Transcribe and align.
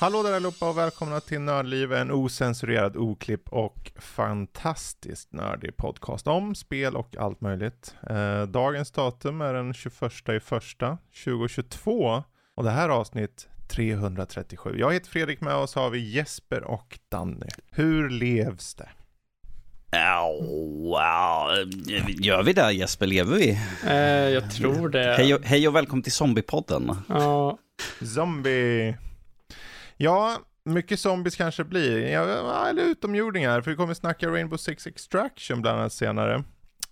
Hallå 0.00 0.22
där 0.22 0.32
allihopa 0.32 0.68
och 0.68 0.78
välkomna 0.78 1.20
till 1.20 1.40
Nördliv, 1.40 1.92
en 1.92 2.10
osensurerad, 2.10 2.96
oklipp 2.96 3.48
och 3.48 3.87
fantastiskt 3.98 5.32
nördig 5.32 5.76
podcast 5.76 6.26
om 6.26 6.54
spel 6.54 6.96
och 6.96 7.16
allt 7.16 7.40
möjligt. 7.40 7.94
Eh, 8.10 8.42
dagens 8.42 8.90
datum 8.90 9.40
är 9.40 9.54
den 9.54 9.74
21 9.74 10.28
i 10.28 10.40
första 10.40 10.98
2022 11.24 12.22
och 12.54 12.64
det 12.64 12.70
här 12.70 12.88
är 12.88 12.92
avsnitt 12.92 13.48
337. 13.68 14.74
Jag 14.78 14.92
heter 14.92 15.10
Fredrik, 15.10 15.40
med 15.40 15.54
oss 15.54 15.74
har 15.74 15.90
vi 15.90 16.10
Jesper 16.10 16.64
och 16.64 16.98
Danny. 17.08 17.46
Hur 17.70 18.10
levs 18.10 18.74
det? 18.74 18.88
Oh, 19.92 20.44
wow. 20.82 21.70
Gör 22.08 22.42
vi 22.42 22.52
det 22.52 22.72
Jesper? 22.72 23.06
Lever 23.06 23.36
vi? 23.36 23.58
Eh, 23.86 23.94
jag 24.34 24.50
tror 24.50 24.88
det. 24.88 25.14
Hej 25.16 25.34
och, 25.34 25.44
hej 25.44 25.68
och 25.68 25.74
välkommen 25.76 26.02
till 26.02 26.12
Zombiepodden. 26.12 26.94
Ja. 27.08 27.58
Zombie. 28.14 28.96
Ja, 29.96 30.38
mycket 30.68 31.00
zombies 31.00 31.36
kanske 31.36 31.64
blir. 31.64 32.06
Ja, 32.08 32.68
eller 32.68 32.82
utomjordingar, 32.82 33.60
för 33.60 33.70
vi 33.70 33.76
kommer 33.76 33.94
snacka 33.94 34.28
Rainbow 34.28 34.56
Six 34.56 34.86
Extraction 34.86 35.62
bland 35.62 35.78
annat 35.78 35.92
senare. 35.92 36.44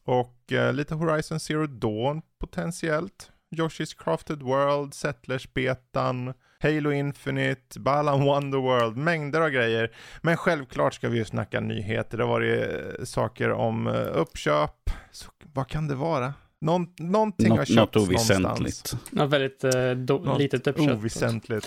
Och 0.04 0.52
eh, 0.52 0.72
lite 0.72 0.94
Horizon 0.94 1.40
Zero 1.40 1.66
Dawn 1.66 2.22
potentiellt. 2.40 3.30
Yoshi's 3.56 3.94
Crafted 4.04 4.42
World, 4.42 4.94
Settlers-betan, 4.94 6.34
Halo 6.60 6.92
Infinite, 6.92 7.80
Balan 7.80 8.24
Wonderworld, 8.24 8.96
mängder 8.96 9.40
av 9.40 9.50
grejer. 9.50 9.92
Men 10.22 10.36
självklart 10.36 10.94
ska 10.94 11.08
vi 11.08 11.18
ju 11.18 11.24
snacka 11.24 11.60
nyheter. 11.60 12.18
Det 12.18 12.24
har 12.24 12.30
varit 12.30 12.68
eh, 12.98 13.04
saker 13.04 13.50
om 13.50 13.86
eh, 13.86 13.92
uppköp. 14.12 14.90
Så, 15.12 15.30
vad 15.52 15.68
kan 15.68 15.88
det 15.88 15.94
vara? 15.94 16.34
Någon, 16.60 16.86
någonting 16.98 17.48
Nå 17.48 17.56
har 17.56 17.64
köpts 17.64 17.76
något 17.76 17.96
oväsentligt. 17.96 18.40
någonstans. 18.42 18.96
Ja, 19.10 19.26
väldigt 19.26 19.64
eh, 19.64 19.70
do- 19.70 20.24
Något 20.24 20.38
litet 20.38 20.66
uppköp. 20.66 20.90
Oväsentligt. 20.96 21.66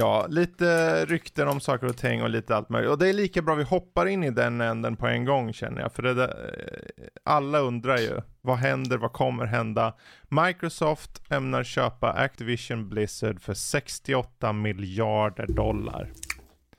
Ja, 0.00 0.26
lite 0.28 1.04
rykten 1.04 1.48
om 1.48 1.60
saker 1.60 1.86
och 1.86 1.96
ting 1.96 2.22
och 2.22 2.30
lite 2.30 2.56
allt 2.56 2.68
möjligt. 2.68 2.90
Och 2.90 2.98
det 2.98 3.08
är 3.08 3.12
lika 3.12 3.42
bra 3.42 3.54
vi 3.54 3.62
hoppar 3.62 4.06
in 4.06 4.24
i 4.24 4.30
den 4.30 4.60
änden 4.60 4.96
på 4.96 5.06
en 5.06 5.24
gång 5.24 5.52
känner 5.52 5.80
jag. 5.80 5.92
För 5.92 6.02
det 6.02 6.14
där, 6.14 6.54
eh, 6.98 7.04
alla 7.24 7.58
undrar 7.58 7.98
ju, 7.98 8.20
vad 8.40 8.56
händer, 8.56 8.98
vad 8.98 9.12
kommer 9.12 9.46
hända? 9.46 9.94
Microsoft 10.28 11.22
ämnar 11.30 11.64
köpa 11.64 12.12
Activision 12.12 12.88
Blizzard 12.88 13.40
för 13.40 13.54
68 13.54 14.52
miljarder 14.52 15.46
dollar. 15.46 16.10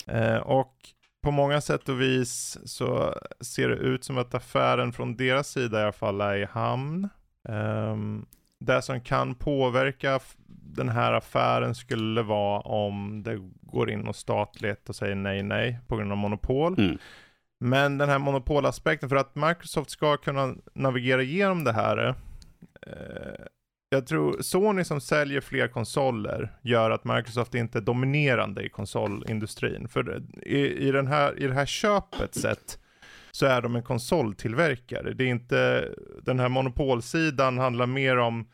Eh, 0.07 0.37
och 0.37 0.73
på 1.23 1.31
många 1.31 1.61
sätt 1.61 1.89
och 1.89 2.01
vis 2.01 2.57
så 2.65 3.15
ser 3.41 3.69
det 3.69 3.75
ut 3.75 4.03
som 4.03 4.17
att 4.17 4.33
affären 4.33 4.93
från 4.93 5.15
deras 5.15 5.47
sida 5.47 5.79
i 5.79 5.83
alla 5.83 5.91
fall 5.91 6.21
är 6.21 6.37
i 6.37 6.45
hamn. 6.45 7.09
Um, 7.49 8.25
det 8.59 8.81
som 8.81 9.01
kan 9.01 9.35
påverka 9.35 10.19
den 10.75 10.89
här 10.89 11.13
affären 11.13 11.75
skulle 11.75 12.21
vara 12.21 12.59
om 12.59 13.23
det 13.23 13.39
går 13.61 13.91
in 13.91 14.07
och 14.07 14.15
statligt 14.15 14.89
och 14.89 14.95
säger 14.95 15.15
nej, 15.15 15.43
nej 15.43 15.79
på 15.87 15.97
grund 15.97 16.11
av 16.11 16.17
monopol. 16.17 16.79
Mm. 16.79 16.97
Men 17.59 17.97
den 17.97 18.09
här 18.09 18.19
monopolaspekten, 18.19 19.09
för 19.09 19.15
att 19.15 19.35
Microsoft 19.35 19.89
ska 19.89 20.17
kunna 20.17 20.55
navigera 20.73 21.23
igenom 21.23 21.63
det 21.63 21.73
här. 21.73 22.15
Eh, 22.87 23.45
jag 23.89 24.07
tror 24.07 24.41
Sony 24.41 24.83
som 24.83 25.01
säljer 25.01 25.41
fler 25.41 25.67
konsoler 25.67 26.51
gör 26.61 26.91
att 26.91 27.05
Microsoft 27.05 27.55
inte 27.55 27.77
är 27.77 27.81
dominerande 27.81 28.63
i 28.63 28.69
konsolindustrin. 28.69 29.87
För 29.87 30.23
i, 30.43 30.87
i, 30.87 30.91
den 30.91 31.07
här, 31.07 31.39
i 31.39 31.47
det 31.47 31.53
här 31.53 31.65
köpet 31.65 32.35
sett 32.35 32.79
så 33.31 33.45
är 33.45 33.61
de 33.61 33.75
en 33.75 33.83
konsoltillverkare. 33.83 35.13
Det 35.13 35.23
är 35.23 35.27
inte, 35.27 35.89
den 36.23 36.39
här 36.39 36.49
monopolsidan 36.49 37.57
handlar 37.57 37.85
mer 37.85 38.17
om, 38.17 38.47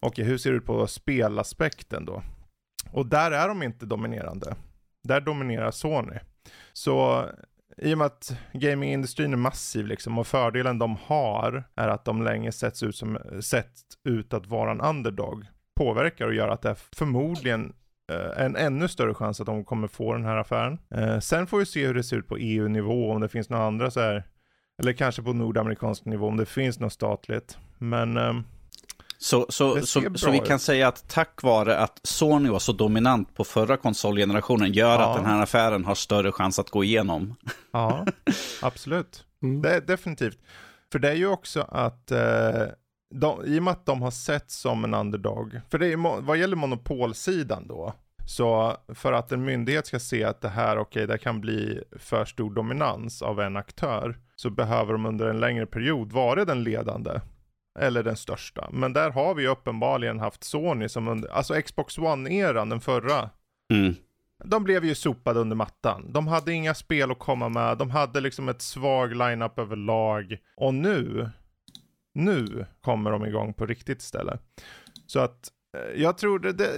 okej 0.00 0.24
hur 0.24 0.38
ser 0.38 0.50
det 0.50 0.56
ut 0.56 0.66
på 0.66 0.86
spelaspekten 0.86 2.04
då? 2.04 2.22
Och 2.92 3.06
där 3.06 3.30
är 3.30 3.48
de 3.48 3.62
inte 3.62 3.86
dominerande. 3.86 4.56
Där 5.08 5.20
dominerar 5.20 5.70
Sony. 5.70 6.18
Så 6.72 7.26
i 7.76 7.94
och 7.94 7.98
med 7.98 8.06
att 8.06 8.38
gamingindustrin 8.52 9.32
är 9.32 9.36
massiv 9.36 9.86
liksom 9.86 10.18
och 10.18 10.26
fördelen 10.26 10.78
de 10.78 10.96
har 10.96 11.64
är 11.74 11.88
att 11.88 12.04
de 12.04 12.22
länge 12.22 12.52
setts 12.52 12.82
ut, 12.82 12.96
som, 12.96 13.18
sett 13.40 13.72
ut 14.04 14.32
att 14.32 14.46
vara 14.46 14.70
en 14.70 14.80
underdog 14.80 15.46
påverkar 15.76 16.26
och 16.26 16.34
gör 16.34 16.48
att 16.48 16.62
det 16.62 16.70
är 16.70 16.78
förmodligen 16.96 17.72
eh, 18.12 18.44
en 18.44 18.56
ännu 18.56 18.88
större 18.88 19.14
chans 19.14 19.40
att 19.40 19.46
de 19.46 19.64
kommer 19.64 19.88
få 19.88 20.12
den 20.12 20.24
här 20.24 20.36
affären. 20.36 20.78
Eh, 20.94 21.18
sen 21.18 21.46
får 21.46 21.58
vi 21.58 21.66
se 21.66 21.86
hur 21.86 21.94
det 21.94 22.02
ser 22.02 22.16
ut 22.16 22.28
på 22.28 22.36
EU-nivå, 22.36 23.12
om 23.12 23.20
det 23.20 23.28
finns 23.28 23.50
några 23.50 23.64
andra 23.64 23.90
så 23.90 24.00
här, 24.00 24.24
eller 24.82 24.92
kanske 24.92 25.22
på 25.22 25.32
nordamerikansk 25.32 26.04
nivå, 26.04 26.26
om 26.26 26.36
det 26.36 26.46
finns 26.46 26.80
något 26.80 26.92
statligt. 26.92 27.58
Men 27.78 28.16
eh, 28.16 28.34
så, 29.20 29.46
så, 29.48 29.86
så, 29.86 30.02
så 30.14 30.30
vi 30.30 30.38
kan 30.38 30.58
säga 30.58 30.88
att 30.88 31.08
tack 31.08 31.42
vare 31.42 31.78
att 31.78 32.00
Sony 32.02 32.48
var 32.48 32.58
så 32.58 32.72
dominant 32.72 33.34
på 33.34 33.44
förra 33.44 33.76
konsolgenerationen 33.76 34.72
gör 34.72 35.00
Ja. 35.00 35.10
att 35.10 35.16
den 35.16 35.26
här 35.26 35.42
affären 35.42 35.84
har 35.84 35.94
större 35.94 36.32
chans 36.32 36.58
att 36.58 36.70
gå 36.70 36.84
igenom. 36.84 37.34
ja, 37.72 38.06
absolut. 38.62 39.24
Mm. 39.42 39.62
Det 39.62 39.74
är 39.74 39.80
definitivt. 39.80 40.38
För 40.92 40.98
det 40.98 41.08
är 41.08 41.14
ju 41.14 41.26
också 41.26 41.60
att 41.68 42.10
eh, 42.10 42.62
de, 43.14 43.44
i 43.44 43.58
och 43.58 43.62
med 43.62 43.72
att 43.72 43.86
de 43.86 44.02
har 44.02 44.10
sett 44.10 44.50
som 44.50 44.84
en 44.84 44.94
underdog, 44.94 45.60
för 45.70 45.78
det 45.78 45.86
är, 45.92 46.20
vad 46.22 46.36
gäller 46.38 46.56
monopolsidan 46.56 47.66
då, 47.68 47.94
så 48.26 48.76
för 48.94 49.12
att 49.12 49.32
en 49.32 49.44
myndighet 49.44 49.86
ska 49.86 50.00
se 50.00 50.24
att 50.24 50.40
det 50.40 50.48
här, 50.48 50.78
okej, 50.78 51.06
det 51.06 51.18
kan 51.18 51.40
bli 51.40 51.82
för 51.98 52.24
stor 52.24 52.50
dominans 52.54 53.22
av 53.22 53.40
en 53.40 53.56
aktör, 53.56 54.18
så 54.36 54.50
behöver 54.50 54.92
de 54.92 55.06
under 55.06 55.26
en 55.26 55.40
längre 55.40 55.66
period 55.66 56.12
vara 56.12 56.44
den 56.44 56.62
ledande. 56.64 57.20
Eller 57.78 58.02
den 58.02 58.16
största. 58.16 58.68
Men 58.72 58.92
där 58.92 59.10
har 59.10 59.34
vi 59.34 59.42
ju 59.42 59.48
uppenbarligen 59.48 60.18
haft 60.20 60.44
Sony 60.44 60.88
som 60.88 61.08
under, 61.08 61.28
alltså 61.28 61.62
Xbox 61.62 61.98
One-eran, 61.98 62.70
den 62.70 62.80
förra, 62.80 63.30
Mm. 63.72 63.94
de 64.44 64.64
blev 64.64 64.84
ju 64.84 64.94
sopade 64.94 65.40
under 65.40 65.56
mattan. 65.56 66.12
De 66.12 66.26
hade 66.26 66.52
inga 66.52 66.74
spel 66.74 67.10
att 67.10 67.18
komma 67.18 67.48
med. 67.48 67.78
De 67.78 67.90
hade 67.90 68.20
liksom 68.20 68.48
ett 68.48 68.62
svag 68.62 69.16
lineup 69.16 69.58
överlag. 69.58 70.36
Och 70.56 70.74
nu, 70.74 71.30
nu 72.14 72.66
kommer 72.80 73.10
de 73.10 73.26
igång 73.26 73.54
på 73.54 73.66
riktigt 73.66 74.02
ställe. 74.02 74.38
Så 75.06 75.20
att 75.20 75.48
eh, 75.76 76.00
jag 76.02 76.18
tror 76.18 76.38
det, 76.38 76.52
det, 76.52 76.72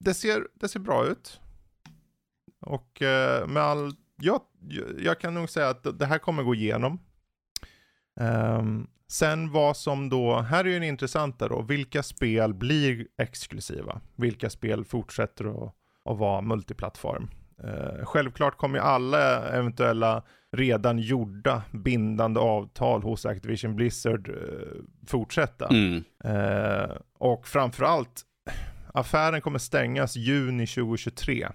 det, 0.00 0.14
ser, 0.14 0.46
det 0.54 0.68
ser 0.68 0.80
bra 0.80 1.06
ut. 1.06 1.40
Och 2.60 3.02
eh, 3.02 3.46
med 3.46 3.62
all, 3.62 3.92
jag, 4.16 4.40
jag 4.98 5.20
kan 5.20 5.34
nog 5.34 5.50
säga 5.50 5.68
att 5.68 5.98
det 5.98 6.06
här 6.06 6.18
kommer 6.18 6.42
gå 6.42 6.54
igenom. 6.54 6.98
Ehm, 8.20 8.86
sen 9.14 9.50
vad 9.50 9.76
som 9.76 10.08
då, 10.08 10.40
här 10.40 10.64
är 10.64 10.68
ju 10.68 10.76
en 10.76 10.82
intressanta 10.82 11.48
då, 11.48 11.62
vilka 11.62 12.02
spel 12.02 12.54
blir 12.54 13.06
exklusiva? 13.18 14.00
Vilka 14.16 14.50
spel 14.50 14.84
fortsätter 14.84 15.44
att, 15.44 15.74
att 16.10 16.18
vara 16.18 16.40
multiplattform? 16.40 17.30
Eh, 17.64 18.04
självklart 18.04 18.56
kommer 18.56 18.78
ju 18.78 18.84
alla 18.84 19.48
eventuella 19.48 20.22
redan 20.52 20.98
gjorda 20.98 21.62
bindande 21.72 22.40
avtal 22.40 23.02
hos 23.02 23.26
Activision 23.26 23.76
Blizzard 23.76 24.28
eh, 24.28 24.34
fortsätta. 25.06 25.68
Mm. 25.68 26.04
Eh, 26.24 26.96
och 27.18 27.46
framförallt, 27.46 28.22
affären 28.94 29.40
kommer 29.40 29.58
stängas 29.58 30.16
juni 30.16 30.66
2023. 30.66 31.48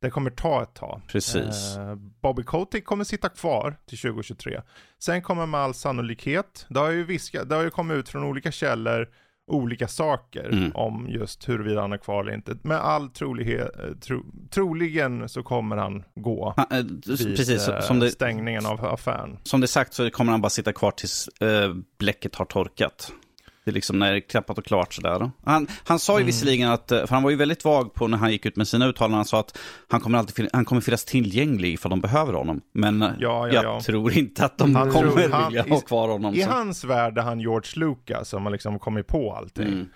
Det 0.00 0.10
kommer 0.10 0.30
ta 0.30 0.62
ett 0.62 0.74
tag. 0.74 1.00
Precis. 1.08 1.76
Eh, 1.76 1.94
Bobby 2.22 2.42
Kotick 2.42 2.84
kommer 2.84 3.04
sitta 3.04 3.28
kvar 3.28 3.76
till 3.88 3.98
2023. 3.98 4.60
Sen 4.98 5.22
kommer 5.22 5.46
med 5.46 5.60
all 5.60 5.74
sannolikhet, 5.74 6.66
det 6.68 6.80
har 6.80 6.90
ju, 6.90 7.04
viska, 7.04 7.44
det 7.44 7.54
har 7.54 7.62
ju 7.62 7.70
kommit 7.70 7.96
ut 7.96 8.08
från 8.08 8.24
olika 8.24 8.52
källor, 8.52 9.08
olika 9.50 9.88
saker 9.88 10.48
Mm. 10.52 10.72
om 10.74 11.06
just 11.08 11.48
huruvida 11.48 11.80
han 11.80 11.92
är 11.92 11.96
kvar 11.98 12.20
eller 12.24 12.34
inte. 12.34 12.56
Med 12.62 12.76
all 12.78 13.08
trolighet, 13.08 13.78
eh, 13.78 13.90
tro, 14.00 14.24
troligen 14.50 15.28
så 15.28 15.42
kommer 15.42 15.76
han 15.76 16.04
gå 16.14 16.54
Han, 16.56 16.66
eh, 16.78 16.84
vid 16.84 17.36
precis, 17.36 17.68
eh, 17.68 17.80
som 17.80 17.98
det, 18.00 18.10
stängningen 18.10 18.66
av 18.66 18.84
affären. 18.84 19.38
som 19.42 19.60
det 19.60 19.66
sagt 19.66 19.94
så 19.94 20.10
kommer 20.10 20.32
han 20.32 20.40
bara 20.40 20.50
sitta 20.50 20.72
kvar 20.72 20.90
tills 20.90 21.28
eh, 21.28 21.74
bläcket 21.98 22.34
har 22.34 22.44
torkat. 22.44 23.12
Det 23.68 23.72
är 23.72 23.74
liksom 23.74 23.98
när 23.98 24.10
det 24.12 24.16
är 24.18 24.20
klappat 24.20 24.58
och 24.58 24.64
klart 24.64 24.94
sådär. 24.94 25.30
Han, 25.44 25.66
han 25.84 25.98
sa 25.98 26.12
ju 26.12 26.16
Mm. 26.16 26.26
visserligen 26.26 26.70
att, 26.70 26.92
eh, 26.92 27.06
för 27.06 27.14
han 27.14 27.22
var 27.22 27.30
ju 27.30 27.36
väldigt 27.36 27.64
vag 27.64 27.94
på 27.94 28.06
när 28.08 28.18
han 28.18 28.32
gick 28.32 28.46
ut 28.46 28.56
med 28.56 28.68
sina 28.68 28.86
uttalanden, 28.86 29.16
han 29.16 29.24
sa 29.24 29.40
att 29.40 29.58
han 29.88 30.00
kommer 30.00 30.18
alltid 30.18 30.48
han 30.52 30.64
kommer 30.64 30.80
finnas 30.80 31.04
tillgänglig 31.04 31.80
för 31.80 31.88
de 31.88 32.00
behöver 32.00 32.32
honom. 32.32 32.60
Men 32.74 33.02
eh, 33.02 33.08
Ja, 33.18 33.48
ja, 33.48 33.54
jag 33.54 33.64
ja. 33.64 33.80
tror 33.80 34.12
inte 34.12 34.44
att 34.44 34.58
de 34.58 34.74
Han 34.74 34.90
kommer 34.90 35.10
tror- 35.12 35.28
han- 35.32 35.48
vilja 35.52 35.62
ha 35.74 35.80
kvar 35.80 36.08
honom. 36.08 36.34
I 36.34 36.42
så- 36.42 36.50
hans 36.50 36.84
värld 36.84 37.18
är 37.18 37.22
han 37.22 37.40
George 37.40 37.70
Lucas 37.76 38.28
som 38.28 38.44
har 38.44 38.52
liksom 38.52 38.78
kommit 38.78 39.06
på 39.06 39.32
allting. 39.34 39.66
Mm. 39.68 39.88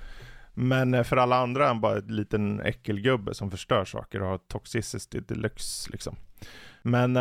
Men 0.54 0.94
eh, 0.94 1.02
för 1.02 1.16
alla 1.16 1.36
andra 1.36 1.64
är 1.64 1.68
han 1.68 1.80
bara 1.80 1.98
en 1.98 2.16
liten 2.16 2.60
äckelgubbe 2.60 3.34
som 3.34 3.50
förstör 3.50 3.84
saker 3.84 4.22
och 4.22 4.28
har 4.28 4.38
toxicity 4.38 5.20
deluxe 5.20 5.90
liksom. 5.92 6.16
Men 6.82 7.14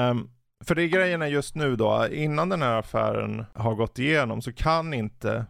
för 0.63 0.75
det 0.75 0.83
är 0.83 0.87
grejen 0.87 1.21
är 1.21 1.27
just 1.27 1.55
nu 1.55 1.75
då, 1.75 2.07
innan 2.11 2.49
den 2.49 2.61
här 2.61 2.79
affären 2.79 3.45
har 3.53 3.75
gått 3.75 3.99
igenom 3.99 4.41
så 4.41 4.53
kan 4.53 4.93
inte 4.93 5.45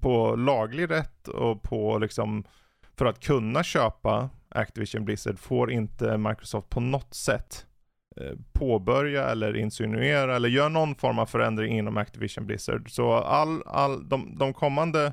på 0.00 0.36
laglig 0.36 0.90
rätt 0.90 1.28
och 1.28 1.62
på 1.62 1.98
liksom 1.98 2.44
för 2.96 3.06
att 3.06 3.20
kunna 3.20 3.62
köpa 3.62 4.30
Activision 4.48 5.04
Blizzard 5.04 5.38
får 5.38 5.72
inte 5.72 6.18
Microsoft 6.18 6.70
på 6.70 6.80
något 6.80 7.14
sätt 7.14 7.66
eh, 8.20 8.38
påbörja 8.52 9.24
eller 9.28 9.56
insinuera 9.56 10.36
eller 10.36 10.48
göra 10.48 10.68
någon 10.68 10.94
form 10.94 11.18
av 11.18 11.26
förändring 11.26 11.78
inom 11.78 11.96
Activision 11.96 12.46
Blizzard. 12.46 12.90
Så 12.90 13.12
all, 13.14 13.62
all, 13.66 14.08
de, 14.08 14.38
de 14.38 14.54
kommande, 14.54 15.12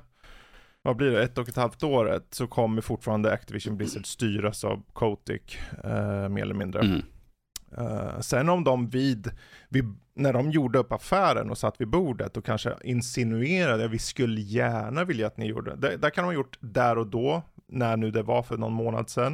vad 0.82 0.96
blir 0.96 1.12
det, 1.12 1.24
ett 1.24 1.38
och 1.38 1.50
ett 1.50 1.56
halvt 1.56 1.84
året 1.84 2.28
så 2.30 2.48
kommer 2.48 2.82
fortfarande 2.82 3.34
Activision 3.34 3.78
Blizzard 3.78 4.06
styras 4.06 4.64
av 4.64 4.84
Kotick, 4.94 5.60
eh, 5.84 6.30
mer 6.30 6.42
eller 6.42 6.56
mindre. 6.56 6.82
Mm. 6.82 7.02
Uh, 7.78 8.20
sen 8.20 8.50
om 8.50 8.64
de 8.64 8.90
vid, 8.90 9.32
vid, 9.70 9.96
när 10.14 10.34
de 10.34 10.52
gjorde 10.52 10.80
upp 10.80 10.92
affären 10.92 11.50
och 11.50 11.58
satt 11.58 11.82
vid 11.82 11.88
bordet 11.88 12.38
och 12.38 12.46
kanske 12.46 12.74
insinuerade 12.84 13.86
att 13.86 13.92
vi 13.92 14.00
skulle 14.00 14.42
gärna 14.42 15.04
vilja 15.04 15.28
att 15.28 15.38
ni 15.38 15.46
gjorde 15.46 15.76
det. 15.76 15.98
Där 15.98 16.10
kan 16.10 16.24
de 16.24 16.28
ha 16.28 16.34
gjort 16.34 16.58
där 16.60 16.98
och 16.98 17.08
då, 17.08 17.42
när 17.68 17.98
nu 17.98 18.12
det 18.12 18.24
var 18.24 18.44
för 18.44 18.58
någon 18.58 18.74
månad 18.74 19.10
sedan. 19.10 19.34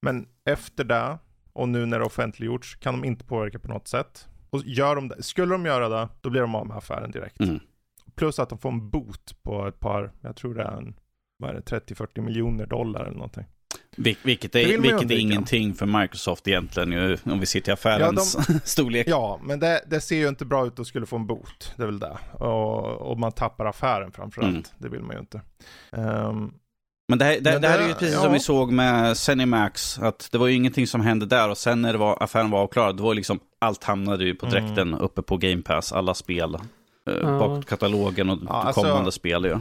Men 0.00 0.26
efter 0.44 0.84
det, 0.84 1.18
och 1.52 1.68
nu 1.68 1.86
när 1.86 1.98
det 1.98 2.04
offentliggjorts, 2.04 2.76
kan 2.76 2.94
de 2.94 3.04
inte 3.04 3.24
påverka 3.24 3.58
på 3.58 3.68
något 3.68 3.88
sätt. 3.88 4.28
Och 4.50 4.62
gör 4.64 4.94
de 4.94 5.08
det, 5.08 5.22
skulle 5.22 5.54
de 5.54 5.66
göra 5.66 5.88
det, 5.88 6.08
då 6.20 6.30
blir 6.30 6.40
de 6.40 6.54
av 6.54 6.66
med 6.66 6.76
affären 6.76 7.10
direkt. 7.10 7.40
Mm. 7.40 7.60
Plus 8.14 8.38
att 8.38 8.48
de 8.48 8.58
får 8.58 8.68
en 8.68 8.90
bot 8.90 9.42
på 9.42 9.66
ett 9.66 9.80
par, 9.80 10.12
jag 10.20 10.36
tror 10.36 10.54
det 10.54 10.62
är 10.62 10.76
en, 10.76 10.94
vad 11.36 11.50
är 11.50 11.54
det, 11.54 11.80
30-40 11.80 12.20
miljoner 12.20 12.66
dollar 12.66 13.00
eller 13.04 13.16
någonting. 13.16 13.44
Vil 13.98 14.16
vilket 14.22 14.54
är, 14.54 14.78
vilket 14.78 15.10
är 15.10 15.18
ingenting 15.18 15.74
för 15.74 15.86
Microsoft 15.86 16.48
egentligen, 16.48 17.18
om 17.24 17.40
vi 17.40 17.46
ser 17.46 17.60
till 17.60 17.72
affärens 17.72 18.36
ja, 18.38 18.44
de, 18.48 18.60
storlek. 18.64 19.08
Ja, 19.08 19.40
men 19.42 19.60
det, 19.60 19.82
det, 19.86 20.00
ser 20.00 20.16
ju 20.16 20.28
inte 20.28 20.44
bra 20.44 20.66
ut 20.66 20.80
att 20.80 20.86
skulle 20.86 21.06
få 21.06 21.16
en 21.16 21.26
bot. 21.26 21.72
Det 21.76 21.82
är 21.82 21.86
väl 21.86 21.98
det. 21.98 22.18
Och, 22.32 23.10
och 23.10 23.18
man 23.18 23.32
tappar 23.32 23.66
affären 23.66 24.12
framförallt. 24.12 24.50
Mm. 24.50 24.62
Det 24.78 24.88
vill 24.88 25.02
man 25.02 25.16
ju 25.16 25.20
inte. 25.20 25.40
Um, 25.90 26.54
men 27.08 27.18
det 27.18 27.24
här, 27.24 27.40
det, 27.40 27.52
men 27.52 27.62
det 27.62 27.68
här 27.68 27.78
är 27.78 27.88
ju 27.88 27.94
precis 27.94 28.14
ja. 28.14 28.22
som 28.22 28.32
vi 28.32 28.40
såg 28.40 28.72
med 28.72 29.16
Zenimax, 29.16 29.98
att 29.98 30.28
det 30.32 30.38
var 30.38 30.46
ju 30.46 30.54
ingenting 30.54 30.86
som 30.86 31.00
hände 31.00 31.26
där 31.26 31.48
och 31.48 31.58
sen 31.58 31.82
när 31.82 31.92
det 31.92 31.98
var, 31.98 32.22
affären 32.22 32.50
var 32.50 32.60
avklarad, 32.60 32.96
då 32.96 33.04
var 33.04 33.14
liksom 33.14 33.40
allt 33.58 33.84
hamnade 33.84 34.24
ju 34.24 34.34
på 34.34 34.46
mm. 34.46 34.54
direkten 34.54 34.88
mm. 34.88 35.00
uppe 35.00 35.22
på 35.22 35.36
Game 35.36 35.62
Pass, 35.62 35.92
alla 35.92 36.14
spel. 36.14 36.54
Eh, 37.10 37.38
bakåt 37.38 37.66
katalogen 37.66 38.30
och 38.30 38.38
ja, 38.46 38.52
alltså, 38.52 38.82
kommande 38.82 39.12
spel 39.12 39.44
ju. 39.44 39.58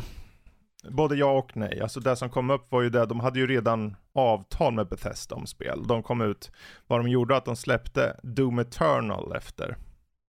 Både 0.89 1.15
ja 1.15 1.31
och 1.31 1.57
nej. 1.57 1.81
Alltså 1.81 1.99
det 1.99 2.15
som 2.15 2.29
kom 2.29 2.49
upp 2.49 2.71
var 2.71 2.81
ju 2.81 2.89
det, 2.89 3.05
de 3.05 3.19
hade 3.19 3.39
ju 3.39 3.47
redan 3.47 3.95
avtal 4.13 4.73
med 4.73 4.87
Bethesda 4.87 5.35
om 5.35 5.47
spel. 5.47 5.87
De 5.87 6.03
kom 6.03 6.21
ut, 6.21 6.51
vad 6.87 6.99
de 6.99 7.09
gjorde 7.09 7.37
att 7.37 7.45
de 7.45 7.55
släppte 7.55 8.19
Doom 8.23 8.59
Eternal 8.59 9.33
efter. 9.35 9.77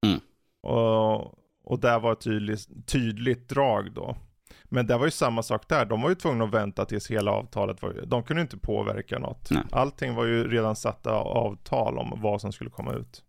Mm. 0.06 0.20
Och, 0.62 1.20
och 1.64 1.80
det 1.80 1.98
var 1.98 2.12
ett 2.12 2.20
tydligt, 2.20 2.86
tydligt 2.86 3.48
drag 3.48 3.92
då. 3.92 4.16
Men 4.64 4.86
det 4.86 4.96
var 4.96 5.04
ju 5.04 5.10
samma 5.10 5.42
sak 5.42 5.68
där, 5.68 5.84
de 5.84 6.02
var 6.02 6.08
ju 6.08 6.14
tvungna 6.14 6.44
att 6.44 6.54
vänta 6.54 6.84
tills 6.84 7.10
hela 7.10 7.30
avtalet 7.30 7.82
var, 7.82 8.02
de 8.06 8.22
kunde 8.22 8.42
inte 8.42 8.56
påverka 8.56 9.18
något. 9.18 9.50
Nej. 9.50 9.62
Allting 9.72 10.14
var 10.14 10.24
ju 10.24 10.48
redan 10.48 10.76
satta 10.76 11.12
avtal 11.12 11.98
om 11.98 12.12
vad 12.16 12.40
som 12.40 12.52
skulle 12.52 12.70
komma 12.70 12.92
ut. 12.92 13.24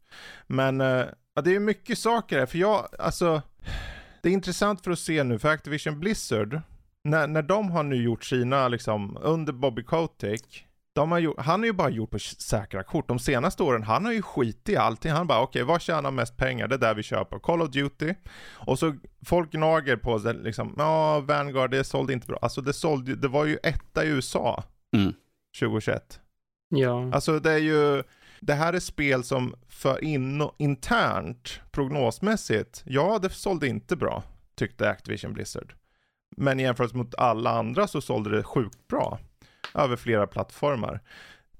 Men 0.48 0.81
äh, 0.81 1.06
det 1.44 1.50
är 1.50 1.54
ju 1.54 1.60
mycket 1.60 1.98
saker 1.98 2.40
här, 2.40 2.46
för 2.46 2.58
jag, 2.58 2.88
alltså, 3.00 3.42
det 4.22 4.30
är 4.30 4.34
intressant 4.34 4.84
för 4.84 4.92
att 4.92 5.00
se 5.00 5.24
nu, 5.24 5.40
för 5.40 5.50
Activision 5.50 6.00
Blizzard, 6.00 6.62
när, 7.04 7.28
när 7.28 7.42
de 7.42 7.72
har 7.72 7.84
nu 7.84 7.96
gjort 7.96 8.24
sina, 8.24 8.68
liksom, 8.68 9.18
under 9.22 9.54
Bobby 9.54 9.84
Kotick, 9.84 10.66
de 10.94 11.12
har 11.12 11.19
gjort, 11.19 11.40
han 11.40 11.60
har 11.60 11.66
ju 11.66 11.74
bara 11.74 11.90
gjort 11.90 12.12
på 12.12 12.19
säkra 12.19 12.84
kort. 12.84 13.07
De 13.07 13.19
senaste 13.19 13.63
åren, 13.63 13.84
han 13.84 14.06
har 14.06 14.12
ju 14.12 14.22
skit 14.22 14.69
i 14.69 14.75
allting. 14.75 15.12
Han 15.12 15.28
bara, 15.28 15.42
okej, 15.42 15.63
okay, 15.63 15.74
vad 15.74 15.81
tjänar 15.81 16.12
mest 16.12 16.38
pengar? 16.38 16.68
Det 16.68 16.75
är 16.75 16.80
där 16.80 16.96
vi 16.96 17.04
köper. 17.04 17.40
Call 17.40 17.62
of 17.62 17.69
Duty. 17.69 18.13
Och 18.54 18.80
så 18.80 18.96
folk 19.25 19.51
gnager 19.51 19.98
på 19.98 20.19
sig, 20.19 20.34
liksom, 20.34 20.75
ja, 20.78 21.19
Vanguard, 21.19 21.72
det 21.72 21.84
sålde 21.84 22.13
inte 22.13 22.28
bra. 22.28 22.40
Alltså 22.42 22.62
det 22.62 22.74
sålde 22.74 23.16
det 23.16 23.28
var 23.28 23.45
ju 23.45 23.57
etta 23.63 24.06
i 24.06 24.07
USA. 24.07 24.63
Mm. 24.98 25.13
2021. 25.60 26.19
Ja. 26.69 27.13
Alltså 27.13 27.40
det 27.40 27.52
är 27.52 27.57
ju, 27.57 28.04
det 28.40 28.54
här 28.54 28.74
är 28.74 28.80
spel 28.80 29.24
som 29.24 29.56
för 29.68 30.04
in, 30.04 30.50
internt, 30.57 31.62
prognosmässigt, 31.72 32.84
ja, 32.86 33.19
det 33.22 33.30
sålde 33.30 33.68
inte 33.68 33.95
bra, 33.95 34.24
tyckte 34.56 34.90
Activision 34.90 35.34
Blizzard. 35.34 35.74
Men 36.39 36.59
i 36.59 36.63
jämförelse 36.63 36.97
mot 36.97 37.15
alla 37.15 37.50
andra 37.50 37.88
så 37.88 38.01
sålde 38.01 38.30
det 38.38 38.44
sjukt 38.44 38.88
bra. 38.88 39.19
Över 39.74 39.95
flera 39.95 40.27
plattformar. 40.27 41.00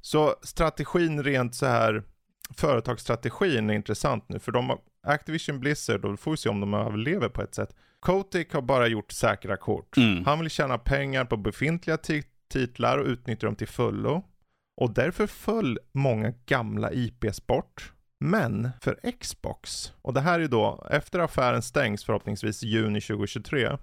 Så 0.02 0.36
strategin 0.42 1.24
rent 1.24 1.56
så 1.56 1.66
här, 1.66 2.04
företagsstrategin 2.58 3.70
är 3.70 3.74
intressant 3.74 4.30
nu. 4.30 4.40
För 4.40 4.52
de 4.52 4.70
har, 4.70 4.80
Activision 5.04 5.60
Blizzard, 5.60 6.06
och 6.06 6.20
får 6.20 6.32
vi 6.32 6.38
se 6.38 6.50
om 6.50 6.60
de 6.60 6.74
överlever 6.74 7.30
på 7.30 7.42
ett 7.42 7.56
sätt. 7.56 7.76
Kotick 8.00 8.54
har 8.54 8.62
bara 8.62 8.88
gjort 8.88 9.12
säkra 9.12 9.58
kort. 9.58 9.98
Mm. 9.98 10.26
Han 10.26 10.40
vill 10.40 10.50
tjäna 10.50 10.78
pengar 10.78 11.26
på 11.26 11.38
befintliga 11.38 11.98
titlar 12.50 12.98
och 12.98 13.06
utnyttja 13.06 13.48
dem 13.48 13.56
till 13.56 13.68
fullo. 13.68 14.24
Och 14.78 14.94
därför 14.94 15.28
föll 15.28 15.80
många 15.92 16.34
gamla 16.46 16.92
IPs 16.92 17.48
bort. 17.48 17.94
Men 18.20 18.70
för 18.82 19.00
Xbox, 19.20 19.94
och 20.02 20.14
det 20.14 20.22
här 20.22 20.40
är 20.40 20.48
då 20.48 20.88
efter 20.92 21.20
affären 21.20 21.62
stängs 21.62 22.04
förhoppningsvis 22.04 22.64
i 22.64 22.68
juni 22.68 23.02
2023, 23.02 23.78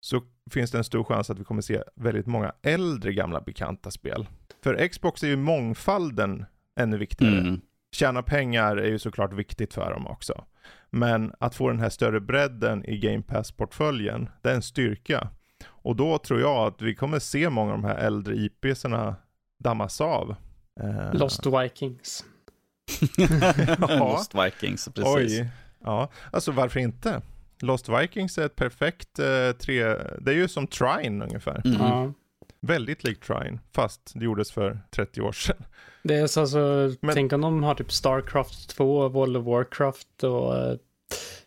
så 0.00 0.22
finns 0.50 0.70
det 0.70 0.78
en 0.78 0.84
stor 0.84 1.04
chans 1.04 1.30
att 1.30 1.38
vi 1.38 1.44
kommer 1.44 1.62
se 1.62 1.82
väldigt 1.96 2.26
många 2.26 2.52
äldre 2.62 3.12
gamla 3.12 3.40
bekanta 3.40 3.90
spel. 3.90 4.26
För 4.62 4.88
Xbox 4.88 5.22
är 5.22 5.28
ju 5.28 5.36
mångfalden 5.36 6.44
ännu 6.80 6.98
viktigare. 6.98 7.40
Mm. 7.40 7.60
Tjäna 7.92 8.22
pengar 8.22 8.76
är 8.76 8.88
ju 8.88 8.98
såklart 8.98 9.32
viktigt 9.32 9.74
för 9.74 9.90
dem 9.90 10.06
också. 10.06 10.44
Men 10.90 11.34
att 11.40 11.54
få 11.54 11.68
den 11.68 11.80
här 11.80 11.88
större 11.88 12.20
bredden 12.20 12.84
i 12.84 12.98
Game 12.98 13.22
Pass-portföljen, 13.22 14.28
det 14.42 14.50
är 14.50 14.54
en 14.54 14.62
styrka. 14.62 15.28
Och 15.64 15.96
då 15.96 16.18
tror 16.18 16.40
jag 16.40 16.66
att 16.66 16.82
vi 16.82 16.94
kommer 16.94 17.18
se 17.18 17.50
många 17.50 17.72
av 17.72 17.82
de 17.82 17.88
här 17.88 17.98
äldre 17.98 18.34
IPsarna 18.34 19.16
dammas 19.58 20.00
av. 20.00 20.34
Uh... 20.82 21.14
Lost 21.14 21.46
Vikings. 21.46 22.24
ja. 23.80 23.98
Lost 23.98 24.34
Vikings, 24.34 24.88
precis. 24.88 25.40
Oj. 25.40 25.50
Ja, 25.84 26.10
alltså 26.30 26.52
varför 26.52 26.80
inte? 26.80 27.22
Lost 27.62 27.88
Vikings 27.88 28.38
är 28.38 28.46
ett 28.46 28.56
perfekt 28.56 29.18
eh, 29.18 29.52
tre, 29.52 29.84
det 30.20 30.30
är 30.30 30.34
ju 30.34 30.48
som 30.48 30.66
Trine 30.66 31.24
ungefär. 31.24 31.62
Mm. 31.64 31.80
Ja. 31.80 32.12
Väldigt 32.60 33.04
likt 33.04 33.22
Trine, 33.26 33.58
fast 33.72 34.12
det 34.14 34.24
gjordes 34.24 34.52
för 34.52 34.80
30 34.90 35.20
år 35.20 35.32
sedan. 35.32 35.64
Det 36.02 36.14
är 36.14 36.26
så 36.26 36.40
alltså, 36.40 36.92
Men... 37.00 37.14
tänk 37.14 37.32
om 37.32 37.40
de 37.40 37.62
har 37.62 37.74
typ 37.74 37.92
Starcraft 37.92 38.76
2, 38.76 39.08
World 39.08 39.36
of 39.36 39.46
Warcraft 39.46 40.24
och 40.24 40.56
eh, 40.56 40.76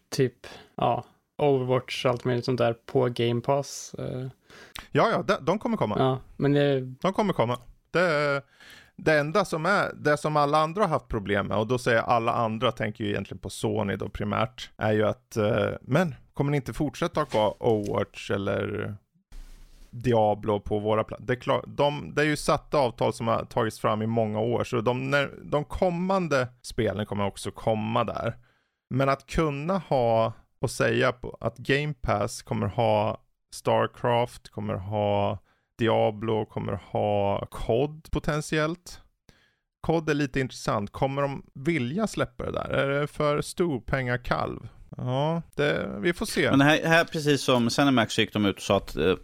typ, 0.10 0.48
ja, 0.76 1.06
Overwatch 1.38 2.06
och 2.06 2.12
allt 2.12 2.26
möjligt 2.26 2.46
sånt 2.46 2.58
där 2.58 2.74
på 2.74 3.10
Game 3.10 3.42
Pass. 3.42 3.96
Eh. 4.00 4.28
Ja, 4.92 5.10
ja, 5.10 5.24
de, 5.28 5.46
de 5.46 5.60
kommer 5.60 5.78
komma. 5.78 5.96
Ja, 6.00 6.20
men 6.38 6.54
det... 6.54 6.80
De 6.80 7.14
kommer 7.14 7.34
komma. 7.34 7.60
Det, 7.92 8.42
det 8.96 9.20
enda 9.20 9.46
som 9.46 9.66
är, 9.66 9.92
det 9.96 10.18
som 10.18 10.38
alla 10.38 10.58
andra 10.58 10.82
har 10.82 10.90
haft 10.90 11.08
problem 11.08 11.48
med, 11.48 11.58
och 11.58 11.68
då 11.68 11.78
säger 11.78 11.98
jag 11.98 12.08
alla 12.08 12.34
andra, 12.34 12.72
tänker 12.72 13.04
ju 13.04 13.10
egentligen 13.10 13.40
på 13.40 13.50
Sony 13.50 13.96
då 13.96 14.10
primärt, 14.10 14.72
är 14.78 14.92
ju 14.92 15.04
att, 15.04 15.38
eh, 15.38 15.70
men 15.82 16.16
kommer 16.34 16.52
ni 16.52 16.58
inte 16.58 16.74
fortsätta 16.74 17.20
ha 17.20 17.26
kvar 17.26 17.56
Overwatch 17.60 18.32
eller 18.32 18.96
Diablo 19.90 20.60
på 20.60 20.80
våra 20.80 21.04
platser? 21.04 21.26
Det, 21.26 21.48
är 21.48 21.68
de, 21.68 22.16
det 22.16 22.22
är 22.22 22.26
ju 22.26 22.36
satta 22.36 22.78
avtal 22.78 23.14
som 23.14 23.28
har 23.28 23.46
tagits 23.46 23.80
fram 23.80 24.02
i 24.02 24.08
många 24.08 24.40
år, 24.40 24.64
så 24.64 24.82
de, 24.82 25.12
när, 25.12 25.32
de 25.44 25.66
kommande 25.66 26.48
spelen 26.62 27.06
kommer 27.06 27.26
också 27.26 27.52
komma 27.52 28.04
där. 28.04 28.38
Men 28.90 29.10
att 29.10 29.26
kunna 29.26 29.78
ha 29.78 30.34
och 30.60 30.72
säga 30.72 31.14
att 31.40 31.58
Game 31.58 31.94
Pass 31.94 32.42
kommer 32.42 32.68
ha 32.68 33.18
Starcraft, 33.54 34.50
kommer 34.50 34.74
ha 34.74 35.40
Diablo 35.84 36.46
kommer 36.46 36.74
ha 36.74 37.46
COD 37.52 38.08
potentiellt. 38.12 39.00
COD 39.82 40.10
är 40.10 40.14
lite 40.14 40.40
intressant. 40.40 40.92
Kommer 40.92 41.22
de 41.22 41.46
vilja 41.54 42.08
släppa 42.08 42.46
det 42.46 42.52
där? 42.52 42.70
Är 42.70 43.00
det 43.02 43.08
för 43.08 43.42
stor 43.42 43.80
pengar 43.80 44.18
kalv? 44.18 44.68
Ja, 44.98 45.42
det, 45.56 46.00
vi 46.00 46.14
får 46.14 46.26
se. 46.26 46.52
Men 46.52 46.62
här, 46.62 46.84
här 46.86 47.06
precis 47.06 47.42
som 47.42 47.70
Cinemax 47.70 48.20
gick 48.20 48.34
de 48.34 48.46
ut 48.46 48.56
och 48.56 48.62
sa 48.62 48.78
att 48.78 48.96
eh, 48.96 49.16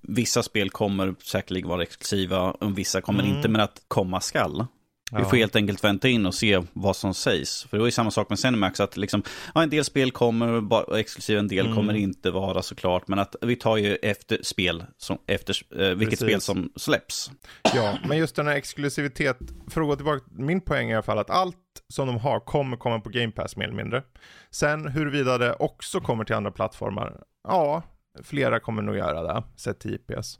vissa 0.00 0.42
spel 0.42 0.70
kommer 0.70 1.14
säkerligen 1.24 1.68
vara 1.68 1.82
exklusiva, 1.82 2.50
och 2.50 2.78
vissa 2.78 3.00
kommer 3.00 3.22
mm. 3.22 3.36
inte, 3.36 3.48
men 3.48 3.60
att 3.60 3.82
komma 3.88 4.20
skall. 4.20 4.66
Vi 5.12 5.24
får 5.24 5.36
helt 5.36 5.56
enkelt 5.56 5.84
vänta 5.84 6.08
in 6.08 6.26
och 6.26 6.34
se 6.34 6.62
vad 6.72 6.96
som 6.96 7.14
sägs. 7.14 7.62
För 7.62 7.76
det 7.76 7.80
var 7.80 7.86
ju 7.86 7.92
samma 7.92 8.10
sak 8.10 8.28
med 8.28 8.38
Cinemax, 8.38 8.80
att 8.80 8.96
liksom, 8.96 9.22
ja, 9.54 9.62
en 9.62 9.70
del 9.70 9.84
spel 9.84 10.10
kommer 10.10 10.60
vara 10.60 11.00
exklusiva, 11.00 11.40
en 11.40 11.48
del 11.48 11.66
mm. 11.66 11.76
kommer 11.76 11.94
inte 11.94 12.30
vara 12.30 12.62
såklart. 12.62 13.08
Men 13.08 13.18
att 13.18 13.36
vi 13.40 13.56
tar 13.56 13.76
ju 13.76 13.94
efter 13.94 14.38
spel, 14.42 14.84
som, 14.96 15.18
efter 15.26 15.80
eh, 15.80 15.88
vilket 15.88 15.98
Precis. 15.98 16.18
spel 16.20 16.40
som 16.40 16.72
släpps. 16.76 17.30
Ja, 17.74 17.98
men 18.08 18.18
just 18.18 18.36
den 18.36 18.46
här 18.46 18.54
exklusivitet, 18.54 19.36
för 19.70 19.80
att 19.80 19.86
gå 19.86 19.96
tillbaka, 19.96 20.24
min 20.30 20.60
poäng 20.60 20.88
är 20.88 20.92
i 20.92 20.94
alla 20.94 21.02
fall 21.02 21.18
att 21.18 21.30
allt 21.30 21.56
som 21.88 22.06
de 22.06 22.16
har 22.16 22.40
kommer 22.40 22.76
komma 22.76 23.00
på 23.00 23.08
Game 23.08 23.32
Pass 23.32 23.56
mer 23.56 23.64
eller 23.64 23.76
mindre. 23.76 24.02
Sen 24.50 24.88
huruvida 24.88 25.38
det 25.38 25.54
också 25.54 26.00
kommer 26.00 26.24
till 26.24 26.34
andra 26.34 26.50
plattformar, 26.50 27.20
ja, 27.48 27.82
flera 28.22 28.60
kommer 28.60 28.82
nog 28.82 28.96
göra 28.96 29.22
det, 29.22 29.42
sett 29.56 29.80
till 29.80 29.94
IPS. 29.94 30.38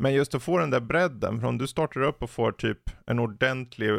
Men 0.00 0.14
just 0.14 0.34
att 0.34 0.42
få 0.42 0.58
den 0.58 0.70
där 0.70 0.80
bredden, 0.80 1.40
för 1.40 1.48
om 1.48 1.58
du 1.58 1.66
startar 1.66 2.02
upp 2.02 2.22
och 2.22 2.30
får 2.30 2.52
typ 2.52 2.78
en 3.06 3.18
ordentlig, 3.18 3.90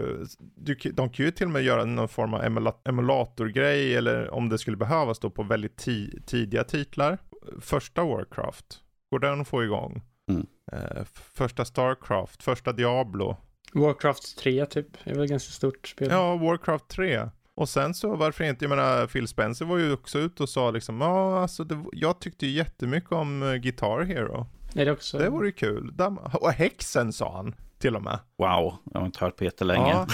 du, 0.55 0.75
de 0.75 1.09
kan 1.09 1.25
ju 1.25 1.31
till 1.31 1.45
och 1.45 1.51
med 1.51 1.63
göra 1.63 1.85
någon 1.85 2.07
form 2.07 2.33
av 2.33 2.43
emulatorgrej 2.85 3.95
eller 3.95 4.29
om 4.29 4.49
det 4.49 4.57
skulle 4.57 4.77
behövas 4.77 5.19
då 5.19 5.29
på 5.29 5.43
väldigt 5.43 5.77
ti, 5.77 6.21
tidiga 6.25 6.63
titlar. 6.63 7.17
Första 7.61 8.03
Warcraft, 8.03 8.65
går 9.11 9.19
den 9.19 9.41
att 9.41 9.47
få 9.47 9.63
igång? 9.63 10.01
Mm. 10.29 10.45
Eh, 10.71 11.03
första 11.33 11.65
Starcraft, 11.65 12.43
första 12.43 12.71
Diablo. 12.71 13.37
Warcraft 13.73 14.37
3 14.37 14.65
typ, 14.65 14.87
är 15.03 15.15
väl 15.15 15.27
ganska 15.27 15.51
stort 15.51 15.87
spel. 15.87 16.07
Ja, 16.11 16.35
Warcraft 16.35 16.87
3. 16.87 17.29
Och 17.55 17.69
sen 17.69 17.93
så 17.93 18.15
varför 18.15 18.43
inte, 18.43 18.65
jag 18.65 18.69
menar 18.69 19.07
Phil 19.07 19.27
Spencer 19.27 19.65
var 19.65 19.77
ju 19.77 19.93
också 19.93 20.19
ute 20.19 20.43
och 20.43 20.49
sa 20.49 20.71
liksom, 20.71 21.01
ja 21.01 21.41
alltså 21.41 21.63
det, 21.63 21.83
jag 21.91 22.19
tyckte 22.21 22.45
ju 22.45 22.51
jättemycket 22.51 23.11
om 23.11 23.43
uh, 23.43 23.55
Guitar 23.55 24.01
Hero. 24.01 24.47
Är 24.75 24.85
det 24.85 24.91
också? 24.91 25.17
Det 25.17 25.29
vore 25.29 25.47
ju 25.47 25.51
kul. 25.51 25.93
Och 26.33 26.51
häxen 26.51 27.13
sa 27.13 27.35
han 27.35 27.55
till 27.77 27.95
och 27.95 28.03
med. 28.03 28.19
Wow, 28.37 28.75
jag 28.93 28.99
har 28.99 29.05
inte 29.05 29.25
hört 29.25 29.35
Peter 29.35 29.65
länge. 29.65 29.89
Ja, 29.89 30.07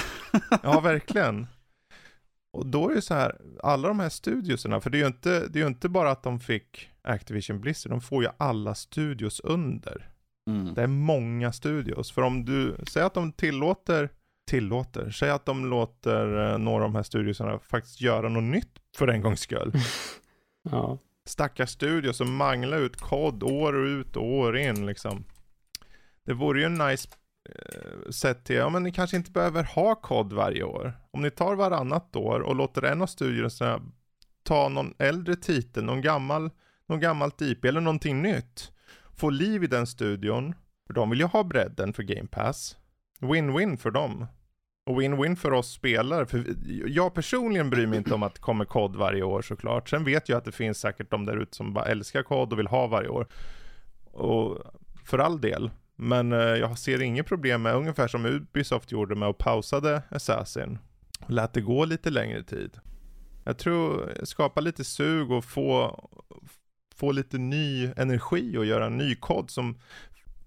ja 0.63 0.79
verkligen. 0.79 1.47
Och 2.53 2.65
då 2.65 2.89
är 2.89 2.95
det 2.95 3.01
så 3.01 3.13
här, 3.13 3.41
alla 3.63 3.87
de 3.87 3.99
här 3.99 4.09
studioserna, 4.09 4.81
för 4.81 4.89
det 4.89 4.97
är 4.97 4.99
ju 4.99 5.07
inte, 5.07 5.47
det 5.47 5.61
är 5.61 5.67
inte 5.67 5.89
bara 5.89 6.11
att 6.11 6.23
de 6.23 6.39
fick 6.39 6.89
Activision 7.01 7.61
Blizzard, 7.61 7.91
de 7.91 8.01
får 8.01 8.23
ju 8.23 8.29
alla 8.37 8.75
studios 8.75 9.39
under. 9.39 10.09
Mm. 10.49 10.73
Det 10.73 10.81
är 10.81 10.87
många 10.87 11.51
studios, 11.51 12.11
för 12.11 12.21
om 12.21 12.45
du, 12.45 12.75
säger 12.87 13.07
att 13.07 13.13
de 13.13 13.31
tillåter, 13.31 14.09
tillåter, 14.47 15.11
säg 15.11 15.29
att 15.29 15.45
de 15.45 15.65
låter 15.65 16.51
eh, 16.51 16.57
några 16.57 16.83
av 16.83 16.91
de 16.91 16.95
här 16.95 17.03
studiosarna 17.03 17.59
faktiskt 17.59 18.01
göra 18.01 18.29
något 18.29 18.43
nytt 18.43 18.79
för 18.97 19.07
en 19.07 19.21
gångs 19.21 19.39
skull. 19.39 19.71
ja. 20.71 20.97
Stackars 21.25 21.69
studio 21.69 22.13
som 22.13 22.35
manglar 22.35 22.77
ut 22.77 22.97
kod 22.97 23.43
år 23.43 23.87
ut 23.87 24.15
och 24.15 24.25
år 24.25 24.57
in 24.57 24.85
liksom. 24.85 25.25
Det 26.25 26.33
vore 26.33 26.59
ju 26.59 26.65
en 26.65 26.77
nice 26.77 27.09
eh, 27.49 28.09
sätt 28.11 28.45
till, 28.45 28.55
ja 28.55 28.69
men 28.69 28.83
ni 28.83 28.91
kanske 28.91 29.17
inte 29.17 29.31
behöver 29.31 29.63
ha 29.63 29.95
kod 29.95 30.33
varje 30.33 30.63
år. 30.63 30.93
Om 31.11 31.21
ni 31.21 31.31
tar 31.31 31.55
varannat 31.55 32.15
år 32.15 32.39
och 32.39 32.55
låter 32.55 32.81
en 32.81 33.01
av 33.01 33.07
studierna 33.07 33.81
ta 34.43 34.69
någon 34.69 34.93
äldre 34.99 35.35
titel, 35.35 35.83
någon 35.83 36.01
gammal, 36.01 36.49
någon 36.85 36.99
gammalt 36.99 37.41
IP 37.41 37.65
eller 37.65 37.81
någonting 37.81 38.21
nytt. 38.21 38.71
Få 39.13 39.29
liv 39.29 39.63
i 39.63 39.67
den 39.67 39.87
studion, 39.87 40.55
för 40.87 40.93
de 40.93 41.09
vill 41.09 41.19
ju 41.19 41.25
ha 41.25 41.43
bredden 41.43 41.93
för 41.93 42.03
Game 42.03 42.27
Pass. 42.27 42.77
Win-win 43.19 43.77
för 43.77 43.91
dem. 43.91 44.25
Och 44.85 45.01
win-win 45.01 45.35
för 45.35 45.51
oss 45.51 45.71
spelare. 45.71 46.25
För 46.25 46.45
jag 46.87 47.13
personligen 47.13 47.69
bryr 47.69 47.87
mig 47.87 47.97
inte 47.97 48.13
om 48.13 48.23
att 48.23 48.33
det 48.33 48.41
kommer 48.41 48.65
kod 48.65 48.95
varje 48.95 49.23
år 49.23 49.41
såklart. 49.41 49.89
Sen 49.89 50.03
vet 50.03 50.29
jag 50.29 50.37
att 50.37 50.45
det 50.45 50.51
finns 50.51 50.77
säkert 50.79 51.11
de 51.11 51.25
där 51.25 51.37
ute 51.37 51.55
som 51.55 51.73
bara 51.73 51.85
älskar 51.85 52.23
kod 52.23 52.53
och 52.53 52.59
vill 52.59 52.67
ha 52.67 52.87
varje 52.87 53.09
år. 53.09 53.27
Och 54.11 54.57
för 55.05 55.19
all 55.19 55.41
del. 55.41 55.71
Men 55.95 56.31
eh, 56.31 56.39
jag 56.39 56.77
ser 56.77 57.01
inget 57.01 57.25
problem 57.25 57.61
med, 57.61 57.75
ungefär 57.75 58.07
som 58.07 58.25
Ubisoft 58.25 58.91
gjorde 58.91 59.15
med 59.15 59.29
att 59.29 59.37
pausade 59.37 60.01
Assassin. 60.09 60.79
Och 61.19 61.31
lät 61.31 61.53
det 61.53 61.61
gå 61.61 61.85
lite 61.85 62.09
längre 62.09 62.43
tid. 62.43 62.79
Jag 63.43 63.57
tror 63.57 64.13
skapa 64.23 64.61
lite 64.61 64.83
sug 64.83 65.31
och 65.31 65.45
få, 65.45 65.99
få 66.95 67.11
lite 67.11 67.37
ny 67.37 67.89
energi 67.97 68.57
och 68.57 68.65
göra 68.65 68.85
en 68.85 68.97
ny 68.97 69.15
kod 69.15 69.51
som 69.51 69.77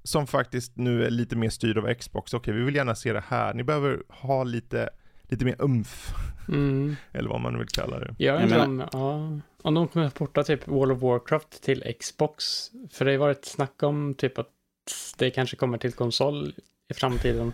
som 0.03 0.27
faktiskt 0.27 0.77
nu 0.77 1.05
är 1.05 1.11
lite 1.11 1.37
mer 1.37 1.51
styrd 1.51 1.79
av 1.79 1.95
Xbox. 1.95 2.35
Okej, 2.35 2.55
vi 2.55 2.63
vill 2.63 2.75
gärna 2.75 2.95
se 2.95 3.13
det 3.13 3.25
här. 3.29 3.55
Ni 3.55 3.65
behöver 3.65 4.03
ha 4.09 4.45
lite, 4.45 4.91
lite 5.23 5.45
mer 5.45 5.57
umf. 5.59 6.15
Mm. 6.49 6.97
Eller 7.13 7.29
vad 7.29 7.41
man 7.41 7.59
vill 7.59 7.69
kalla 7.69 7.99
det. 7.99 8.15
Ja, 8.19 8.41
jag 8.41 8.69
om, 8.69 8.85
ja, 8.93 9.41
om 9.63 9.75
de 9.75 9.89
kommer 9.89 10.11
porta 10.11 10.45
typ 10.45 10.69
World 10.69 10.93
of 10.93 11.03
Warcraft 11.03 11.63
till 11.63 11.95
Xbox. 12.01 12.45
För 12.93 13.05
det 13.05 13.11
har 13.11 13.19
varit 13.19 13.45
snack 13.45 13.83
om 13.83 14.15
typ 14.15 14.39
att 14.39 14.49
det 15.19 15.31
kanske 15.31 15.57
kommer 15.57 15.79
till 15.79 15.93
konsol 15.93 16.55
i 16.91 16.95
framtiden. 16.95 17.53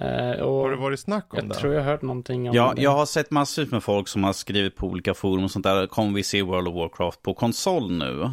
Uh, 0.00 0.06
har 0.06 0.70
det 0.70 0.76
varit 0.76 1.00
snack 1.00 1.26
om 1.30 1.36
jag 1.36 1.44
det? 1.44 1.48
Jag 1.48 1.58
tror 1.58 1.74
jag 1.74 1.80
har 1.82 1.90
hört 1.90 2.02
någonting 2.02 2.48
om 2.48 2.56
ja, 2.56 2.72
det. 2.76 2.82
Jag 2.82 2.90
har 2.90 3.06
sett 3.06 3.30
massor 3.30 3.68
med 3.70 3.82
folk 3.82 4.08
som 4.08 4.24
har 4.24 4.32
skrivit 4.32 4.76
på 4.76 4.86
olika 4.86 5.14
forum 5.14 5.44
och 5.44 5.50
sånt 5.50 5.64
där. 5.64 5.86
Kommer 5.86 6.14
vi 6.14 6.22
se 6.22 6.42
World 6.42 6.68
of 6.68 6.74
Warcraft 6.74 7.22
på 7.22 7.34
konsol 7.34 7.92
nu? 7.92 8.30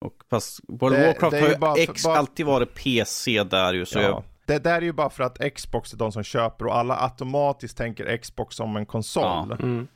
Och 0.00 0.14
fast 0.30 0.60
World 0.68 0.96
of 0.96 1.06
Warcraft 1.06 1.40
har 1.40 1.48
ju 1.48 1.56
bara, 1.56 1.76
X 1.76 2.04
bara... 2.04 2.18
alltid 2.18 2.46
varit 2.46 2.74
PC 2.74 3.44
där 3.44 3.72
ju. 3.72 3.86
Så 3.86 3.98
ja. 3.98 4.02
jag... 4.02 4.22
Det 4.46 4.58
där 4.58 4.76
är 4.76 4.82
ju 4.82 4.92
bara 4.92 5.10
för 5.10 5.24
att 5.24 5.54
Xbox 5.54 5.92
är 5.92 5.96
de 5.96 6.12
som 6.12 6.22
köper 6.22 6.66
och 6.66 6.76
alla 6.76 6.96
automatiskt 7.02 7.76
tänker 7.76 8.16
Xbox 8.16 8.56
som 8.56 8.76
en 8.76 8.86
konsol. 8.86 9.22
Ja. 9.22 9.56
Mm. 9.62 9.88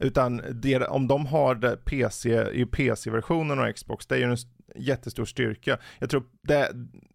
Utan 0.00 0.42
det, 0.52 0.86
om 0.86 1.08
de 1.08 1.26
har 1.26 1.54
det 1.54 1.76
PC 1.76 2.50
i 2.52 2.66
PC-versionen 2.66 3.58
av 3.58 3.72
Xbox, 3.72 4.06
det 4.06 4.14
är 4.14 4.18
ju 4.18 4.24
en 4.24 4.36
jättestor 4.76 5.24
styrka. 5.24 5.78
Jag 5.98 6.10
tror 6.10 6.22
det 6.42 6.72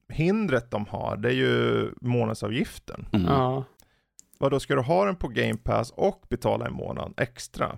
hindret 0.10 0.72
de 0.72 0.86
har, 0.86 1.18
det 1.18 1.30
är 1.30 1.34
ju 1.34 1.90
månadsavgiften. 2.02 3.06
Mm. 3.14 3.26
Ja. 3.26 3.64
Vad 4.38 4.52
då 4.52 4.60
ska 4.60 4.76
du 4.76 4.82
ha 4.82 5.06
den 5.06 5.16
på 5.16 5.28
Game 5.28 5.58
Pass 5.58 5.92
och 5.92 6.24
betala 6.30 6.66
en 6.66 6.74
månad 6.74 7.14
extra? 7.18 7.78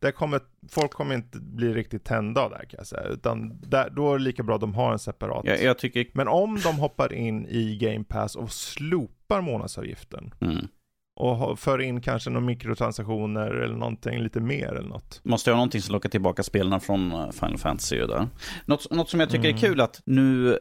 Det 0.00 0.12
kommer, 0.12 0.40
folk 0.68 0.90
kommer 0.90 1.14
inte 1.14 1.38
bli 1.38 1.74
riktigt 1.74 2.04
tända 2.04 2.40
av 2.40 2.50
det 2.50 2.56
här 2.56 2.64
kan 2.64 2.78
jag 2.78 2.86
säga. 2.86 3.08
Utan 3.08 3.60
där, 3.60 3.90
då 3.90 4.14
är 4.14 4.18
det 4.18 4.24
lika 4.24 4.42
bra 4.42 4.54
att 4.54 4.60
de 4.60 4.74
har 4.74 4.92
en 4.92 4.98
separat. 4.98 5.44
Ja, 5.44 5.54
jag 5.54 5.78
tycker... 5.78 6.06
Men 6.12 6.28
om 6.28 6.60
de 6.60 6.78
hoppar 6.78 7.12
in 7.12 7.46
i 7.46 7.76
Game 7.76 8.04
Pass 8.04 8.36
och 8.36 8.52
slopar 8.52 9.40
månadsavgiften. 9.40 10.34
Mm. 10.40 10.68
Och 11.16 11.58
för 11.58 11.80
in 11.80 12.00
kanske 12.00 12.30
några 12.30 12.46
mikrotransaktioner 12.46 13.50
eller 13.50 13.76
någonting 13.76 14.18
lite 14.18 14.40
mer 14.40 14.66
eller 14.66 14.88
något. 14.88 15.20
Måste 15.24 15.50
ha 15.50 15.56
någonting 15.56 15.82
som 15.82 15.92
lockar 15.92 16.08
tillbaka 16.08 16.42
spelarna 16.42 16.80
från 16.80 17.12
eh, 17.12 17.30
Final 17.30 17.58
Fantasy 17.58 17.96
där. 17.96 18.28
Något, 18.64 18.90
något 18.90 19.10
som 19.10 19.20
jag 19.20 19.30
tycker 19.30 19.44
mm. 19.44 19.56
är 19.56 19.60
kul 19.60 19.80
att 19.80 20.02
nu 20.04 20.58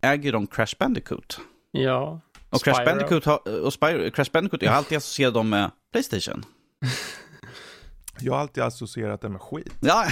äger 0.00 0.32
de 0.32 0.46
Crash 0.46 0.74
Bandicoot. 0.78 1.40
Ja. 1.70 2.20
Och 2.50 2.64
Crash 2.64 2.84
Bandicoot, 2.84 3.24
har, 3.24 3.64
och 3.64 3.72
Spyro, 3.72 4.10
Crash 4.10 4.30
Bandicoot, 4.32 4.62
jag 4.62 4.70
har 4.70 4.78
alltid 4.78 4.98
associerat 4.98 5.34
dem 5.34 5.48
med 5.48 5.70
Playstation. 5.92 6.44
Jag 8.22 8.32
har 8.32 8.40
alltid 8.40 8.62
associerat 8.62 9.20
det 9.20 9.28
med 9.28 9.40
skit. 9.40 9.74
Ja, 9.80 10.04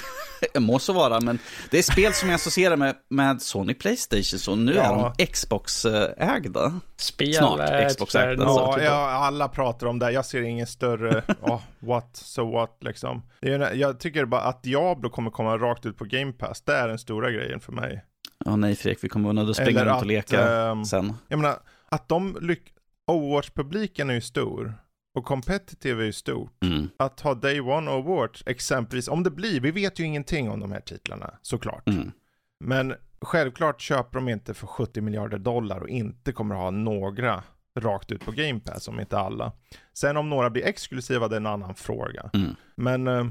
må 0.61 0.79
så 0.79 0.93
vara, 0.93 1.21
men 1.21 1.39
det 1.71 1.79
är 1.79 1.83
spel 1.83 2.13
som 2.13 2.29
jag 2.29 2.35
associerar 2.37 2.77
med, 2.77 2.95
med 3.09 3.43
Sony 3.43 3.75
Playstation, 3.75 4.39
så 4.39 4.55
nu 4.55 4.75
ja. 4.75 4.83
är 4.83 5.15
de 5.17 5.27
Xbox-ägda. 5.27 6.81
Spel 6.97 7.35
Snart 7.35 7.91
Xbox-ägda. 7.91 8.45
Ja, 8.45 8.83
ja, 8.83 9.11
alla 9.11 9.49
pratar 9.49 9.87
om 9.87 9.99
det. 9.99 10.11
Jag 10.11 10.27
ser 10.27 10.43
ingen 10.43 10.67
större, 10.67 11.23
oh, 11.41 11.61
what, 11.79 12.17
so 12.17 12.53
what, 12.53 12.77
liksom. 12.81 13.23
Det 13.41 13.53
är, 13.53 13.75
jag 13.75 14.01
tycker 14.01 14.25
bara 14.25 14.41
att 14.41 14.63
Diablo 14.63 15.11
kommer 15.11 15.31
komma 15.31 15.59
rakt 15.59 15.87
ut 15.87 15.97
på 15.97 16.05
Game 16.05 16.33
Pass. 16.33 16.63
Det 16.63 16.73
är 16.73 16.89
den 16.89 16.99
stora 16.99 17.31
grejen 17.31 17.61
för 17.61 17.73
mig. 17.73 18.05
Ja, 18.45 18.57
nej 18.57 18.77
Fredrik, 18.77 19.05
vi 19.05 19.09
kommer 19.09 19.51
att 19.51 19.57
springa 19.57 19.85
runt 19.85 20.01
och 20.01 20.07
leka 20.07 20.69
ähm, 20.71 20.85
sen. 20.85 21.15
Jag 21.29 21.39
menar, 21.39 21.59
att 21.89 22.09
de 22.09 22.39
lyckas... 22.41 22.73
Overwatch-publiken 23.09 24.11
är 24.11 24.15
ju 24.15 24.21
stor. 24.21 24.75
Och 25.15 25.25
competitive 25.25 26.03
är 26.03 26.07
ju 26.07 26.13
stort. 26.13 26.65
Mm. 26.65 26.89
Att 26.97 27.21
ha 27.21 27.35
Day 27.35 27.61
One 27.61 27.91
Awards 27.91 28.43
exempelvis, 28.47 29.09
om 29.09 29.23
det 29.23 29.31
blir, 29.31 29.61
vi 29.61 29.71
vet 29.71 29.99
ju 29.99 30.05
ingenting 30.05 30.51
om 30.51 30.61
de 30.61 30.73
här 30.73 30.81
titlarna 30.81 31.35
såklart. 31.43 31.89
Mm. 31.89 32.13
Men 32.61 32.95
självklart 33.21 33.81
köper 33.81 34.19
de 34.19 34.29
inte 34.29 34.55
för 34.55 34.67
70 34.67 35.01
miljarder 35.01 35.39
dollar 35.39 35.81
och 35.81 35.89
inte 35.89 36.33
kommer 36.33 36.55
ha 36.55 36.71
några 36.71 37.43
rakt 37.79 38.13
ut 38.13 38.25
på 38.25 38.31
Game 38.31 38.61
Pass, 38.61 38.89
om 38.89 39.01
inte 39.01 39.19
alla. 39.19 39.53
Sen 39.93 40.17
om 40.17 40.31
några 40.31 40.51
blir 40.51 40.67
exklusiva, 40.67 41.29
det 41.29 41.35
är 41.35 41.41
en 41.41 41.47
annan 41.47 41.75
fråga. 41.75 42.31
Mm. 42.35 42.57
Men 42.77 43.09
eh, 43.09 43.27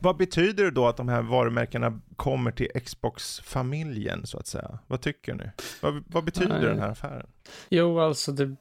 vad 0.00 0.16
betyder 0.16 0.64
det 0.64 0.70
då 0.70 0.86
att 0.86 0.96
de 0.96 1.08
här 1.08 1.22
varumärkena 1.22 2.00
kommer 2.16 2.50
till 2.50 2.68
Xbox-familjen 2.84 4.26
så 4.26 4.38
att 4.38 4.46
säga? 4.46 4.78
Vad 4.86 5.00
tycker 5.00 5.34
ni? 5.34 5.50
Vad, 5.80 6.04
vad 6.06 6.24
betyder 6.24 6.58
Nej. 6.58 6.68
den 6.68 6.78
här 6.78 6.88
affären? 6.88 7.26
Jo, 7.68 8.00
alltså 8.00 8.32
det 8.32 8.56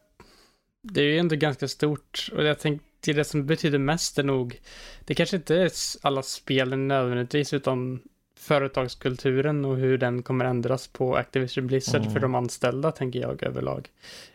det 0.83 1.01
är 1.01 1.05
ju 1.05 1.17
ändå 1.17 1.35
ganska 1.35 1.67
stort 1.67 2.29
och 2.35 2.43
jag 2.43 2.59
tänkte 2.59 3.13
det 3.13 3.23
som 3.23 3.45
betyder 3.45 3.77
mest 3.77 4.19
är 4.19 4.23
nog, 4.23 4.59
det 5.05 5.15
kanske 5.15 5.35
inte 5.35 5.55
är 5.55 5.71
alla 6.01 6.23
spelen 6.23 6.87
nödvändigtvis 6.87 7.53
utan 7.53 8.01
företagskulturen 8.39 9.65
och 9.65 9.77
hur 9.77 9.97
den 9.97 10.23
kommer 10.23 10.45
ändras 10.45 10.87
på 10.87 11.15
Activision 11.15 11.67
Blizzard 11.67 12.01
mm. 12.01 12.13
för 12.13 12.19
de 12.19 12.35
anställda 12.35 12.91
tänker 12.91 13.19
jag 13.19 13.43
överlag. 13.43 13.89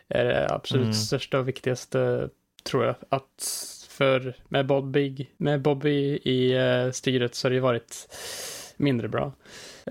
Är 0.07 0.25
det 0.25 0.49
absolut 0.49 0.83
mm. 0.83 0.93
största 0.93 1.39
och 1.39 1.47
viktigaste 1.47 2.29
tror 2.63 2.85
jag. 2.85 2.95
Att 3.09 3.85
för 3.89 4.35
med 4.47 4.65
Bobby, 4.65 5.27
med 5.37 5.61
Bobby 5.61 6.19
i 6.23 6.57
uh, 6.57 6.91
styret 6.91 7.35
så 7.35 7.45
har 7.45 7.49
det 7.49 7.55
ju 7.55 7.61
varit 7.61 8.15
mindre 8.77 9.07
bra. 9.07 9.33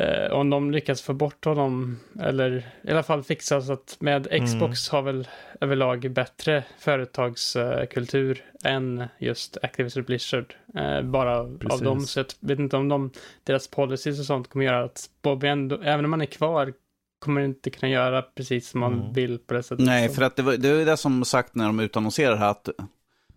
Eh, 0.01 0.33
om 0.33 0.51
de 0.51 0.71
lyckas 0.71 1.03
få 1.03 1.13
bort 1.13 1.45
honom, 1.45 1.99
eller 2.21 2.67
i 2.83 2.91
alla 2.91 3.03
fall 3.03 3.23
fixa 3.23 3.63
så 3.63 3.73
att 3.73 3.97
med 4.01 4.27
mm. 4.31 4.47
Xbox 4.47 4.93
mm. 4.93 4.97
har 4.97 5.13
väl 5.13 5.29
överlag 5.61 6.13
bättre 6.13 6.65
företagskultur 6.79 8.45
än 8.65 9.05
just 9.19 9.57
Activision 9.63 10.03
Blizzard. 10.03 10.55
Uh, 10.77 11.03
bara 11.03 11.45
Precis. 11.45 11.73
av 11.73 11.83
dem, 11.83 12.01
så 12.01 12.21
jag 12.21 12.27
vet 12.41 12.59
inte 12.59 12.77
om 12.77 12.89
de, 12.89 13.11
deras 13.45 13.69
policies 13.69 14.21
och 14.21 14.25
sånt 14.25 14.49
kommer 14.49 14.65
göra 14.65 14.85
att 14.85 15.11
Bobby 15.23 15.47
ändå, 15.47 15.81
även 15.83 16.05
om 16.05 16.11
man 16.11 16.21
är 16.21 16.27
kvar, 16.27 16.73
kommer 17.19 17.41
inte 17.41 17.71
kunna 17.71 17.93
göra 17.93 18.23
precis 18.23 18.69
som 18.69 18.81
man 18.81 18.93
mm. 18.93 19.13
vill 19.13 19.39
på 19.39 19.55
det 19.55 19.63
sättet. 19.63 19.87
Nej, 19.87 20.09
för 20.09 20.23
att 20.23 20.37
det, 20.37 20.43
var, 20.43 20.57
det 20.57 20.69
är 20.69 20.87
det 20.87 20.97
som 20.97 21.25
sagt 21.25 21.55
när 21.55 21.67
de 21.67 21.81
utannonserar 21.81 22.37
här 22.37 22.51
att, 22.51 22.69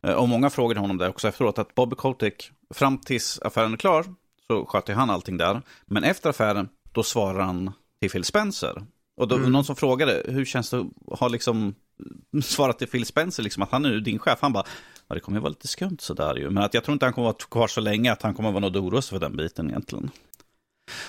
eh, 0.03 0.13
och 0.13 0.29
många 0.29 0.49
frågade 0.49 0.79
honom 0.79 0.97
det 0.97 1.09
också 1.09 1.27
efteråt, 1.27 1.59
att 1.59 1.75
Bobby 1.75 1.95
Kotick, 1.95 2.51
fram 2.73 2.97
tills 2.97 3.41
affären 3.41 3.73
är 3.73 3.77
klar, 3.77 4.05
så 4.51 4.65
sköter 4.65 4.93
han 4.93 5.09
allting 5.09 5.37
där. 5.37 5.61
Men 5.85 6.03
efter 6.03 6.29
affären, 6.29 6.69
då 6.91 7.03
svarar 7.03 7.43
han 7.43 7.71
till 8.01 8.11
Phil 8.11 8.23
Spencer. 8.23 8.83
Och 9.17 9.27
då, 9.27 9.35
mm. 9.35 9.51
någon 9.51 9.65
som 9.65 9.75
frågade, 9.75 10.23
hur 10.27 10.45
känns 10.45 10.69
det 10.69 10.85
att 11.11 11.19
ha 11.19 11.27
liksom 11.27 11.75
svarat 12.43 12.79
till 12.79 12.87
Phil 12.87 13.05
Spencer, 13.05 13.43
liksom, 13.43 13.63
att 13.63 13.71
han 13.71 13.85
är 13.85 13.99
din 13.99 14.19
chef. 14.19 14.39
Han 14.41 14.53
bara, 14.53 14.63
ja, 15.07 15.15
det 15.15 15.21
kommer 15.21 15.37
ju 15.37 15.41
vara 15.41 15.49
lite 15.49 15.67
skumt 15.67 15.97
sådär 15.99 16.35
ju. 16.35 16.49
Men 16.49 16.63
att 16.63 16.73
jag 16.73 16.83
tror 16.83 16.93
inte 16.93 17.05
han 17.05 17.13
kommer 17.13 17.25
vara 17.25 17.35
kvar 17.51 17.67
så 17.67 17.81
länge, 17.81 18.11
att 18.11 18.21
han 18.21 18.33
kommer 18.33 18.51
vara 18.51 18.59
något 18.59 18.75
orolig 18.75 19.03
för 19.03 19.19
den 19.19 19.37
biten 19.37 19.69
egentligen. 19.69 20.11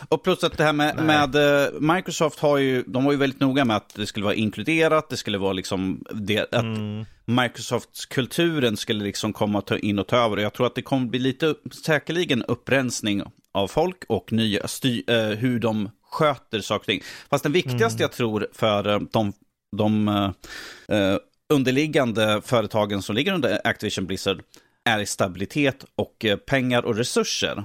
Och 0.08 0.22
plus 0.22 0.44
att 0.44 0.58
det 0.58 0.64
här 0.64 0.72
med, 0.72 1.04
med 1.04 1.36
uh, 1.36 1.80
Microsoft 1.94 2.38
har 2.38 2.58
ju, 2.58 2.82
de 2.86 3.04
var 3.04 3.12
ju 3.12 3.18
väldigt 3.18 3.40
noga 3.40 3.64
med 3.64 3.76
att 3.76 3.94
det 3.94 4.06
skulle 4.06 4.24
vara 4.24 4.34
inkluderat, 4.34 5.08
det 5.08 5.16
skulle 5.16 5.38
vara 5.38 5.52
liksom, 5.52 6.04
det, 6.10 6.40
att 6.40 6.52
mm. 6.52 7.04
Microsoft-kulturen 7.24 8.76
skulle 8.76 9.04
liksom 9.04 9.32
komma 9.32 9.60
ta 9.60 9.78
in 9.78 9.98
och 9.98 10.06
ta 10.06 10.16
över. 10.16 10.36
Och 10.36 10.42
jag 10.42 10.52
tror 10.52 10.66
att 10.66 10.74
det 10.74 10.82
kommer 10.82 11.06
bli 11.06 11.18
lite, 11.18 11.54
säkerligen 11.84 12.42
upprensning 12.42 13.22
av 13.52 13.68
folk 13.68 14.04
och 14.08 14.32
nya 14.32 14.68
sty, 14.68 15.02
uh, 15.10 15.16
hur 15.16 15.58
de 15.58 15.90
sköter 16.10 16.60
saker 16.60 16.82
och 16.82 16.86
ting. 16.86 17.02
Fast 17.30 17.42
den 17.42 17.52
viktigaste 17.52 17.96
mm. 17.96 18.00
jag 18.00 18.12
tror 18.12 18.48
för 18.52 18.88
uh, 18.88 19.00
de, 19.12 19.32
de 19.76 20.08
uh, 20.08 21.16
underliggande 21.48 22.42
företagen 22.44 23.02
som 23.02 23.14
ligger 23.14 23.32
under 23.32 23.60
Activision 23.64 24.06
Blizzard 24.06 24.42
är 24.84 25.04
stabilitet 25.04 25.84
och 25.94 26.26
pengar 26.46 26.84
och 26.84 26.96
resurser. 26.96 27.64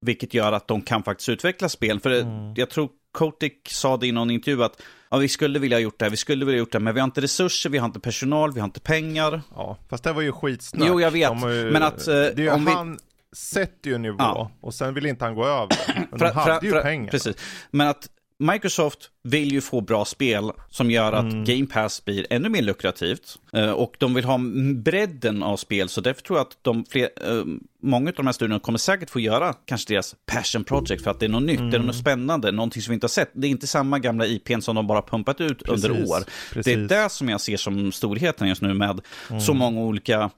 Vilket 0.00 0.34
gör 0.34 0.52
att 0.52 0.68
de 0.68 0.82
kan 0.82 1.02
faktiskt 1.02 1.28
utveckla 1.28 1.68
spel. 1.68 2.00
För 2.00 2.10
mm. 2.10 2.54
jag 2.56 2.70
tror 2.70 2.88
Kotick 3.12 3.68
sa 3.68 3.96
det 3.96 4.06
i 4.06 4.12
någon 4.12 4.30
intervju 4.30 4.64
att 4.64 4.82
ja, 5.10 5.16
vi 5.16 5.28
skulle 5.28 5.58
vilja 5.58 5.76
ha 5.76 5.80
gjort 5.80 5.98
det 5.98 6.04
här, 6.04 6.10
vi 6.10 6.16
skulle 6.16 6.44
vilja 6.44 6.56
ha 6.56 6.58
gjort 6.58 6.72
det 6.72 6.78
här, 6.78 6.84
men 6.84 6.94
vi 6.94 7.00
har 7.00 7.04
inte 7.04 7.20
resurser, 7.20 7.70
vi 7.70 7.78
har 7.78 7.86
inte 7.86 8.00
personal, 8.00 8.52
vi 8.52 8.60
har 8.60 8.64
inte 8.64 8.80
pengar. 8.80 9.42
Ja, 9.54 9.78
fast 9.90 10.04
det 10.04 10.12
var 10.12 10.22
ju 10.22 10.32
skitsnack. 10.32 10.88
Jo, 10.88 11.00
jag 11.00 11.10
vet. 11.10 11.32
Ju, 11.32 11.70
men 11.70 11.82
att... 11.82 12.08
Eh, 12.08 12.14
det 12.14 12.38
är 12.38 12.52
om 12.54 12.66
han 12.66 12.92
vi... 12.92 12.98
sätter 13.36 13.90
ju 13.90 13.98
nivå 13.98 14.16
ja. 14.18 14.50
och 14.60 14.74
sen 14.74 14.94
vill 14.94 15.06
inte 15.06 15.24
han 15.24 15.34
gå 15.34 15.46
över. 15.46 15.76
Men 16.10 16.18
för, 16.18 16.26
de 16.26 16.32
hade 16.34 16.60
för, 16.60 16.66
ju 16.66 16.72
för, 16.72 16.82
pengar. 16.82 17.10
Precis. 17.10 17.36
Men 17.70 17.88
att 17.88 18.08
Microsoft 18.40 19.10
vill 19.22 19.52
ju 19.52 19.60
få 19.60 19.80
bra 19.80 20.04
spel 20.04 20.52
som 20.70 20.90
gör 20.90 21.12
att 21.12 21.32
mm. 21.32 21.44
Game 21.44 21.66
Pass 21.66 22.04
blir 22.04 22.26
ännu 22.30 22.48
mer 22.48 22.62
lukrativt. 22.62 23.38
Uh, 23.56 23.70
och 23.70 23.94
de 23.98 24.14
vill 24.14 24.24
ha 24.24 24.40
bredden 24.74 25.42
av 25.42 25.56
spel, 25.56 25.88
så 25.88 26.00
därför 26.00 26.22
tror 26.22 26.38
jag 26.38 26.46
att 26.46 26.56
de 26.62 26.84
fler, 26.84 27.08
uh, 27.30 27.44
många 27.82 28.08
av 28.08 28.14
de 28.14 28.26
här 28.26 28.32
studierna 28.32 28.60
kommer 28.60 28.78
säkert 28.78 29.10
få 29.10 29.20
göra 29.20 29.52
kanske 29.52 29.92
deras 29.94 30.14
passion 30.26 30.64
project 30.64 31.04
för 31.04 31.10
att 31.10 31.20
det 31.20 31.26
är 31.26 31.30
något 31.30 31.42
nytt, 31.42 31.58
mm. 31.58 31.70
det 31.70 31.76
är 31.76 31.78
något 31.78 31.94
mm. 31.94 32.02
spännande, 32.02 32.52
någonting 32.52 32.82
som 32.82 32.90
vi 32.90 32.94
inte 32.94 33.04
har 33.04 33.08
sett. 33.08 33.30
Det 33.34 33.46
är 33.46 33.50
inte 33.50 33.66
samma 33.66 33.98
gamla 33.98 34.26
IPn 34.26 34.60
som 34.60 34.76
de 34.76 34.86
bara 34.86 35.02
pumpat 35.02 35.40
ut 35.40 35.64
Precis. 35.64 35.84
under 35.84 36.10
år. 36.10 36.24
Precis. 36.52 36.64
Det 36.64 36.72
är 36.72 37.02
det 37.02 37.10
som 37.10 37.28
jag 37.28 37.40
ser 37.40 37.56
som 37.56 37.92
storheten 37.92 38.48
just 38.48 38.62
nu 38.62 38.74
med 38.74 39.00
mm. 39.30 39.40
så 39.40 39.54
många 39.54 39.80
olika 39.80 40.30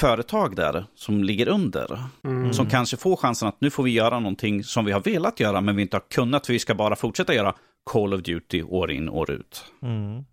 företag 0.00 0.56
där 0.56 0.84
som 0.94 1.24
ligger 1.24 1.48
under. 1.48 2.02
Mm. 2.24 2.52
Som 2.52 2.66
kanske 2.66 2.96
får 2.96 3.16
chansen 3.16 3.48
att 3.48 3.60
nu 3.60 3.70
får 3.70 3.82
vi 3.82 3.90
göra 3.90 4.20
någonting 4.20 4.64
som 4.64 4.84
vi 4.84 4.92
har 4.92 5.00
velat 5.00 5.40
göra 5.40 5.60
men 5.60 5.76
vi 5.76 5.82
inte 5.82 5.96
har 5.96 6.04
kunnat 6.10 6.46
för 6.46 6.52
vi 6.52 6.58
ska 6.58 6.74
bara 6.74 6.96
fortsätta 6.96 7.34
göra 7.34 7.54
Call 7.90 8.14
of 8.14 8.22
Duty 8.22 8.62
år 8.62 8.90
in 8.90 9.08
år 9.08 9.30
ut. 9.30 9.64
Mm. 9.82 10.24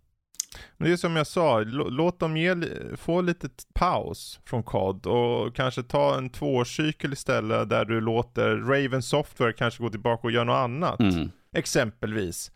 Men 0.76 0.88
det 0.88 0.92
är 0.92 0.96
som 0.96 1.16
jag 1.16 1.26
sa, 1.26 1.60
låt 1.64 2.20
dem 2.20 2.36
ge, 2.36 2.56
få 2.96 3.20
lite 3.20 3.48
paus 3.72 4.40
från 4.44 4.62
COD 4.62 5.06
och 5.06 5.56
kanske 5.56 5.82
ta 5.82 6.16
en 6.16 6.30
tvåårscykel 6.30 7.12
istället 7.12 7.68
där 7.68 7.84
du 7.84 8.00
låter 8.00 8.56
Raven 8.56 9.02
Software 9.02 9.52
kanske 9.52 9.82
gå 9.82 9.90
tillbaka 9.90 10.26
och 10.26 10.30
göra 10.30 10.44
något 10.44 10.54
annat. 10.54 11.00
Mm. 11.00 11.30
Exempelvis. 11.56 12.52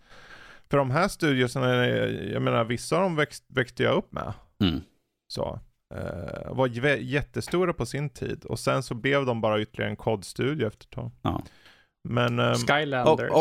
För 0.70 0.78
de 0.78 0.90
här 0.90 1.08
studierna, 1.08 1.86
jag 2.32 2.42
menar 2.42 2.64
vissa 2.64 2.96
av 2.96 3.02
dem 3.02 3.16
växt, 3.16 3.44
växte 3.48 3.82
jag 3.82 3.96
upp 3.96 4.12
med. 4.12 4.32
Mm. 4.60 4.80
Så. 5.28 5.60
Uh, 5.94 6.54
var 6.54 6.66
jättestora 6.96 7.72
på 7.72 7.86
sin 7.86 8.10
tid 8.10 8.44
och 8.44 8.58
sen 8.58 8.82
så 8.82 8.94
blev 8.94 9.26
de 9.26 9.40
bara 9.40 9.60
ytterligare 9.60 9.90
en 9.90 9.96
kodstudio 9.96 10.66
efter 10.66 10.84
ett 10.84 10.90
tag. 10.90 11.10
Ja. 11.22 11.42
Men, 12.08 12.38
um, 12.38 12.54
Skylanders. 12.54 13.30
Och, 13.30 13.38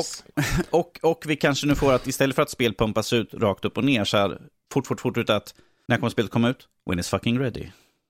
och, 0.70 0.80
och, 0.80 1.12
och, 1.12 1.24
vi 1.28 1.36
kanske 1.36 1.68
nu 1.68 1.76
får 1.76 1.94
att 1.94 2.08
istället 2.08 2.36
för 2.36 2.44
att 2.44 2.50
spel 2.50 2.74
pumpas 2.74 3.14
ut 3.14 3.34
rakt 3.34 3.66
upp 3.66 3.78
och 3.78 3.84
ner 3.84 4.04
så 4.04 4.18
här 4.18 4.42
fort, 4.74 4.88
fort, 4.88 5.02
fort 5.02 5.18
ut 5.18 5.30
att 5.30 5.56
när 5.88 5.98
kommer 5.98 6.10
spelet 6.10 6.32
komma 6.32 6.50
ut? 6.50 6.68
When 6.86 7.00
it's 7.00 7.10
fucking 7.10 7.40
ready. 7.40 7.68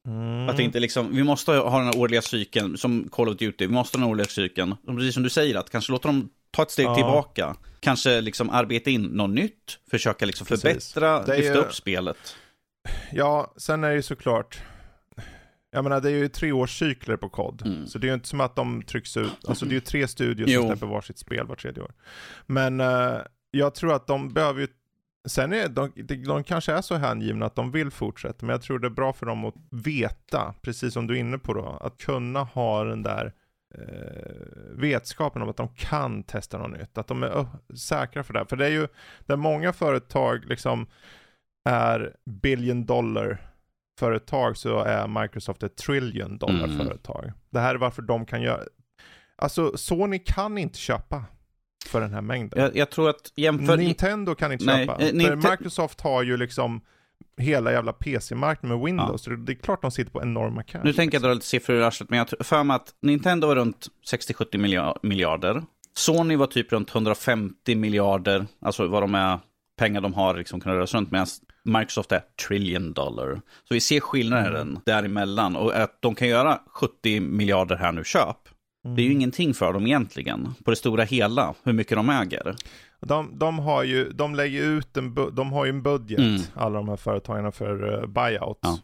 Mm. 0.07 0.49
Att 0.49 0.59
inte 0.59 0.79
liksom, 0.79 1.15
vi 1.15 1.23
måste 1.23 1.51
ha 1.51 1.77
den 1.77 1.85
här 1.85 1.97
årliga 1.97 2.21
cykeln, 2.21 2.77
som 2.77 3.09
Call 3.11 3.29
of 3.29 3.37
Duty, 3.37 3.67
vi 3.67 3.73
måste 3.73 3.97
ha 3.97 4.01
den 4.01 4.11
årliga 4.11 4.27
cykeln. 4.27 4.75
Precis 4.87 5.13
som 5.13 5.23
du 5.23 5.29
säger, 5.29 5.55
att 5.55 5.69
kanske 5.69 5.91
låta 5.91 6.07
dem 6.07 6.29
ta 6.51 6.61
ett 6.63 6.71
steg 6.71 6.85
ja. 6.85 6.95
tillbaka. 6.95 7.55
Kanske 7.79 8.21
liksom 8.21 8.49
arbeta 8.49 8.89
in 8.89 9.03
något 9.03 9.29
nytt, 9.29 9.79
försöka 9.91 10.25
liksom 10.25 10.45
förbättra, 10.45 11.19
lyfta 11.19 11.53
ju... 11.53 11.59
upp 11.59 11.73
spelet. 11.73 12.35
Ja, 13.11 13.53
sen 13.57 13.83
är 13.83 13.89
det 13.89 13.95
ju 13.95 14.01
såklart, 14.01 14.61
jag 15.71 15.83
menar 15.83 16.01
det 16.01 16.09
är 16.09 16.17
ju 16.17 16.27
treårscykler 16.27 17.17
på 17.17 17.29
kod. 17.29 17.65
Mm. 17.65 17.87
Så 17.87 17.97
det 17.99 18.07
är 18.07 18.09
ju 18.09 18.13
inte 18.13 18.27
som 18.27 18.41
att 18.41 18.55
de 18.55 18.81
trycks 18.81 19.17
ut, 19.17 19.45
alltså 19.47 19.65
det 19.65 19.71
är 19.71 19.73
ju 19.73 19.79
tre 19.79 20.07
studios 20.07 20.53
som 20.53 20.67
släpper 20.67 20.87
varsitt 20.87 21.17
spel 21.17 21.47
var 21.47 21.55
tredje 21.55 21.83
år. 21.83 21.91
Men 22.45 22.81
uh, 22.81 23.21
jag 23.51 23.75
tror 23.75 23.93
att 23.93 24.07
de 24.07 24.33
behöver 24.33 24.61
ju, 24.61 24.67
sen 25.27 25.53
är 25.53 25.67
de, 25.67 25.91
de 26.25 26.43
kanske 26.43 26.73
är 26.73 26.81
så 26.81 26.95
hängivna 26.95 27.45
att 27.45 27.55
de 27.55 27.71
vill 27.71 27.91
fortsätta, 27.91 28.45
men 28.45 28.53
jag 28.53 28.61
tror 28.61 28.79
det 28.79 28.87
är 28.87 28.89
bra 28.89 29.13
för 29.13 29.25
dem 29.25 29.45
att 29.45 29.55
veta, 29.71 30.53
precis 30.61 30.93
som 30.93 31.07
du 31.07 31.15
är 31.15 31.19
inne 31.19 31.37
på 31.37 31.53
då, 31.53 31.79
att 31.81 31.97
kunna 31.97 32.43
ha 32.43 32.83
den 32.83 33.03
där 33.03 33.33
eh, 33.75 34.31
vetskapen 34.71 35.41
om 35.41 35.49
att 35.49 35.57
de 35.57 35.69
kan 35.69 36.23
testa 36.23 36.57
något 36.57 36.79
nytt. 36.79 36.97
Att 36.97 37.07
de 37.07 37.23
är 37.23 37.47
säkra 37.77 38.23
för 38.23 38.33
det. 38.33 38.45
För 38.49 38.55
det 38.55 38.65
är 38.65 38.69
ju, 38.69 38.87
där 39.25 39.35
många 39.35 39.73
företag 39.73 40.45
liksom 40.45 40.87
är 41.67 42.15
billion 42.25 42.85
dollar 42.85 43.41
företag 43.99 44.57
så 44.57 44.79
är 44.79 45.21
Microsoft 45.21 45.63
ett 45.63 45.75
trillion 45.75 46.37
dollar 46.37 46.63
mm. 46.63 46.77
företag. 46.77 47.31
Det 47.49 47.59
här 47.59 47.75
är 47.75 47.79
varför 47.79 48.01
de 48.01 48.25
kan 48.25 48.41
göra, 48.41 48.59
alltså 49.35 49.77
Sony 49.77 50.19
kan 50.19 50.57
inte 50.57 50.77
köpa 50.77 51.23
för 51.87 52.01
den 52.01 52.13
här 52.13 52.21
mängden. 52.21 52.61
Jag, 52.61 52.75
jag 52.75 52.89
tror 52.89 53.09
att 53.09 53.31
jämför... 53.35 53.77
Nintendo 53.77 54.35
kan 54.35 54.51
inte 54.51 54.65
Nej, 54.65 54.85
köpa. 54.85 55.01
Eh, 55.01 55.27
för 55.27 55.51
Microsoft 55.51 56.01
har 56.01 56.23
ju 56.23 56.37
liksom 56.37 56.81
hela 57.37 57.71
jävla 57.71 57.93
PC-marknaden 57.93 58.77
med 58.77 58.85
Windows. 58.85 59.27
Ja. 59.27 59.35
Det 59.35 59.51
är 59.51 59.55
klart 59.55 59.81
de 59.81 59.91
sitter 59.91 60.11
på 60.11 60.21
enorma 60.21 60.63
cash. 60.63 60.79
Nu 60.83 60.93
tänker 60.93 61.15
jag 61.15 61.23
dra 61.23 61.33
lite 61.33 61.45
siffror 61.45 61.77
i 61.77 61.83
arslet, 61.83 62.09
men 62.09 62.19
jag 62.19 62.27
tror 62.27 62.43
för 62.43 62.63
mig 62.63 62.75
att 62.75 62.93
Nintendo 63.01 63.47
var 63.47 63.55
runt 63.55 63.87
60-70 64.11 64.97
miljarder. 65.01 65.63
Sony 65.93 66.35
var 66.35 66.47
typ 66.47 66.71
runt 66.71 66.95
150 66.95 67.75
miljarder, 67.75 68.47
alltså 68.59 68.87
vad 68.87 69.03
de 69.03 69.15
är, 69.15 69.39
pengar 69.77 70.01
de 70.01 70.13
har 70.13 70.37
liksom 70.37 70.59
kunnat 70.59 70.75
röra 70.75 70.85
runt, 70.85 71.11
medan 71.11 71.27
Microsoft 71.67 72.11
är 72.11 72.21
trillion 72.47 72.93
dollar. 72.93 73.41
Så 73.63 73.73
vi 73.73 73.79
ser 73.79 73.99
skillnaden 73.99 74.69
mm. 74.69 74.79
däremellan. 74.85 75.55
Och 75.55 75.75
att 75.75 76.01
de 76.01 76.15
kan 76.15 76.27
göra 76.27 76.59
70 76.67 77.19
miljarder 77.19 77.75
här 77.75 77.91
nu 77.91 78.03
köp. 78.03 78.37
Mm. 78.85 78.95
Det 78.95 79.01
är 79.01 79.05
ju 79.05 79.11
ingenting 79.11 79.53
för 79.53 79.73
dem 79.73 79.87
egentligen. 79.87 80.53
På 80.65 80.69
det 80.69 80.77
stora 80.77 81.03
hela, 81.03 81.53
hur 81.63 81.73
mycket 81.73 81.97
de 81.97 82.09
äger. 82.09 82.55
De, 82.99 83.39
de 83.39 83.59
har 83.59 83.83
ju, 83.83 84.09
de 84.09 84.35
lägger 84.35 84.63
ut 84.63 84.97
en, 84.97 85.15
de 85.33 85.51
har 85.51 85.65
ju 85.65 85.69
en 85.69 85.83
budget, 85.83 86.19
mm. 86.19 86.41
alla 86.53 86.77
de 86.77 86.89
här 86.89 86.95
företagen 86.95 87.51
för 87.51 87.93
uh, 87.93 88.07
buyout. 88.07 88.59
Ja. 88.61 88.79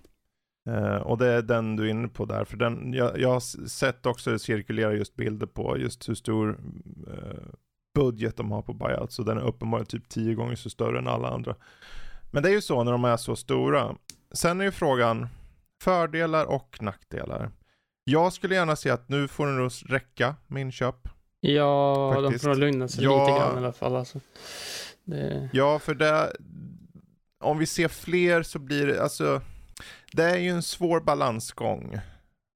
Uh, 0.69 0.95
och 0.95 1.17
det 1.17 1.27
är 1.27 1.41
den 1.41 1.75
du 1.75 1.85
är 1.85 1.89
inne 1.89 2.07
på 2.07 2.25
där, 2.25 2.45
för 2.45 2.57
den, 2.57 2.93
jag, 2.93 3.19
jag 3.19 3.29
har 3.29 3.67
sett 3.67 4.05
också 4.05 4.39
cirkulera 4.39 4.93
just 4.93 5.15
bilder 5.15 5.45
på 5.47 5.77
just 5.77 6.09
hur 6.09 6.15
stor 6.15 6.49
uh, 6.49 7.53
budget 7.95 8.37
de 8.37 8.51
har 8.51 8.61
på 8.61 8.73
buyout, 8.73 9.11
så 9.11 9.23
den 9.23 9.37
är 9.37 9.41
uppenbarligen 9.41 9.87
typ 9.87 10.09
tio 10.09 10.35
gånger 10.35 10.55
så 10.55 10.69
större 10.69 10.99
än 10.99 11.07
alla 11.07 11.29
andra. 11.29 11.55
Men 12.33 12.43
det 12.43 12.49
är 12.49 12.53
ju 12.53 12.61
så 12.61 12.83
när 12.83 12.91
de 12.91 13.05
är 13.05 13.17
så 13.17 13.35
stora. 13.35 13.95
Sen 14.31 14.61
är 14.61 14.65
ju 14.65 14.71
frågan 14.71 15.27
fördelar 15.81 16.45
och 16.45 16.77
nackdelar. 16.81 17.51
Jag 18.03 18.33
skulle 18.33 18.55
gärna 18.55 18.75
se 18.75 18.89
att 18.89 19.09
nu 19.09 19.27
får 19.27 19.47
det 19.47 19.53
nog 19.53 19.71
räcka 19.85 20.35
med 20.47 20.61
inköp. 20.61 21.07
Ja, 21.39 22.13
faktiskt. 22.13 22.43
de 22.43 22.49
får 22.49 22.55
lugna 22.59 22.87
sig 22.87 23.03
ja, 23.03 23.25
lite 23.27 23.39
grann 23.39 23.55
i 23.55 23.57
alla 23.57 23.71
fall. 23.71 23.95
Alltså. 23.95 24.19
Det... 25.03 25.49
Ja, 25.53 25.79
för 25.79 25.95
det, 25.95 26.35
om 27.39 27.57
vi 27.57 27.65
ser 27.65 27.87
fler 27.87 28.43
så 28.43 28.59
blir 28.59 28.87
det, 28.87 29.03
alltså, 29.03 29.41
det 30.11 30.23
är 30.23 30.37
ju 30.37 30.49
en 30.49 30.63
svår 30.63 30.99
balansgång. 30.99 31.99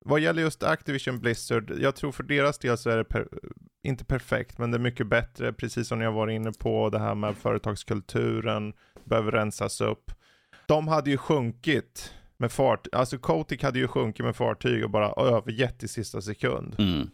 Vad 0.06 0.20
gäller 0.20 0.42
just 0.42 0.64
Activision 0.64 1.20
Blizzard, 1.20 1.72
jag 1.80 1.96
tror 1.96 2.12
för 2.12 2.24
deras 2.24 2.60
del 2.60 2.78
så 2.78 2.90
är 2.90 2.98
det 2.98 3.04
per, 3.04 3.28
inte 3.84 4.06
perfekt, 4.06 4.58
men 4.58 4.72
det 4.72 4.78
är 4.78 4.80
mycket 4.80 5.08
bättre, 5.08 5.54
precis 5.54 5.88
som 5.88 6.02
har 6.02 6.12
varit 6.12 6.36
inne 6.36 6.52
på, 6.52 6.90
det 6.90 7.00
här 7.00 7.16
med 7.16 7.38
företagskulturen, 7.38 8.74
behöver 9.08 9.32
rensas 9.32 9.82
upp. 9.82 10.12
De 10.68 10.88
hade 10.88 11.10
ju 11.10 11.18
sjunkit 11.18 12.14
med 12.38 12.52
fart, 12.52 12.88
alltså 12.92 13.18
Kotick 13.18 13.64
hade 13.64 13.80
ju 13.80 13.88
sjunkit 13.88 14.26
med 14.26 14.36
fartyg 14.36 14.84
och 14.84 14.90
bara 14.90 15.12
övergett 15.12 15.84
i 15.84 15.88
sista 15.88 16.22
sekund. 16.22 16.76
Mm. 16.78 17.10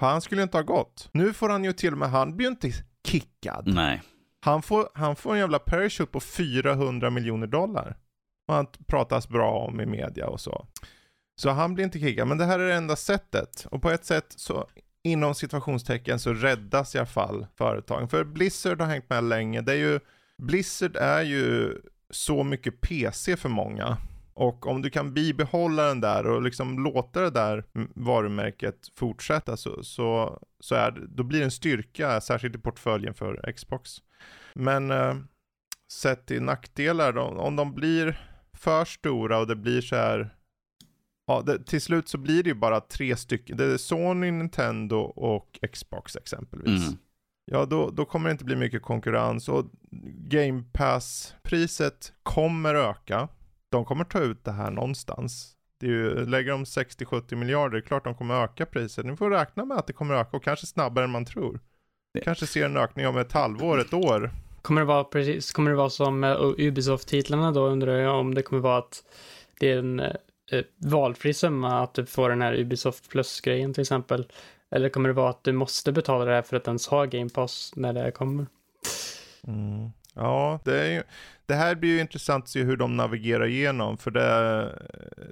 Han 0.00 0.20
skulle 0.20 0.42
inte 0.42 0.56
ha 0.56 0.62
gått. 0.62 1.08
Nu 1.12 1.32
får 1.32 1.48
han 1.48 1.64
ju 1.64 1.72
till 1.72 1.92
och 1.92 1.98
med, 1.98 2.10
han 2.10 2.36
blir 2.36 2.46
ju 2.46 2.50
inte 2.50 2.72
kickad. 3.06 3.66
Nej. 3.66 4.02
Han 4.40 4.62
får, 4.62 4.88
han 4.94 5.16
får 5.16 5.32
en 5.32 5.38
jävla 5.38 5.58
parachute 5.58 6.12
på 6.12 6.20
400 6.20 7.10
miljoner 7.10 7.46
dollar. 7.46 7.96
Och 8.48 8.54
han 8.54 8.66
pratas 8.86 9.28
bra 9.28 9.50
om 9.50 9.80
i 9.80 9.86
media 9.86 10.28
och 10.28 10.40
så. 10.40 10.66
Så 11.40 11.50
han 11.50 11.74
blir 11.74 11.84
inte 11.84 11.98
kickad, 11.98 12.28
men 12.28 12.38
det 12.38 12.44
här 12.44 12.58
är 12.58 12.68
det 12.68 12.74
enda 12.74 12.96
sättet. 12.96 13.66
Och 13.70 13.82
på 13.82 13.90
ett 13.90 14.04
sätt 14.04 14.26
så, 14.28 14.66
inom 15.04 15.34
situationstecken, 15.34 16.18
så 16.18 16.34
räddas 16.34 16.94
i 16.94 16.98
alla 16.98 17.06
fall 17.06 17.46
företagen. 17.56 18.08
För 18.08 18.24
Blizzard 18.24 18.80
har 18.80 18.88
hängt 18.88 19.10
med 19.10 19.24
länge. 19.24 19.60
Det 19.60 19.72
är 19.72 19.76
ju 19.76 20.00
Blizzard 20.38 20.96
är 20.96 21.22
ju 21.22 21.74
så 22.10 22.44
mycket 22.44 22.80
PC 22.80 23.36
för 23.36 23.48
många. 23.48 23.96
Och 24.34 24.66
om 24.66 24.82
du 24.82 24.90
kan 24.90 25.14
bibehålla 25.14 25.82
den 25.82 26.00
där 26.00 26.26
och 26.26 26.42
liksom 26.42 26.84
låta 26.84 27.20
det 27.20 27.30
där 27.30 27.64
varumärket 27.94 28.76
fortsätta 28.96 29.56
så, 29.56 29.84
så, 29.84 30.38
så 30.60 30.74
är, 30.74 30.90
det, 30.90 31.06
då 31.06 31.22
blir 31.22 31.38
det 31.38 31.44
en 31.44 31.50
styrka, 31.50 32.20
särskilt 32.20 32.56
i 32.56 32.58
portföljen 32.58 33.14
för 33.14 33.52
Xbox. 33.52 33.90
Men 34.54 34.90
eh, 34.90 35.16
sett 35.92 36.26
till 36.26 36.42
nackdelar, 36.42 37.12
då, 37.12 37.22
om 37.22 37.56
de 37.56 37.74
blir 37.74 38.20
för 38.52 38.84
stora 38.84 39.38
och 39.38 39.46
det 39.46 39.56
blir 39.56 39.80
så 39.80 39.96
här 39.96 40.34
Ja, 41.28 41.42
det, 41.46 41.64
till 41.64 41.80
slut 41.80 42.08
så 42.08 42.18
blir 42.18 42.42
det 42.42 42.48
ju 42.48 42.54
bara 42.54 42.80
tre 42.80 43.16
stycken. 43.16 43.56
Det 43.56 43.64
är 43.64 43.76
Sony, 43.76 44.30
Nintendo 44.30 44.96
och 44.96 45.58
Xbox 45.72 46.16
exempelvis. 46.16 46.86
Mm. 46.86 46.98
Ja, 47.50 47.66
då, 47.66 47.90
då 47.90 48.04
kommer 48.04 48.28
det 48.28 48.32
inte 48.32 48.44
bli 48.44 48.56
mycket 48.56 48.82
konkurrens 48.82 49.48
och 49.48 49.64
Game 50.28 50.64
Pass-priset 50.72 52.12
kommer 52.22 52.74
öka. 52.74 53.28
De 53.68 53.84
kommer 53.84 54.04
ta 54.04 54.20
ut 54.20 54.44
det 54.44 54.52
här 54.52 54.70
någonstans. 54.70 55.54
Det 55.80 55.86
är 55.86 55.90
ju, 55.90 56.26
lägger 56.26 56.50
de 56.50 56.64
60-70 56.64 57.34
miljarder, 57.34 57.70
det 57.70 57.78
är 57.78 57.86
klart 57.86 58.04
de 58.04 58.14
kommer 58.14 58.44
öka 58.44 58.66
priset. 58.66 59.06
Ni 59.06 59.16
får 59.16 59.30
räkna 59.30 59.64
med 59.64 59.78
att 59.78 59.86
det 59.86 59.92
kommer 59.92 60.14
öka 60.14 60.36
och 60.36 60.44
kanske 60.44 60.66
snabbare 60.66 61.04
än 61.04 61.10
man 61.10 61.24
tror. 61.24 61.60
Det. 62.14 62.20
Kanske 62.20 62.46
ser 62.46 62.64
en 62.64 62.76
ökning 62.76 63.06
om 63.06 63.16
ett 63.18 63.32
halvår, 63.32 63.80
ett 63.80 63.94
år. 63.94 64.30
Kommer 64.62 64.80
det 64.80 64.86
vara, 64.86 65.04
precis, 65.04 65.52
kommer 65.52 65.70
det 65.70 65.76
vara 65.76 65.90
som 65.90 66.24
Ubisoft-titlarna 66.58 67.52
då 67.52 67.66
undrar 67.66 67.96
jag 67.96 68.20
om 68.20 68.34
det 68.34 68.42
kommer 68.42 68.62
vara 68.62 68.78
att 68.78 69.04
det 69.60 69.72
är 69.72 69.78
en 69.78 70.00
eh, 70.00 70.64
valfri 70.76 71.34
summa 71.34 71.82
att 71.82 71.94
du 71.94 72.06
får 72.06 72.30
den 72.30 72.42
här 72.42 72.54
Ubisoft 72.54 73.08
Plus-grejen 73.08 73.74
till 73.74 73.82
exempel. 73.82 74.26
Eller 74.70 74.88
kommer 74.88 75.08
det 75.08 75.12
vara 75.12 75.30
att 75.30 75.44
du 75.44 75.52
måste 75.52 75.92
betala 75.92 76.24
det 76.24 76.32
här 76.32 76.42
för 76.42 76.56
att 76.56 76.66
ens 76.66 76.86
ha 76.86 77.04
Game 77.04 77.30
Pass 77.30 77.72
när 77.76 77.92
det 77.92 78.10
kommer? 78.10 78.46
Mm. 79.46 79.90
Ja, 80.14 80.60
det, 80.64 80.80
är 80.80 80.92
ju, 80.92 81.02
det 81.46 81.54
här 81.54 81.74
blir 81.74 81.90
ju 81.90 82.00
intressant 82.00 82.44
att 82.44 82.48
se 82.48 82.62
hur 82.62 82.76
de 82.76 82.96
navigerar 82.96 83.46
igenom. 83.46 83.98
För 83.98 84.10
det, 84.10 84.72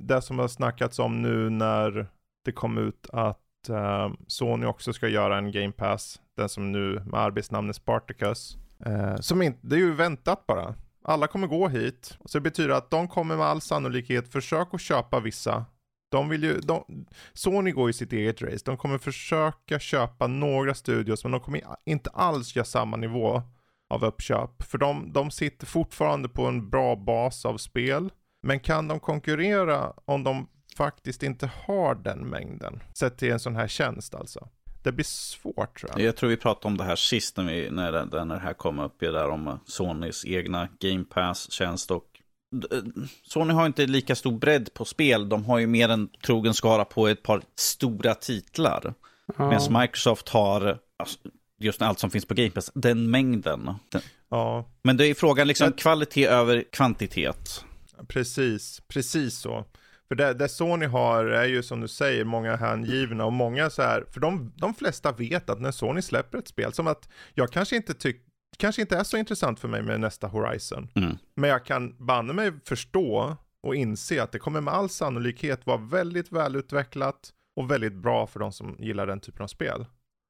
det 0.01 0.23
som 0.23 0.39
har 0.39 0.49
snackats 0.49 0.99
om 0.99 1.23
nu 1.23 1.51
när 1.51 2.07
det 2.45 2.53
kom 2.53 2.79
ut 2.79 3.07
att 3.13 3.39
uh, 3.71 4.15
Sony 4.27 4.67
också 4.67 4.93
ska 4.93 5.09
göra 5.09 5.39
en 5.39 5.53
Game 5.53 5.73
Pass. 5.73 6.21
Den 6.37 6.49
som 6.49 6.73
nu 6.73 7.03
med 7.07 7.21
arbetsnamnet 7.21 7.77
Spartacus. 7.77 8.57
Uh, 8.87 9.17
som 9.17 9.43
inte, 9.43 9.59
det 9.63 9.77
är 9.77 9.81
ju 9.81 9.95
väntat 9.95 10.47
bara. 10.47 10.75
Alla 11.05 11.27
kommer 11.27 11.47
gå 11.47 11.69
hit. 11.69 12.19
Så 12.25 12.39
det 12.39 12.43
betyder 12.43 12.75
att 12.75 12.91
de 12.91 13.09
kommer 13.09 13.37
med 13.37 13.47
all 13.47 13.61
sannolikhet 13.61 14.33
försöka 14.33 14.79
köpa 14.79 15.21
vissa. 15.21 15.65
De 16.09 16.29
vill 16.29 16.45
ju, 16.45 16.61
de, 16.61 17.07
Sony 17.33 17.71
går 17.71 17.91
i 17.91 17.93
sitt 17.93 18.13
eget 18.13 18.43
race. 18.43 18.63
De 18.65 18.77
kommer 18.77 18.99
försöka 18.99 19.79
köpa 19.79 20.27
några 20.27 20.75
studios 20.75 21.25
men 21.25 21.33
de 21.33 21.41
kommer 21.41 21.63
inte 21.87 22.11
alls 22.11 22.57
göra 22.57 22.65
samma 22.65 22.97
nivå 22.97 23.43
av 23.91 24.05
uppköp. 24.05 24.63
För 24.63 24.79
de, 24.79 25.13
de 25.13 25.31
sitter 25.31 25.67
fortfarande 25.67 26.29
på 26.29 26.47
en 26.47 26.71
bra 26.71 26.97
bas 26.97 27.47
av 27.47 27.57
spel. 27.57 28.11
Men 28.43 28.61
kan 28.61 28.89
de 28.89 29.01
konkurrera 29.01 29.93
om 30.05 30.25
de 30.25 30.49
faktiskt 30.77 31.23
inte 31.23 31.51
har 31.67 31.95
den 31.95 32.19
mängden? 32.19 32.83
Sett 32.95 33.19
till 33.19 33.33
en 33.33 33.41
sån 33.41 33.57
här 33.57 33.69
tjänst 33.69 34.15
alltså. 34.15 34.49
Det 34.83 34.93
blir 34.93 35.05
svårt 35.05 35.81
tror 35.81 35.93
jag. 35.93 36.01
Jag 36.01 36.17
tror 36.17 36.31
vi 36.31 36.37
pratade 36.37 36.67
om 36.67 36.77
det 36.77 36.85
här 36.85 36.97
sist 36.97 37.37
när, 37.37 37.45
vi, 37.45 37.71
när, 37.71 37.93
det, 37.93 38.25
när 38.25 38.35
det 38.35 38.41
här 38.41 38.53
kom 38.53 38.79
upp. 38.79 38.95
Det 38.99 39.11
där 39.11 39.29
om 39.29 39.61
Sonys 39.67 40.25
egna 40.25 40.69
Game 40.79 41.05
Pass-tjänst 41.05 41.91
och 41.91 42.16
Sony 43.23 43.55
har 43.55 43.67
inte 43.67 43.87
lika 43.87 44.15
stor 44.15 44.39
bredd 44.39 44.75
på 44.75 44.85
spel. 44.85 45.29
De 45.29 45.45
har 45.45 45.59
ju 45.59 45.67
mer 45.67 45.89
en 45.89 46.09
trogen 46.09 46.55
skara 46.55 46.85
på 46.85 47.09
ett 47.09 47.23
par 47.23 47.43
stora 47.57 48.15
titlar. 48.15 48.95
Ja. 49.37 49.51
Medan 49.51 49.81
Microsoft 49.81 50.29
har 50.29 50.79
alltså, 50.97 51.19
just 51.59 51.83
allt 51.83 51.99
som 51.99 52.11
finns 52.11 52.25
på 52.25 52.35
Game 52.35 52.51
Pass, 52.51 52.71
den 52.75 53.11
mängden. 53.11 53.71
Den. 53.93 54.03
Ja. 54.29 54.71
Men 54.83 54.97
det 54.97 55.07
är 55.07 55.15
frågan 55.15 55.49
liksom 55.49 55.65
Men... 55.65 55.73
kvalitet 55.73 56.27
över 56.27 56.65
kvantitet. 56.73 57.65
Precis, 58.09 58.83
precis 58.89 59.39
så. 59.39 59.65
För 60.09 60.15
det, 60.15 60.35
det 60.35 60.49
Sony 60.49 60.87
har 60.87 61.25
är 61.25 61.45
ju 61.45 61.63
som 61.63 61.81
du 61.81 61.89
säger 61.89 62.25
många 62.25 62.57
hängivna 62.57 63.25
och 63.25 63.33
många 63.33 63.71
så 63.71 63.83
här, 63.83 64.05
för 64.13 64.21
de, 64.21 64.53
de 64.57 64.75
flesta 64.75 65.13
vet 65.13 65.51
att 65.51 65.61
när 65.61 65.71
Sony 65.71 66.03
släpper 66.03 66.39
ett 66.39 66.49
spel, 66.49 66.73
som 66.73 66.87
att 66.87 67.09
jag 67.35 67.53
kanske 67.53 67.77
inte 67.77 67.95
tycker 67.95 68.26
kanske 68.57 68.83
inte 68.83 68.97
är 68.97 69.05
så 69.05 69.17
intressant 69.17 69.61
för 69.61 69.69
mig 69.69 69.83
med 69.83 70.01
nästa 70.01 70.27
Horizon. 70.27 70.89
Mm. 70.95 71.19
Men 71.35 71.51
jag 71.51 71.65
kan 71.65 72.07
banne 72.07 72.33
mig 72.33 72.53
förstå 72.65 73.37
och 73.63 73.75
inse 73.75 74.23
att 74.23 74.33
det 74.33 74.39
kommer 74.39 74.61
med 74.61 74.75
all 74.75 74.89
sannolikhet 74.89 75.67
vara 75.67 75.77
väldigt 75.77 76.33
välutvecklat 76.33 77.33
och 77.57 77.71
väldigt 77.71 77.95
bra 77.95 78.27
för 78.27 78.41
de 78.41 78.53
som 78.53 78.77
gillar 78.79 79.07
den 79.07 79.21
typen 79.21 79.43
av 79.43 79.47
spel. 79.47 79.87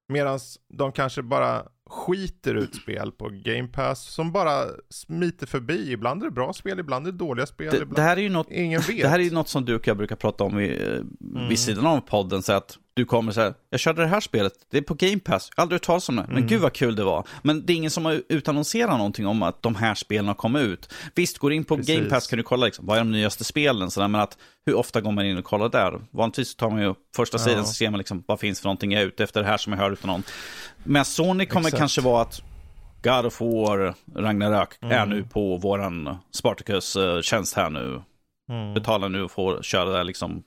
Medan 0.08 0.38
de 0.68 0.92
kanske 0.92 1.22
bara 1.22 1.62
skiter 1.90 2.54
ut 2.54 2.74
spel 2.82 3.12
på 3.12 3.28
Game 3.28 3.68
Pass 3.68 4.02
som 4.02 4.32
bara 4.32 4.64
smiter 4.90 5.46
förbi. 5.46 5.92
Ibland 5.92 6.22
är 6.22 6.26
det 6.26 6.32
bra 6.32 6.52
spel, 6.52 6.78
ibland 6.78 7.06
är 7.06 7.12
det 7.12 7.18
dåliga 7.18 7.46
spel. 7.46 7.70
Det, 7.70 7.84
det 7.84 8.02
här 8.02 8.16
är 8.16 8.20
ju 8.20 8.28
något, 8.28 8.50
ingen 8.50 8.80
vet. 8.80 9.02
Det 9.02 9.08
här 9.08 9.18
är 9.18 9.24
ju 9.24 9.30
något 9.30 9.48
som 9.48 9.64
du 9.64 9.74
och 9.74 9.88
jag 9.88 9.96
brukar 9.96 10.16
prata 10.16 10.44
om 10.44 10.56
vid, 10.56 10.82
eh, 10.82 10.88
mm. 10.88 11.48
vid 11.48 11.58
sidan 11.58 11.86
av 11.86 12.00
podden. 12.00 12.42
Så 12.42 12.52
att 12.52 12.78
du 12.96 13.04
kommer 13.04 13.32
så 13.32 13.40
här, 13.40 13.54
jag 13.70 13.80
körde 13.80 14.02
det 14.02 14.08
här 14.08 14.20
spelet, 14.20 14.52
det 14.70 14.78
är 14.78 14.82
på 14.82 14.94
Game 14.94 15.18
Pass, 15.18 15.50
jag 15.56 15.60
har 15.60 15.62
aldrig 15.62 15.74
hört 15.74 15.86
talas 15.86 16.08
om 16.08 16.16
det, 16.16 16.24
men 16.28 16.36
mm. 16.36 16.46
gud 16.46 16.60
vad 16.60 16.72
kul 16.72 16.96
det 16.96 17.04
var. 17.04 17.26
Men 17.42 17.66
det 17.66 17.72
är 17.72 17.74
ingen 17.74 17.90
som 17.90 18.04
har 18.04 18.22
utannonserat 18.28 18.98
någonting 18.98 19.26
om 19.26 19.42
att 19.42 19.62
de 19.62 19.74
här 19.74 19.94
spelen 19.94 20.28
har 20.28 20.34
kommit 20.34 20.62
ut. 20.62 20.92
Visst, 21.14 21.38
går 21.38 21.52
in 21.52 21.64
på 21.64 21.76
Precis. 21.76 21.96
Game 21.96 22.10
Pass 22.10 22.26
kan 22.26 22.36
du 22.36 22.42
kolla 22.42 22.66
liksom, 22.66 22.86
vad 22.86 22.96
är 22.96 23.00
de 23.00 23.10
nyaste 23.10 23.44
spelen, 23.44 23.90
så 23.90 24.00
där, 24.00 24.08
men 24.08 24.20
att 24.20 24.38
hur 24.66 24.74
ofta 24.74 25.00
går 25.00 25.12
man 25.12 25.26
in 25.26 25.38
och 25.38 25.44
kollar 25.44 25.68
där? 25.68 26.00
Vanligtvis 26.10 26.54
tar 26.54 26.70
man 26.70 26.82
ju 26.82 26.94
första 27.16 27.38
sidan 27.38 27.58
ja. 27.58 27.64
så 27.64 27.74
ser 27.74 27.90
man 27.90 27.98
liksom, 27.98 28.24
vad 28.26 28.40
finns 28.40 28.60
för 28.60 28.66
någonting 28.66 28.92
jag 28.92 29.02
är 29.02 29.06
ute 29.06 29.24
efter 29.24 29.42
det 29.42 29.48
här 29.48 29.56
som 29.56 29.72
jag 29.72 29.80
hör 29.80 29.90
utan 29.90 30.10
någon. 30.10 30.22
Men 30.84 31.04
Sony 31.04 31.46
kommer 31.46 31.68
Exakt. 31.68 31.78
kanske 31.78 32.00
vara 32.00 32.22
att 32.22 32.42
God 33.02 33.26
of 33.26 33.40
War, 33.40 33.94
Ragnarök, 34.14 34.82
mm. 34.82 34.98
är 34.98 35.06
nu 35.06 35.24
på 35.24 35.56
våran 35.56 36.16
Spartacus-tjänst 36.30 37.56
här 37.56 37.70
nu. 37.70 38.02
Mm. 38.50 38.74
Betala 38.74 39.08
nu 39.08 39.22
och 39.22 39.30
få 39.30 39.62
köra 39.62 39.90
där 39.90 40.04
liksom 40.04 40.42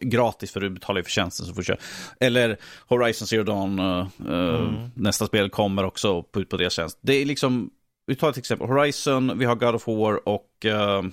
gratis 0.00 0.52
för 0.52 0.60
du 0.60 0.70
betalar 0.70 0.98
ju 0.98 1.04
för 1.04 1.10
tjänsten 1.10 1.46
så 1.46 1.52
får 1.54 1.60
du 1.60 1.64
köra. 1.64 1.78
Eller 2.20 2.56
Horizon 2.86 3.28
Zero 3.28 3.44
Dawn, 3.44 3.78
uh, 3.78 4.08
mm. 4.28 4.90
nästa 4.94 5.26
spel 5.26 5.50
kommer 5.50 5.84
också 5.84 6.24
ut 6.36 6.48
på 6.48 6.56
deras 6.56 6.72
tjänst. 6.72 6.98
Det 7.00 7.12
är 7.12 7.24
liksom, 7.24 7.70
vi 8.06 8.16
tar 8.16 8.30
ett 8.30 8.36
exempel, 8.36 8.68
Horizon, 8.68 9.38
vi 9.38 9.44
har 9.44 9.54
God 9.54 9.74
of 9.74 9.86
War 9.86 10.28
och 10.28 10.64
uh, 10.64 11.10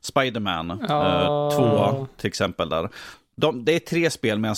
Spiderman 0.00 0.72
oh. 0.72 1.56
2 1.56 2.06
till 2.16 2.28
exempel 2.28 2.68
där. 2.68 2.88
De, 3.36 3.64
det 3.64 3.72
är 3.72 3.80
tre 3.80 4.10
spel 4.10 4.38
medan 4.38 4.56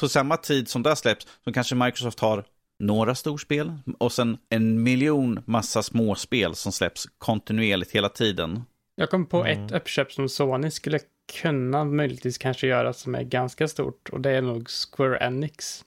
på 0.00 0.08
samma 0.08 0.36
tid 0.36 0.68
som 0.68 0.82
det 0.82 0.96
släpps 0.96 1.26
så 1.44 1.52
kanske 1.52 1.74
Microsoft 1.74 2.20
har 2.20 2.44
några 2.78 3.14
storspel 3.14 3.72
och 3.98 4.12
sen 4.12 4.38
en 4.48 4.82
miljon 4.82 5.42
massa 5.44 5.82
småspel 5.82 6.54
som 6.54 6.72
släpps 6.72 7.08
kontinuerligt 7.18 7.92
hela 7.92 8.08
tiden. 8.08 8.62
Jag 8.94 9.10
kom 9.10 9.26
på 9.26 9.44
mm. 9.44 9.64
ett 9.64 9.72
uppköp 9.72 10.12
som 10.12 10.28
Sony 10.28 10.70
skulle 10.70 10.98
kunna 11.42 11.84
möjligtvis 11.84 12.38
kanske 12.38 12.66
göra 12.66 12.92
som 12.92 13.14
är 13.14 13.22
ganska 13.22 13.68
stort 13.68 14.08
och 14.08 14.20
det 14.20 14.30
är 14.30 14.42
nog 14.42 14.68
Square 14.68 15.18
Enix. 15.18 15.84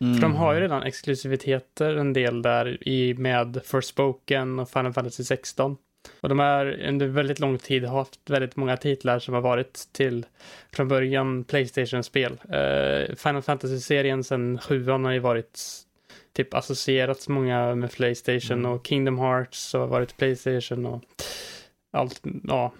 Mm. 0.00 0.14
För 0.14 0.22
de 0.22 0.34
har 0.34 0.54
ju 0.54 0.60
redan 0.60 0.82
exklusiviteter 0.82 1.96
en 1.96 2.12
del 2.12 2.42
där 2.42 2.88
i 2.88 3.14
med 3.14 3.60
Forspoken 3.64 4.58
och 4.58 4.70
Final 4.70 4.92
Fantasy 4.92 5.24
16. 5.24 5.76
Och 6.20 6.28
de 6.28 6.38
har 6.38 6.66
under 6.66 7.06
väldigt 7.06 7.40
lång 7.40 7.58
tid 7.58 7.84
haft 7.84 8.30
väldigt 8.30 8.56
många 8.56 8.76
titlar 8.76 9.18
som 9.18 9.34
har 9.34 9.40
varit 9.40 9.88
till 9.92 10.26
från 10.72 10.88
början 10.88 11.44
Playstation-spel. 11.44 12.32
Uh, 12.32 13.14
Final 13.16 13.42
Fantasy-serien 13.42 14.24
sen 14.24 14.58
sjuan 14.58 15.04
har 15.04 15.12
ju 15.12 15.18
varit 15.18 15.60
typ 16.32 16.54
associerats 16.54 17.28
många 17.28 17.74
med 17.74 17.92
Playstation 17.92 18.58
mm. 18.58 18.72
och 18.72 18.86
Kingdom 18.86 19.18
Hearts 19.18 19.72
har 19.72 19.86
varit 19.86 20.16
Playstation 20.16 20.86
och 20.86 21.02
allt, 21.92 22.22
ja. 22.44 22.72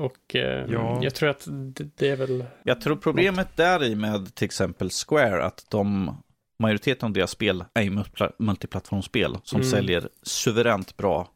Och 0.00 0.36
eh, 0.36 0.66
ja. 0.68 0.98
jag 1.02 1.14
tror 1.14 1.28
att 1.28 1.44
det, 1.48 1.96
det, 1.96 2.08
är 2.08 2.16
väl... 2.16 2.44
Jag 2.62 2.80
tror 2.80 2.96
problemet 2.96 3.48
något. 3.48 3.56
där 3.56 3.84
i 3.84 3.94
med 3.94 4.34
till 4.34 4.44
exempel 4.44 4.90
Square, 4.90 5.44
att 5.44 5.64
de 5.68 6.16
majoriteten 6.58 7.06
av 7.06 7.12
deras 7.12 7.30
spel 7.30 7.64
är 7.74 8.04
multiplattformsspel 8.42 9.38
som 9.44 9.60
mm. 9.60 9.70
säljer 9.70 10.08
suveränt 10.22 10.96
bra 10.96 11.28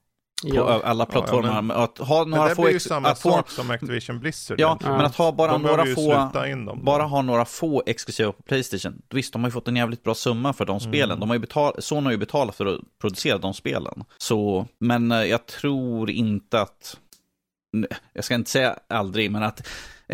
på 0.42 0.56
ja. 0.56 0.80
alla 0.84 1.06
plattformar. 1.06 1.48
Ja, 1.48 1.62
men, 1.62 1.76
att 1.76 1.98
ha 1.98 2.24
några 2.24 2.42
men 2.42 2.48
det 2.48 2.54
få 2.54 2.62
blir 2.62 2.72
ju 2.72 2.80
samma 2.80 3.08
att 3.08 3.18
sak 3.18 3.48
få... 3.50 3.54
som 3.54 3.70
Activision 3.70 4.20
Blizzard. 4.20 4.60
Ja, 4.60 4.78
ja, 4.82 4.96
men 4.96 5.06
att 5.06 5.16
ha 5.16 5.32
bara 5.32 5.58
några 5.58 5.86
få, 5.86 6.30
dem, 6.34 6.80
bara 6.82 7.02
ha 7.02 7.22
några 7.22 7.44
få 7.44 7.82
exklusiva 7.86 8.32
på 8.32 8.42
Playstation. 8.42 9.02
Visst, 9.10 9.32
de 9.32 9.42
har 9.42 9.48
ju 9.48 9.52
fått 9.52 9.68
en 9.68 9.76
jävligt 9.76 10.02
bra 10.02 10.14
summa 10.14 10.52
för 10.52 10.64
de 10.64 10.78
mm. 10.78 10.92
spelen. 10.92 11.20
De 11.20 11.28
har 11.28 11.36
ju 11.36 11.40
betalt, 11.40 11.84
Sony 11.84 12.04
har 12.04 12.12
ju 12.12 12.18
betalat 12.18 12.56
för 12.56 12.66
att 12.66 12.80
producera 13.00 13.38
de 13.38 13.54
spelen. 13.54 14.04
Så, 14.18 14.66
men 14.78 15.12
eh, 15.12 15.24
jag 15.24 15.46
tror 15.46 16.10
inte 16.10 16.60
att, 16.60 17.00
jag 18.12 18.24
ska 18.24 18.34
inte 18.34 18.50
säga 18.50 18.76
aldrig, 18.88 19.30
men 19.30 19.42
att 19.42 19.68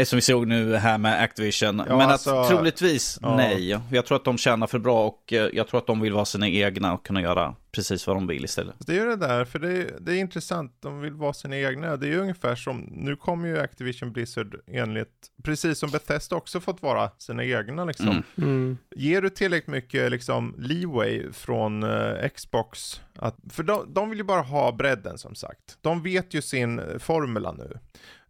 som 0.04 0.16
vi 0.16 0.22
såg 0.22 0.46
nu 0.46 0.76
här 0.76 0.98
med 0.98 1.22
Activision. 1.22 1.82
Ja, 1.88 1.96
men 1.96 2.10
alltså, 2.10 2.36
att 2.36 2.48
troligtvis 2.48 3.18
ja. 3.22 3.36
nej. 3.36 3.78
Jag 3.90 4.06
tror 4.06 4.16
att 4.16 4.24
de 4.24 4.38
tjänar 4.38 4.66
för 4.66 4.78
bra 4.78 5.06
och 5.06 5.32
eh, 5.32 5.48
jag 5.52 5.68
tror 5.68 5.80
att 5.80 5.86
de 5.86 6.00
vill 6.00 6.12
vara 6.12 6.24
sina 6.24 6.48
egna 6.48 6.92
och 6.92 7.06
kunna 7.06 7.22
göra 7.22 7.54
precis 7.72 8.06
vad 8.06 8.16
de 8.16 8.26
vill 8.26 8.44
istället. 8.44 8.76
Det 8.78 8.92
är 8.92 8.96
ju 8.96 9.06
det 9.06 9.16
där, 9.16 9.44
för 9.44 9.58
det 9.58 9.72
är, 9.72 10.00
det 10.00 10.12
är 10.12 10.16
intressant. 10.16 10.76
De 10.80 11.00
vill 11.00 11.12
vara 11.12 11.32
sina 11.32 11.56
egna. 11.56 11.96
Det 11.96 12.06
är 12.06 12.10
ju 12.10 12.20
ungefär 12.20 12.54
som, 12.54 12.78
nu 12.80 13.16
kommer 13.16 13.48
ju 13.48 13.58
Activision 13.58 14.12
Blizzard 14.12 14.60
enligt, 14.66 15.30
precis 15.42 15.78
som 15.78 15.90
Bethesda 15.90 16.36
också 16.36 16.60
fått 16.60 16.82
vara 16.82 17.10
sina 17.18 17.44
egna 17.44 17.84
liksom. 17.84 18.08
Mm. 18.08 18.22
Mm. 18.36 18.78
Ger 18.96 19.22
du 19.22 19.30
tillräckligt 19.30 19.72
mycket 19.72 20.10
liksom 20.10 20.54
leeway 20.58 21.32
från 21.32 21.82
uh, 21.82 22.28
Xbox, 22.28 23.00
att, 23.14 23.36
för 23.50 23.62
de, 23.62 23.94
de 23.94 24.10
vill 24.10 24.18
ju 24.18 24.24
bara 24.24 24.42
ha 24.42 24.72
bredden 24.72 25.18
som 25.18 25.34
sagt. 25.34 25.78
De 25.80 26.02
vet 26.02 26.34
ju 26.34 26.42
sin 26.42 26.80
formula 26.98 27.52
nu. 27.52 27.78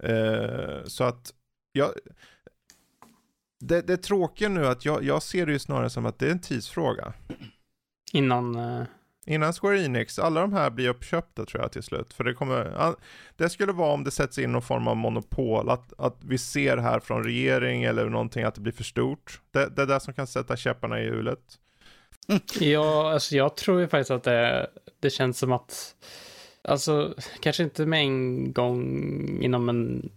Uh, 0.09 0.85
så 0.85 1.05
att 1.05 1.35
jag, 1.73 1.91
det, 3.61 3.81
det 3.81 3.97
tråkiga 3.97 4.49
nu 4.49 4.65
är 4.65 4.71
att 4.71 4.85
jag, 4.85 5.05
jag 5.05 5.23
ser 5.23 5.47
det 5.47 5.53
ju 5.53 5.59
snarare 5.59 5.91
som 5.91 6.07
att 6.07 6.19
det 6.19 6.27
är 6.27 6.31
en 6.31 6.41
tidsfråga. 6.41 7.13
Innan... 8.13 8.57
Uh... 8.57 8.85
Innan 9.27 9.53
Square 9.53 9.85
Enix, 9.85 10.19
alla 10.19 10.41
de 10.41 10.53
här 10.53 10.71
blir 10.71 10.89
uppköpta 10.89 11.45
tror 11.45 11.63
jag 11.63 11.73
till 11.73 11.83
slut. 11.83 12.13
För 12.13 12.25
det 12.25 12.35
kommer, 12.35 12.95
det 13.37 13.49
skulle 13.49 13.73
vara 13.73 13.93
om 13.93 14.05
det 14.05 14.11
sätts 14.11 14.39
in 14.39 14.53
någon 14.53 14.63
form 14.63 14.89
av 14.89 14.97
monopol, 14.97 15.71
att, 15.71 15.93
att 15.99 16.17
vi 16.21 16.39
ser 16.39 16.77
här 16.77 17.01
från 17.01 17.25
regering 17.25 17.83
eller 17.83 18.09
någonting 18.09 18.45
att 18.45 18.55
det 18.55 18.61
blir 18.61 18.73
för 18.73 18.85
stort. 18.85 19.41
Det, 19.51 19.69
det 19.77 19.83
är 19.83 19.87
det 19.87 20.01
som 20.01 20.15
kan 20.15 20.27
sätta 20.27 20.57
käpparna 20.57 21.01
i 21.01 21.05
hjulet. 21.05 21.39
Ja, 22.61 23.13
alltså 23.13 23.37
jag 23.37 23.57
tror 23.57 23.81
ju 23.81 23.89
faktiskt 23.89 24.11
att 24.11 24.23
det, 24.23 24.71
det 25.01 25.11
känns 25.11 25.39
som 25.39 25.53
att, 25.53 25.95
alltså 26.63 27.15
kanske 27.41 27.63
inte 27.63 27.87
med 27.87 28.01
en 28.01 28.53
gång 28.53 29.43
inom 29.43 29.69
en 29.69 30.11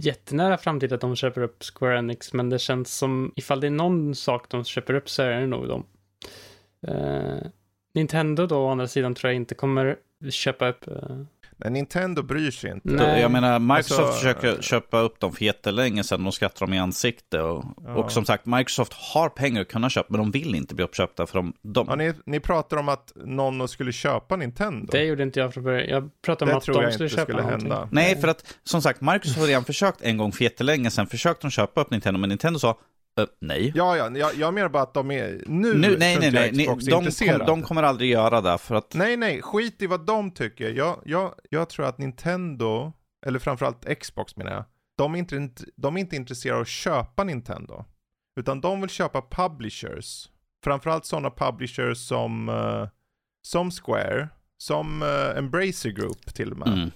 jättenära 0.00 0.58
framtid 0.58 0.92
att 0.92 1.00
de 1.00 1.16
köper 1.16 1.42
upp 1.42 1.62
Square 1.74 1.98
Enix, 1.98 2.32
men 2.32 2.50
det 2.50 2.58
känns 2.58 2.94
som 2.94 3.32
ifall 3.36 3.60
det 3.60 3.66
är 3.66 3.70
någon 3.70 4.14
sak 4.14 4.50
de 4.50 4.64
köper 4.64 4.94
upp 4.94 5.10
så 5.10 5.22
är 5.22 5.40
det 5.40 5.46
nog 5.46 5.68
dem. 5.68 5.86
Uh, 6.88 7.42
Nintendo 7.94 8.46
då 8.46 8.56
å 8.56 8.70
andra 8.70 8.88
sidan 8.88 9.14
tror 9.14 9.30
jag 9.30 9.36
inte 9.36 9.54
kommer 9.54 9.96
köpa 10.30 10.68
upp 10.68 10.88
uh, 10.88 11.24
Nej, 11.56 11.70
Nintendo 11.70 12.22
bryr 12.22 12.50
sig 12.50 12.70
inte. 12.70 12.88
Nej. 12.88 13.20
Jag 13.20 13.30
menar, 13.30 13.58
Microsoft 13.58 14.00
alltså, 14.00 14.12
försöker 14.12 14.62
köpa 14.62 15.00
upp 15.00 15.20
dem 15.20 15.32
för 15.32 15.44
jättelänge 15.44 16.04
sedan. 16.04 16.24
De 16.24 16.32
skrattar 16.32 16.66
dem 16.66 16.74
i 16.74 16.78
ansikte. 16.78 17.40
Och, 17.40 17.64
ja. 17.84 17.94
och, 17.94 18.12
som 18.12 18.24
sagt, 18.24 18.46
Microsoft 18.46 18.92
har 18.92 19.28
pengar 19.28 19.60
att 19.60 19.68
kunna 19.68 19.90
köpa, 19.90 20.06
men 20.10 20.18
de 20.18 20.30
vill 20.30 20.54
inte 20.54 20.74
bli 20.74 20.84
uppköpta 20.84 21.26
för 21.26 21.38
de... 21.38 21.52
de... 21.62 21.86
Ja, 21.88 21.96
ni, 21.96 22.12
ni 22.26 22.40
pratar 22.40 22.76
om 22.76 22.88
att 22.88 23.12
någon 23.14 23.68
skulle 23.68 23.92
köpa 23.92 24.36
Nintendo. 24.36 24.88
Det 24.92 25.04
gjorde 25.04 25.22
inte 25.22 25.40
jag 25.40 25.54
från 25.54 25.64
början. 25.64 25.88
Jag 25.88 26.10
pratade 26.22 26.52
om 26.52 26.60
det 26.66 26.72
att 26.72 26.84
de 26.84 26.92
skulle 26.92 27.08
köpa 27.08 27.22
skulle 27.22 27.42
någonting. 27.42 27.70
hända. 27.70 27.88
Nej, 27.92 28.20
för 28.20 28.28
att 28.28 28.56
som 28.62 28.82
sagt, 28.82 29.00
Microsoft 29.00 29.38
har 29.38 29.46
redan 29.46 29.64
försökt 29.64 30.02
en 30.02 30.16
gång 30.16 30.32
för 30.32 30.44
jättelänge 30.44 30.90
sedan. 30.90 31.06
Försökte 31.06 31.46
de 31.46 31.50
köpa 31.50 31.80
upp 31.80 31.90
Nintendo, 31.90 32.20
men 32.20 32.28
Nintendo 32.28 32.58
sa 32.58 32.78
Uh, 33.20 33.26
nej. 33.40 33.72
Ja, 33.74 33.96
ja, 33.96 34.10
jag, 34.18 34.34
jag 34.34 34.54
menar 34.54 34.68
bara 34.68 34.82
att 34.82 34.94
de 34.94 35.10
är 35.10 35.42
nu, 35.46 35.74
nu 35.74 35.96
nej, 35.98 36.18
nej, 36.18 36.18
nej, 36.18 36.52
nej. 36.52 36.66
De, 36.80 37.10
kom, 37.28 37.46
de 37.46 37.62
kommer 37.62 37.82
aldrig 37.82 38.10
göra 38.10 38.40
det 38.40 38.58
för 38.58 38.74
att... 38.74 38.94
Nej, 38.94 39.16
nej, 39.16 39.42
skit 39.42 39.82
i 39.82 39.86
vad 39.86 40.06
de 40.06 40.30
tycker. 40.30 40.70
Jag, 40.70 41.02
jag, 41.04 41.34
jag 41.50 41.68
tror 41.68 41.86
att 41.86 41.98
Nintendo, 41.98 42.92
eller 43.26 43.38
framförallt 43.38 43.98
Xbox 44.00 44.36
menar 44.36 44.52
jag, 44.52 44.64
de 44.96 45.14
är, 45.14 45.18
inte, 45.18 45.64
de 45.76 45.96
är 45.96 46.00
inte 46.00 46.16
intresserade 46.16 46.56
av 46.56 46.62
att 46.62 46.68
köpa 46.68 47.24
Nintendo. 47.24 47.84
Utan 48.40 48.60
de 48.60 48.80
vill 48.80 48.90
köpa 48.90 49.22
publishers. 49.30 50.28
Framförallt 50.64 51.06
sådana 51.06 51.30
publishers 51.30 51.98
som, 51.98 52.48
uh, 52.48 52.88
som 53.42 53.70
Square, 53.70 54.28
som 54.58 55.02
uh, 55.02 55.38
Embracer 55.38 55.90
Group 55.90 56.34
till 56.34 56.52
och 56.52 56.58
med. 56.58 56.68
Mm 56.68 56.90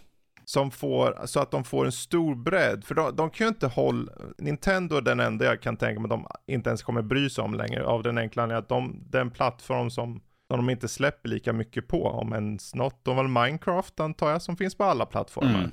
som 0.49 0.71
får, 0.71 1.27
så 1.27 1.41
att 1.41 1.51
de 1.51 1.65
får 1.65 1.85
en 1.87 1.93
stor 1.93 2.35
bredd. 2.35 2.85
För 2.85 2.95
de, 2.95 3.17
de 3.17 3.31
kan 3.31 3.45
ju 3.45 3.49
inte 3.49 3.67
hålla, 3.67 4.13
Nintendo 4.39 4.97
är 4.97 5.01
den 5.01 5.21
enda 5.21 5.45
jag 5.45 5.63
kan 5.63 5.77
tänka 5.77 6.01
mig 6.01 6.09
de 6.09 6.27
inte 6.47 6.71
ens 6.71 6.83
kommer 6.83 7.03
bry 7.03 7.31
sig 7.31 7.45
om 7.45 7.55
längre. 7.55 7.85
Av 7.85 8.03
den 8.03 8.19
enkla 8.19 8.43
anledningen 8.43 8.63
att 8.63 8.69
de, 8.69 9.03
den 9.11 9.31
plattform 9.31 9.91
som, 9.91 10.21
som 10.51 10.57
de 10.57 10.71
inte 10.71 10.89
släpper 10.89 11.29
lika 11.29 11.53
mycket 11.53 11.89
på, 11.89 12.05
om 12.05 12.33
ens 12.33 12.75
något. 12.75 13.05
De 13.05 13.17
väl 13.17 13.29
Minecraft 13.29 14.01
antar 14.01 14.31
jag, 14.31 14.43
som 14.43 14.57
finns 14.57 14.75
på 14.75 14.85
alla 14.85 15.07
plattformar. 15.07 15.59
Mm. 15.59 15.71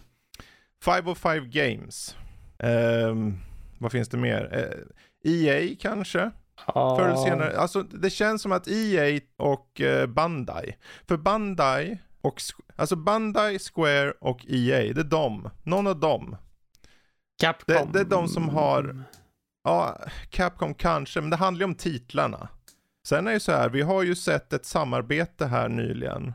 505 0.85 1.49
Games. 1.49 2.17
Um, 2.59 3.37
vad 3.77 3.91
finns 3.91 4.09
det 4.09 4.17
mer? 4.17 4.53
Uh, 4.53 5.31
eh, 5.33 5.45
EA 5.45 5.75
kanske? 5.79 6.31
Ah. 6.65 6.97
Förr 6.97 7.05
eller 7.05 7.15
senare. 7.15 7.57
Alltså 7.57 7.83
det 7.83 8.09
känns 8.09 8.41
som 8.41 8.51
att 8.51 8.67
EA 8.67 9.19
och 9.37 9.81
uh, 9.81 10.05
Bandai. 10.05 10.75
För 11.07 11.17
Bandai 11.17 11.97
och, 12.25 12.41
alltså 12.75 12.95
Bandai, 12.95 13.59
Square 13.59 14.11
och 14.11 14.45
EA, 14.47 14.93
det 14.93 15.01
är 15.01 15.03
de. 15.03 15.49
Någon 15.63 15.87
av 15.87 15.99
dem. 15.99 16.37
Capcom. 17.39 17.75
Det, 17.75 17.89
det 17.93 17.99
är 17.99 18.09
de 18.09 18.27
som 18.27 18.49
har, 18.49 19.03
ja, 19.63 19.99
Capcom 20.29 20.73
kanske, 20.73 21.21
men 21.21 21.29
det 21.29 21.35
handlar 21.35 21.59
ju 21.59 21.65
om 21.65 21.75
titlarna. 21.75 22.49
Sen 23.07 23.27
är 23.27 23.31
det 23.33 23.39
så 23.39 23.51
här, 23.51 23.69
vi 23.69 23.81
har 23.81 24.03
ju 24.03 24.15
sett 24.15 24.53
ett 24.53 24.65
samarbete 24.65 25.45
här 25.45 25.69
nyligen. 25.69 26.33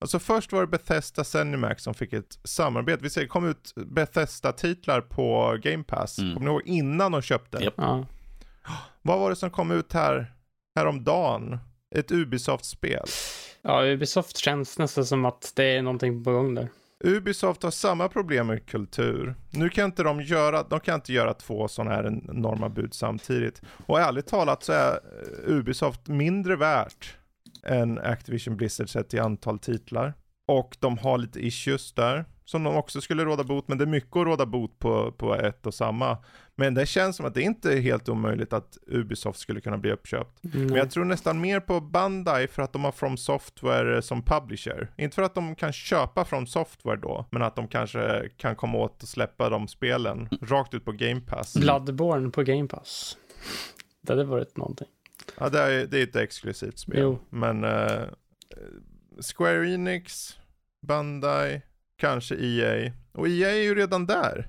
Alltså 0.00 0.18
först 0.18 0.52
var 0.52 0.60
det 0.60 0.66
Bethesda 0.66 1.24
Zenimax 1.24 1.82
som 1.82 1.94
fick 1.94 2.12
ett 2.12 2.38
samarbete. 2.44 3.02
Vi 3.02 3.10
ser, 3.10 3.20
det 3.20 3.26
kom 3.26 3.48
ut 3.48 3.72
Bethesda-titlar 3.76 5.00
på 5.00 5.58
Game 5.62 5.84
Pass. 5.84 6.18
Mm. 6.18 6.34
Kommer 6.34 6.46
ni 6.46 6.52
ihåg 6.52 6.66
innan 6.66 7.12
de 7.12 7.22
köpte? 7.22 7.58
Yep. 7.58 7.74
Ja. 7.76 8.06
Vad 9.02 9.18
var 9.18 9.30
det 9.30 9.36
som 9.36 9.50
kom 9.50 9.70
ut 9.70 9.92
här, 9.92 10.34
häromdagen? 10.76 11.58
Ett 11.94 12.10
Ubisoft-spel. 12.10 13.06
Ja, 13.62 13.84
Ubisoft 13.84 14.36
känns 14.36 14.78
nästan 14.78 15.06
som 15.06 15.24
att 15.24 15.52
det 15.56 15.64
är 15.64 15.82
någonting 15.82 16.24
på 16.24 16.32
gång 16.32 16.54
där. 16.54 16.68
Ubisoft 17.04 17.62
har 17.62 17.70
samma 17.70 18.08
problem 18.08 18.46
med 18.46 18.66
kultur. 18.66 19.34
Nu 19.50 19.68
kan 19.68 19.84
inte 19.84 20.02
de 20.02 20.22
göra, 20.22 20.62
de 20.62 20.80
kan 20.80 20.94
inte 20.94 21.12
göra 21.12 21.34
två 21.34 21.68
sådana 21.68 21.94
här 21.94 22.06
enorma 22.06 22.68
bud 22.68 22.94
samtidigt. 22.94 23.62
Och 23.86 24.00
ärligt 24.00 24.26
talat 24.26 24.62
så 24.62 24.72
är 24.72 25.00
Ubisoft 25.46 26.08
mindre 26.08 26.56
värt 26.56 27.16
än 27.66 27.98
Activision 27.98 28.56
Blizzard 28.56 28.90
sett 28.90 29.08
till 29.08 29.20
antal 29.20 29.58
titlar. 29.58 30.14
Och 30.46 30.76
de 30.80 30.98
har 30.98 31.18
lite 31.18 31.46
issues 31.46 31.92
där 31.92 32.24
som 32.50 32.62
de 32.62 32.76
också 32.76 33.00
skulle 33.00 33.24
råda 33.24 33.44
bot, 33.44 33.68
men 33.68 33.78
det 33.78 33.84
är 33.84 33.86
mycket 33.86 34.16
att 34.16 34.26
råda 34.26 34.46
bot 34.46 34.78
på, 34.78 35.12
på 35.12 35.34
ett 35.34 35.66
och 35.66 35.74
samma. 35.74 36.18
Men 36.56 36.74
det 36.74 36.86
känns 36.86 37.16
som 37.16 37.26
att 37.26 37.34
det 37.34 37.42
inte 37.42 37.72
är 37.72 37.80
helt 37.80 38.08
omöjligt 38.08 38.52
att 38.52 38.78
Ubisoft 38.86 39.40
skulle 39.40 39.60
kunna 39.60 39.78
bli 39.78 39.92
uppköpt. 39.92 40.44
Mm. 40.44 40.66
Men 40.66 40.76
jag 40.76 40.90
tror 40.90 41.04
nästan 41.04 41.40
mer 41.40 41.60
på 41.60 41.80
Bandai 41.80 42.48
för 42.48 42.62
att 42.62 42.72
de 42.72 42.84
har 42.84 42.92
From 42.92 43.16
Software 43.16 44.02
som 44.02 44.22
publisher. 44.22 44.90
Inte 44.96 45.14
för 45.14 45.22
att 45.22 45.34
de 45.34 45.54
kan 45.54 45.72
köpa 45.72 46.24
From 46.24 46.46
Software 46.46 46.96
då, 46.96 47.26
men 47.30 47.42
att 47.42 47.56
de 47.56 47.68
kanske 47.68 48.28
kan 48.36 48.56
komma 48.56 48.78
åt 48.78 49.02
och 49.02 49.08
släppa 49.08 49.48
de 49.48 49.68
spelen 49.68 50.28
rakt 50.42 50.74
ut 50.74 50.84
på 50.84 50.92
Game 50.92 51.20
Pass. 51.20 51.56
Bloodborne 51.56 52.30
på 52.30 52.42
Game 52.42 52.68
Pass. 52.68 53.16
Det 54.02 54.12
hade 54.12 54.24
varit 54.24 54.56
någonting. 54.56 54.88
Ja, 55.38 55.48
det 55.48 55.58
är, 55.60 55.86
det 55.86 55.98
är 55.98 56.02
ett 56.02 56.16
exklusivt 56.16 56.78
spel. 56.78 57.00
Jo. 57.00 57.18
Men 57.30 57.64
uh, 57.64 58.08
Square 59.20 59.70
Enix, 59.70 60.38
Bandai, 60.86 61.60
kanske 62.00 62.34
EA. 62.34 62.92
Och 63.12 63.28
EA 63.28 63.50
är 63.50 63.62
ju 63.62 63.74
redan 63.74 64.06
där. 64.06 64.48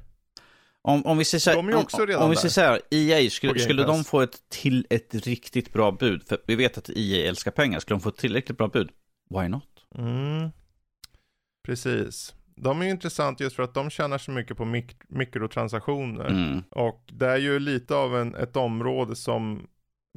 Om, 0.84 1.06
om 1.06 1.18
vi 1.18 1.26
säger 1.26 1.40
så 1.40 1.50
här, 1.50 1.58
de 1.58 1.70
är 1.70 1.76
också 1.76 2.06
redan 2.06 2.22
om, 2.22 2.24
om 2.26 2.30
vi 2.30 2.36
säger 2.36 2.50
så 2.50 2.62
här, 2.62 2.82
EA, 2.92 3.30
skulle, 3.30 3.60
skulle 3.60 3.84
de 3.84 4.04
få 4.04 4.22
ett, 4.22 4.50
till, 4.50 4.88
ett 4.90 5.28
riktigt 5.28 5.74
bra 5.74 5.92
bud, 5.92 6.24
för 6.28 6.38
vi 6.48 6.56
vet 6.56 6.78
att 6.78 6.90
EA 6.90 7.30
älskar 7.30 7.52
pengar, 7.52 7.80
skulle 7.80 7.96
de 7.96 8.02
få 8.02 8.10
ett 8.10 8.18
tillräckligt 8.18 8.58
bra 8.58 8.68
bud, 8.68 8.90
why 9.30 9.48
not? 9.48 9.64
Mm. 9.96 10.50
Precis. 11.66 12.36
De 12.56 12.82
är 12.82 12.86
ju 12.86 12.92
intressant 12.92 13.40
just 13.40 13.56
för 13.56 13.64
att 13.64 13.74
de 13.74 13.90
tjänar 13.90 14.18
så 14.18 14.32
mycket 14.32 14.58
på 14.58 14.66
mik 14.66 14.96
mikrotransaktioner. 15.08 16.26
Mm. 16.26 16.64
Och 16.70 17.10
det 17.12 17.28
är 17.28 17.38
ju 17.38 17.60
lite 17.60 17.96
av 17.96 18.18
en, 18.18 18.36
ett 18.36 18.56
område 18.56 19.16
som 19.16 19.68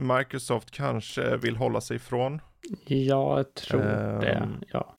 Microsoft 0.00 0.70
kanske 0.70 1.36
vill 1.36 1.56
hålla 1.56 1.80
sig 1.80 1.96
ifrån. 1.96 2.40
Ja, 2.86 3.36
jag 3.36 3.54
tror 3.54 3.80
um, 3.80 4.20
det. 4.20 4.48
Ja. 4.68 4.96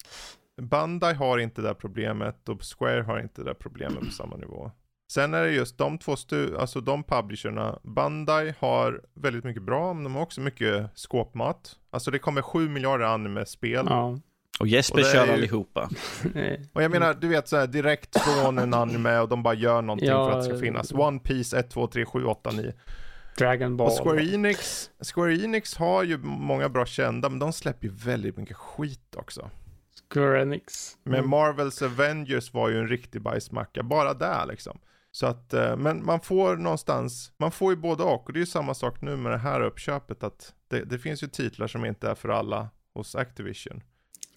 Bandai 0.62 1.14
har 1.14 1.38
inte 1.38 1.62
det 1.62 1.74
problemet 1.74 2.50
och 2.50 2.62
Square 2.78 3.02
har 3.02 3.20
inte 3.20 3.44
det 3.44 3.54
problemet 3.54 4.00
på 4.00 4.12
samma 4.12 4.38
nivå. 4.38 4.72
Sen 5.12 5.34
är 5.34 5.44
det 5.44 5.52
just 5.52 5.78
de 5.78 5.98
två 5.98 6.16
stu 6.16 6.58
alltså 6.58 6.82
de 6.82 7.04
publisherna. 7.04 7.80
Bandai 7.84 8.54
har 8.60 9.02
väldigt 9.14 9.44
mycket 9.44 9.64
bra, 9.64 9.94
men 9.94 10.04
de 10.04 10.16
har 10.16 10.22
också 10.22 10.42
mycket 10.42 10.90
skåpmat. 10.96 11.76
Alltså 11.90 12.12
det 12.12 12.20
kommer 12.20 12.42
sju 12.42 12.70
miljarder 12.70 13.06
anime-spel. 13.06 13.86
Ja. 13.90 14.20
Och 14.60 14.68
Jesper 14.68 15.00
och 15.00 15.06
kör 15.06 15.26
ju... 15.26 15.34
allihopa. 15.34 15.90
och 16.74 16.84
jag 16.84 16.92
menar, 16.92 17.14
du 17.14 17.28
vet 17.28 17.48
så 17.48 17.58
här, 17.58 17.68
direkt 17.68 18.18
från 18.20 18.58
en 18.58 18.74
anime 18.74 19.20
och 19.20 19.30
de 19.30 19.44
bara 19.44 19.54
gör 19.54 19.82
någonting 19.82 20.10
ja, 20.10 20.30
för 20.30 20.38
att 20.38 20.46
det 20.46 20.50
ska 20.50 20.66
finnas. 20.66 20.92
One 20.92 21.20
Piece 21.20 21.60
1, 21.60 21.70
2, 21.70 21.88
3, 21.88 22.06
7, 22.06 22.26
8, 22.26 22.52
9. 22.52 22.74
Dragon 23.38 23.78
Ball. 23.78 23.88
Och 23.88 24.04
Square 24.04 24.26
Enix, 24.26 24.90
Square 25.14 25.36
Enix 25.36 25.76
har 25.76 26.04
ju 26.04 26.18
många 26.18 26.70
bra 26.70 26.86
kända, 26.86 27.30
men 27.30 27.40
de 27.40 27.54
släpper 27.54 27.88
ju 27.88 27.94
väldigt 27.94 28.38
mycket 28.38 28.58
skit 28.58 29.16
också. 29.18 29.50
Square 30.14 30.42
Enix. 30.42 30.98
Men 31.04 31.20
mm. 31.20 31.30
Marvels 31.30 31.82
Avengers 31.82 32.54
var 32.54 32.70
ju 32.70 32.80
en 32.80 32.88
riktig 32.88 33.22
bajsmacka, 33.22 33.84
bara 33.84 34.14
där 34.14 34.46
liksom. 34.46 34.80
Så 35.12 35.26
att, 35.26 35.54
eh, 35.54 35.78
men 35.78 36.06
man 36.06 36.20
får 36.20 36.56
någonstans, 36.56 37.32
man 37.38 37.52
får 37.52 37.74
ju 37.74 37.78
både 37.78 38.04
och. 38.04 38.26
Och 38.26 38.34
det 38.34 38.38
är 38.38 38.42
ju 38.42 38.46
samma 38.46 38.74
sak 38.74 39.02
nu 39.02 39.16
med 39.16 39.32
det 39.32 39.38
här 39.38 39.62
uppköpet 39.62 40.24
att 40.24 40.54
det, 40.68 40.84
det 40.84 41.00
finns 41.00 41.24
ju 41.24 41.28
titlar 41.28 41.68
som 41.68 41.86
inte 41.86 42.10
är 42.10 42.16
för 42.16 42.30
alla 42.30 42.70
hos 42.94 43.16
Activision. 43.16 43.84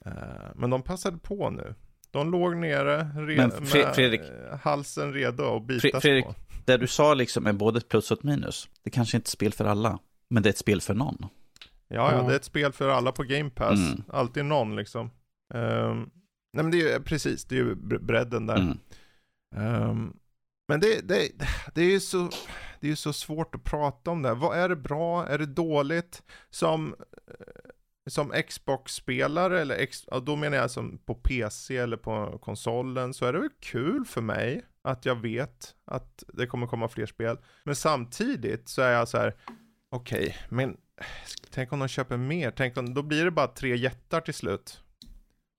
Uh, 0.07 0.13
men 0.55 0.71
de 0.71 0.83
passade 0.83 1.19
på 1.19 1.51
nu. 1.51 1.75
De 2.11 2.31
låg 2.31 2.57
nere 2.57 3.11
re 3.15 3.37
med 3.37 3.69
Fredrik, 3.95 4.21
halsen 4.63 5.13
redo 5.13 5.57
att 5.57 5.67
bitas 5.67 6.03
Fredrik, 6.03 6.25
på. 6.25 6.35
Det 6.65 6.77
du 6.77 6.87
sa 6.87 7.15
liksom 7.15 7.47
är 7.47 7.53
både 7.53 7.79
ett 7.79 7.89
plus 7.89 8.11
och 8.11 8.19
ett 8.19 8.25
minus. 8.25 8.69
Det 8.83 8.91
kanske 8.91 9.17
inte 9.17 9.25
är 9.25 9.29
ett 9.29 9.33
spel 9.33 9.53
för 9.53 9.65
alla, 9.65 9.99
men 10.29 10.43
det 10.43 10.49
är 10.49 10.51
ett 10.51 10.59
spel 10.59 10.81
för 10.81 10.95
någon. 10.95 11.27
Ja, 11.89 12.13
ja, 12.13 12.23
det 12.23 12.33
är 12.33 12.37
ett 12.37 12.45
spel 12.45 12.73
för 12.73 12.89
alla 12.89 13.13
på 13.13 13.23
Game 13.23 13.51
Pass. 13.51 13.79
Mm. 13.79 14.03
Alltid 14.09 14.45
någon 14.45 14.77
liksom. 14.77 15.11
Um, 15.55 16.11
nej 16.53 16.65
men 16.65 16.71
det 16.71 16.83
är 16.83 16.99
ju 16.99 17.03
precis, 17.03 17.45
det 17.45 17.55
är 17.55 17.59
ju 17.59 17.75
bredden 17.75 18.47
där. 18.47 18.57
Mm. 18.57 18.79
Um, 19.91 20.17
men 20.69 20.81
det, 20.81 21.09
det, 21.09 21.31
det 21.75 21.83
är 21.83 21.91
ju 21.91 22.01
så, 22.01 22.31
det 22.81 22.91
är 22.91 22.95
så 22.95 23.13
svårt 23.13 23.55
att 23.55 23.65
prata 23.65 24.11
om 24.11 24.23
det. 24.23 24.35
Vad 24.35 24.59
är 24.59 24.69
det 24.69 24.77
bra? 24.77 25.27
Är 25.27 25.39
det 25.39 25.47
dåligt? 25.47 26.23
Som, 26.51 26.95
eh, 27.27 27.71
som 28.11 28.33
Xbox-spelare, 28.49 29.61
eller 29.61 29.75
X, 29.75 30.05
då 30.23 30.37
menar 30.37 30.57
jag 30.57 30.71
som 30.71 30.99
på 30.99 31.15
PC 31.15 31.77
eller 31.77 31.97
på 31.97 32.39
konsolen, 32.39 33.15
så 33.15 33.27
är 33.27 33.33
det 33.33 33.39
väl 33.39 33.51
kul 33.61 34.05
för 34.05 34.21
mig 34.21 34.63
att 34.83 35.05
jag 35.07 35.15
vet 35.15 35.75
att 35.85 36.25
det 36.29 36.47
kommer 36.47 36.67
komma 36.67 36.89
fler 36.89 37.07
spel. 37.07 37.39
Men 37.65 37.77
samtidigt 37.77 38.69
så 38.69 38.83
är 38.83 38.93
jag 38.93 39.09
så 39.09 39.19
här, 39.19 39.37
okej, 39.91 40.21
okay, 40.21 40.35
men 40.49 40.77
tänk 41.51 41.73
om 41.73 41.79
de 41.79 41.89
köper 41.89 42.17
mer, 42.17 42.51
tänk 42.51 42.77
om, 42.77 42.95
då 42.95 43.03
blir 43.03 43.25
det 43.25 43.31
bara 43.31 43.47
tre 43.47 43.77
jättar 43.77 44.21
till 44.21 44.35
slut. 44.35 44.83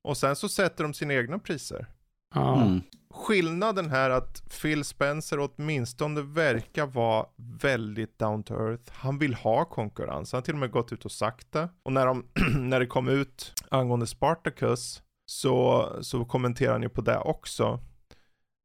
Och 0.09 0.17
sen 0.17 0.35
så 0.35 0.49
sätter 0.49 0.83
de 0.83 0.93
sina 0.93 1.13
egna 1.13 1.39
priser. 1.39 1.87
Mm. 2.35 2.81
Skillnaden 3.13 3.89
här 3.89 4.09
att 4.09 4.59
Phil 4.61 4.83
Spencer 4.83 5.39
åtminstone 5.39 6.21
verkar 6.21 6.85
vara 6.85 7.25
väldigt 7.61 8.19
down 8.19 8.43
to 8.43 8.53
earth. 8.53 8.93
Han 8.93 9.17
vill 9.17 9.33
ha 9.33 9.65
konkurrens. 9.65 10.31
Han 10.31 10.37
har 10.37 10.41
till 10.41 10.53
och 10.53 10.59
med 10.59 10.71
gått 10.71 10.93
ut 10.93 11.05
och 11.05 11.11
sagt 11.11 11.51
det. 11.51 11.69
Och 11.83 11.93
när, 11.93 12.05
de, 12.05 12.25
när 12.57 12.79
det 12.79 12.85
kom 12.85 13.07
ut 13.07 13.53
angående 13.69 14.07
Spartacus 14.07 15.01
så, 15.25 15.89
så 16.01 16.25
kommenterar 16.25 16.71
han 16.71 16.83
ju 16.83 16.89
på 16.89 17.01
det 17.01 17.17
också. 17.17 17.79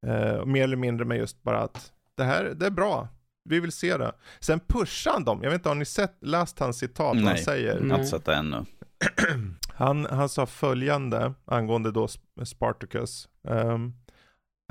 Eh, 0.07 0.45
mer 0.45 0.65
eller 0.65 0.77
mindre 0.77 1.05
med 1.05 1.19
just 1.19 1.43
bara 1.43 1.63
att 1.63 1.93
det 2.17 2.25
här 2.25 2.45
det 2.45 2.67
är 2.67 2.71
bra. 2.71 3.09
Vi 3.49 3.61
vill 3.61 3.73
se 3.73 3.97
det. 3.97 4.13
Sen 4.41 4.61
pushar 4.61 5.11
han 5.13 5.25
dem. 5.25 5.41
Jag 5.43 5.51
vet 5.51 5.59
inte, 5.59 5.69
har 5.69 5.77
ni 5.77 5.85
sett, 5.85 6.17
läst 6.21 6.59
hans 6.59 6.79
citat? 6.79 7.07
vad 7.07 7.17
Han 7.17 7.25
Nej. 7.25 7.39
säger. 7.39 7.81
Nej. 7.81 7.99
Inte 7.99 8.11
sett 8.11 8.25
det 8.25 8.35
ännu. 8.35 8.65
Han, 9.77 10.05
han 10.05 10.29
sa 10.29 10.47
följande 10.47 11.35
angående 11.45 11.91
då 11.91 12.07
Sp- 12.07 12.45
Spartacus. 12.45 13.29
Um, 13.49 13.95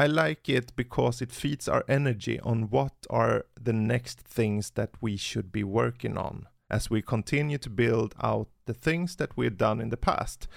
I 0.03 0.07
like 0.07 0.53
it 0.53 0.75
because 0.75 1.23
it 1.23 1.31
feeds 1.31 1.67
our 1.67 1.83
energy 1.87 2.39
on 2.43 2.69
what 2.69 3.05
are 3.09 3.43
the 3.65 3.73
next 3.73 4.19
things 4.21 4.71
that 4.71 4.89
we 5.01 5.17
should 5.17 5.51
be 5.51 5.63
working 5.63 6.17
on 6.17 6.47
as 6.69 6.89
we 6.89 7.01
continue 7.01 7.57
to 7.57 7.69
build 7.69 8.15
out 8.23 8.49
the 8.65 8.73
things 8.73 9.15
that 9.17 9.37
we've 9.37 9.57
done 9.57 9.81
in 9.81 9.89
the 9.89 9.97
past. 9.97 10.47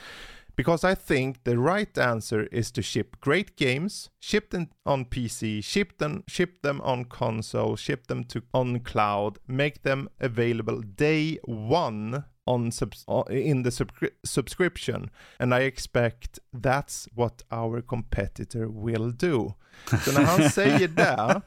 Because 0.57 0.85
I 0.85 0.95
think 0.95 1.45
the 1.45 1.59
right 1.59 1.99
answer 1.99 2.45
is 2.45 2.71
to 2.73 2.83
ship 2.83 3.21
great 3.21 3.57
games, 3.57 4.09
ship 4.21 4.51
them 4.51 4.71
on 4.87 5.05
PC, 5.05 5.63
ship 5.63 5.99
them, 5.99 6.25
ship 6.27 6.63
them 6.63 6.81
on 6.81 7.05
console, 7.05 7.77
ship 7.77 8.07
them 8.07 8.25
to 8.25 8.43
on 8.55 8.81
cloud, 8.81 9.39
make 9.47 9.83
them 9.83 10.09
available 10.19 10.81
day 10.81 11.39
one 11.45 12.25
on 12.47 12.71
subs- 12.73 13.05
in 13.31 13.63
the 13.65 13.71
subscri- 13.71 14.15
subscription, 14.25 15.11
and 15.39 15.55
I 15.55 15.59
expect 15.67 16.39
that's 16.53 17.09
what 17.13 17.43
our 17.51 17.83
competitor 17.83 18.67
will 18.85 19.13
do. 19.17 19.55
Så 20.05 20.13
när 20.13 20.25
han 20.27 20.51
säger 20.51 20.89
det, 20.89 21.43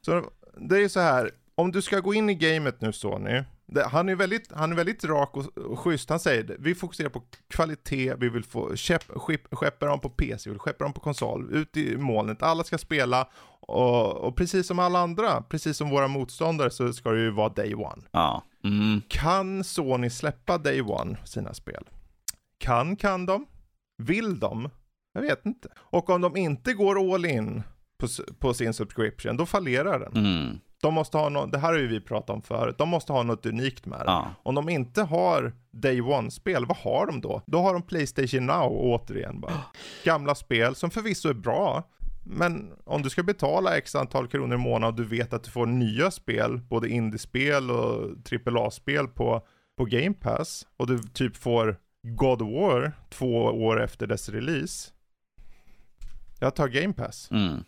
så 0.00 0.30
det 0.56 0.76
är 0.76 0.80
ju 0.80 0.88
så 0.88 1.00
här, 1.00 1.30
om 1.54 1.72
du 1.72 1.82
ska 1.82 2.00
gå 2.00 2.14
in 2.14 2.30
i 2.30 2.34
gamet 2.34 2.80
nu 2.80 2.92
Sony, 2.92 3.42
det, 3.66 3.84
han, 3.84 4.08
är 4.08 4.14
väldigt, 4.14 4.52
han 4.52 4.72
är 4.72 4.76
väldigt 4.76 5.04
rak 5.04 5.36
och, 5.36 5.58
och 5.58 5.78
schysst. 5.78 6.10
Han 6.10 6.20
säger 6.20 6.56
vi 6.58 6.74
fokuserar 6.74 7.08
på 7.08 7.22
kvalitet, 7.48 8.14
vi 8.18 8.28
vill 8.28 8.44
få 8.44 8.76
skepp, 8.76 9.02
skepp, 9.06 9.54
skeppa 9.54 9.86
dem 9.86 10.00
på 10.00 10.10
PC, 10.10 10.50
vi 10.50 10.52
vill 10.52 10.60
skeppa 10.60 10.84
dem 10.84 10.92
på 10.92 11.00
konsol, 11.00 11.48
ut 11.52 11.76
i 11.76 11.96
molnet, 11.96 12.42
alla 12.42 12.64
ska 12.64 12.78
spela 12.78 13.28
och, 13.60 14.16
och 14.16 14.36
precis 14.36 14.66
som 14.66 14.78
alla 14.78 14.98
andra, 14.98 15.42
precis 15.42 15.76
som 15.76 15.90
våra 15.90 16.08
motståndare 16.08 16.70
så 16.70 16.92
ska 16.92 17.10
det 17.10 17.20
ju 17.20 17.30
vara 17.30 17.48
day 17.48 17.74
one. 17.74 18.02
Ja. 18.10 18.42
Mm. 18.64 19.02
Kan 19.08 19.64
Sony 19.64 20.10
släppa 20.10 20.58
day 20.58 20.80
one 20.80 21.16
sina 21.24 21.54
spel? 21.54 21.84
Kan, 22.58 22.96
kan 22.96 23.26
de? 23.26 23.46
Vill 23.98 24.38
de? 24.38 24.70
Jag 25.12 25.22
vet 25.22 25.46
inte. 25.46 25.68
Och 25.76 26.10
om 26.10 26.20
de 26.20 26.36
inte 26.36 26.72
går 26.72 27.14
all 27.14 27.24
in 27.24 27.62
på, 27.98 28.06
på 28.38 28.54
sin 28.54 28.74
subscription, 28.74 29.36
då 29.36 29.46
fallerar 29.46 29.98
den. 29.98 30.16
Mm. 30.16 30.58
De 30.84 30.94
måste 30.94 31.18
ha 31.18 31.28
något, 31.28 31.52
det 31.52 31.58
här 31.58 31.68
har 31.68 31.78
ju 31.78 31.86
vi 31.86 32.00
pratat 32.00 32.30
om 32.30 32.42
förut, 32.42 32.78
de 32.78 32.88
måste 32.88 33.12
ha 33.12 33.22
något 33.22 33.46
unikt 33.46 33.86
med 33.86 33.98
det. 33.98 34.04
Ja. 34.06 34.30
Om 34.42 34.54
de 34.54 34.68
inte 34.68 35.02
har 35.02 35.52
Day 35.70 36.00
One-spel, 36.00 36.66
vad 36.66 36.76
har 36.76 37.06
de 37.06 37.20
då? 37.20 37.42
Då 37.46 37.58
har 37.58 37.72
de 37.72 37.82
Playstation 37.82 38.46
Now 38.46 38.72
återigen 38.72 39.40
bara. 39.40 39.60
Gamla 40.04 40.34
spel 40.34 40.74
som 40.74 40.90
förvisso 40.90 41.28
är 41.28 41.34
bra, 41.34 41.82
men 42.24 42.72
om 42.84 43.02
du 43.02 43.10
ska 43.10 43.22
betala 43.22 43.76
x 43.76 43.94
antal 43.94 44.28
kronor 44.28 44.54
i 44.54 44.58
månaden 44.58 44.84
och 44.84 44.94
du 44.94 45.04
vet 45.04 45.32
att 45.32 45.44
du 45.44 45.50
får 45.50 45.66
nya 45.66 46.10
spel, 46.10 46.60
både 46.68 46.88
indiespel 46.88 47.70
och 47.70 48.10
AAA-spel 48.46 49.08
på, 49.08 49.42
på 49.78 49.84
Game 49.84 50.14
Pass, 50.14 50.66
och 50.76 50.86
du 50.86 50.98
typ 50.98 51.36
får 51.36 51.76
God 52.02 52.42
of 52.42 52.48
War 52.48 52.92
två 53.10 53.44
år 53.44 53.82
efter 53.82 54.06
dess 54.06 54.28
release. 54.28 54.90
Jag 56.40 56.54
tar 56.54 56.68
Game 56.68 56.92
Pass. 56.92 57.28
Mm. 57.30 57.64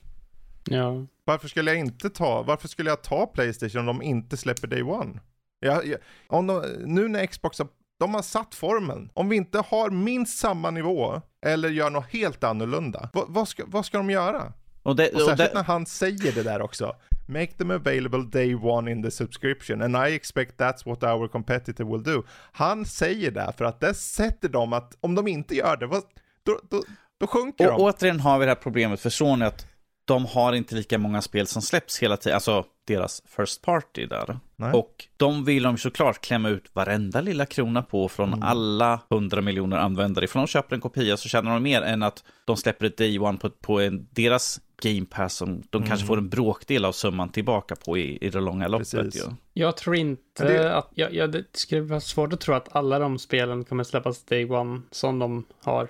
Ja. 0.70 1.06
Varför 1.24 1.48
skulle 1.48 1.70
jag 1.70 1.80
inte 1.80 2.10
ta, 2.10 2.42
varför 2.42 2.68
skulle 2.68 2.90
jag 2.90 3.02
ta 3.02 3.26
Playstation 3.26 3.80
om 3.80 3.86
de 3.86 4.02
inte 4.02 4.36
släpper 4.36 4.68
Day 4.68 4.82
One? 4.82 5.20
Jag, 5.60 5.86
jag, 5.86 5.98
om 6.26 6.46
de, 6.46 6.60
nu 6.84 7.08
när 7.08 7.26
Xbox 7.26 7.58
har, 7.58 7.68
de 7.98 8.14
har 8.14 8.22
satt 8.22 8.54
formen. 8.54 9.10
Om 9.14 9.28
vi 9.28 9.36
inte 9.36 9.58
har 9.58 9.90
minst 9.90 10.38
samma 10.38 10.70
nivå 10.70 11.22
eller 11.46 11.68
gör 11.68 11.90
något 11.90 12.12
helt 12.12 12.44
annorlunda, 12.44 13.10
vad, 13.12 13.24
vad, 13.28 13.48
ska, 13.48 13.64
vad 13.66 13.86
ska 13.86 13.98
de 13.98 14.10
göra? 14.10 14.52
Och 14.82 14.96
det, 14.96 15.08
Och 15.08 15.14
och 15.14 15.20
särskilt 15.20 15.52
det, 15.52 15.58
när 15.58 15.64
han 15.64 15.86
säger 15.86 16.32
det 16.32 16.42
där 16.42 16.62
också. 16.62 16.96
Make 17.28 17.52
them 17.52 17.70
available 17.70 18.22
day 18.22 18.54
one 18.54 18.90
in 18.90 19.02
the 19.02 19.10
subscription 19.10 19.82
and 19.82 20.08
I 20.08 20.14
expect 20.14 20.60
that's 20.60 20.84
what 20.84 21.02
our 21.02 21.28
competitor 21.28 21.84
will 21.84 22.02
do. 22.02 22.22
Han 22.52 22.84
säger 22.84 23.30
det 23.30 23.52
för 23.58 23.64
att 23.64 23.80
det 23.80 23.94
sätter 23.94 24.48
dem 24.48 24.72
att 24.72 24.96
om 25.00 25.14
de 25.14 25.28
inte 25.28 25.54
gör 25.54 25.76
det, 25.76 25.86
vad, 25.86 26.02
då, 26.42 26.60
då, 26.70 26.82
då 27.18 27.26
sjunker 27.26 27.72
och 27.72 27.78
de. 27.78 27.84
återigen 27.84 28.20
har 28.20 28.38
vi 28.38 28.44
det 28.44 28.50
här 28.50 28.56
problemet 28.62 29.00
för 29.00 29.10
Sony 29.10 29.44
att 29.44 29.66
de 30.06 30.26
har 30.26 30.52
inte 30.52 30.74
lika 30.74 30.98
många 30.98 31.22
spel 31.22 31.46
som 31.46 31.62
släpps 31.62 31.98
hela 31.98 32.16
tiden, 32.16 32.34
alltså 32.34 32.64
deras 32.86 33.22
first 33.36 33.62
party 33.62 34.06
där. 34.06 34.38
Nej. 34.56 34.72
Och 34.72 35.04
de 35.16 35.44
vill 35.44 35.62
de 35.62 35.78
såklart 35.78 36.20
klämma 36.20 36.48
ut 36.48 36.64
varenda 36.72 37.20
lilla 37.20 37.46
krona 37.46 37.82
på 37.82 38.08
från 38.08 38.28
Mm. 38.28 38.42
alla 38.42 39.00
hundra 39.10 39.40
miljoner 39.40 39.76
användare. 39.76 40.24
Ifall 40.24 40.40
de 40.42 40.46
köper 40.46 40.74
en 40.76 40.80
kopia 40.80 41.16
så 41.16 41.28
tjänar 41.28 41.52
de 41.54 41.62
mer 41.62 41.82
än 41.82 42.02
att 42.02 42.24
de 42.44 42.56
släpper 42.56 42.86
ett 42.86 42.96
day 42.96 43.18
one 43.18 43.38
på, 43.38 43.50
på 43.50 43.80
en, 43.80 44.06
deras 44.10 44.60
game 44.82 45.06
pass 45.06 45.34
som 45.34 45.62
de 45.70 45.76
Mm. 45.78 45.88
kanske 45.88 46.06
får 46.06 46.18
en 46.18 46.28
bråkdel 46.28 46.84
av 46.84 46.92
summan 46.92 47.28
tillbaka 47.28 47.76
på 47.76 47.98
i, 47.98 48.18
i 48.20 48.30
det 48.30 48.40
långa 48.40 48.68
loppet. 48.68 48.90
Precis. 48.90 49.22
Ju. 49.26 49.30
Jag 49.52 49.76
tror 49.76 49.96
inte 49.96 50.44
det- 50.48 50.76
att, 50.76 50.90
jag, 50.94 51.14
jag, 51.14 51.32
det 51.32 51.44
skulle 51.52 51.80
vara 51.80 52.00
svårt 52.00 52.32
att 52.32 52.40
tro 52.40 52.54
att 52.54 52.76
alla 52.76 52.98
de 52.98 53.18
spelen 53.18 53.64
kommer 53.64 53.84
släppas 53.84 54.24
day 54.24 54.50
one 54.50 54.80
som 54.90 55.18
de 55.18 55.44
har. 55.64 55.88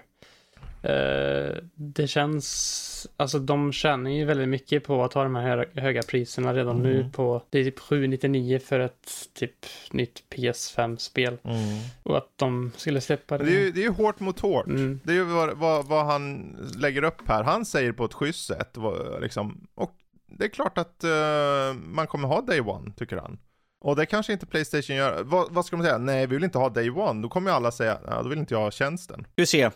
Eh, 0.88 1.56
det 1.74 2.06
känns, 2.06 3.06
alltså 3.16 3.38
de 3.38 3.72
tjänar 3.72 4.10
ju 4.10 4.24
väldigt 4.24 4.48
mycket 4.48 4.84
på 4.84 5.04
att 5.04 5.12
ha 5.12 5.22
de 5.22 5.34
här 5.34 5.56
hö- 5.56 5.80
höga 5.80 6.02
priserna 6.02 6.54
redan 6.54 6.78
nu 6.82 6.98
Mm. 7.00 7.12
på, 7.12 7.42
det 7.50 7.58
är 7.58 7.64
typ 7.64 7.78
799 7.78 8.58
för 8.58 8.80
ett 8.80 9.08
typ 9.34 9.66
nytt 9.90 10.22
PS5-spel. 10.30 11.38
Mm. 11.44 11.58
Och 12.02 12.16
att 12.16 12.28
de 12.36 12.72
skulle 12.76 13.00
släppa 13.00 13.38
det. 13.38 13.44
Det 13.44 13.50
är 13.56 13.60
ju 13.64 13.70
det 13.72 13.80
är 13.80 13.84
ju 13.84 13.90
hårt 13.90 14.20
mot 14.20 14.40
hårt. 14.40 14.66
Mm. 14.66 15.00
Det 15.04 15.12
är 15.12 15.16
ju 15.16 15.24
vad, 15.24 15.56
vad, 15.58 15.86
vad 15.86 16.06
han 16.06 16.56
lägger 16.78 17.04
upp 17.04 17.28
här. 17.28 17.42
Han 17.44 17.64
säger 17.64 17.92
på 17.92 18.04
ett 18.04 18.14
schysst 18.14 18.46
sätt, 18.46 18.76
liksom, 19.20 19.66
och 19.74 19.92
det 20.26 20.44
är 20.44 20.48
klart 20.48 20.78
att 20.78 21.04
eh, 21.04 21.74
man 21.84 22.06
kommer 22.06 22.28
ha 22.28 22.40
Day 22.40 22.60
One, 22.60 22.92
tycker 22.96 23.16
han. 23.16 23.38
Och 23.80 23.96
det 23.96 24.06
kanske 24.06 24.32
inte 24.32 24.46
Playstation 24.46 24.96
gör. 24.96 25.22
Vad, 25.22 25.52
vad 25.52 25.66
ska 25.66 25.76
man 25.76 25.86
säga? 25.86 25.98
Nej, 25.98 26.26
vi 26.26 26.34
vill 26.36 26.44
inte 26.44 26.58
ha 26.58 26.68
Day 26.68 26.90
One. 26.90 27.22
Då 27.22 27.28
kommer 27.28 27.50
ju 27.50 27.56
alla 27.56 27.70
säga, 27.70 27.98
ja, 28.06 28.22
då 28.22 28.28
vill 28.28 28.38
inte 28.38 28.54
jag 28.54 28.60
ha 28.60 28.70
tjänsten. 28.70 29.20
Ska 29.20 29.32
vi 29.42 29.46
se. 29.46 29.70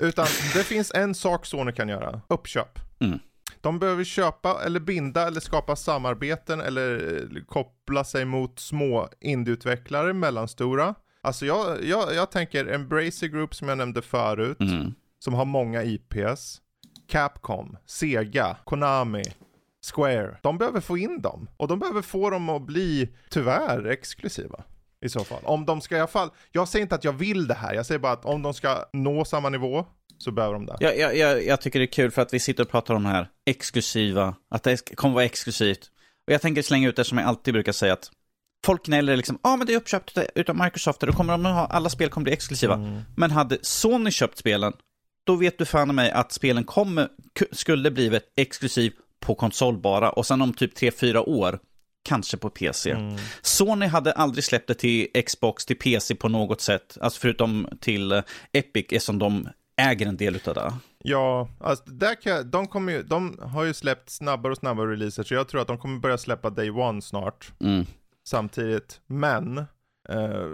Utan 0.00 0.26
det 0.54 0.64
finns 0.64 0.92
en 0.94 1.14
sak 1.14 1.46
Sony 1.46 1.72
kan 1.72 1.88
göra, 1.88 2.20
uppköp. 2.28 2.78
Mm. 3.00 3.18
De 3.60 3.78
behöver 3.78 4.04
köpa 4.04 4.62
eller 4.64 4.80
binda 4.80 5.26
eller 5.26 5.40
skapa 5.40 5.76
samarbeten 5.76 6.60
eller 6.60 7.44
koppla 7.48 8.04
sig 8.04 8.24
mot 8.24 8.58
små 8.60 9.08
indieutvecklare, 9.20 10.12
mellanstora. 10.12 10.94
Alltså 11.22 11.46
jag, 11.46 11.84
jag, 11.84 12.14
jag 12.14 12.30
tänker 12.30 12.66
Embracer 12.66 13.26
Group 13.26 13.54
som 13.54 13.68
jag 13.68 13.78
nämnde 13.78 14.02
förut, 14.02 14.60
Mm. 14.60 14.94
som 15.18 15.34
har 15.34 15.44
många 15.44 15.82
IPs. 15.82 16.60
Capcom, 17.08 17.76
Sega, 17.86 18.56
Konami, 18.64 19.22
Square. 19.94 20.36
De 20.42 20.58
behöver 20.58 20.80
få 20.80 20.98
in 20.98 21.22
dem. 21.22 21.48
Och 21.56 21.68
de 21.68 21.78
behöver 21.78 22.02
få 22.02 22.30
dem 22.30 22.48
att 22.48 22.62
bli, 22.62 23.08
tyvärr, 23.30 23.86
exklusiva. 23.86 24.64
I 25.02 25.08
så 25.08 25.24
fall. 25.24 25.40
Om 25.44 25.66
de 25.66 25.80
ska 25.80 25.96
i 25.96 25.98
alla 25.98 26.06
fall, 26.06 26.30
jag 26.52 26.68
säger 26.68 26.82
inte 26.82 26.94
att 26.94 27.04
jag 27.04 27.12
vill 27.12 27.46
det 27.46 27.54
här, 27.54 27.74
jag 27.74 27.86
säger 27.86 27.98
bara 27.98 28.12
att 28.12 28.24
om 28.24 28.42
de 28.42 28.54
ska 28.54 28.84
nå 28.92 29.24
samma 29.24 29.48
nivå 29.48 29.86
så 30.18 30.30
behöver 30.30 30.54
de 30.54 30.66
det. 30.66 30.76
Jag, 30.80 30.98
jag, 30.98 31.16
jag, 31.16 31.46
jag 31.46 31.60
tycker 31.60 31.78
det 31.78 31.84
är 31.84 31.92
kul 31.92 32.10
för 32.10 32.22
att 32.22 32.34
vi 32.34 32.38
sitter 32.38 32.62
och 32.62 32.70
pratar 32.70 32.94
om 32.94 33.02
det 33.02 33.08
här 33.08 33.28
exklusiva, 33.46 34.34
att 34.50 34.62
det 34.62 34.96
kommer 34.96 35.14
vara 35.14 35.24
exklusivt. 35.24 35.90
Och 36.26 36.32
jag 36.32 36.40
tänker 36.42 36.62
slänga 36.62 36.88
ut 36.88 36.96
det 36.96 37.04
som 37.04 37.18
jag 37.18 37.26
alltid 37.26 37.54
brukar 37.54 37.72
säga 37.72 37.92
att 37.92 38.10
folk 38.66 38.84
gnäller 38.86 39.16
liksom, 39.16 39.38
ja 39.42 39.50
ah, 39.50 39.56
men 39.56 39.66
det 39.66 39.72
är 39.72 39.76
uppköpt 39.76 40.18
utav 40.34 40.56
Microsoft 40.56 41.00
då 41.00 41.12
kommer 41.12 41.32
de 41.32 41.46
att 41.46 41.54
ha, 41.54 41.66
alla 41.66 41.88
spel 41.88 42.08
kommer 42.08 42.24
bli 42.24 42.32
exklusiva. 42.32 42.74
Mm. 42.74 43.00
Men 43.16 43.30
hade 43.30 43.58
Sony 43.62 44.10
köpt 44.10 44.38
spelen, 44.38 44.72
då 45.24 45.36
vet 45.36 45.58
du 45.58 45.64
fan 45.64 45.94
mig 45.94 46.10
att 46.10 46.32
spelen 46.32 46.64
kommer, 46.64 47.08
ku- 47.38 47.48
skulle 47.52 47.90
blivit 47.90 48.22
exklusiv 48.36 48.92
på 49.20 49.34
konsol 49.34 49.78
bara 49.78 50.10
och 50.10 50.26
sen 50.26 50.42
om 50.42 50.54
typ 50.54 50.78
3-4 50.78 51.16
år, 51.16 51.58
kanske 52.02 52.36
på 52.36 52.50
PC. 52.50 52.90
Mm. 52.90 53.16
Sony 53.42 53.86
hade 53.86 54.12
aldrig 54.12 54.44
släppt 54.44 54.68
det 54.68 54.74
till 54.74 55.08
Xbox, 55.26 55.66
till 55.66 55.78
PC 55.78 56.14
på 56.14 56.28
något 56.28 56.60
sätt, 56.60 56.98
alltså 57.00 57.20
förutom 57.20 57.68
till 57.80 58.12
eh, 58.12 58.22
Epic, 58.52 58.86
eftersom 58.90 59.18
de 59.18 59.48
äger 59.76 60.06
en 60.06 60.16
del 60.16 60.36
utav 60.36 60.54
det. 60.54 60.72
Ja, 60.98 61.48
alltså 61.60 61.84
där 61.84 62.14
kan 62.22 62.32
jag, 62.32 62.46
de, 62.46 62.66
kommer 62.66 62.92
ju, 62.92 63.02
de 63.02 63.38
har 63.42 63.64
ju 63.64 63.74
släppt 63.74 64.10
snabbare 64.10 64.52
och 64.52 64.58
snabbare 64.58 64.90
releaser 64.92 65.22
så 65.22 65.34
jag 65.34 65.48
tror 65.48 65.60
att 65.60 65.66
de 65.68 65.78
kommer 65.78 65.98
börja 66.00 66.18
släppa 66.18 66.50
Day 66.50 66.70
One 66.70 67.02
snart 67.02 67.52
Mm. 67.60 67.86
samtidigt. 68.24 69.00
Men 69.06 69.58
eh, 70.08 70.48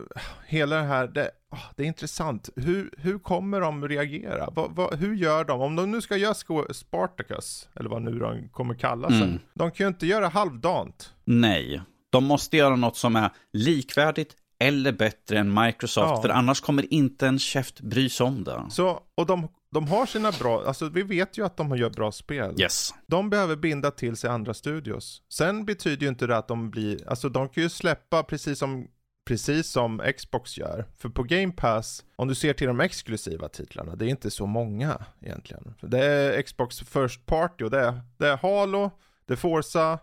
hela 0.46 0.76
det 0.76 0.82
här, 0.82 1.06
det, 1.06 1.30
det 1.76 1.82
är 1.82 1.86
intressant. 1.86 2.48
Hur, 2.56 2.90
hur 2.98 3.18
kommer 3.18 3.60
de 3.60 3.88
reagera? 3.88 4.50
Va, 4.50 4.68
va, 4.68 4.90
hur 4.98 5.14
gör 5.14 5.44
de? 5.44 5.60
Om 5.60 5.76
de 5.76 5.90
nu 5.90 6.00
ska 6.00 6.16
göra 6.16 6.34
Spartacus, 6.74 7.68
eller 7.74 7.90
vad 7.90 8.02
nu 8.02 8.18
de 8.18 8.48
kommer 8.48 8.74
kalla 8.74 9.08
sig. 9.08 9.22
Mm. 9.22 9.38
De 9.54 9.70
kan 9.70 9.84
ju 9.84 9.88
inte 9.88 10.06
göra 10.06 10.28
halvdant. 10.28 11.14
Nej. 11.24 11.82
De 12.10 12.24
måste 12.24 12.56
göra 12.56 12.76
något 12.76 12.96
som 12.96 13.16
är 13.16 13.30
likvärdigt 13.52 14.36
eller 14.60 14.92
bättre 14.92 15.38
än 15.38 15.64
Microsoft, 15.64 16.08
Ja. 16.10 16.22
för 16.22 16.28
annars 16.28 16.60
kommer 16.60 16.94
inte 16.94 17.26
en 17.26 17.38
käft 17.38 17.80
bry 17.80 18.08
sig 18.08 18.26
om 18.26 18.44
det. 18.44 18.66
Så, 18.70 19.00
och 19.14 19.26
de, 19.26 19.48
de 19.72 19.88
har 19.88 20.06
sina 20.06 20.32
bra, 20.32 20.64
alltså 20.66 20.88
vi 20.88 21.02
vet 21.02 21.38
ju 21.38 21.44
att 21.46 21.56
de 21.56 21.76
gör 21.76 21.90
bra 21.90 22.12
spel. 22.12 22.54
Yes. 22.60 22.94
De 23.06 23.30
behöver 23.30 23.56
binda 23.56 23.90
till 23.90 24.16
sig 24.16 24.30
andra 24.30 24.54
studios. 24.54 25.22
Sen 25.32 25.64
betyder 25.64 26.02
ju 26.02 26.08
inte 26.08 26.26
det 26.26 26.36
att 26.36 26.48
de 26.48 26.70
blir, 26.70 27.08
alltså 27.08 27.28
de 27.28 27.48
kan 27.48 27.62
ju 27.62 27.68
släppa 27.68 28.22
precis 28.22 28.58
som, 28.58 28.86
precis 29.28 29.66
som 29.70 30.02
Xbox 30.16 30.58
gör. 30.58 30.84
För 30.96 31.08
på 31.08 31.22
Game 31.22 31.52
Pass, 31.52 32.04
om 32.16 32.28
du 32.28 32.34
ser 32.34 32.52
till 32.52 32.66
de 32.66 32.80
exklusiva 32.80 33.48
titlarna, 33.48 33.96
det 33.96 34.04
är 34.06 34.08
inte 34.08 34.30
så 34.30 34.46
många 34.46 35.04
egentligen. 35.20 35.74
Det 35.80 36.04
är 36.04 36.42
Xbox 36.42 36.78
First 36.80 37.26
Party 37.26 37.64
och 37.64 37.70
det 37.70 37.80
är, 37.80 38.00
det 38.16 38.28
är 38.28 38.36
Halo, 38.36 38.90
det 39.26 39.32
är 39.32 39.36
Forza, 39.36 39.98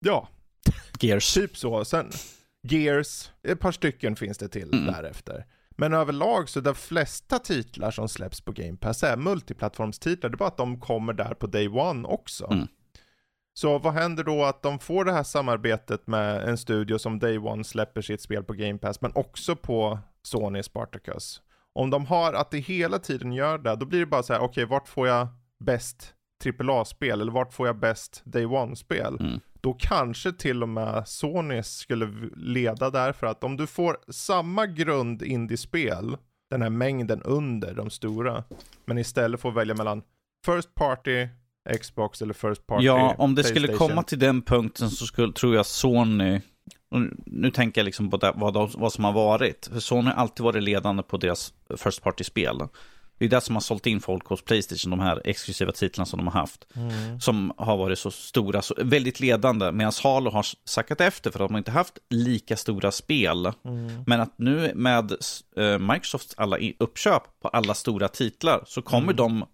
ja, 0.00 0.28
Gears. 1.00 1.34
typ 1.34 1.56
så. 1.56 1.84
Sen 1.84 2.10
Gears, 2.62 3.30
ett 3.42 3.60
par 3.60 3.72
stycken 3.72 4.16
finns 4.16 4.38
det 4.38 4.48
till 4.48 4.72
Mm. 4.72 4.86
därefter. 4.86 5.46
Men 5.70 5.94
överlag 5.94 6.48
så 6.48 6.60
de 6.60 6.74
flesta 6.74 7.38
titlar 7.38 7.90
som 7.90 8.08
släpps 8.08 8.40
på 8.40 8.52
Game 8.52 8.76
Pass 8.76 9.02
är 9.02 9.16
multiplattformstitlar. 9.16 10.30
Det 10.30 10.34
är 10.34 10.38
bara 10.38 10.48
att 10.48 10.56
de 10.56 10.80
kommer 10.80 11.12
där 11.12 11.34
på 11.34 11.46
Day 11.46 11.68
One 11.68 12.08
också. 12.08 12.48
Mm. 12.52 12.68
Så 13.58 13.78
vad 13.78 13.94
händer 13.94 14.24
då 14.24 14.44
att 14.44 14.62
de 14.62 14.78
får 14.78 15.04
det 15.04 15.12
här 15.12 15.22
samarbetet 15.22 16.06
med 16.06 16.48
en 16.48 16.58
studio 16.58 16.98
som 16.98 17.18
Day 17.18 17.38
One 17.38 17.64
släpper 17.64 18.02
sitt 18.02 18.20
spel 18.20 18.44
på 18.44 18.52
Game 18.52 18.78
Pass, 18.78 19.00
men 19.00 19.12
också 19.14 19.56
på 19.56 19.98
Sony 20.22 20.62
Spartacus. 20.62 21.42
Om 21.72 21.90
de 21.90 22.06
har 22.06 22.32
att 22.32 22.50
det 22.50 22.58
hela 22.58 22.98
tiden 22.98 23.32
gör 23.32 23.58
det, 23.58 23.76
då 23.76 23.86
blir 23.86 24.00
det 24.00 24.06
bara 24.06 24.22
så 24.22 24.32
här, 24.32 24.40
okej, 24.40 24.64
vart 24.64 24.88
får 24.88 25.08
jag 25.08 25.28
bäst 25.64 26.14
AAA-spel 26.60 27.20
eller 27.20 27.32
vart 27.32 27.54
får 27.54 27.66
jag 27.66 27.78
bäst 27.78 28.22
Day 28.24 28.46
One-spel? 28.46 29.16
Mm. 29.20 29.40
Då 29.60 29.72
kanske 29.72 30.32
till 30.32 30.62
och 30.62 30.68
med 30.68 31.08
Sony 31.08 31.62
skulle 31.62 32.30
leda 32.36 32.90
där 32.90 33.12
för 33.12 33.26
att 33.26 33.44
om 33.44 33.56
du 33.56 33.66
får 33.66 33.96
samma 34.08 34.66
grund 34.66 35.22
indie-spel, 35.22 36.16
den 36.50 36.62
här 36.62 36.70
mängden 36.70 37.22
under 37.22 37.74
de 37.74 37.90
stora, 37.90 38.44
men 38.84 38.98
istället 38.98 39.40
får 39.40 39.50
välja 39.50 39.74
mellan 39.74 40.02
First 40.46 40.74
Party, 40.74 41.28
Xbox 41.80 42.22
eller 42.22 42.34
First 42.34 42.66
Party, 42.66 42.84
Ja, 42.84 43.14
om 43.18 43.34
det 43.34 43.44
skulle 43.44 43.68
komma 43.68 44.02
till 44.02 44.18
den 44.18 44.42
punkten 44.42 44.90
så 44.90 45.06
skulle, 45.06 45.32
tror 45.32 45.56
jag 45.56 45.66
Sony, 45.66 46.40
nu 47.26 47.50
tänker 47.50 47.80
jag 47.80 47.84
liksom 47.84 48.10
på 48.10 48.16
det, 48.16 48.32
vad, 48.36 48.54
de, 48.54 48.70
vad 48.74 48.92
som 48.92 49.04
har 49.04 49.12
varit, 49.12 49.68
för 49.72 49.80
Sony 49.80 50.10
har 50.10 50.14
alltid 50.16 50.44
varit 50.44 50.62
ledande 50.62 51.02
på 51.02 51.16
deras 51.16 51.52
First 51.76 52.02
Party-spel. 52.02 52.58
Det 53.18 53.24
är 53.24 53.28
det 53.28 53.40
som 53.40 53.56
har 53.56 53.60
sålt 53.60 53.86
in 53.86 54.00
folk 54.00 54.26
hos 54.26 54.42
Playstation, 54.42 54.90
de 54.90 55.00
här 55.00 55.22
exklusiva 55.24 55.72
titlarna 55.72 56.06
som 56.06 56.16
de 56.16 56.26
har 56.26 56.40
haft. 56.40 56.66
Mm. 56.76 57.20
Som 57.20 57.52
har 57.56 57.76
varit 57.76 57.98
så 57.98 58.10
stora, 58.10 58.62
så, 58.62 58.74
väldigt 58.78 59.20
ledande, 59.20 59.72
medan 59.72 59.92
Halo 60.02 60.30
har 60.30 60.46
sackat 60.64 61.00
efter 61.00 61.30
för 61.30 61.44
att 61.44 61.48
de 61.50 61.56
inte 61.56 61.70
haft 61.70 61.98
lika 62.10 62.56
stora 62.56 62.90
spel. 62.90 63.46
Mm. 63.64 64.02
Men 64.06 64.20
att 64.20 64.38
nu 64.38 64.72
med 64.74 65.12
eh, 65.56 65.78
Microsofts 65.78 66.34
alla 66.36 66.58
uppköp 66.78 67.22
på 67.42 67.48
alla 67.48 67.74
stora 67.74 68.08
titlar 68.08 68.62
så 68.66 68.82
kommer 68.82 69.12
Mm. 69.12 69.16
de 69.16 69.44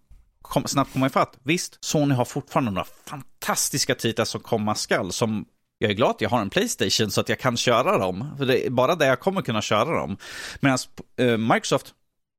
kom, 0.49 0.63
snabbt 0.67 0.93
komma 0.93 1.05
ifatt. 1.07 1.37
Visst, 1.43 1.83
Sony 1.83 2.15
har 2.15 2.25
fortfarande 2.25 2.71
några 2.71 2.87
fantastiska 3.05 3.95
titlar 3.95 4.25
som 4.25 4.41
komma 4.41 4.75
skall. 4.75 5.11
Som 5.11 5.45
jag 5.77 5.91
är 5.91 5.95
glad 5.95 6.09
att 6.09 6.21
jag 6.21 6.29
har 6.29 6.41
en 6.41 6.49
Playstation 6.49 7.11
så 7.11 7.21
att 7.21 7.29
jag 7.29 7.39
kan 7.39 7.57
köra 7.57 7.97
dem. 7.97 8.35
För 8.37 8.45
det 8.45 8.65
är 8.65 8.69
bara 8.69 8.95
där 8.95 9.07
jag 9.07 9.19
kommer 9.19 9.41
kunna 9.41 9.61
köra 9.61 9.97
dem. 9.99 10.17
Medan 10.59 10.77
eh, 11.17 11.37
Microsoft, 11.37 11.93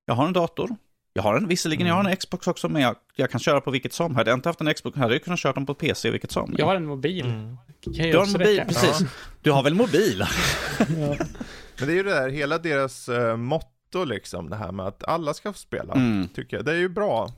jag 0.07 0.15
har 0.15 0.27
en 0.27 0.33
dator. 0.33 0.77
Jag 1.13 1.23
har 1.23 1.37
en, 1.37 1.49
visserligen 1.49 1.87
jag 1.87 1.95
har 1.95 2.05
en 2.11 2.17
Xbox 2.17 2.47
också, 2.47 2.69
men 2.69 2.83
jag, 2.83 2.97
jag 3.17 3.31
kan 3.31 3.41
köra 3.41 3.61
på 3.61 3.71
vilket 3.71 3.93
som. 3.93 4.17
Hade 4.17 4.31
jag 4.31 4.37
inte 4.37 4.49
haft 4.49 4.61
en 4.61 4.75
Xbox 4.75 4.99
hade 4.99 5.15
jag 5.15 5.25
kunnat 5.25 5.39
köra 5.41 5.53
dem 5.53 5.67
på 5.67 5.75
PC 5.75 6.11
vilket 6.11 6.31
som. 6.33 6.55
Jag 6.59 6.67
har 6.67 6.75
en 6.77 6.87
mobil. 6.87 7.27
Mm. 7.27 7.57
Du 7.85 8.17
har 8.17 8.25
en 8.27 8.33
mobil, 8.33 8.47
räcka. 8.47 8.65
precis. 8.65 9.03
Du 9.43 9.51
har 9.51 9.63
väl 9.63 9.75
mobil? 9.75 10.25
Ja. 10.79 11.17
Men 11.79 11.87
det 11.89 11.93
är 11.93 11.97
ju 11.97 12.03
det 12.03 12.11
där, 12.11 12.29
hela 12.29 12.59
deras 12.59 13.09
uh, 13.09 13.37
motto 13.37 14.05
liksom, 14.05 14.51
det 14.51 14.57
här 14.57 14.73
med 14.73 14.87
att 14.87 15.05
alla 15.05 15.35
ska 15.35 15.53
få 15.53 15.59
spela, 15.59 15.95
Mm. 15.95 16.29
tycker 16.29 16.57
jag. 16.57 16.65
Det 16.67 16.73
är 16.73 16.77
ju 16.77 16.89
bra. 16.89 17.33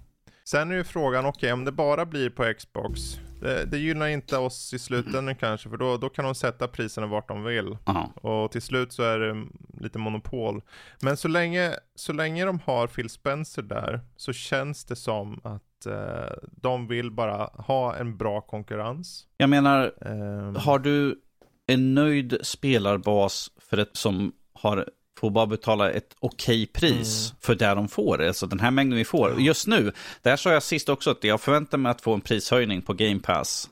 Sen 0.50 0.70
är 0.70 0.74
ju 0.74 0.84
frågan, 0.84 1.26
okej, 1.26 1.52
om 1.52 1.64
det 1.64 1.72
bara 1.72 2.06
blir 2.06 2.30
på 2.30 2.54
Xbox, 2.58 3.00
det, 3.40 3.64
det 3.64 3.78
gynnar 3.78 4.06
inte 4.08 4.38
oss 4.38 4.74
i 4.74 4.78
slutändan 4.78 5.34
kanske, 5.40 5.68
för 5.68 5.76
då, 5.76 5.96
då 5.96 6.08
kan 6.08 6.24
de 6.24 6.34
sätta 6.34 6.68
priserna 6.68 7.06
vart 7.06 7.28
de 7.28 7.44
vill. 7.44 7.76
Aha. 7.84 8.12
Och 8.14 8.52
till 8.52 8.62
slut 8.62 8.92
så 8.92 9.02
är 9.02 9.18
det 9.18 9.46
lite 9.80 9.98
monopol. 9.98 10.62
Men 11.02 11.16
så 11.16 11.28
länge, 11.28 11.74
så 11.94 12.12
länge 12.12 12.44
de 12.44 12.60
har 12.64 12.86
Phil 12.86 13.10
Spencer 13.10 13.62
där, 13.62 14.00
så 14.16 14.32
känns 14.32 14.84
det 14.84 14.96
som 14.96 15.40
att 15.44 15.86
eh, 15.86 16.36
de 16.52 16.86
vill 16.86 17.10
bara 17.10 17.50
ha 17.54 17.96
en 17.96 18.16
bra 18.16 18.40
konkurrens. 18.40 19.26
Jag 19.36 19.50
menar, 19.50 19.92
Ehm, 20.00 20.56
Har 20.56 20.78
du 20.78 21.20
en 21.66 21.94
nöjd 21.94 22.38
spelarbas 22.42 23.50
för 23.70 23.78
ett 23.78 23.96
som 23.96 24.32
har, 24.52 24.88
får 25.18 25.30
bara 25.30 25.46
betala 25.46 25.90
ett 25.90 26.14
okej 26.20 26.66
pris 26.66 27.34
för 27.40 27.54
det 27.54 27.66
de 27.74 27.88
får, 27.88 28.22
alltså 28.22 28.46
den 28.46 28.60
här 28.60 28.70
mängden 28.70 28.98
vi 28.98 29.04
får. 29.04 29.40
Just 29.40 29.66
nu, 29.66 29.92
där 30.22 30.36
sa 30.36 30.52
jag 30.52 30.62
sist 30.62 30.88
också 30.88 31.10
att 31.10 31.24
jag 31.24 31.40
förväntar 31.40 31.78
mig 31.78 31.90
att 31.90 32.00
få 32.00 32.14
en 32.14 32.20
prishöjning 32.20 32.82
på 32.82 32.92
Game 32.92 33.20
Pass. 33.20 33.68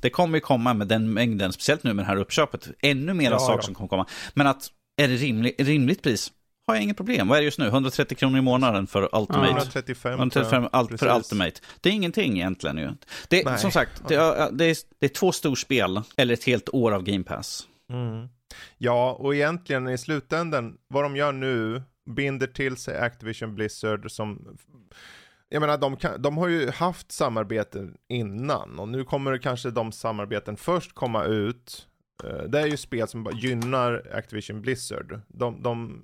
Det 0.00 0.10
kommer 0.10 0.36
ju 0.36 0.40
komma 0.40 0.74
med 0.74 0.88
den 0.88 1.12
mängden, 1.12 1.52
speciellt 1.52 1.82
nu 1.82 1.94
med 1.94 2.04
det 2.04 2.08
här 2.08 2.16
uppköpet. 2.16 2.68
Ännu 2.82 3.14
mera 3.14 3.32
Ja, 3.32 3.38
saker 3.38 3.58
ja. 3.58 3.62
som 3.62 3.74
kommer 3.74 3.88
komma. 3.88 4.06
Men 4.34 4.46
att, 4.46 4.68
är 4.96 5.08
det 5.08 5.14
rimlig, 5.14 5.54
rimligt 5.58 6.02
pris? 6.02 6.32
Har 6.66 6.74
jag 6.74 6.82
inget 6.82 6.96
problem. 6.96 7.28
Vad 7.28 7.36
är 7.36 7.42
det 7.42 7.44
just 7.44 7.58
nu? 7.58 7.66
130 7.66 8.16
kronor 8.16 8.38
i 8.38 8.42
månaden 8.42 8.86
för 8.86 9.02
Ultimate? 9.18 9.50
135 9.50 10.02
tror 10.02 10.12
135 10.18 10.62
jag. 10.62 10.70
allt 10.72 11.00
för. 11.00 11.16
Ultimate. 11.16 11.60
Det 11.80 11.88
är 11.88 11.92
ingenting 11.92 12.36
egentligen 12.36 12.78
ju. 12.78 12.90
Det, 13.28 13.60
som 13.60 13.70
sagt, 13.70 14.02
det 14.08 14.14
är, 14.14 14.50
det, 14.52 14.64
är, 14.64 14.76
det 14.98 15.06
är 15.06 15.08
två 15.08 15.32
storspel 15.32 16.00
eller 16.16 16.34
ett 16.34 16.44
helt 16.44 16.68
år 16.68 16.92
av 16.92 17.02
Game 17.02 17.24
Pass. 17.24 17.66
Mm. 17.92 18.28
Ja, 18.78 19.12
och 19.12 19.34
egentligen 19.34 19.88
i 19.88 19.98
slutändan, 19.98 20.78
vad 20.88 21.04
de 21.04 21.16
gör 21.16 21.32
nu, 21.32 21.82
binder 22.10 22.46
till 22.46 22.76
sig 22.76 22.98
Activision 22.98 23.54
Blizzard 23.54 24.10
som 24.10 24.58
jag 25.48 25.60
menar, 25.60 25.78
de, 25.78 25.96
kan, 25.96 26.22
de 26.22 26.38
har 26.38 26.48
ju 26.48 26.70
haft 26.70 27.12
samarbeten 27.12 27.96
innan 28.08 28.78
och 28.78 28.88
nu 28.88 29.04
kommer 29.04 29.32
det 29.32 29.38
kanske 29.38 29.70
de 29.70 29.92
samarbeten 29.92 30.56
först 30.56 30.94
komma 30.94 31.24
ut. 31.24 31.88
Eh, 32.24 32.42
Det 32.42 32.60
är 32.60 32.66
ju 32.66 32.76
spel 32.76 33.08
som 33.08 33.30
gynnar 33.34 34.10
Activision 34.14 34.62
Blizzard. 34.62 35.20
De, 35.28 35.62
de, 35.62 36.02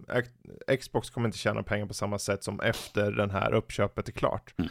Xbox 0.80 1.10
kommer 1.10 1.28
inte 1.28 1.38
tjäna 1.38 1.62
pengar 1.62 1.86
på 1.86 1.94
samma 1.94 2.18
sätt 2.18 2.44
som 2.44 2.60
efter 2.60 3.12
den 3.12 3.30
här 3.30 3.54
uppköpet 3.54 4.08
är 4.08 4.12
klart. 4.12 4.54
Mm. 4.58 4.70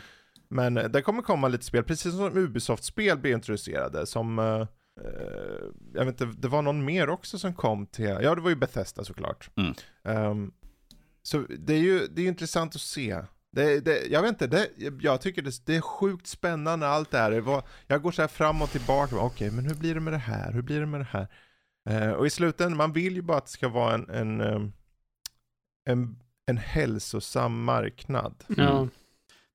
Men 0.49 0.77
eh, 0.77 0.83
det 0.83 1.01
kommer 1.01 1.21
komma 1.21 1.47
lite 1.47 1.65
spel, 1.65 1.83
precis 1.83 2.11
som 2.15 2.37
Ubisoft-spel 2.37 3.17
blir 3.17 3.33
introducerade, 3.33 4.05
som 4.05 4.39
eh, 5.01 5.07
eh, 5.07 5.63
jag 5.93 6.05
vet 6.05 6.21
inte, 6.21 6.39
det 6.41 6.47
var 6.47 6.61
någon 6.61 6.85
mer 6.85 7.09
också 7.09 7.39
som 7.39 7.53
kom 7.53 7.85
till, 7.85 8.17
ja 8.21 8.35
det 8.35 8.41
var 8.41 8.49
ju 8.49 8.55
Bethesda 8.55 9.03
såklart. 9.03 9.49
Mm. 9.55 9.73
Ehm, 10.03 10.53
så 11.23 11.45
det 11.59 11.73
är 11.73 11.79
ju 11.79 12.07
det 12.07 12.21
är 12.21 12.27
intressant 12.27 12.75
att 12.75 12.81
se. 12.81 13.21
Det, 13.51 13.79
det, 13.79 14.05
jag 14.05 14.21
vet 14.21 14.29
inte, 14.29 14.47
det, 14.47 14.69
jag 14.99 15.21
tycker 15.21 15.41
det, 15.41 15.65
det 15.65 15.75
är 15.75 15.81
sjukt 15.81 16.27
spännande 16.27 16.87
allt 16.87 17.11
det 17.11 17.17
här. 17.17 17.31
Det 17.31 17.41
var, 17.41 17.63
jag 17.87 18.01
går 18.01 18.11
så 18.11 18.21
här 18.21 18.29
fram 18.29 18.61
och 18.61 18.69
tillbaka, 18.69 19.17
okej 19.17 19.51
men 19.51 19.65
hur 19.65 19.75
blir 19.75 19.93
det 19.93 19.99
med 19.99 20.13
det 20.13 20.17
här, 20.17 20.51
hur 20.51 20.61
blir 20.61 20.79
det 20.79 20.85
med 20.85 20.99
det 20.99 21.07
här? 21.11 21.27
Eh, 21.89 22.11
och 22.11 22.27
i 22.27 22.29
slutändan, 22.29 22.77
man 22.77 22.93
vill 22.93 23.15
ju 23.15 23.21
bara 23.21 23.37
att 23.37 23.45
det 23.45 23.51
ska 23.51 23.69
vara 23.69 23.93
en, 23.93 24.09
en, 24.09 24.41
ehm, 24.41 24.73
en, 25.89 26.19
en 26.45 26.57
hälsosam 26.57 27.63
marknad. 27.63 28.43
Ja. 28.47 28.87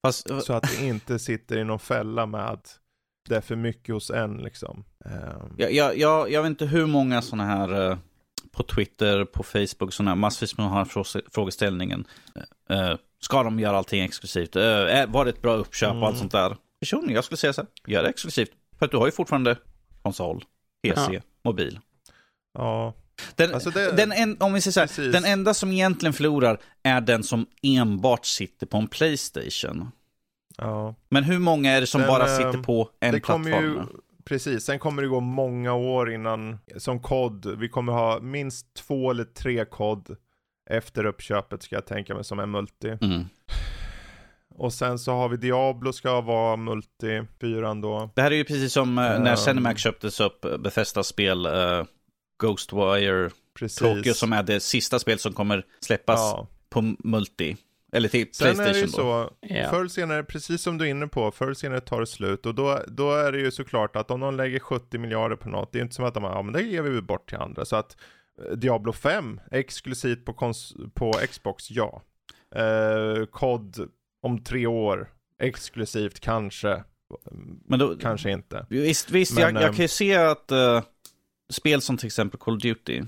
Fast, 0.02 0.28
Så 0.44 0.52
att 0.52 0.62
det 0.62 0.86
inte 0.86 1.18
sitter 1.18 1.58
i 1.58 1.64
någon 1.64 1.78
fälla 1.78 2.26
med 2.26 2.50
att 2.50 2.79
det 3.30 3.36
är 3.36 3.40
för 3.40 3.56
mycket 3.56 3.94
hos 3.94 4.10
en 4.10 4.36
liksom. 4.36 4.84
Ehm, 5.04 5.54
jag, 5.56 5.72
jag, 5.72 5.98
jag, 5.98 6.30
jag 6.32 6.42
vet 6.42 6.48
inte 6.50 6.66
hur 6.66 6.86
många 6.86 7.22
sådana 7.22 7.44
här 7.46 7.90
eh, 7.90 7.98
på 8.52 8.62
Twitter, 8.62 9.24
på 9.24 9.42
Facebook, 9.42 9.92
sådana 9.92 10.10
här 10.10 10.16
massvis 10.16 10.58
med 10.58 10.66
frå- 10.66 11.20
frågeställningen. 11.34 12.04
Eh, 12.70 12.78
eh, 12.90 12.96
ska 13.20 13.42
de 13.42 13.60
göra 13.60 13.76
allting 13.78 14.00
exklusivt? 14.04 14.56
Eh, 14.56 14.62
var 15.08 15.24
det 15.24 15.30
ett 15.30 15.42
bra 15.42 15.54
uppköp 15.54 15.90
och 15.92 15.96
allt 15.96 16.04
Mm. 16.06 16.18
sånt 16.18 16.32
där? 16.32 16.56
Personligen, 16.80 17.14
jag 17.14 17.24
skulle 17.24 17.38
säga 17.38 17.52
så 17.52 17.60
här, 17.60 17.68
gör 17.92 18.02
det 18.02 18.08
exklusivt. 18.08 18.50
För 18.78 18.84
att 18.86 18.90
du 18.92 18.96
har 18.96 19.06
ju 19.06 19.12
fortfarande 19.12 19.56
konsol, 20.02 20.44
PC, 20.82 21.12
Ja. 21.14 21.20
mobil. 21.44 21.78
ja, 22.58 22.94
Den, 23.34 23.54
Alltså 23.54 23.70
det- 23.70 23.92
den 23.96 24.12
en, 24.12 24.36
om 24.40 24.52
vi 24.52 24.60
säger 24.60 24.86
så 24.86 25.02
här, 25.02 25.12
den 25.12 25.24
enda 25.24 25.54
som 25.54 25.72
egentligen 25.72 26.12
förlorar 26.12 26.60
är 26.82 27.00
den 27.00 27.22
som 27.22 27.46
enbart 27.62 28.26
sitter 28.26 28.66
på 28.66 28.76
en 28.76 28.86
Playstation. 28.88 29.90
Ja. 30.60 30.94
Men 31.08 31.24
hur 31.24 31.38
många 31.38 31.70
är 31.70 31.80
det 31.80 31.86
som 31.86 32.00
Den, 32.00 32.08
bara 32.08 32.24
eh, 32.24 32.36
sitter 32.36 32.62
på 32.62 32.90
en 33.00 33.20
plattform? 33.20 33.62
ju, 33.62 33.80
precis, 34.24 34.64
sen 34.64 34.78
kommer 34.78 35.02
det 35.02 35.08
gå 35.08 35.20
många 35.20 35.74
år 35.74 36.12
innan, 36.12 36.58
som 36.76 37.00
kod, 37.00 37.58
vi 37.58 37.68
kommer 37.68 37.92
ha 37.92 38.20
minst 38.20 38.74
två 38.74 39.10
eller 39.10 39.24
tre 39.24 39.64
kod 39.64 40.16
efter 40.70 41.04
uppköpet 41.04 41.62
ska 41.62 41.74
jag 41.76 41.86
tänka 41.86 42.14
mig 42.14 42.24
som 42.24 42.38
är 42.38 42.46
multi. 42.46 42.98
Mm. 43.00 43.24
Och 44.54 44.72
sen 44.72 44.98
så 44.98 45.12
har 45.12 45.28
vi 45.28 45.36
Diablo 45.36 45.92
ska 45.92 46.20
vara 46.20 46.56
multi, 46.56 47.22
fyran 47.40 47.80
då. 47.80 48.10
Det 48.14 48.22
här 48.22 48.30
är 48.30 48.36
ju 48.36 48.44
precis 48.44 48.72
som 48.72 48.98
eh, 48.98 49.20
när 49.20 49.30
Um. 49.30 49.36
Cinemax 49.36 49.82
köptes 49.82 50.20
upp, 50.20 50.44
eh, 50.44 50.56
Bethesdas 50.56 51.06
spel 51.06 51.46
uh, 51.46 51.84
Ghostwire. 52.42 53.30
Tokyo 53.78 54.14
som 54.14 54.32
är 54.32 54.42
det 54.42 54.60
sista 54.60 54.98
spel 54.98 55.18
som 55.18 55.32
kommer 55.32 55.64
släppas 55.80 56.20
Ja, 56.20 56.46
på 56.70 56.94
multi. 56.98 57.56
Eller 57.92 58.08
till 58.08 58.28
Sen 58.32 58.46
är 58.46 58.50
det 58.50 58.56
Playstation 58.56 58.80
ju 58.80 58.86
då. 58.86 58.90
så, 58.92 59.30
Ja. 59.40 59.70
förr 59.70 59.88
senare, 59.88 60.24
precis 60.24 60.62
som 60.62 60.78
du 60.78 60.84
är 60.84 60.88
inne 60.90 61.06
på, 61.06 61.30
förr 61.30 61.54
senare 61.54 61.80
tar 61.80 62.00
det 62.00 62.06
slut. 62.06 62.46
Och 62.46 62.54
då, 62.54 62.80
då 62.86 63.12
är 63.14 63.32
det 63.32 63.38
ju 63.38 63.50
såklart 63.50 63.96
att 63.96 64.10
om 64.10 64.20
någon 64.20 64.36
lägger 64.36 64.58
70 64.58 64.98
miljarder 64.98 65.36
på 65.36 65.48
något, 65.48 65.72
det 65.72 65.78
är 65.78 65.82
inte 65.82 65.94
som 65.94 66.04
att 66.04 66.14
de, 66.14 66.24
ja 66.24 66.42
men 66.42 66.52
det 66.52 66.62
ger 66.62 66.82
vi 66.82 67.02
bort 67.02 67.28
till 67.28 67.38
andra. 67.38 67.64
Så 67.64 67.76
att 67.76 67.96
eh, 68.46 68.56
Diablo 68.56 68.92
5, 68.92 69.40
exklusivt 69.50 70.24
på, 70.24 70.32
kons- 70.32 70.90
på 70.94 71.12
Xbox, 71.12 71.70
ja. 71.70 72.02
Eh, 72.54 73.26
COD 73.26 73.88
om 74.22 74.44
tre 74.44 74.66
år, 74.66 75.08
exklusivt 75.42 76.20
kanske, 76.20 76.84
Men 77.66 77.78
då, 77.78 77.96
kanske 77.96 78.30
inte. 78.30 78.66
Visst, 78.70 79.10
visst 79.10 79.34
Men, 79.34 79.42
jag, 79.42 79.54
jag 79.54 79.62
ehm, 79.68 79.74
kan 79.74 79.82
ju 79.84 79.88
se 79.88 80.16
att 80.16 80.50
eh, 80.50 80.82
spel 81.52 81.80
som 81.80 81.96
till 81.96 82.06
exempel 82.06 82.40
Call 82.40 82.54
of 82.56 82.62
Duty, 82.62 83.00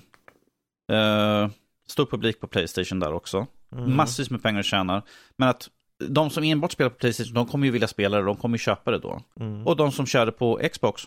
uh, 0.92 1.48
stor 1.88 2.06
publik 2.06 2.40
på 2.40 2.46
Playstation 2.46 3.00
där 3.00 3.12
också, 3.12 3.46
Mm. 3.72 3.96
massvis 3.96 4.30
med 4.30 4.42
pengar 4.42 4.62
tjänar, 4.62 5.02
men 5.36 5.48
att 5.48 5.68
de 6.08 6.30
som 6.30 6.44
enbart 6.44 6.72
spelar 6.72 6.90
på 6.90 6.96
Playstation, 6.96 7.34
de 7.34 7.46
kommer 7.46 7.66
ju 7.66 7.70
vilja 7.72 7.88
spela 7.88 8.16
det, 8.18 8.24
de 8.24 8.36
kommer 8.36 8.54
ju 8.54 8.58
köpa 8.58 8.90
det 8.90 8.98
då. 8.98 9.20
Mm. 9.40 9.66
Och 9.66 9.76
de 9.76 9.92
som 9.92 10.06
kör 10.06 10.26
det 10.26 10.32
på 10.32 10.60
Xbox, 10.72 11.02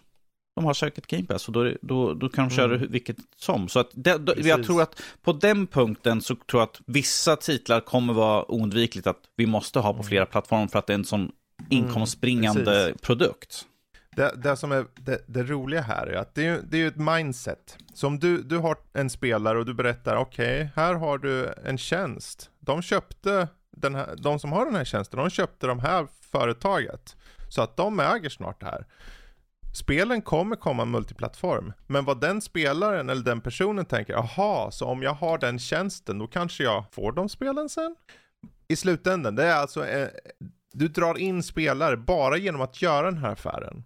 de 0.56 0.66
har 0.66 0.74
säkert 0.74 1.08
Game 1.08 1.24
Pass 1.26 1.48
och 1.48 1.54
då, 1.54 1.72
då, 1.82 2.14
då 2.14 2.30
kan 2.30 2.50
de 2.50 2.56
köra 2.56 2.76
Mm. 2.76 2.92
vilket 2.92 3.18
som. 3.38 3.68
Så 3.68 3.80
att 3.80 3.90
det, 3.94 4.18
då, 4.18 4.34
jag 4.38 4.64
tror 4.64 4.82
att 4.82 5.02
på 5.22 5.34
den 5.34 5.68
punkten 5.68 6.22
så 6.22 6.36
tror 6.36 6.62
jag 6.62 6.68
att 6.70 6.82
vissa 6.86 7.36
titlar 7.36 7.80
kommer 7.80 8.14
vara 8.14 8.52
oundvikligt 8.52 9.08
att 9.08 9.20
vi 9.36 9.46
måste 9.46 9.80
ha 9.80 9.94
på 9.94 10.04
flera 10.04 10.26
plattformar 10.26 10.68
för 10.68 10.80
att 10.80 10.88
det 10.88 10.94
är 10.94 10.98
en 10.98 11.06
sån 11.06 11.32
inkomstbringande 11.70 12.84
Mm. 12.86 12.98
produkt. 13.02 13.66
Det, 14.16 14.34
det 14.44 14.58
som 14.58 14.72
är 14.72 14.86
det, 14.96 15.22
det 15.28 15.44
roliga 15.44 15.82
här 15.82 16.08
är 16.08 16.18
att 16.18 16.36
det 16.36 16.42
är, 16.46 16.54
ju- 16.56 16.62
det 16.70 16.78
är 16.78 16.82
ju 16.82 16.88
ett 16.88 16.96
mindset. 16.98 17.78
Så 17.94 18.08
om 18.08 18.20
du, 18.20 18.42
du 18.44 18.58
har 18.58 18.78
en 18.94 19.10
spelare 19.10 19.60
och 19.60 19.66
du 19.66 19.74
berättar, 19.74 20.16
okej, 20.16 20.70
här 20.76 20.94
har 20.94 21.18
du 21.18 21.54
en 21.66 21.78
tjänst. 21.78 22.50
De 22.66 22.82
köpte, 22.82 23.48
den 23.72 23.96
här, 23.96 24.16
de 24.18 24.40
som 24.40 24.52
har 24.52 24.66
den 24.66 24.76
här 24.76 24.86
tjänsten, 24.86 25.20
de 25.20 25.30
köpte 25.30 25.68
de 25.68 25.80
här 25.80 26.08
företaget. 26.32 27.16
Så 27.50 27.62
att 27.62 27.78
de 27.78 28.00
äger 28.00 28.30
snart 28.30 28.60
det 28.60 28.66
här. 28.66 28.86
Spelen 29.74 30.22
kommer 30.22 30.56
komma 30.56 30.86
multiplattform, 30.86 31.74
men 31.88 32.06
vad 32.06 32.22
den 32.22 32.42
spelaren 32.42 33.10
eller 33.10 33.24
den 33.24 33.42
personen 33.42 33.86
tänker, 33.86 34.14
aha, 34.14 34.72
så 34.72 34.86
om 34.86 35.04
jag 35.04 35.14
har 35.14 35.38
den 35.38 35.60
tjänsten, 35.60 36.20
då 36.20 36.28
kanske 36.28 36.64
jag 36.64 36.86
får 36.92 37.12
de 37.12 37.30
spelen 37.30 37.70
sen? 37.70 37.96
I 38.68 38.76
slutändan, 38.76 39.36
det 39.36 39.44
är 39.44 39.56
alltså, 39.56 39.88
eh, 39.88 40.08
du 40.74 40.88
drar 40.88 41.18
in 41.18 41.44
spelare 41.44 41.98
bara 41.98 42.38
genom 42.38 42.62
att 42.62 42.82
göra 42.82 43.12
den 43.12 43.18
här 43.18 43.32
affären. 43.32 43.84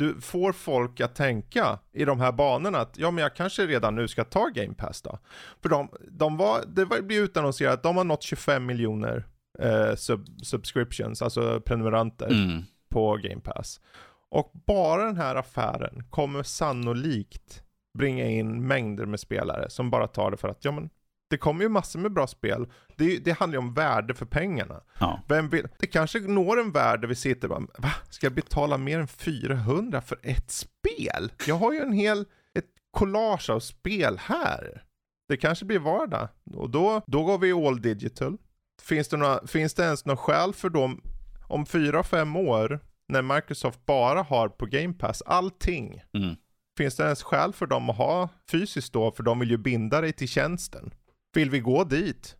Du 0.00 0.20
får 0.20 0.52
folk 0.52 1.00
att 1.00 1.14
tänka 1.14 1.78
i 1.92 2.04
de 2.04 2.20
här 2.20 2.32
banorna 2.32 2.78
att 2.78 2.98
ja 2.98 3.10
men 3.10 3.22
jag 3.22 3.36
kanske 3.36 3.66
redan 3.66 3.94
nu 3.94 4.08
ska 4.08 4.24
ta 4.24 4.46
Game 4.54 4.74
Pass 4.74 5.02
då. 5.02 5.18
För 5.62 5.68
de, 5.68 5.88
de 6.10 6.36
var, 6.36 6.60
det 6.66 6.84
var, 6.84 7.00
blev 7.00 7.22
utannonserat 7.24 7.74
att 7.74 7.82
de 7.82 7.96
har 7.96 8.04
nått 8.04 8.22
25 8.22 8.66
miljoner 8.66 9.26
eh, 9.58 9.94
sub, 9.94 10.26
subscriptions, 10.42 11.22
alltså 11.22 11.60
prenumeranter 11.60 12.26
Mm. 12.30 12.62
på 12.90 13.16
Game 13.16 13.40
Pass. 13.40 13.80
Och 14.30 14.52
bara 14.66 15.04
den 15.04 15.16
här 15.16 15.34
affären 15.34 16.04
kommer 16.10 16.42
sannolikt 16.42 17.62
bringa 17.98 18.26
in 18.26 18.66
mängder 18.66 19.06
med 19.06 19.20
spelare 19.20 19.70
som 19.70 19.90
bara 19.90 20.06
tar 20.06 20.30
det 20.30 20.36
för 20.36 20.48
att 20.48 20.64
ja 20.64 20.70
men 20.72 20.90
det 21.30 21.38
kommer 21.38 21.62
ju 21.62 21.68
massor 21.68 21.98
med 21.98 22.12
bra 22.12 22.26
spel. 22.26 22.66
Det, 22.96 23.18
det 23.18 23.32
handlar 23.32 23.54
ju 23.54 23.66
om 23.66 23.74
värde 23.74 24.14
för 24.14 24.26
pengarna. 24.26 24.80
Ja. 25.00 25.22
Vem 25.28 25.48
vill, 25.48 25.68
det 25.78 25.86
kanske 25.86 26.18
når 26.20 26.60
en 26.60 26.72
värld 26.72 27.00
där 27.00 27.08
vi 27.08 27.14
sitter 27.14 27.52
och 27.52 27.62
bara, 27.62 27.72
va? 27.78 27.92
Ska 28.10 28.26
jag 28.26 28.34
betala 28.34 28.78
mer 28.78 28.98
än 28.98 29.08
400 29.08 30.00
för 30.00 30.18
ett 30.22 30.50
spel? 30.50 31.32
Jag 31.46 31.54
har 31.54 31.72
ju 31.72 31.78
en 31.78 31.92
hel, 31.92 32.20
ett 32.54 32.66
collage 32.90 33.50
av 33.50 33.60
spel 33.60 34.18
här. 34.18 34.82
Det 35.28 35.36
kanske 35.36 35.64
blir 35.64 35.78
vardag. 35.78 36.28
Och 36.54 36.70
då, 36.70 37.02
då 37.06 37.24
går 37.24 37.38
vi 37.38 37.52
all 37.52 37.82
digital. 37.82 38.36
Finns 38.82 39.08
det, 39.08 39.16
några, 39.16 39.46
finns 39.46 39.74
det 39.74 39.82
ens 39.82 40.04
någon 40.04 40.16
skäl 40.16 40.54
för 40.54 40.70
dem 40.70 41.02
om 41.48 41.66
fyra, 41.66 42.02
fem 42.02 42.36
år 42.36 42.80
när 43.08 43.22
Microsoft 43.22 43.86
bara 43.86 44.22
har 44.22 44.48
på 44.48 44.66
Game 44.66 44.94
Pass 44.94 45.22
allting? 45.22 46.02
Mm. 46.12 46.36
Finns 46.78 46.96
det 46.96 47.04
ens 47.04 47.22
skäl 47.22 47.52
för 47.52 47.66
dem 47.66 47.90
att 47.90 47.96
ha 47.96 48.28
fysiskt 48.50 48.92
då? 48.92 49.12
För 49.12 49.22
de 49.22 49.38
vill 49.38 49.50
ju 49.50 49.56
binda 49.56 50.00
dig 50.00 50.12
till 50.12 50.28
tjänsten. 50.28 50.94
Vill 51.32 51.50
vi 51.50 51.60
gå 51.60 51.84
dit? 51.84 52.36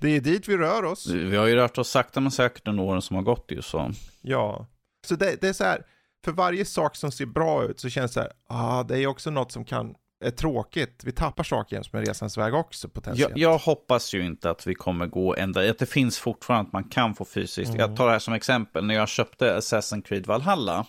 Det 0.00 0.16
är 0.16 0.20
dit 0.20 0.48
vi 0.48 0.56
rör 0.56 0.84
oss. 0.84 1.06
Vi 1.06 1.36
har 1.36 1.46
ju 1.46 1.54
rört 1.54 1.78
oss 1.78 1.90
sakta 1.90 2.20
men 2.20 2.30
säkert 2.30 2.68
under 2.68 2.82
åren 2.82 3.02
som 3.02 3.16
har 3.16 3.22
gått 3.22 3.46
ju 3.48 3.62
så. 3.62 3.92
Ja. 4.22 4.66
Så 5.06 5.16
det, 5.16 5.40
det 5.40 5.48
är 5.48 5.52
så 5.52 5.64
här, 5.64 5.86
för 6.24 6.32
varje 6.32 6.64
sak 6.64 6.96
som 6.96 7.12
ser 7.12 7.26
bra 7.26 7.64
ut 7.64 7.80
så 7.80 7.88
känns 7.88 8.10
det 8.10 8.14
så 8.14 8.20
här, 8.20 8.32
ah, 8.48 8.82
det 8.82 8.98
är 8.98 9.06
också 9.06 9.30
något 9.30 9.52
som 9.52 9.64
kan, 9.64 9.94
är 10.24 10.30
tråkigt. 10.30 11.04
Vi 11.04 11.12
tappar 11.12 11.44
saker 11.44 11.76
jäms 11.76 11.92
med 11.92 12.06
resans 12.06 12.38
väg 12.38 12.54
också 12.54 12.88
potentiellt. 12.88 13.36
Jag, 13.36 13.52
jag 13.52 13.58
hoppas 13.58 14.14
ju 14.14 14.26
inte 14.26 14.50
att 14.50 14.66
vi 14.66 14.74
kommer 14.74 15.06
gå 15.06 15.36
ända, 15.36 15.70
att 15.70 15.78
det 15.78 15.86
finns 15.86 16.18
fortfarande 16.18 16.66
att 16.66 16.72
man 16.72 16.84
kan 16.84 17.14
få 17.14 17.24
fysiskt. 17.24 17.74
Jag 17.74 17.96
tar 17.96 18.06
det 18.06 18.12
här 18.12 18.18
som 18.18 18.34
exempel, 18.34 18.86
när 18.86 18.94
jag 18.94 19.08
köpte 19.08 19.58
Assassin's 19.58 20.02
Creed 20.02 20.26
Valhalla, 20.26 20.86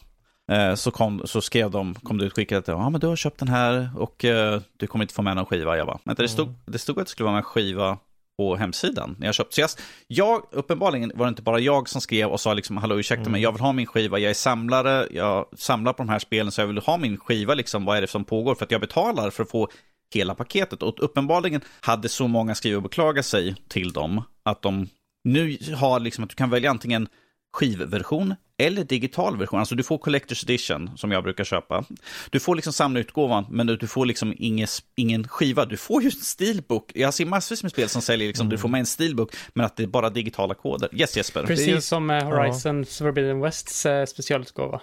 så, 0.76 0.92
kom, 0.92 1.22
så 1.26 1.42
skrev 1.42 1.72
de, 1.72 1.96
kom 1.96 2.18
det 2.18 2.26
utskickat 2.26 2.60
att 2.60 2.68
ja, 2.68 2.90
men 2.90 3.02
du 3.02 3.08
har 3.08 3.16
köpt 3.16 3.40
den 3.40 3.48
här 3.48 3.90
och 3.96 4.26
eh, 4.26 4.62
du 4.78 4.88
kommer 4.88 5.04
inte 5.04 5.14
få 5.14 5.22
med 5.22 5.36
någon 5.36 5.46
skiva. 5.46 5.78
Jag 5.78 5.88
bara, 5.88 6.00
vänta, 6.04 6.22
det 6.22 6.30
stod, 6.30 6.54
det 6.66 6.80
stod 6.80 7.00
att 7.00 7.06
det 7.06 7.12
skulle 7.12 7.30
vara 7.30 7.38
en 7.38 7.44
skiva 7.44 7.98
på 8.38 8.56
hemsidan 8.56 9.16
när 9.20 9.28
jag 9.28 9.36
köpte. 9.36 9.56
Så 9.56 9.62
jag, 9.62 9.70
jag, 10.08 10.42
uppenbarligen 10.52 11.12
var 11.16 11.26
det 11.26 11.30
inte 11.30 11.42
bara 11.42 11.60
jag 11.60 11.90
som 11.90 12.02
skrev 12.02 12.30
och 12.30 12.40
sa 12.40 12.54
liksom, 12.54 12.78
hallå 12.78 13.00
ursäkta 13.00 13.30
mig, 13.30 13.42
jag 13.42 13.52
vill 13.52 13.62
ha 13.62 13.72
min 13.72 13.86
skiva, 13.86 14.20
jag 14.20 14.30
är 14.30 14.34
samlare, 14.34 15.08
jag 15.12 15.46
samlar 15.58 15.94
på 15.94 16.04
de 16.04 16.10
här 16.10 16.20
spelen 16.20 16.52
så 16.52 16.62
jag 16.62 16.68
vill 16.68 16.78
ha 16.78 16.98
min 16.98 17.18
skiva, 17.18 17.54
liksom, 17.54 17.86
vad 17.86 17.98
är 17.98 18.02
det 18.02 18.08
som 18.08 18.24
pågår? 18.24 18.56
För 18.56 18.66
att 18.66 18.72
jag 18.72 18.82
betalar 18.82 19.30
för 19.30 19.44
att 19.44 19.50
få 19.50 19.70
hela 20.14 20.36
paketet. 20.36 20.84
Och 20.84 21.04
uppenbarligen 21.04 21.62
hade 21.82 22.10
så 22.10 22.28
många 22.28 22.56
skrivit 22.56 22.78
och 22.78 22.84
beklagat 22.84 23.26
sig 23.26 23.56
till 23.68 23.92
dem 23.92 24.24
att 24.44 24.62
de 24.62 24.88
nu 25.24 25.58
har 25.76 26.00
liksom 26.00 26.24
att 26.24 26.30
du 26.30 26.36
kan 26.36 26.50
välja 26.50 26.70
antingen 26.70 27.08
skivversion 27.54 28.36
eller 28.58 28.84
digital 28.84 29.38
version. 29.38 29.60
Alltså 29.60 29.76
du 29.76 29.84
får 29.84 29.98
Collector's 29.98 30.44
Edition 30.44 30.98
som 30.98 31.12
jag 31.12 31.24
brukar 31.24 31.44
köpa. 31.44 31.86
Du 32.30 32.40
får 32.40 32.56
liksom 32.56 32.74
samlarutgåvan 32.74 33.46
men 33.50 33.68
du 33.68 33.88
får 33.88 34.06
liksom 34.06 34.34
ingen, 34.38 34.68
ingen 34.96 35.28
skiva. 35.28 35.66
Du 35.66 35.78
får 35.78 36.02
ju 36.02 36.06
en 36.06 36.12
steelbook. 36.12 36.92
Jag 36.96 37.14
ser 37.14 37.26
massvis 37.26 37.64
med 37.64 37.72
spel 37.72 37.90
som 37.90 38.02
säljer 38.02 38.28
liksom, 38.28 38.50
du 38.50 38.58
får 38.58 38.70
med 38.70 38.80
en 38.80 38.86
steelbook 38.86 39.36
men 39.54 39.66
att 39.66 39.78
det 39.78 39.84
är 39.84 39.88
bara 39.88 40.10
digitala 40.10 40.54
koder. 40.54 40.90
Yes 40.94 41.18
Jesper? 41.18 41.44
Precis 41.44 41.86
som 41.86 42.06
med 42.06 42.24
Horizon 42.24 42.86
Forbidden 42.86 43.40
Wests 43.40 43.86
eh, 43.86 44.06
specialutgåva. 44.06 44.82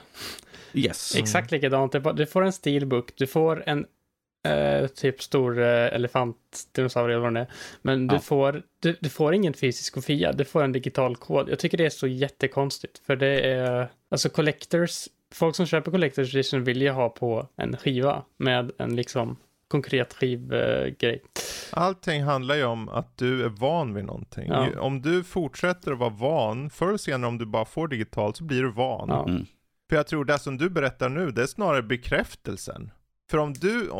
Yes. 0.73 1.17
Exakt 1.17 1.51
likadant. 1.51 1.95
Du 2.17 2.27
får 2.27 2.45
en 2.45 2.53
steelbook, 2.53 3.13
du 3.17 3.27
får 3.27 3.63
en 3.67 3.85
eh, 4.49 4.87
typ 4.87 5.23
stor 5.23 5.59
eh, 5.59 5.67
elefant, 5.95 6.37
dinosaurie 6.73 7.15
eller 7.17 7.25
vad 7.25 7.35
det 7.35 7.41
är. 7.41 7.47
Men 7.83 8.07
du, 8.07 8.15
Ja. 8.15 8.21
får, 8.21 8.63
du, 8.81 8.97
du 9.01 9.09
får 9.09 9.35
ingen 9.35 9.55
fysisk 9.55 9.95
kopia, 9.95 10.33
du 10.33 10.45
får 10.45 10.63
en 10.65 10.73
digital 10.73 11.17
kod. 11.17 11.49
Jag 11.49 11.59
tycker 11.59 11.79
det 11.79 11.87
är 11.87 11.91
så 11.91 12.07
jättekonstigt. 12.07 12.99
För 13.07 13.17
det 13.17 13.41
är, 13.41 13.89
alltså 14.11 14.29
collectors, 14.29 15.09
folk 15.35 15.57
som 15.57 15.67
köper 15.67 15.91
collectors 15.91 16.35
edition 16.35 16.65
vill 16.65 16.83
ju 16.83 16.91
ha 16.91 17.09
på 17.09 17.49
en 17.57 17.77
skiva 17.77 18.23
med 18.37 18.71
en 18.79 18.97
liksom 18.97 19.37
konkret 19.69 20.15
skivgrej. 20.15 21.23
Allting 21.73 22.23
handlar 22.23 22.55
ju 22.55 22.65
om 22.65 22.89
att 22.89 23.19
du 23.19 23.45
är 23.45 23.49
van 23.49 23.95
vid 23.95 24.05
någonting. 24.05 24.49
Ja. 24.49 24.81
Om 24.81 25.03
du 25.03 25.25
fortsätter 25.25 25.93
att 25.93 25.99
vara 25.99 26.11
van, 26.11 26.71
förr 26.71 26.89
eller 26.89 26.99
senare 26.99 27.29
om 27.29 27.39
du 27.39 27.47
bara 27.47 27.65
får 27.65 27.89
digitalt 27.89 28.37
så 28.37 28.45
blir 28.45 28.63
du 28.63 28.73
van. 28.73 29.09
Ja. 29.09 29.29
Mm. 29.29 29.47
För 29.89 29.97
jag 29.97 30.07
tror 30.07 30.25
det 30.25 30.39
som 30.39 30.59
du 30.59 30.71
berättar 30.71 31.09
nu, 31.09 31.31
det 31.31 31.43
är 31.43 31.47
snarare 31.47 31.83
bekräftelsen. 31.83 32.91
För 33.31 33.39
om 33.39 33.53
du, 33.53 33.91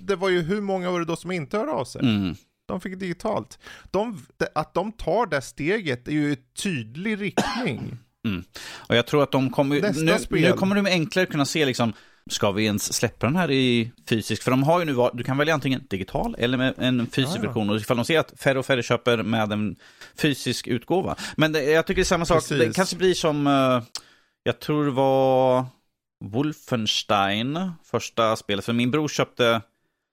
det 0.00 0.16
var 0.16 0.28
ju 0.28 0.42
hur 0.42 0.60
många 0.60 0.90
var 0.90 0.98
det 0.98 1.06
då 1.06 1.16
som 1.16 1.30
inte 1.30 1.58
hörde 1.58 1.72
av 1.72 1.84
sig? 1.84 2.00
Mm. 2.00 2.34
De 2.68 2.80
fick 2.80 2.98
digitalt. 2.98 3.58
De, 3.90 4.26
att 4.54 4.74
de 4.74 4.92
tar 4.92 5.26
det 5.26 5.40
steget 5.42 6.08
är 6.08 6.12
ju 6.12 6.30
en 6.30 6.36
tydlig 6.62 7.20
riktning. 7.20 7.98
Och 8.76 8.96
jag 8.96 9.06
tror 9.06 9.22
att 9.22 9.32
de 9.32 9.50
kommer, 9.50 9.80
nu, 10.02 10.40
nu 10.42 10.52
kommer 10.52 10.76
de 10.76 10.86
enklare 10.86 11.26
kunna 11.26 11.44
se 11.44 11.66
liksom, 11.66 11.92
ska 12.30 12.52
vi 12.52 12.64
ens 12.64 12.92
släppa 12.92 13.26
den 13.26 13.36
här 13.36 13.50
i 13.50 13.92
fysisk? 14.08 14.42
För 14.42 14.50
de 14.50 14.62
har 14.62 14.80
ju 14.80 14.84
nu, 14.84 15.10
du 15.14 15.24
kan 15.24 15.38
välja 15.38 15.54
antingen 15.54 15.86
digital 15.90 16.36
eller 16.38 16.58
med 16.58 16.74
en 16.78 17.06
fysisk 17.06 17.36
ja. 17.36 17.42
version. 17.42 17.70
Och 17.70 17.76
ifall 17.76 17.96
de 17.96 18.04
ser 18.04 18.18
att 18.18 18.32
färre 18.36 18.58
och 18.58 18.66
färre 18.66 18.82
köper 18.82 19.22
med 19.22 19.52
en 19.52 19.76
fysisk 20.18 20.66
utgåva. 20.66 21.16
Men 21.36 21.52
det, 21.52 21.62
jag 21.62 21.86
tycker 21.86 21.96
det 21.96 22.02
är 22.02 22.04
samma 22.04 22.24
sak, 22.24 22.36
Precis. 22.36 22.58
det 22.58 22.74
kanske 22.74 22.96
blir 22.96 23.14
som, 23.14 23.46
eh, 23.46 23.82
jag 24.42 24.60
tror 24.60 24.84
det 24.84 24.90
var 24.90 25.66
Wolfenstein, 26.24 27.70
första 27.84 28.36
spelet. 28.36 28.64
För 28.64 28.72
min 28.72 28.90
bror 28.90 29.08
köpte 29.08 29.62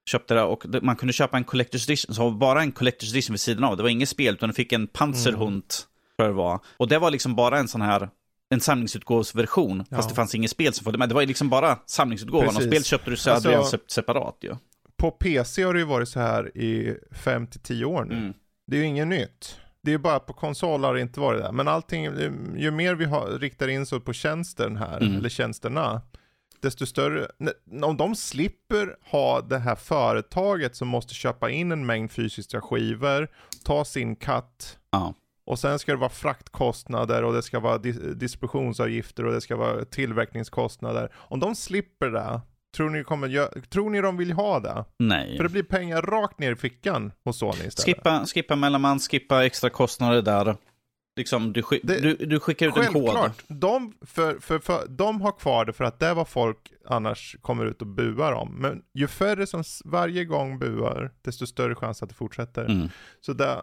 köpte 0.05 0.33
det 0.33 0.41
och 0.43 0.65
man 0.81 0.95
kunde 0.95 1.13
köpa 1.13 1.37
en 1.37 1.45
Collector's 1.45 1.83
Edition, 1.89 2.15
så 2.15 2.31
bara 2.31 2.61
en 2.61 2.73
Collector's 2.73 3.11
Edition 3.11 3.33
vid 3.33 3.39
sidan 3.39 3.63
av. 3.63 3.77
Det 3.77 3.83
var 3.83 3.89
inget 3.89 4.09
spel, 4.09 4.33
utan 4.33 4.49
du 4.49 4.55
fick 4.55 4.73
en 4.73 4.87
Panzerhund, 4.87 5.63
tror 5.69 5.83
jag 6.17 6.29
det 6.29 6.33
var. 6.33 6.59
Och 6.77 6.87
det 6.87 6.97
var 6.99 7.11
liksom 7.11 7.35
bara 7.35 7.59
en 7.59 7.67
sån 7.67 7.81
här, 7.81 8.09
en 8.49 8.59
samlingsutgåvsversion, 8.59 9.85
Ja. 9.89 9.95
fast 9.97 10.09
det 10.09 10.15
fanns 10.15 10.35
inget 10.35 10.51
spel 10.51 10.73
som 10.73 10.83
följde 10.83 10.97
med. 10.99 11.09
Det 11.09 11.15
var 11.15 11.25
liksom 11.25 11.49
bara 11.49 11.79
samlingsutgåvan, 11.85 12.47
och 12.47 12.53
Precis. 12.53 12.69
spel 12.71 12.83
köpte 12.83 13.09
du 13.09 13.15
så 13.17 13.31
Alltså- 13.31 13.49
sep- 13.77 13.87
separat 13.91 14.37
ju. 14.41 14.55
På 14.97 15.11
PC 15.11 15.63
har 15.63 15.73
det 15.73 15.79
ju 15.79 15.85
varit 15.85 16.09
så 16.09 16.19
här 16.19 16.57
i 16.57 16.97
5-10 17.11 17.85
år 17.85 18.05
nu. 18.05 18.15
Mm. 18.17 18.33
Det 18.67 18.75
är 18.77 18.79
ju 18.81 18.85
inget 18.87 19.07
nytt. 19.07 19.57
Det 19.83 19.93
är 19.93 19.97
bara 19.97 20.19
på 20.19 20.33
konsol 20.33 20.83
har 20.83 20.93
det 20.93 21.01
inte 21.01 21.19
varit 21.19 21.41
det. 21.43 21.51
Men 21.51 21.67
allting, 21.67 22.03
ju 22.57 22.71
mer 22.71 22.95
vi 22.95 23.05
har, 23.05 23.27
riktar 23.39 23.67
in 23.67 23.85
så 23.85 23.99
på 23.99 24.13
tjänsten 24.13 24.77
här, 24.77 24.97
Mm. 25.01 25.15
eller 25.17 25.29
tjänsterna, 25.29 26.01
desto 26.61 26.85
större, 26.85 27.27
om 27.83 27.97
de 27.97 28.15
slipper 28.15 28.95
ha 29.11 29.41
det 29.41 29.57
här 29.59 29.75
företaget 29.75 30.75
som 30.75 30.87
måste 30.87 31.13
köpa 31.13 31.49
in 31.49 31.71
en 31.71 31.85
mängd 31.85 32.11
fysiska 32.11 32.61
skivor, 32.61 33.27
ta 33.65 33.85
sin 33.85 34.15
katt, 34.15 34.77
Ja. 34.91 35.13
Och 35.45 35.59
sen 35.59 35.79
ska 35.79 35.91
det 35.91 35.97
vara 35.97 36.09
fraktkostnader 36.09 37.23
och 37.23 37.33
det 37.33 37.41
ska 37.41 37.59
vara 37.59 37.77
dis- 37.77 38.13
distributionsavgifter 38.13 39.25
och 39.25 39.33
det 39.33 39.41
ska 39.41 39.55
vara 39.55 39.85
tillverkningskostnader. 39.85 41.09
Om 41.15 41.39
de 41.39 41.55
slipper 41.55 42.09
det, 42.09 42.41
tror 42.75 42.89
ni, 42.89 43.03
kommer 43.03 43.65
tror 43.65 43.89
ni 43.89 44.01
de 44.01 44.17
vill 44.17 44.31
ha 44.31 44.59
det? 44.59 44.85
Nej. 44.99 45.37
För 45.37 45.43
det 45.43 45.49
blir 45.49 45.63
pengar 45.63 46.01
rakt 46.01 46.39
ner 46.39 46.51
i 46.51 46.55
fickan 46.55 47.11
hos 47.25 47.37
Sony 47.37 47.51
istället. 47.51 47.79
Skippa, 47.79 48.25
skippa 48.25 48.55
mellanman, 48.55 48.99
skippa 48.99 49.45
extra 49.45 49.69
kostnader 49.69 50.21
där. 50.21 50.55
Liksom, 51.15 51.53
du, 51.53 51.61
skick, 51.61 51.81
Det- 51.83 51.99
du, 51.99 52.15
du 52.15 52.39
skickar 52.39 52.67
ut 52.67 52.77
en 52.77 52.93
kod. 52.93 52.93
Självklart. 53.09 53.43
De, 53.47 53.93
för, 54.05 54.39
för, 54.39 54.59
för, 54.59 54.87
de 54.87 55.21
har 55.21 55.31
kvar 55.31 55.65
det 55.65 55.73
för 55.73 55.83
att 55.83 55.99
det 55.99 56.05
är 56.07 56.13
vad 56.13 56.27
folk 56.27 56.57
annars 56.85 57.35
kommer 57.41 57.65
ut 57.65 57.81
och 57.81 57.87
buar 57.87 58.31
om. 58.31 58.55
Men 58.55 58.81
ju 58.93 59.07
färre 59.07 59.47
som 59.47 59.63
varje 59.85 60.25
gång 60.25 60.59
buar, 60.59 61.11
desto 61.21 61.47
större 61.47 61.75
chans 61.75 62.03
att 62.03 62.09
det 62.09 62.15
fortsätter. 62.15 62.65
Mm. 62.65 62.89
Så 63.21 63.33
där, 63.33 63.61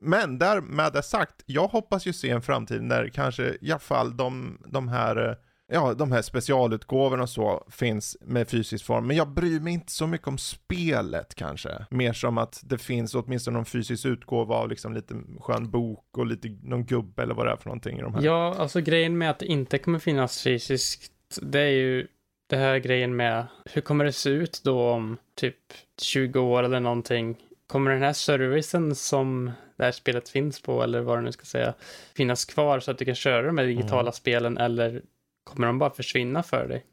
men 0.00 0.38
där 0.38 0.60
med 0.60 0.92
det 0.92 1.02
sagt, 1.02 1.42
jag 1.46 1.68
hoppas 1.68 2.06
ju 2.06 2.12
se 2.12 2.30
en 2.30 2.42
framtid 2.42 2.88
där 2.88 3.08
kanske 3.08 3.56
i 3.60 3.70
alla 3.70 3.78
fall 3.78 4.16
de, 4.16 4.58
de 4.66 4.88
här 4.88 5.28
eh, 5.28 5.34
Ja, 5.72 5.94
de 5.94 6.12
här 6.12 6.22
specialutgåvorna 6.22 7.22
och 7.22 7.28
så 7.28 7.66
finns 7.70 8.16
med 8.20 8.48
fysisk 8.48 8.84
form, 8.84 9.06
men 9.06 9.16
jag 9.16 9.28
bryr 9.28 9.60
mig 9.60 9.72
inte 9.72 9.92
så 9.92 10.06
mycket 10.06 10.28
om 10.28 10.38
spelet 10.38 11.34
kanske. 11.34 11.86
Mer 11.90 12.12
som 12.12 12.38
att 12.38 12.60
det 12.64 12.78
finns 12.78 13.14
åtminstone 13.14 13.56
någon 13.56 13.64
fysisk 13.64 14.06
utgåva 14.06 14.54
av 14.54 14.68
liksom 14.68 14.94
lite 14.94 15.14
skön 15.40 15.70
bok 15.70 16.18
och 16.18 16.26
lite 16.26 16.48
någon 16.62 16.84
gubbe 16.84 17.22
eller 17.22 17.34
vad 17.34 17.46
det 17.46 17.52
är 17.52 17.56
för 17.56 17.66
någonting 17.66 17.98
i 17.98 18.02
de 18.02 18.14
här. 18.14 18.22
Ja, 18.22 18.54
alltså 18.58 18.80
grejen 18.80 19.18
med 19.18 19.30
att 19.30 19.38
det 19.38 19.46
inte 19.46 19.78
kommer 19.78 19.98
finnas 19.98 20.42
fysiskt, 20.42 21.12
det 21.42 21.60
är 21.60 21.68
ju 21.70 22.06
det 22.48 22.56
här 22.56 22.78
grejen 22.78 23.16
med 23.16 23.46
hur 23.72 23.82
kommer 23.82 24.04
det 24.04 24.12
se 24.12 24.30
ut 24.30 24.60
då 24.64 24.90
om 24.90 25.16
typ 25.34 25.56
20 26.02 26.40
år 26.40 26.62
eller 26.62 26.80
någonting? 26.80 27.36
Kommer 27.66 27.90
den 27.90 28.02
här 28.02 28.12
servicen 28.12 28.94
som 28.94 29.50
det 29.76 29.84
här 29.84 29.92
spelet 29.92 30.28
finns 30.28 30.62
på, 30.62 30.82
eller 30.82 31.00
vad 31.00 31.18
du 31.18 31.22
nu 31.22 31.32
ska 31.32 31.44
säga, 31.44 31.74
finnas 32.16 32.44
kvar 32.44 32.80
så 32.80 32.90
att 32.90 32.98
du 32.98 33.04
kan 33.04 33.14
köra 33.14 33.46
de 33.46 33.58
här 33.58 33.66
digitala 33.66 34.00
Mm. 34.00 34.12
spelen, 34.12 34.58
eller 34.58 35.02
kommer 35.44 35.66
de 35.66 35.78
bara 35.78 35.90
försvinna 35.90 36.42
för 36.42 36.68
dig? 36.68 36.84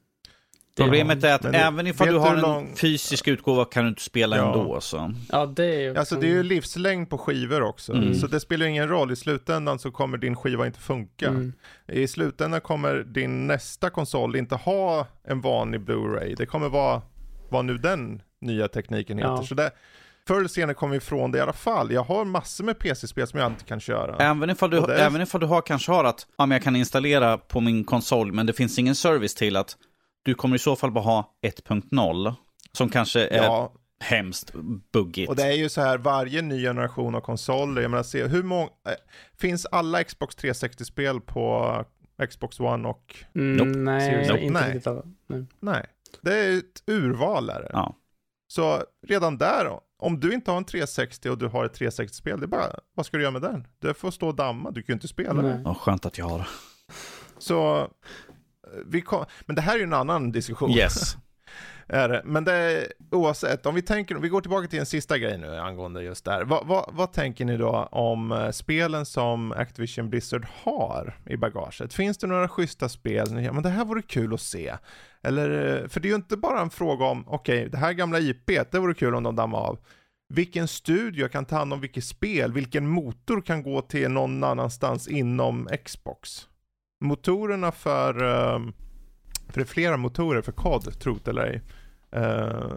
Problemet 0.77 1.23
är 1.23 1.33
att 1.35 1.41
det- 1.41 1.57
även 1.57 1.87
ifall 1.87 2.07
du 2.07 2.13
du 2.13 2.19
har 2.19 2.33
en 2.35 2.41
lång- 2.41 2.75
fysisk 2.75 3.27
utgåva 3.27 3.65
kan 3.65 3.83
du 3.83 3.89
inte 3.89 4.01
spela 4.01 4.37
Ja. 4.37 4.45
ändå. 4.47 4.81
Så. 4.81 5.13
Ja, 5.31 5.45
det 5.45 5.65
är 5.65 5.79
ju... 5.79 5.97
Alltså 5.97 6.15
det 6.15 6.27
är 6.27 6.31
ju 6.31 6.43
livslängd 6.43 7.09
på 7.09 7.17
skivor 7.17 7.61
också, 7.61 7.93
Mm. 7.93 8.13
så 8.15 8.27
det 8.27 8.39
spelar 8.39 8.65
ingen 8.65 8.87
roll. 8.89 9.11
I 9.11 9.15
slutändan 9.15 9.79
så 9.79 9.91
kommer 9.91 10.17
din 10.17 10.35
skiva 10.35 10.65
inte 10.65 10.79
funka. 10.79 11.27
Mm. 11.27 11.53
I 11.87 12.07
slutändan 12.07 12.61
kommer 12.61 12.95
din 13.03 13.47
nästa 13.47 13.89
konsol 13.89 14.35
inte 14.35 14.55
ha 14.55 15.07
en 15.23 15.41
vanlig 15.41 15.81
Blu-ray. 15.81 16.35
Det 16.37 16.45
kommer 16.45 16.69
vara 16.69 17.01
vad 17.49 17.65
nu 17.65 17.77
den 17.77 18.21
nya 18.41 18.67
tekniken 18.67 19.17
heter. 19.17 19.29
Ja. 19.31 19.43
Så 19.43 19.55
det, 19.55 19.71
förr 20.27 20.37
eller 20.37 20.47
senare 20.47 20.73
kommer 20.73 20.91
vi 20.91 20.97
ifrån 20.97 21.31
det 21.31 21.37
i 21.37 21.41
alla 21.41 21.53
fall. 21.53 21.91
Jag 21.91 22.03
har 22.03 22.25
massor 22.25 22.63
med 22.63 22.79
PC-spel 22.79 23.27
som 23.27 23.39
jag 23.39 23.51
inte 23.51 23.63
kan 23.63 23.79
köra. 23.79 24.15
Även, 24.17 24.49
ifall 24.49 24.69
du, 24.69 24.79
det 24.81 24.93
är- 24.95 25.05
även 25.05 25.21
ifall 25.21 25.41
du 25.41 25.47
har, 25.47 25.61
kanske 25.61 25.91
har 25.91 26.03
att 26.03 26.27
ja, 26.37 26.45
men 26.45 26.55
jag 26.55 26.63
kan 26.63 26.75
installera 26.75 27.37
på 27.37 27.61
min 27.61 27.83
konsol, 27.83 28.31
men 28.33 28.45
det 28.45 28.53
finns 28.53 28.79
ingen 28.79 28.95
service 28.95 29.35
till 29.35 29.55
att 29.55 29.77
du 30.23 30.33
kommer 30.33 30.55
i 30.55 30.59
så 30.59 30.75
fall 30.75 30.91
bara 30.91 31.03
ha 31.03 31.33
1.0, 31.41 32.33
som 32.71 32.89
kanske 32.89 33.27
är 33.27 33.43
Ja, 33.43 33.73
hemskt 33.99 34.51
buggigt. 34.93 35.29
och 35.29 35.35
det 35.35 35.43
är 35.43 35.51
ju 35.55 35.69
så 35.69 35.81
här 35.81 35.97
varje 35.97 36.41
ny 36.41 36.61
generation 36.61 37.15
av 37.15 37.21
konsoler. 37.21 37.81
Jag 37.81 37.91
menar, 37.91 38.03
se 38.03 38.27
hur 38.27 38.43
många, 38.43 38.63
äh, 38.63 38.91
finns 39.37 39.65
alla 39.65 40.03
Xbox 40.03 40.35
360-spel 40.37 41.21
på 41.21 41.75
Xbox 42.29 42.59
One 42.59 42.87
och 42.87 43.15
Mm, 43.35 43.55
Nope. 43.57 43.69
Nej, 43.79 44.01
Seriously? 44.11 44.39
inte 44.39 44.59
Nej. 44.59 44.67
riktigt. 44.73 44.87
alla. 44.87 45.01
Nej. 45.27 45.45
nej. 45.59 45.85
Det 46.21 46.33
är 46.39 46.57
ett 46.57 46.83
urval 46.87 47.49
är 47.49 47.59
det. 47.61 47.69
Ja. 47.73 47.95
Så 48.47 48.83
redan 49.07 49.37
där, 49.37 49.79
om 49.99 50.19
du 50.19 50.33
inte 50.33 50.51
har 50.51 50.57
en 50.57 50.65
360 50.65 51.29
och 51.29 51.37
du 51.37 51.47
har 51.47 51.65
ett 51.65 51.79
360-spel, 51.79 52.39
det 52.39 52.45
är 52.45 52.47
bara, 52.47 52.79
vad 52.93 53.05
ska 53.05 53.17
du 53.17 53.23
göra 53.23 53.31
med 53.31 53.41
den? 53.41 53.67
Du 53.79 53.93
får 53.93 54.11
stå 54.11 54.27
och 54.27 54.35
damma, 54.35 54.71
du 54.71 54.81
kan 54.81 54.93
ju 54.93 54.95
inte 54.95 55.07
spela 55.07 55.41
Nej. 55.41 55.61
Ja, 55.65 55.73
skönt 55.73 56.05
att 56.05 56.17
jag 56.17 56.25
har 56.25 56.37
det. 56.39 56.47
Så, 57.37 57.81
eh, 57.81 57.87
vi 58.85 59.01
kom, 59.01 59.25
men 59.45 59.55
det 59.55 59.61
här 59.61 59.73
är 59.73 59.77
ju 59.77 59.83
en 59.83 59.93
annan 59.93 60.31
diskussion. 60.31 60.71
Yes. 60.71 61.17
är 61.89 62.09
det. 62.09 62.21
Men 62.25 62.43
det 62.43 62.53
är, 62.53 62.93
oavsett, 63.11 63.65
om 63.65 63.75
vi 63.75 63.81
tänker, 63.81 64.15
vi 64.15 64.29
går 64.29 64.41
tillbaka 64.41 64.67
till 64.67 64.79
en 64.79 64.85
sista 64.85 65.17
grej 65.17 65.37
nu 65.37 65.55
angående 65.55 66.03
just 66.03 66.25
det 66.25 66.31
här. 66.31 66.43
Vad, 66.43 66.67
va, 66.67 66.89
vad 66.93 67.13
tänker 67.13 67.45
ni 67.45 67.57
då 67.57 67.87
om 67.91 68.31
eh, 68.31 68.49
spelen 68.49 69.05
som 69.05 69.51
Activision 69.51 70.09
Blizzard 70.09 70.47
har 70.63 71.17
i 71.25 71.37
bagaget? 71.37 71.93
Finns 71.93 72.17
det 72.17 72.27
några 72.27 72.47
schyssta 72.47 72.89
spel? 72.89 73.43
Ja, 73.43 73.53
men 73.53 73.63
det 73.63 73.69
här 73.69 73.85
vore 73.85 74.01
kul 74.01 74.33
att 74.33 74.41
se. 74.41 74.73
Eller, 75.23 75.81
eh, 75.81 75.87
för 75.87 75.99
det 75.99 76.07
är 76.07 76.09
ju 76.09 76.15
inte 76.15 76.37
bara 76.37 76.61
en 76.61 76.69
fråga 76.69 77.05
om, 77.05 77.23
okej, 77.27 77.69
det 77.69 77.77
här 77.77 77.93
gamla 77.93 78.19
IP, 78.19 78.71
det 78.71 78.79
vore 78.79 78.93
kul 78.93 79.15
om 79.15 79.23
de 79.23 79.35
dammar 79.35 79.59
av. 79.59 79.79
Vilken 80.29 80.67
studio 80.67 81.27
kan 81.27 81.45
ta 81.45 81.55
hand 81.55 81.73
om 81.73 81.81
vilket 81.81 82.03
spel? 82.03 82.53
Vilken 82.53 82.87
motor 82.87 83.41
kan 83.41 83.63
gå 83.63 83.81
till 83.81 84.11
någon 84.11 84.43
annanstans 84.43 85.07
inom 85.07 85.67
Xbox? 85.85 86.47
Motorerna 87.01 87.71
för, 87.71 88.23
ehm, 88.23 88.73
för 89.49 89.59
det 89.59 89.63
är 89.63 89.65
flera 89.65 89.97
motorer 89.97 90.41
för 90.41 90.51
COD, 90.51 90.99
trot 90.99 91.27
eller 91.27 91.43
ej. 91.43 91.61
Eh, 92.11 92.71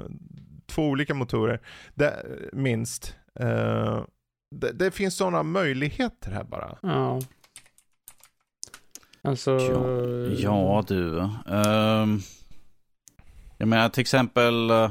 två 0.67 0.83
olika 0.89 1.15
motorer, 1.15 1.61
det, 1.95 2.25
minst. 2.53 3.17
Eh, 3.41 4.05
det, 4.51 4.73
det 4.73 4.91
finns 4.91 5.17
sådana 5.17 5.43
möjligheter 5.43 6.31
här 6.31 6.45
bara. 6.45 6.79
Ja. 6.83 7.21
Alltså... 9.23 9.51
Ja, 9.51 10.29
ja 10.39 10.85
du. 10.89 11.17
Um, 11.55 12.21
jag 13.59 13.69
menar 13.69 13.89
till 13.89 14.01
exempel, 14.01 14.71
eh, 14.71 14.91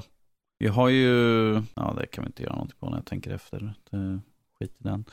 vi 0.59 0.67
har 0.67 0.89
ju, 0.89 1.53
ja 1.73 1.95
det 1.97 2.07
kan 2.07 2.23
vi 2.23 2.27
inte 2.27 2.43
göra 2.43 2.53
någonting 2.53 2.77
på 2.79 2.89
när 2.89 2.97
jag 2.97 3.05
tänker 3.05 3.31
efter. 3.31 3.73
Det, 3.91 4.19
skit 4.59 4.75
i 4.79 4.83
den. 4.83 5.05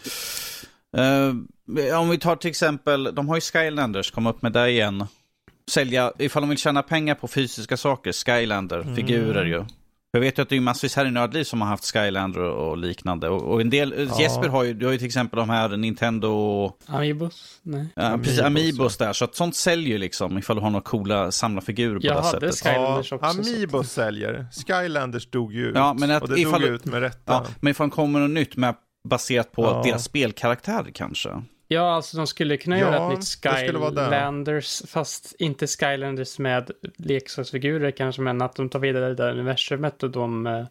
Eh, 0.96 2.00
om 2.00 2.08
vi 2.08 2.18
tar 2.18 2.36
till 2.36 2.50
exempel, 2.50 3.14
de 3.14 3.28
har 3.28 3.36
ju 3.36 3.40
Skylanders, 3.40 4.10
kom 4.10 4.26
upp 4.26 4.42
med 4.42 4.52
det 4.52 4.70
igen. 4.70 5.06
Sälja, 5.70 6.12
ifall 6.18 6.42
de 6.42 6.48
vill 6.48 6.58
tjäna 6.58 6.82
pengar 6.82 7.14
på 7.14 7.28
fysiska 7.28 7.76
saker, 7.76 8.12
Skylander, 8.12 8.80
Mm. 8.80 8.96
figurer 8.96 9.44
ju. 9.44 9.64
Jag 10.10 10.20
vet 10.20 10.38
ju 10.38 10.42
att 10.42 10.48
det 10.48 10.56
är 10.56 10.60
massvis 10.60 10.96
här 10.96 11.06
i 11.06 11.10
Nördliv 11.10 11.44
som 11.44 11.60
har 11.60 11.68
haft 11.68 11.84
Skylander 11.92 12.40
och, 12.40 12.76
liknande. 12.78 13.28
Och, 13.28 13.42
och 13.42 13.60
en 13.60 13.70
del, 13.70 14.08
Ja. 14.10 14.20
Jesper 14.20 14.48
har 14.48 14.64
ju, 14.64 14.74
du 14.74 14.84
har 14.86 14.92
ju 14.92 14.98
till 14.98 15.06
exempel 15.06 15.36
de 15.38 15.50
här 15.50 15.68
Nintendo 15.76 16.72
Amiibos? 16.86 17.58
Nej. 17.62 17.86
Ja, 17.96 18.18
precis, 18.22 18.40
Amiibos, 18.40 18.96
där, 18.96 19.12
så 19.12 19.24
att 19.24 19.34
sånt 19.36 19.56
säljer 19.56 19.88
ju 19.88 19.98
liksom 19.98 20.38
ifall 20.38 20.56
du 20.56 20.62
har 20.62 20.70
några 20.70 20.82
coola 20.82 21.30
samlarfigurer 21.32 22.00
på 22.00 22.06
Jag 22.06 22.16
det 22.16 22.20
hade 22.22 22.52
sättet. 22.52 22.72
Skylanders 22.74 23.10
Ja, 23.12 23.16
också. 23.16 23.32
så 23.34 23.40
Amiibos 23.40 23.92
säljer. 23.92 24.46
Skylanders 24.66 25.26
dog 25.30 25.52
ju 25.54 25.66
ut. 25.68 25.76
Ja, 25.76 25.94
men 25.98 26.10
att 26.10 26.22
och 26.22 26.28
det 26.28 26.40
ifall 26.40 26.60
dog 26.60 26.70
ut 26.70 26.84
med 26.84 27.00
rätta. 27.00 27.32
Ja, 27.32 27.46
men 27.60 27.70
ifall 27.70 27.88
det 27.88 27.94
kommer 27.94 28.20
något 28.20 28.30
nytt 28.30 28.56
med, 28.56 28.74
baserat 29.08 29.52
på 29.52 29.62
Ja. 29.62 29.82
deras 29.86 30.04
spelkaraktärer 30.04 30.90
kanske. 30.94 31.42
Ja, 31.68 31.94
alltså 31.94 32.16
de 32.16 32.26
skulle 32.26 32.56
kunna 32.56 32.78
Ja, 32.78 32.86
göra 32.86 33.12
ett 33.12 33.18
nytt. 33.18 33.24
Skylanders, 33.24 34.82
fast 34.86 35.34
inte 35.38 35.66
Skylanders 35.66 36.38
med 36.38 36.70
leksaksfigurer 36.96 37.90
kanske, 37.90 38.22
men 38.22 38.42
att 38.42 38.56
de 38.56 38.68
tar 38.68 38.78
vidare 38.78 39.08
det 39.08 39.14
där 39.14 39.30
universumet 39.32 40.02
och 40.02 40.10
de, 40.10 40.46
eh, 40.46 40.66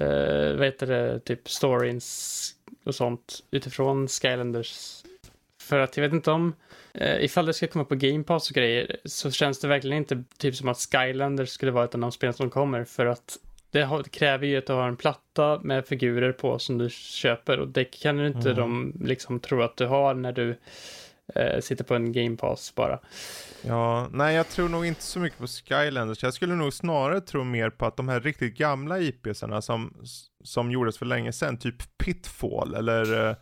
eh, 0.00 0.56
vad 0.56 0.64
heter 0.64 0.86
det, 0.86 1.20
typ 1.20 1.48
stories 1.48 2.50
och 2.84 2.94
sånt 2.94 3.40
utifrån 3.50 4.08
Skylanders. 4.08 5.02
För 5.62 5.78
att 5.78 5.96
jag 5.96 6.04
vet 6.04 6.12
inte 6.12 6.30
om, 6.30 6.54
eh, 6.94 7.24
ifall 7.24 7.46
det 7.46 7.54
ska 7.54 7.66
komma 7.66 7.84
på 7.84 7.94
Game 7.94 8.24
Pass 8.24 8.50
och 8.50 8.54
grejer, 8.54 8.96
så 9.04 9.30
känns 9.30 9.60
det 9.60 9.68
verkligen 9.68 9.96
inte 9.96 10.24
typ 10.38 10.56
som 10.56 10.68
att 10.68 10.78
Skylanders 10.78 11.48
skulle 11.48 11.72
vara 11.72 11.84
ett 11.84 11.94
av 11.94 12.00
de 12.00 12.12
spel 12.12 12.34
som 12.34 12.50
kommer, 12.50 12.84
för 12.84 13.06
att 13.06 13.38
det, 13.70 14.02
kräver 14.12 14.46
ju 14.46 14.56
att 14.56 14.66
du 14.66 14.72
har 14.72 14.88
en 14.88 14.96
platta 14.96 15.60
med 15.62 15.86
figurer 15.86 16.32
på 16.32 16.58
som 16.58 16.78
du 16.78 16.90
köper 16.90 17.58
och 17.60 17.68
det 17.68 17.84
kan 17.84 18.18
ju 18.18 18.26
inte 18.26 18.50
Mm. 18.50 18.56
de 18.56 18.92
liksom 19.06 19.40
tro 19.40 19.62
att 19.62 19.76
du 19.76 19.86
har 19.86 20.14
när 20.14 20.32
du 20.32 20.58
eh, 21.34 21.60
sitter 21.60 21.84
på 21.84 21.94
en 21.94 22.12
Game 22.12 22.36
Pass 22.36 22.74
bara. 22.74 22.98
Ja, 23.62 24.08
nej 24.12 24.34
jag 24.36 24.48
tror 24.48 24.68
nog 24.68 24.86
inte 24.86 25.02
så 25.02 25.18
mycket 25.18 25.38
på 25.38 25.46
Skylanders. 25.46 26.22
Jag 26.22 26.34
skulle 26.34 26.54
nog 26.54 26.72
snarare 26.72 27.20
tro 27.20 27.44
mer 27.44 27.70
på 27.70 27.86
att 27.86 27.96
de 27.96 28.08
här 28.08 28.20
riktigt 28.20 28.56
gamla 28.58 29.00
IPsarna 29.00 29.62
som, 29.62 29.94
som 30.44 30.70
gjordes 30.70 30.98
för 30.98 31.06
länge 31.06 31.32
sedan, 31.32 31.56
typ 31.58 31.98
Pitfall 31.98 32.74
eller 32.74 33.28
eh, 33.28 33.36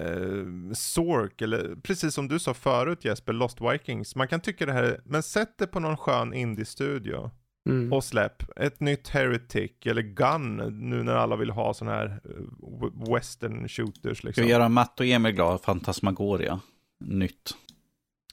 eh, 0.00 0.44
Zork 0.74 1.42
eller 1.42 1.76
precis 1.82 2.14
som 2.14 2.28
du 2.28 2.38
sa 2.38 2.54
förut 2.54 3.04
Jesper, 3.04 3.32
Lost 3.32 3.58
Vikings. 3.60 4.16
Man 4.16 4.28
kan 4.28 4.40
tycka 4.40 4.66
det 4.66 4.72
här, 4.72 4.82
är- 4.82 5.00
men 5.04 5.22
sätt 5.22 5.54
det 5.58 5.66
på 5.66 5.80
någon 5.80 5.96
skön 5.96 6.34
indie-studio 6.34 7.30
Mm. 7.66 7.92
och 7.92 8.04
släpp 8.04 8.42
ett 8.56 8.80
nytt 8.80 9.08
Heretic 9.08 9.72
eller 9.84 10.02
Gun 10.02 10.56
nu 10.90 11.02
när 11.02 11.14
alla 11.14 11.36
vill 11.36 11.50
ha 11.50 11.74
sådana 11.74 11.96
här 11.96 12.20
eh, 12.24 13.14
western 13.14 13.68
shooters 13.68 14.18
Ska 14.18 14.26
liksom. 14.26 14.44
vi 14.44 14.50
göra 14.50 14.68
Matt 14.68 15.00
och 15.00 15.06
Emil 15.06 15.32
glada? 15.32 15.58
Fantasmagoria. 15.58 16.60
Nytt. 17.04 17.54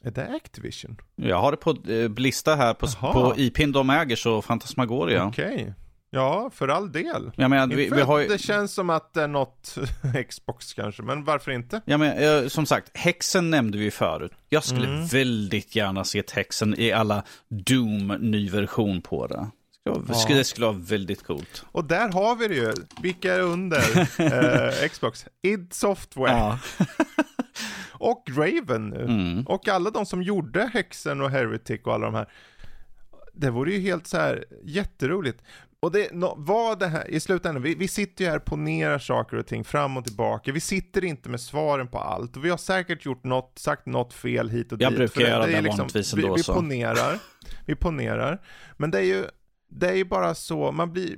Är 0.03 0.11
det 0.11 0.27
Activision? 0.27 0.97
Jag 1.15 1.41
har 1.41 1.51
det 1.51 1.57
på 1.57 1.91
eh, 1.91 2.09
lista 2.09 2.55
här 2.55 2.73
på, 2.73 2.87
på 2.87 3.33
IPn 3.37 3.71
de 3.71 3.89
äger, 3.89 4.15
så 4.15 4.41
Fantasmagoria. 4.41 5.25
Okej. 5.25 5.73
Ja, 6.13 6.49
för 6.53 6.67
all 6.67 6.91
del. 6.91 7.31
Jag 7.35 7.49
menar, 7.49 7.75
vi, 7.75 7.89
vi 7.89 8.01
har 8.01 8.19
ju... 8.19 8.27
Det 8.27 8.37
känns 8.37 8.73
som 8.73 8.89
att 8.89 9.13
det 9.13 9.23
är 9.23 9.27
något 9.27 9.75
Xbox 10.29 10.73
kanske, 10.73 11.03
men 11.03 11.23
varför 11.23 11.51
inte? 11.51 11.81
Ja, 11.85 11.97
men, 11.97 12.17
eh, 12.17 12.47
som 12.47 12.65
sagt, 12.65 12.97
häxen 12.97 13.49
nämnde 13.49 13.77
vi 13.77 13.91
förut. 13.91 14.31
Jag 14.49 14.63
skulle 14.63 14.87
Mm. 14.87 15.05
väldigt 15.07 15.75
gärna 15.75 16.03
se 16.03 16.23
häxen 16.33 16.79
i 16.79 16.91
alla 16.91 17.23
Doom 17.49 18.07
ny 18.07 18.49
version 18.49 19.01
på 19.01 19.27
det. 19.27 19.47
Ja, 19.83 20.01
det 20.07 20.13
skulle, 20.15 20.37
det 20.37 20.43
skulle 20.43 20.65
vara 20.65 20.77
väldigt 20.77 21.23
coolt. 21.23 21.63
Och 21.71 21.85
där 21.85 22.09
har 22.09 22.35
vi 22.35 22.47
det 22.47 22.55
ju. 22.55 22.73
Vilka 23.01 23.33
är 23.33 23.41
under 23.41 23.99
eh, 24.81 24.89
Xbox? 24.89 25.25
id 25.41 25.73
Software. 25.73 26.31
Ja. 26.31 26.59
och 27.91 28.23
Raven 28.29 28.89
nu. 28.89 29.03
Mm. 29.03 29.47
Och 29.47 29.67
alla 29.67 29.89
de 29.89 30.05
som 30.05 30.23
gjorde 30.23 30.69
Hexen 30.73 31.21
och 31.21 31.29
Heretic 31.29 31.81
och 31.83 31.93
alla 31.93 32.05
de 32.05 32.15
här. 32.15 32.29
Det 33.33 33.49
vore 33.49 33.73
ju 33.73 33.79
helt 33.79 34.07
så 34.07 34.17
här 34.17 34.45
jätteroligt. 34.63 35.43
Och 35.81 35.91
det 35.91 36.13
no, 36.13 36.33
var 36.37 36.75
det 36.75 36.87
här, 36.87 37.11
i 37.11 37.19
slutändan, 37.19 37.63
vi, 37.63 37.75
vi 37.75 37.87
sitter 37.87 38.23
ju 38.23 38.29
här 38.29 38.37
och 38.37 38.45
ponerar 38.45 38.99
saker 38.99 39.37
och 39.37 39.47
ting 39.47 39.63
fram 39.63 39.97
och 39.97 40.05
tillbaka. 40.05 40.51
Vi 40.51 40.59
sitter 40.59 41.03
inte 41.03 41.29
med 41.29 41.41
svaren 41.41 41.87
på 41.87 41.99
allt. 41.99 42.37
Och 42.37 42.45
vi 42.45 42.49
har 42.49 42.57
säkert 42.57 43.05
gjort 43.05 43.23
något, 43.23 43.59
sagt 43.59 43.85
något 43.85 44.13
fel 44.13 44.49
hit 44.49 44.71
och 44.71 44.77
dit. 44.77 44.83
Jag 44.83 44.93
brukar 44.93 45.21
göra 45.21 45.45
det, 45.45 45.51
det 45.51 45.61
liksom, 45.61 45.77
vanligtvis 45.77 46.13
ändå. 46.13 46.33
Vi, 46.35 46.41
vi 46.47 46.53
ponerar, 46.53 47.19
vi 47.65 47.75
ponerar. 47.75 48.41
Men 48.77 48.91
det 48.91 48.97
är 48.97 49.03
ju, 49.03 49.25
det 49.69 49.89
är 49.89 49.95
ju 49.95 50.05
bara 50.05 50.35
så, 50.35 50.71
man 50.71 50.91
blir 50.91 51.17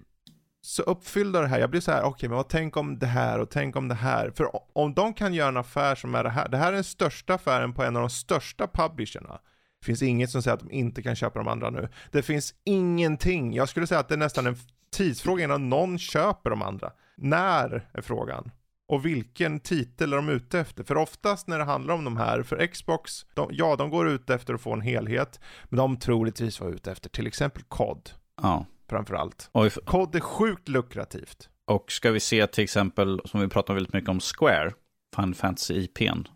så 0.61 0.83
uppfylld 0.83 1.35
av 1.35 1.41
det 1.41 1.47
här. 1.47 1.59
Jag 1.59 1.69
blir 1.69 1.81
så 1.81 1.91
här, 1.91 2.01
okej, 2.01 2.09
okay, 2.09 2.29
men 2.29 2.35
vad 2.35 2.49
tänk 2.49 2.77
om 2.77 2.99
det 2.99 3.05
här 3.05 3.39
och 3.39 3.49
tänk 3.49 3.75
om 3.75 3.87
det 3.87 3.95
här. 3.95 4.31
För 4.35 4.49
om 4.77 4.93
de 4.93 5.13
kan 5.13 5.33
göra 5.33 5.49
en 5.49 5.57
affär 5.57 5.95
som 5.95 6.15
är 6.15 6.23
det 6.23 6.29
här, 6.29 6.49
det 6.49 6.57
här 6.57 6.67
är 6.67 6.71
den 6.71 6.83
största 6.83 7.33
affären 7.33 7.73
på 7.73 7.83
en 7.83 7.95
av 7.95 8.01
de 8.01 8.09
största 8.09 8.67
publisherna. 8.67 9.39
Det 9.83 9.85
finns 9.85 10.01
inget 10.01 10.29
som 10.29 10.41
säger 10.41 10.55
att 10.55 10.59
de 10.59 10.71
inte 10.71 11.03
kan 11.03 11.15
köpa 11.15 11.39
de 11.39 11.47
andra 11.47 11.69
nu. 11.69 11.89
Det 12.11 12.21
finns 12.21 12.53
ingenting. 12.63 13.53
Jag 13.53 13.69
skulle 13.69 13.87
säga 13.87 13.99
att 13.99 14.07
det 14.07 14.15
är 14.15 14.17
nästan 14.17 14.47
en 14.47 14.55
tidsfråga 14.91 15.43
innan 15.43 15.69
någon 15.69 15.99
köper 15.99 16.49
de 16.49 16.61
andra. 16.61 16.91
När 17.17 17.89
är 17.93 18.01
frågan. 18.01 18.51
Och 18.87 19.05
vilken 19.05 19.59
titel 19.59 20.13
är 20.13 20.17
de 20.17 20.29
ute 20.29 20.59
efter? 20.59 20.83
För 20.83 20.97
oftast 20.97 21.47
när 21.47 21.57
det 21.57 21.63
handlar 21.63 21.93
om 21.93 22.03
de 22.03 22.17
här, 22.17 22.43
för 22.43 22.67
Xbox, 22.67 23.25
de, 23.33 23.49
ja 23.51 23.75
de 23.75 23.89
går 23.89 24.09
ut 24.09 24.29
efter 24.29 24.53
att 24.53 24.61
få 24.61 24.73
en 24.73 24.81
helhet, 24.81 25.39
men 25.63 25.77
de 25.77 25.97
troligtvis 25.97 26.61
var 26.61 26.69
ute 26.69 26.91
efter 26.91 27.09
till 27.09 27.27
exempel 27.27 27.63
COD. 27.63 28.09
Ja. 28.41 28.65
Framförallt. 28.89 29.49
Oj. 29.53 29.69
COD 29.69 30.15
är 30.15 30.19
sjukt 30.19 30.67
lukrativt. 30.67 31.49
Och 31.65 31.91
ska 31.91 32.11
vi 32.11 32.19
se 32.19 32.47
till 32.47 32.63
exempel, 32.63 33.21
som 33.25 33.41
vi 33.41 33.47
pratar 33.47 33.73
väldigt 33.73 33.93
mycket 33.93 34.09
om, 34.09 34.19
Square, 34.19 34.71
Final 35.15 35.35
Fantasy 35.35 35.73
IPn. 35.73 36.27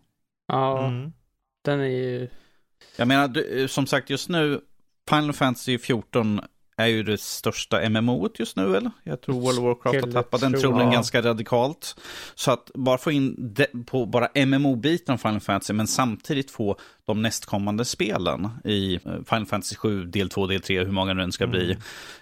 Ja, 0.46 0.86
mm. 0.86 1.12
den 1.64 1.80
är 1.80 1.84
ju 1.84 2.28
jag 2.96 3.08
menar, 3.08 3.66
som 3.66 3.86
sagt 3.86 4.10
just 4.10 4.28
nu, 4.28 4.60
Final 5.10 5.32
Fantasy 5.32 5.78
14 5.78 6.40
är 6.78 6.86
ju 6.86 7.02
det 7.02 7.20
största 7.20 7.88
MMO 7.90 8.28
just 8.34 8.56
nu 8.56 8.76
eller? 8.76 8.90
Jag 9.02 9.20
tror 9.20 9.40
World 9.40 9.58
of 9.58 9.64
Warcraft 9.64 10.04
har 10.04 10.12
tappat 10.12 10.40
den 10.40 10.60
tronen 10.60 10.90
ganska 10.90 11.22
radikalt. 11.22 12.00
Så 12.34 12.50
att 12.50 12.70
bara 12.74 12.98
få 12.98 13.10
in 13.12 13.56
på 13.86 14.06
bara 14.06 14.28
MMO-biten 14.34 15.12
av 15.12 15.18
Final 15.18 15.40
Fantasy, 15.40 15.72
men 15.72 15.86
samtidigt 15.86 16.50
få 16.50 16.76
de 17.06 17.22
nästkommande 17.22 17.84
spelen 17.84 18.48
i 18.64 18.94
eh, 18.94 19.00
Final 19.02 19.46
Fantasy 19.46 19.76
7, 19.76 20.04
del 20.04 20.28
2, 20.28 20.46
del 20.46 20.60
3, 20.60 20.84
hur 20.84 20.92
många 20.92 21.14
det 21.14 21.22
än 21.22 21.32
ska 21.32 21.46
bli. 21.46 21.76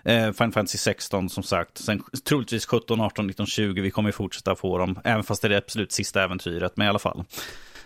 Mm. 0.04 0.28
Eh, 0.28 0.32
Final 0.32 0.52
Fantasy 0.52 0.78
16 0.78 1.28
som 1.28 1.42
sagt, 1.42 1.78
sen 1.78 2.02
troligtvis 2.28 2.66
17, 2.66 3.00
18, 3.00 3.26
19, 3.26 3.46
20, 3.46 3.80
vi 3.80 3.90
kommer 3.90 4.12
fortsätta 4.12 4.54
få 4.54 4.78
dem, 4.78 4.98
även 5.04 5.24
fast 5.24 5.42
det 5.42 5.48
är 5.48 5.50
det 5.50 5.58
absolut 5.58 5.92
sista 5.92 6.24
äventyret, 6.24 6.76
men 6.76 6.86
i 6.86 6.88
alla 6.88 6.98
fall. 6.98 7.24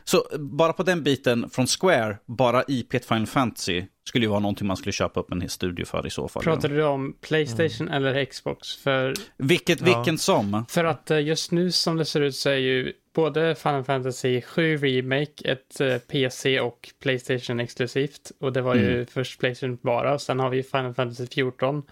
Så 0.04 0.24
bara 0.38 0.72
på 0.72 0.82
den 0.82 1.02
biten 1.02 1.50
från 1.50 1.66
Square, 1.66 2.18
bara 2.26 2.64
IP 2.68 3.04
Final 3.04 3.26
Fantasy 3.26 3.84
skulle 4.10 4.24
ju 4.24 4.30
vara 4.30 4.40
någonting 4.40 4.66
man 4.66 4.76
skulle 4.76 4.92
köpa 4.92 5.20
upp 5.20 5.32
en 5.32 5.40
hel 5.40 5.50
studio 5.50 5.84
för 5.84 6.06
i 6.06 6.10
så 6.10 6.28
fall. 6.28 6.42
Pratar 6.42 6.68
du 6.68 6.84
om 6.84 7.16
Playstation 7.20 7.88
mm. 7.88 7.94
eller 7.94 8.24
Xbox? 8.24 8.76
För, 8.76 9.14
Vilket, 9.36 9.80
ja. 9.80 9.86
Vilken 9.86 10.18
som? 10.18 10.64
För 10.68 10.84
att 10.84 11.10
eh, 11.10 11.20
just 11.20 11.50
nu 11.50 11.72
som 11.72 11.96
det 11.96 12.04
ser 12.04 12.20
ut 12.20 12.36
så 12.36 12.50
är 12.50 12.56
ju 12.56 12.92
både 13.14 13.54
Final 13.54 13.84
Fantasy 13.84 14.42
7 14.42 14.76
Remake 14.76 15.32
ett 15.44 15.80
eh, 15.80 15.98
PC 15.98 16.60
och 16.60 16.90
Playstation 17.02 17.60
exklusivt. 17.60 18.32
Och 18.40 18.52
det 18.52 18.62
var 18.62 18.74
ju 18.74 18.94
mm. 18.94 19.06
först 19.06 19.40
Playstation 19.40 19.78
bara. 19.82 20.14
Och 20.14 20.20
sen 20.20 20.40
har 20.40 20.50
vi 20.50 20.62
Final 20.62 20.94
Fantasy 20.94 21.26
14 21.26 21.82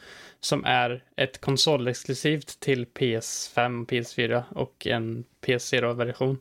som 0.41 0.65
är 0.65 1.05
ett 1.17 1.41
konsolexklusivt 1.41 2.61
till 2.61 2.87
PS5 2.87 3.83
och 3.83 3.91
PS4 3.91 4.43
och 4.55 4.87
en 4.87 5.25
PC-version. 5.41 6.39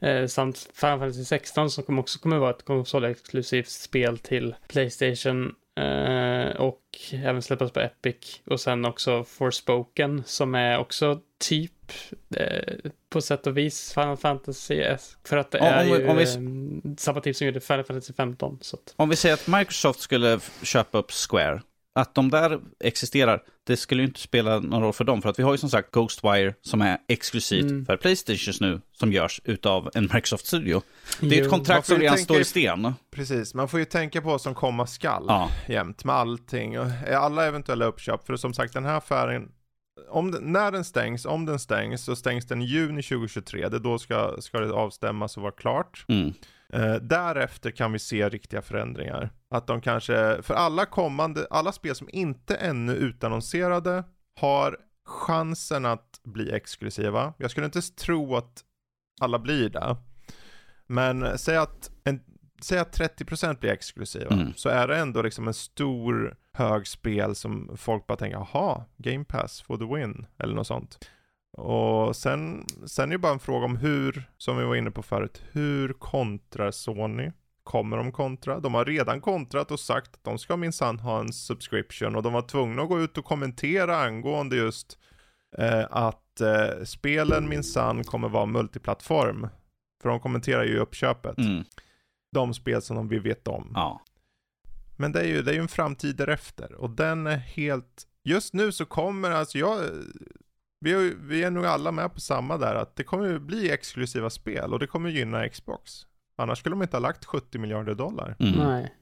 Eh, 0.00 0.26
samt 0.26 0.68
Final 0.74 0.98
Fantasy 0.98 1.24
16 1.24 1.70
som 1.70 1.98
också 1.98 2.18
kommer 2.18 2.38
vara 2.38 2.50
ett 2.50 2.64
konsolexklusivt 2.64 3.68
spel 3.68 4.18
till 4.18 4.54
Playstation 4.68 5.54
eh, 5.78 6.56
och 6.56 6.82
även 7.12 7.42
släppas 7.42 7.70
på 7.70 7.80
Epic. 7.80 8.40
Och 8.46 8.60
sen 8.60 8.84
också 8.84 9.24
Forspoken 9.24 10.22
som 10.26 10.54
är 10.54 10.78
också 10.78 11.20
typ 11.38 11.72
eh, 12.36 12.74
på 13.10 13.20
sätt 13.20 13.46
och 13.46 13.56
vis 13.56 13.92
Final 13.94 14.16
Fantasy 14.16 14.84
för 15.24 15.36
att 15.36 15.50
det 15.50 15.58
om, 15.58 15.66
är 15.66 15.80
om 15.80 16.00
ju 16.00 16.08
om 16.08 16.16
vi... 16.16 16.24
Eh, 16.24 16.94
samma 16.96 17.20
typ 17.20 17.36
som 17.36 17.46
gjorde 17.46 17.60
Final 17.60 17.84
Fantasy 17.84 18.12
15. 18.12 18.58
Så 18.60 18.76
att... 18.76 18.94
Om 18.96 19.08
vi 19.08 19.16
säger 19.16 19.34
att 19.34 19.46
Microsoft 19.46 20.00
skulle 20.00 20.40
köpa 20.62 20.98
upp 20.98 21.10
Square 21.12 21.62
att 21.96 22.14
de 22.14 22.30
där 22.30 22.60
existerar, 22.80 23.42
det 23.64 23.76
skulle 23.76 24.02
ju 24.02 24.08
inte 24.08 24.20
spela 24.20 24.60
någon 24.60 24.82
roll 24.82 24.92
för 24.92 25.04
dem. 25.04 25.22
För 25.22 25.28
att 25.28 25.38
vi 25.38 25.42
har 25.42 25.52
ju 25.52 25.58
som 25.58 25.70
sagt 25.70 25.90
Ghostwire 25.90 26.54
som 26.62 26.82
är 26.82 26.98
exklusivt 27.08 27.70
mm. 27.70 27.86
för 27.86 27.96
Playstation 27.96 28.54
nu, 28.60 28.80
som 28.92 29.12
görs 29.12 29.40
utav 29.44 29.90
en 29.94 30.02
Microsoft-studio. 30.02 30.82
Det 31.20 31.38
är 31.38 31.42
ett 31.42 31.50
kontrakt 31.50 31.86
som 31.86 31.98
redan 31.98 32.18
står 32.18 32.40
i 32.40 32.44
sten. 32.44 32.94
Precis, 33.10 33.54
man 33.54 33.68
får 33.68 33.78
ju 33.78 33.84
tänka 33.84 34.22
på 34.22 34.28
vad 34.28 34.40
som 34.40 34.54
komma 34.54 34.86
skall 34.86 35.24
ja. 35.28 35.50
jämt 35.68 36.04
med 36.04 36.14
allting. 36.14 36.78
Och 36.78 36.86
alla 37.12 37.46
eventuella 37.46 37.84
uppköp. 37.84 38.26
För 38.26 38.36
som 38.36 38.54
sagt, 38.54 38.74
den 38.74 38.84
här 38.84 38.96
affären, 38.96 39.48
om 40.08 40.30
den, 40.30 40.52
när 40.52 40.72
den 40.72 40.84
stängs, 40.84 41.26
om 41.26 41.46
den 41.46 41.58
stängs, 41.58 42.04
så 42.04 42.16
stängs 42.16 42.46
den 42.46 42.62
i 42.62 42.64
juni 42.64 43.02
2023. 43.02 43.68
Det 43.68 43.78
då 43.78 43.98
ska, 43.98 44.36
ska 44.40 44.60
det 44.60 44.72
avstämmas 44.72 45.36
och 45.36 45.42
vara 45.42 45.52
klart. 45.52 46.04
Mm. 46.08 46.32
Eh, 46.76 46.94
därefter 46.94 47.70
kan 47.70 47.92
vi 47.92 47.98
se 47.98 48.28
riktiga 48.28 48.62
förändringar. 48.62 49.30
Att 49.50 49.66
de 49.66 49.80
kanske, 49.80 50.42
för 50.42 50.54
alla 50.54 50.86
kommande, 50.86 51.46
alla 51.50 51.72
spel 51.72 51.94
som 51.94 52.08
inte 52.12 52.56
ännu 52.56 52.92
utannonserade 52.92 54.04
har 54.40 54.78
chansen 55.04 55.86
att 55.86 56.20
bli 56.24 56.52
exklusiva. 56.52 57.34
Jag 57.38 57.50
skulle 57.50 57.66
inte 57.66 57.80
tro 57.82 58.36
att 58.36 58.64
alla 59.20 59.38
blir 59.38 59.68
det. 59.68 59.96
Men 60.86 61.38
säg 61.38 61.56
att, 61.56 61.90
en, 62.04 62.20
säg 62.62 62.78
att 62.78 62.98
30% 62.98 63.60
blir 63.60 63.70
exklusiva. 63.70 64.34
Mm. 64.34 64.54
Så 64.56 64.68
är 64.68 64.88
det 64.88 64.96
ändå 64.96 65.22
liksom 65.22 65.48
en 65.48 65.54
stor 65.54 66.36
hög 66.52 66.86
spel 66.86 67.34
som 67.34 67.76
folk 67.76 68.06
bara 68.06 68.16
tänker, 68.16 68.46
jaha, 68.52 68.84
Game 68.96 69.24
Pass 69.24 69.62
for 69.62 69.76
the 69.76 69.94
win. 69.94 70.26
Eller 70.38 70.54
något 70.54 70.66
sånt. 70.66 71.08
Och 71.56 72.16
sen, 72.16 72.64
sen 72.86 73.08
är 73.08 73.14
det 73.14 73.18
bara 73.18 73.32
en 73.32 73.38
fråga 73.38 73.64
om 73.64 73.76
hur, 73.76 74.30
som 74.36 74.56
vi 74.56 74.64
var 74.64 74.76
inne 74.76 74.90
på 74.90 75.02
förut, 75.02 75.42
hur 75.52 75.92
kontrar 75.92 76.70
Sony? 76.70 77.32
Kommer 77.64 77.96
de 77.96 78.12
kontra? 78.12 78.60
De 78.60 78.74
har 78.74 78.84
redan 78.84 79.20
kontrat 79.20 79.70
och 79.70 79.80
sagt 79.80 80.14
att 80.14 80.24
de 80.24 80.38
ska 80.38 80.56
minsann 80.56 80.98
ha 80.98 81.20
en 81.20 81.32
subscription 81.32 82.16
och 82.16 82.22
de 82.22 82.32
var 82.32 82.42
tvungna 82.42 82.82
att 82.82 82.88
gå 82.88 83.00
ut 83.00 83.18
och 83.18 83.24
kommentera 83.24 83.96
angående 83.96 84.56
just 84.56 84.98
eh, 85.58 85.84
att 85.90 86.40
eh, 86.40 86.84
spelen 86.84 87.48
minsann 87.48 88.04
kommer 88.04 88.28
vara 88.28 88.46
multiplattform. 88.46 89.48
För 90.02 90.08
de 90.08 90.20
kommenterar 90.20 90.64
ju 90.64 90.78
uppköpet. 90.78 91.38
Mm. 91.38 91.64
De 92.32 92.54
spel 92.54 92.82
som 92.82 93.08
vi 93.08 93.18
vet 93.18 93.48
om. 93.48 93.72
Ja. 93.74 94.00
Men 94.96 95.12
det 95.12 95.20
är 95.20 95.26
ju 95.26 95.42
det 95.42 95.50
är 95.50 95.54
ju 95.54 95.60
en 95.60 95.68
framtid 95.68 96.16
därefter 96.16 96.74
och 96.74 96.90
den 96.90 97.26
är 97.26 97.36
helt 97.36 98.06
Just 98.26 98.54
nu 98.54 98.72
så 98.72 98.84
kommer, 98.84 99.30
alltså 99.30 99.58
jag 99.58 99.78
vi 100.80 100.92
är, 100.92 101.14
vi 101.20 101.44
är 101.44 101.50
nog 101.50 101.66
alla 101.66 101.92
med 101.92 102.14
på 102.14 102.20
samma 102.20 102.56
där, 102.58 102.74
att 102.74 102.96
det 102.96 103.04
kommer 103.04 103.26
ju 103.26 103.38
bli 103.38 103.70
exklusiva 103.70 104.30
spel 104.30 104.72
och 104.72 104.78
det 104.78 104.86
kommer 104.86 105.10
gynna 105.10 105.48
Xbox. 105.48 105.92
Annars 106.38 106.58
skulle 106.58 106.72
de 106.72 106.82
inte 106.82 106.96
ha 106.96 107.00
lagt 107.00 107.24
70 107.24 107.58
miljarder 107.58 107.94
dollar. 107.94 108.36
Mm. 108.38 108.52
Nej. 108.52 108.94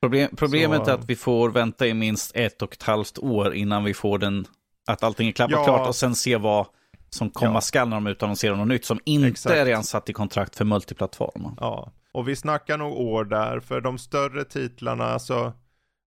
Problem, 0.00 0.30
problemet 0.36 0.84
Så... 0.84 0.90
är 0.90 0.94
att 0.94 1.04
vi 1.04 1.16
får 1.16 1.50
vänta 1.50 1.86
i 1.86 1.94
minst 1.94 2.36
ett 2.36 2.62
och 2.62 2.72
ett 2.72 2.82
halvt 2.82 3.18
år 3.18 3.54
innan 3.54 3.84
vi 3.84 3.94
får 3.94 4.18
den, 4.18 4.46
att 4.86 5.02
allting 5.02 5.28
är 5.28 5.32
klappat 5.32 5.58
ja. 5.58 5.64
klart 5.64 5.88
och 5.88 5.94
sen 5.94 6.14
se 6.14 6.36
vad 6.36 6.66
som 7.10 7.30
komma 7.30 7.54
ja. 7.54 7.60
skall 7.60 7.88
när 7.88 7.96
de 7.96 8.06
utannonserar 8.06 8.56
något 8.56 8.68
nytt 8.68 8.84
som 8.84 9.00
inte 9.04 9.28
Exakt. 9.28 9.54
är 9.54 9.64
redan 9.64 9.84
satt 9.84 10.08
i 10.08 10.12
kontrakt 10.12 10.56
för 10.56 10.64
multiplattform. 10.64 11.56
Ja, 11.60 11.92
och 12.12 12.28
vi 12.28 12.36
snackar 12.36 12.78
nog 12.78 12.92
år 12.92 13.24
där, 13.24 13.60
för 13.60 13.80
de 13.80 13.98
större 13.98 14.44
titlarna, 14.44 15.04
alltså 15.04 15.52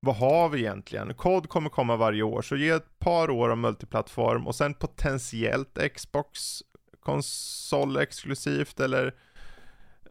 vad 0.06 0.16
har 0.16 0.50
vi 0.50 0.60
egentligen? 0.60 1.14
Kod 1.14 1.50
kommer 1.50 1.70
komma 1.70 1.96
varje 1.96 2.24
år, 2.24 2.42
så 2.42 2.56
ge 2.56 2.70
ett 2.70 3.00
par 3.00 3.30
år 3.30 3.50
av 3.50 3.58
multiplattform 3.58 4.48
och 4.48 4.56
sen 4.56 4.74
potentiellt 4.74 5.80
Xbox 5.96 6.62
konsol 7.00 7.98
exklusivt 7.98 8.80
eller 8.80 9.06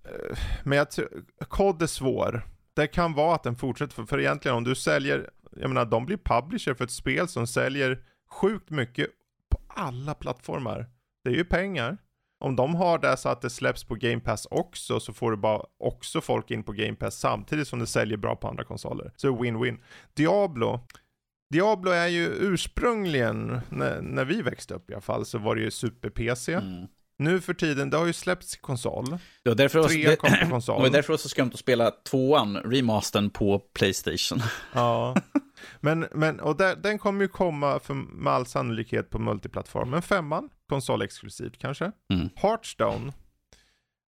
eh, 0.05 0.39
men 0.65 0.79
jag 0.79 0.91
tror, 0.91 1.09
kod 1.49 1.83
är 1.83 1.87
svår. 1.87 2.43
Det 2.75 2.87
kan 2.87 3.15
vara 3.15 3.35
att 3.35 3.43
den 3.43 3.57
fortsätter, 3.57 3.95
för, 3.95 4.05
för 4.05 4.21
egentligen 4.21 4.57
om 4.57 4.65
du 4.65 4.75
säljer, 4.75 5.31
jag 5.57 5.69
menar 5.69 5.85
de 5.85 6.07
blir 6.07 6.17
publisher 6.17 6.75
för 6.75 6.85
ett 6.85 6.91
spel 6.91 7.29
som 7.29 7.47
säljer 7.47 8.05
sjukt 8.31 8.71
mycket 8.71 9.07
på 9.51 9.61
alla 9.69 10.15
plattformar. 10.15 10.87
Det 11.25 11.31
är 11.31 11.35
ju 11.35 11.45
pengar 11.45 11.99
om 12.41 12.57
de 12.57 12.75
har 12.75 12.99
det 12.99 13.17
så 13.17 13.29
att 13.29 13.41
det 13.41 13.51
släpps 13.51 13.85
på 13.85 13.95
Game 13.95 14.21
Pass 14.21 14.47
också 14.51 15.01
så 15.01 15.13
får 15.13 15.31
du 15.31 15.37
bara 15.37 15.63
också 15.79 16.21
folk 16.21 16.51
in 16.51 16.63
på 16.63 16.73
Game 16.73 16.95
Pass 16.95 17.19
samtidigt 17.19 17.69
som 17.69 17.79
det 17.79 17.87
säljer 17.87 18.17
bra 18.17 18.37
på 18.37 18.49
andra 18.49 18.65
konsoler. 18.65 19.13
Så 19.17 19.29
win-win. 19.29 19.79
Diablo. 20.15 20.81
Diablo 21.51 21.91
är 21.91 22.07
ju 22.07 22.27
ursprungligen, 22.27 23.61
när, 23.69 24.01
när, 24.01 24.25
vi 24.25 24.43
växte 24.43 24.75
upp 24.75 24.91
i 24.91 24.95
alla 24.95 25.01
fall, 25.01 25.27
så 25.27 25.39
var 25.39 25.55
det 25.55 25.63
ju 25.63 25.71
super-PC. 25.71 26.53
Mm. 26.53 26.87
nu 27.19 27.41
för 27.41 27.55
tiden, 27.55 27.91
det 27.91 27.97
har 27.97 28.07
ju 28.07 28.13
släppts 28.13 28.57
konsol. 28.57 29.19
Ja, 29.43 29.55
därför 29.55 29.83
Trean 29.83 30.17
kom 30.17 30.31
på 30.43 30.51
konsol. 30.51 30.77
Det 30.83 30.83
var 30.83 30.91
därför 30.91 31.09
det 31.09 31.13
var 31.13 31.19
så 31.19 31.29
skumt 31.29 31.51
att 31.55 31.59
spela 31.59 31.91
tvåan, 31.91 32.57
remastern, 32.57 33.31
på 33.31 33.59
Playstation. 33.59 34.43
Ja. 34.73 35.17
Men, 35.81 36.07
men 36.13 36.41
och 36.41 36.57
där, 36.57 36.77
den 36.77 36.99
kommer 36.99 37.23
ju 37.23 37.29
komma 37.29 37.81
för, 37.81 37.95
med 37.95 38.33
all 38.33 38.47
sannolikhet 38.47 39.11
på 39.11 39.19
multiplattform. 39.19 39.91
Men 39.91 40.03
femman, 40.03 40.49
konsolexklusivt 40.71 41.59
kanske. 41.59 41.93
Mm. 42.13 42.29
Hearthstone, 42.37 43.13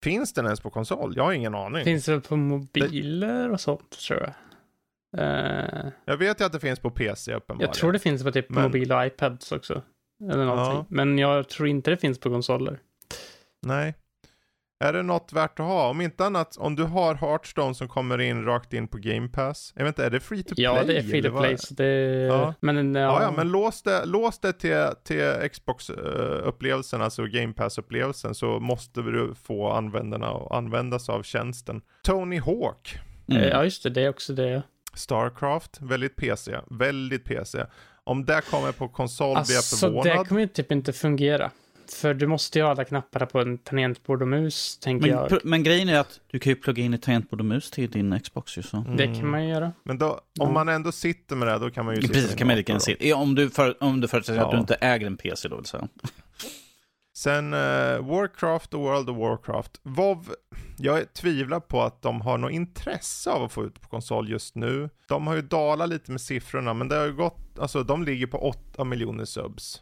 finns 0.03 0.33
den 0.33 0.45
ens 0.45 0.61
på 0.61 0.69
konsol? 0.69 1.13
Jag 1.15 1.23
har 1.23 1.33
ingen 1.33 1.55
aning. 1.55 1.83
Finns 1.83 2.05
det 2.05 2.21
på 2.21 2.35
mobiler 2.35 3.51
och 3.51 3.59
sånt 3.59 3.99
tror 4.07 4.19
jag. 4.19 4.33
Uh, 5.17 5.91
jag 6.05 6.17
vet 6.17 6.41
ju 6.41 6.45
att 6.45 6.51
det 6.51 6.59
finns 6.59 6.79
på 6.79 6.91
PC 6.91 7.33
uppenbarligen. 7.33 7.69
Jag 7.69 7.75
tror 7.75 7.91
det 7.91 7.99
finns 7.99 8.23
på 8.23 8.31
typ 8.31 8.49
Men... 8.49 8.63
mobil 8.63 8.91
och 8.91 9.05
iPads 9.05 9.51
också. 9.51 9.81
Eller 10.31 10.45
någonting. 10.45 10.77
Ja. 10.77 10.85
Men 10.89 11.17
jag 11.17 11.49
tror 11.49 11.67
inte 11.67 11.91
det 11.91 11.97
finns 11.97 12.19
på 12.19 12.29
konsoler. 12.29 12.79
Nej. 13.61 13.95
Är 14.81 14.93
det 14.93 15.03
något 15.03 15.33
värt 15.33 15.59
att 15.59 15.65
ha? 15.65 15.89
Om 15.89 16.01
inte 16.01 16.25
annat, 16.25 16.57
om 16.57 16.75
du 16.75 16.83
har 16.83 17.15
Hearthstone 17.15 17.75
som 17.75 17.87
kommer 17.87 18.21
in 18.21 18.45
rakt 18.45 18.73
in 18.73 18.87
på 18.87 18.97
Game 18.97 19.27
Pass. 19.27 19.73
Jag 19.75 19.83
vet 19.83 19.89
inte, 19.89 20.05
är 20.05 20.09
det 20.09 20.19
free 20.19 20.43
to 20.43 20.55
play? 20.55 20.63
Ja, 20.63 20.83
det 20.83 20.97
är 20.97 21.01
free 21.01 21.23
to 21.23 21.37
play. 21.37 21.57
Så 21.57 21.73
det... 21.73 21.85
ja. 22.27 22.53
Men, 22.59 22.95
ja. 22.95 23.01
ja, 23.01 23.23
ja, 23.23 23.31
men 23.31 23.51
lås 23.51 23.81
det, 23.81 24.05
lås 24.05 24.39
det 24.39 24.53
till, 24.53 24.85
till 25.03 25.49
Xbox-upplevelsen, 25.51 27.01
alltså 27.01 27.25
Game 27.25 27.53
Pass-upplevelsen, 27.53 28.35
så 28.35 28.59
måste 28.59 29.01
du 29.01 29.35
få 29.43 29.69
användarna 29.71 30.27
att 30.27 30.51
använda 30.51 30.99
sig 30.99 31.15
av 31.15 31.23
tjänsten. 31.23 31.81
Tony 32.03 32.39
Hawk. 32.39 32.99
Mm. 33.31 33.43
Ja, 33.43 33.63
just 33.63 33.83
det, 33.83 33.89
det 33.89 34.01
är 34.01 34.09
också 34.09 34.33
det. 34.33 34.63
Starcraft, 34.93 35.81
väldigt 35.81 36.15
PC, 36.15 36.57
väldigt 36.69 37.23
PC. 37.23 37.65
Om 38.03 38.25
det 38.25 38.41
kommer 38.51 38.71
på 38.71 38.87
konsol 38.87 39.37
alltså, 39.37 39.51
blir 39.51 39.55
jag 39.55 39.63
förvånad. 39.79 40.17
det 40.17 40.25
kommer 40.29 40.41
ju 40.41 40.47
typ 40.47 40.71
inte 40.71 40.93
fungera. 40.93 41.51
För 41.91 42.13
du 42.13 42.27
måste 42.27 42.59
ju 42.59 42.63
ha 42.63 42.71
alla 42.71 42.85
knapparna 42.85 43.25
på 43.25 43.39
en 43.39 43.57
tangentbord 43.57 44.21
och 44.21 44.27
mus, 44.27 44.77
tänker 44.77 45.07
men, 45.07 45.27
jag. 45.29 45.39
Men 45.43 45.63
grejen 45.63 45.89
är 45.89 45.99
att 45.99 46.19
du 46.31 46.39
kan 46.39 46.51
ju 46.51 46.55
plugga 46.55 46.83
in 46.83 46.93
ett 46.93 47.01
tangentbord 47.01 47.39
och 47.39 47.45
mus 47.45 47.71
till 47.71 47.91
din 47.91 48.19
Xbox 48.19 48.57
ju 48.57 48.61
så. 48.61 48.77
Mm. 48.77 48.97
Det 48.97 49.05
kan 49.05 49.29
man 49.29 49.43
ju 49.43 49.49
göra. 49.49 49.71
Men 49.83 49.97
då, 49.97 50.19
om 50.39 50.53
man 50.53 50.69
ändå 50.69 50.91
sitter 50.91 51.35
med 51.35 51.47
det, 51.47 51.57
då 51.57 51.69
kan 51.69 51.85
man 51.85 51.95
ju 51.95 52.01
sitta 52.01 52.13
Precis, 52.13 52.35
kan 52.35 52.47
man 52.47 52.55
lika 52.55 52.79
sitta. 52.79 53.05
Ja, 53.05 53.15
om 53.15 53.35
du, 53.35 53.49
för, 53.49 53.83
om 53.83 54.01
du 54.01 54.07
förutsätter 54.07 54.39
ja. 54.39 54.45
att 54.45 54.51
du 54.51 54.57
inte 54.57 54.75
äger 54.75 55.07
en 55.07 55.17
PC 55.17 55.47
då 55.47 55.55
vill 55.55 55.65
säga. 55.65 55.87
Sen 57.17 57.53
uh, 57.53 57.59
Warcraft 58.07 58.73
och 58.73 58.81
World 58.81 59.09
of 59.09 59.17
Warcraft. 59.17 59.79
WoW, 59.83 60.25
jag 60.77 61.13
tvivlar 61.13 61.59
på 61.59 61.81
att 61.81 62.01
de 62.01 62.21
har 62.21 62.37
något 62.37 62.51
intresse 62.51 63.29
av 63.31 63.43
att 63.43 63.51
få 63.51 63.65
ut 63.65 63.81
på 63.81 63.89
konsol 63.89 64.29
just 64.29 64.55
nu. 64.55 64.89
De 65.07 65.27
har 65.27 65.35
ju 65.35 65.41
dalat 65.41 65.89
lite 65.89 66.11
med 66.11 66.21
siffrorna, 66.21 66.73
men 66.73 66.87
det 66.87 66.95
har 66.95 67.05
ju 67.05 67.13
gått, 67.13 67.59
alltså 67.59 67.83
de 67.83 68.03
ligger 68.03 68.27
på 68.27 68.37
8 68.37 68.83
miljoner 68.83 69.25
subs. 69.25 69.81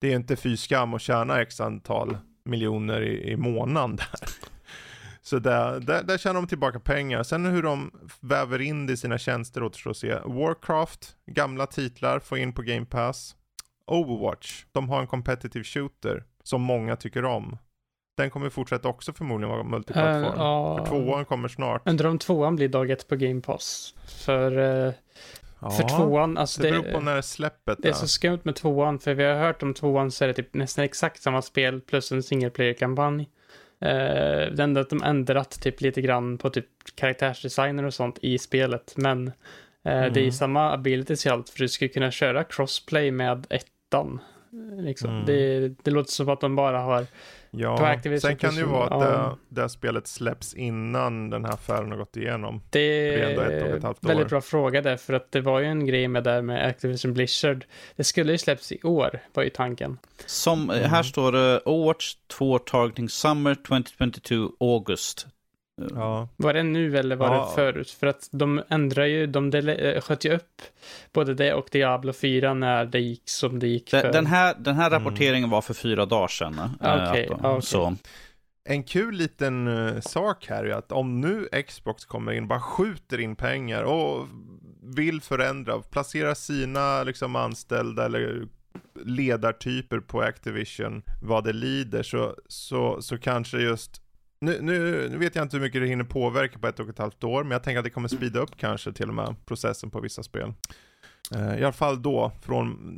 Det 0.00 0.12
är 0.12 0.16
inte 0.16 0.36
fy 0.36 0.56
skam 0.56 0.94
att 0.94 1.02
tjäna 1.02 1.40
x 1.40 1.60
antal 1.60 2.16
miljoner 2.44 3.02
i, 3.02 3.30
i 3.30 3.36
månaden 3.36 3.96
där. 3.96 4.06
Så 5.22 5.38
där, 5.38 5.80
där, 5.80 6.02
där 6.02 6.18
tjänar 6.18 6.34
de 6.34 6.46
tillbaka 6.46 6.80
pengar. 6.80 7.22
Sen 7.22 7.46
hur 7.46 7.62
de 7.62 7.90
väver 8.20 8.60
in 8.60 8.86
det 8.86 8.92
i 8.92 8.96
sina 8.96 9.18
tjänster 9.18 9.62
återstår 9.62 9.90
att 9.90 9.96
se. 9.96 10.14
Warcraft, 10.24 11.16
gamla 11.26 11.66
titlar, 11.66 12.18
få 12.18 12.38
in 12.38 12.52
på 12.52 12.62
Game 12.62 12.86
Pass. 12.86 13.36
Overwatch, 13.86 14.64
de 14.72 14.88
har 14.88 15.00
en 15.00 15.06
competitive 15.06 15.64
shooter 15.64 16.24
som 16.42 16.62
många 16.62 16.96
tycker 16.96 17.24
om. 17.24 17.58
Den 18.16 18.30
kommer 18.30 18.50
fortsätta 18.50 18.88
också 18.88 19.12
förmodligen 19.12 19.50
vara 19.50 19.62
multiplattform. 19.62 20.40
Uh, 20.40 20.76
uh, 20.76 20.76
för 20.76 20.86
tvåan 20.86 21.24
kommer 21.24 21.48
snart. 21.48 21.88
Undrar 21.88 22.08
om 22.08 22.18
tvåan 22.18 22.56
blir 22.56 22.68
dag 22.68 22.90
ett 22.90 23.08
på 23.08 23.16
Game 23.16 23.40
Pass. 23.40 23.94
För, 24.24 24.58
uh, 24.58 24.92
ja, 25.60 25.70
för 25.70 25.88
tvåan, 25.88 26.38
alltså 26.38 26.62
det, 26.62 26.70
det 26.70 26.80
beror 26.80 26.92
på 26.92 27.00
när 27.00 27.20
släppet 27.20 27.78
Det 27.82 27.88
är 27.88 27.92
så 27.92 28.08
skumt 28.08 28.40
med 28.42 28.56
tvåan, 28.56 28.98
för 28.98 29.14
vi 29.14 29.24
har 29.24 29.34
hört 29.34 29.62
om 29.62 29.74
tvåan 29.74 30.10
så 30.10 30.24
är 30.24 30.28
det 30.28 30.34
typ 30.34 30.54
nästan 30.54 30.84
exakt 30.84 31.22
samma 31.22 31.42
spel 31.42 31.80
plus 31.80 32.12
en 32.12 32.22
single 32.22 32.50
player-kampanj. 32.50 33.20
Uh, 33.84 34.52
det 34.52 34.62
enda 34.62 34.80
att 34.80 34.90
de 34.90 35.02
ändrat 35.02 35.60
typ 35.60 35.80
lite 35.80 36.00
grann 36.00 36.38
på 36.38 36.50
typ 36.50 36.66
karaktärsdesigner 36.94 37.84
och 37.84 37.94
sånt 37.94 38.18
i 38.22 38.38
spelet, 38.38 38.94
men 38.96 39.26
uh, 39.28 39.32
mm. 39.92 40.12
det 40.12 40.26
är 40.26 40.30
samma 40.30 40.72
abilities 40.72 41.26
i 41.26 41.28
allt, 41.28 41.48
för 41.48 41.58
du 41.58 41.68
skulle 41.68 41.88
kunna 41.88 42.10
köra 42.10 42.44
crossplay 42.44 43.10
med 43.10 43.46
ettan. 43.50 44.20
Liksom. 44.78 45.10
Mm. 45.10 45.26
Det, 45.26 45.68
det 45.82 45.90
låter 45.90 46.10
som 46.10 46.28
att 46.28 46.40
de 46.40 46.56
bara 46.56 46.78
har 46.78 47.06
Ja, 47.50 48.00
sen 48.20 48.36
kan 48.36 48.54
det 48.54 48.60
ju 48.60 48.66
vara 48.66 48.84
att 48.84 49.02
ja. 49.02 49.38
det, 49.48 49.62
det 49.62 49.68
spelet 49.68 50.06
släpps 50.06 50.54
innan 50.54 51.30
den 51.30 51.44
här 51.44 51.52
affären 51.52 51.90
har 51.90 51.98
gått 51.98 52.16
igenom. 52.16 52.62
Det 52.70 53.14
är 53.14 53.40
ett 53.40 53.84
ett 53.84 54.04
väldigt 54.04 54.28
bra 54.28 54.40
fråga 54.40 54.82
där, 54.82 54.96
för 54.96 55.12
att 55.12 55.32
det 55.32 55.40
var 55.40 55.60
ju 55.60 55.66
en 55.66 55.86
grej 55.86 56.08
med 56.08 56.24
där 56.24 56.42
med 56.42 56.66
Activision 56.66 57.14
Blizzard. 57.14 57.64
Det 57.96 58.04
skulle 58.04 58.32
ju 58.32 58.38
släpps 58.38 58.72
i 58.72 58.82
år, 58.82 59.20
var 59.34 59.42
ju 59.42 59.50
tanken. 59.50 59.98
Som, 60.26 60.70
mm. 60.70 60.90
här 60.90 61.02
står 61.02 61.32
det 61.32 61.60
Overwatch 61.64 62.14
2 62.26 62.58
targeting 62.58 63.08
Summer 63.08 63.54
2022 63.54 64.52
August 64.60 65.26
Ja. 65.94 66.28
Var 66.36 66.52
det 66.52 66.62
nu 66.62 66.98
eller 66.98 67.16
var 67.16 67.34
ja. 67.34 67.46
det 67.46 67.54
förut? 67.54 67.90
För 67.90 68.06
att 68.06 68.28
de 68.32 68.62
ändrar 68.68 69.04
ju, 69.04 69.26
de 69.26 69.54
eh, 69.54 70.00
sköt 70.00 70.24
ju 70.24 70.34
upp 70.34 70.62
både 71.12 71.34
det 71.34 71.54
och 71.54 71.68
Diablo 71.72 72.12
4 72.12 72.54
när 72.54 72.84
det 72.84 73.00
gick 73.00 73.28
som 73.28 73.58
det 73.58 73.68
gick. 73.68 73.90
För... 73.90 74.12
Den, 74.12 74.26
här, 74.26 74.54
den 74.58 74.76
här 74.76 74.86
mm. 74.86 74.98
rapporteringen 74.98 75.44
mm. 75.44 75.50
var 75.50 75.62
för 75.62 75.74
fyra 75.74 76.06
dagar 76.06 76.28
sedan. 76.28 76.58
Eh, 76.58 76.94
okay, 76.94 77.28
okay. 77.28 77.60
Så. 77.62 77.96
En 78.64 78.82
kul 78.82 79.14
liten 79.14 79.68
uh, 79.68 80.00
sak 80.00 80.46
här 80.48 80.64
är 80.64 80.70
att 80.70 80.92
om 80.92 81.20
nu 81.20 81.48
Xbox 81.66 82.04
kommer 82.04 82.32
in, 82.32 82.48
bara 82.48 82.60
skjuter 82.60 83.20
in 83.20 83.36
pengar 83.36 83.82
och 83.82 84.28
vill 84.82 85.20
förändra, 85.20 85.80
placera 85.80 86.34
sina 86.34 87.02
liksom 87.02 87.36
anställda 87.36 88.04
eller 88.04 88.46
ledartyper 89.04 90.00
på 90.00 90.22
Activision 90.22 91.02
vad 91.22 91.44
det 91.44 91.52
lider 91.52 92.02
så, 92.02 92.34
så, 92.46 93.02
så 93.02 93.18
kanske 93.18 93.58
just 93.58 94.02
nu, 94.40 94.58
nu, 94.62 95.08
nu, 95.08 95.18
vet 95.18 95.34
jag 95.34 95.44
inte 95.44 95.56
hur 95.56 95.64
mycket 95.64 95.80
det 95.80 95.86
hinner 95.86 96.04
påverka 96.04 96.58
på 96.58 96.66
ett 96.66 96.80
och 96.80 96.88
ett 96.88 96.98
halvt 96.98 97.24
år, 97.24 97.42
men 97.42 97.52
jag 97.52 97.62
tänker 97.62 97.78
att 97.78 97.84
det 97.84 97.90
kommer 97.90 98.08
speeda 98.08 98.40
upp 98.40 98.56
kanske 98.56 98.92
till 98.92 99.08
och 99.08 99.14
med 99.14 99.34
processen 99.46 99.90
på 99.90 100.00
vissa 100.00 100.22
spel. 100.22 100.54
Uh, 101.34 101.58
I 101.58 101.64
alla 101.64 101.72
fall 101.72 102.02
då, 102.02 102.32
från 102.42 102.96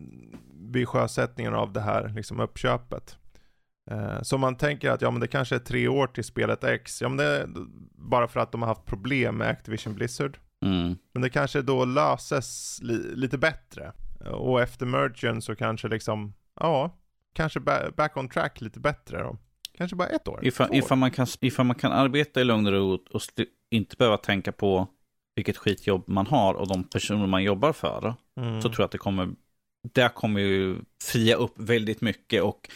vid 0.72 0.88
sjösättningen 0.88 1.54
av 1.54 1.72
det 1.72 1.80
här 1.80 2.08
liksom 2.08 2.40
uppköpet. 2.40 3.16
Uh, 3.90 4.22
så 4.22 4.38
man 4.38 4.56
tänker 4.56 4.90
att 4.90 5.02
ja 5.02 5.10
men 5.10 5.20
det 5.20 5.28
kanske 5.28 5.54
är 5.54 5.58
tre 5.58 5.88
år 5.88 6.06
till 6.06 6.24
spelet 6.24 6.64
X, 6.64 7.02
ja 7.02 7.08
men 7.08 7.16
det 7.16 7.24
är 7.24 7.48
bara 7.94 8.28
för 8.28 8.40
att 8.40 8.52
de 8.52 8.62
har 8.62 8.68
haft 8.68 8.84
problem 8.84 9.36
med 9.36 9.48
Activision 9.48 9.94
Blizzard. 9.94 10.38
Mm. 10.64 10.96
Men 11.12 11.22
det 11.22 11.30
kanske 11.30 11.62
då 11.62 11.84
löses 11.84 12.78
li 12.82 13.14
lite 13.14 13.38
bättre. 13.38 13.92
Och 14.30 14.62
efter 14.62 14.86
mergen 14.86 15.42
så 15.42 15.56
kanske 15.56 15.88
liksom, 15.88 16.34
ja, 16.60 16.98
kanske 17.32 17.60
back 17.96 18.16
on 18.16 18.28
track 18.28 18.60
lite 18.60 18.80
bättre 18.80 19.22
då. 19.22 19.38
Kanske 19.82 19.96
bara 19.96 20.08
ett 20.08 20.28
år. 20.28 20.40
Ifall, 20.42 20.70
år. 20.70 20.76
ifall, 20.76 20.98
man, 20.98 21.10
kan, 21.10 21.26
ifall 21.40 21.66
man 21.66 21.76
kan 21.76 21.92
arbeta 21.92 22.40
i 22.40 22.44
lugn 22.44 22.66
och 22.66 22.72
ro 22.72 22.98
och 23.10 23.22
inte 23.70 23.96
behöva 23.96 24.16
tänka 24.16 24.52
på 24.52 24.88
vilket 25.36 25.56
skitjobb 25.56 26.04
man 26.06 26.26
har 26.26 26.54
och 26.54 26.68
de 26.68 26.84
personer 26.84 27.26
man 27.26 27.42
jobbar 27.42 27.72
för. 27.72 28.14
Mm. 28.40 28.62
Så 28.62 28.68
tror 28.68 28.80
jag 28.80 28.84
att 28.84 28.92
det 28.92 28.98
kommer, 28.98 29.28
det 29.94 30.14
kommer 30.14 30.40
ju 30.40 30.76
fria 31.02 31.36
upp 31.36 31.54
väldigt 31.56 32.00
mycket 32.00 32.42
och 32.42 32.68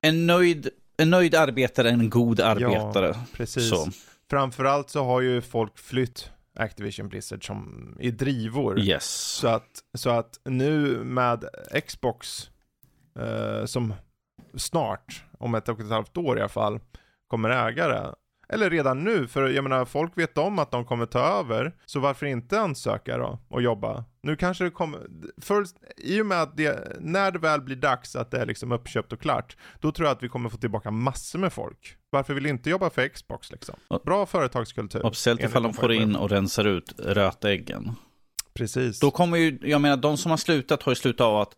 en 0.00 0.26
nöjd, 0.26 0.68
en 0.96 1.10
nöjd 1.10 1.34
arbetare 1.34 1.88
är 1.88 1.92
en 1.92 2.10
god 2.10 2.40
arbetare. 2.40 3.06
Ja, 3.06 3.24
precis. 3.32 3.68
Så. 3.68 3.90
Framförallt 4.30 4.90
så 4.90 5.04
har 5.04 5.20
ju 5.20 5.40
folk 5.40 5.78
flytt 5.78 6.30
Activision 6.56 7.08
Blizzard 7.08 7.46
som 7.46 7.88
i 8.00 8.10
drivor. 8.10 8.80
Yes. 8.80 9.04
Så 9.10 9.48
att, 9.48 9.82
så 9.94 10.10
att 10.10 10.40
nu 10.44 11.04
med 11.04 11.44
Xbox 11.86 12.50
eh, 13.18 13.64
som 13.64 13.94
snart, 14.56 15.24
om 15.38 15.54
ett 15.54 15.68
och 15.68 15.80
ett 15.80 15.90
halvt 15.90 16.16
år 16.16 16.38
i 16.38 16.40
alla 16.40 16.48
fall, 16.48 16.80
kommer 17.28 17.50
äga 17.50 17.88
det. 17.88 18.14
Eller 18.48 18.70
redan 18.70 19.04
nu, 19.04 19.26
för 19.26 19.48
jag 19.48 19.62
menar 19.62 19.84
folk 19.84 20.18
vet 20.18 20.38
om 20.38 20.58
att 20.58 20.70
de 20.70 20.84
kommer 20.84 21.06
ta 21.06 21.18
över, 21.18 21.74
så 21.86 22.00
varför 22.00 22.26
inte 22.26 22.60
ansöka 22.60 23.18
då 23.18 23.38
och 23.48 23.62
jobba? 23.62 24.04
Nu 24.22 24.36
kanske 24.36 24.64
det 24.64 24.70
kommer, 24.70 25.00
för, 25.40 25.64
i 25.96 26.20
och 26.20 26.26
med 26.26 26.42
att 26.42 26.56
det, 26.56 26.96
när 27.00 27.30
det 27.30 27.38
väl 27.38 27.60
blir 27.60 27.76
dags 27.76 28.16
att 28.16 28.30
det 28.30 28.38
är 28.38 28.46
liksom 28.46 28.72
uppköpt 28.72 29.12
och 29.12 29.20
klart, 29.20 29.56
då 29.80 29.92
tror 29.92 30.08
jag 30.08 30.16
att 30.16 30.22
vi 30.22 30.28
kommer 30.28 30.48
få 30.48 30.56
tillbaka 30.56 30.90
massor 30.90 31.38
med 31.38 31.52
folk. 31.52 31.96
Varför 32.10 32.34
vill 32.34 32.46
inte 32.46 32.70
jobba 32.70 32.90
för 32.90 33.08
Xbox 33.08 33.50
liksom? 33.50 33.74
Bra 34.04 34.26
företagskultur. 34.26 35.06
Och 35.06 35.16
speciellt 35.16 35.42
ifall 35.42 35.62
de 35.62 35.72
får 35.72 35.92
in 35.92 36.16
och 36.16 36.30
rensar 36.30 36.64
ut 36.64 36.94
rötäggen. 36.98 37.92
Precis. 38.54 39.00
Då 39.00 39.10
kommer 39.10 39.38
ju, 39.38 39.58
jag 39.62 39.80
menar 39.80 39.96
de 39.96 40.16
som 40.16 40.30
har 40.30 40.38
slutat 40.38 40.82
har 40.82 40.92
ju 40.92 40.96
slutat 40.96 41.24
av 41.24 41.40
att 41.40 41.56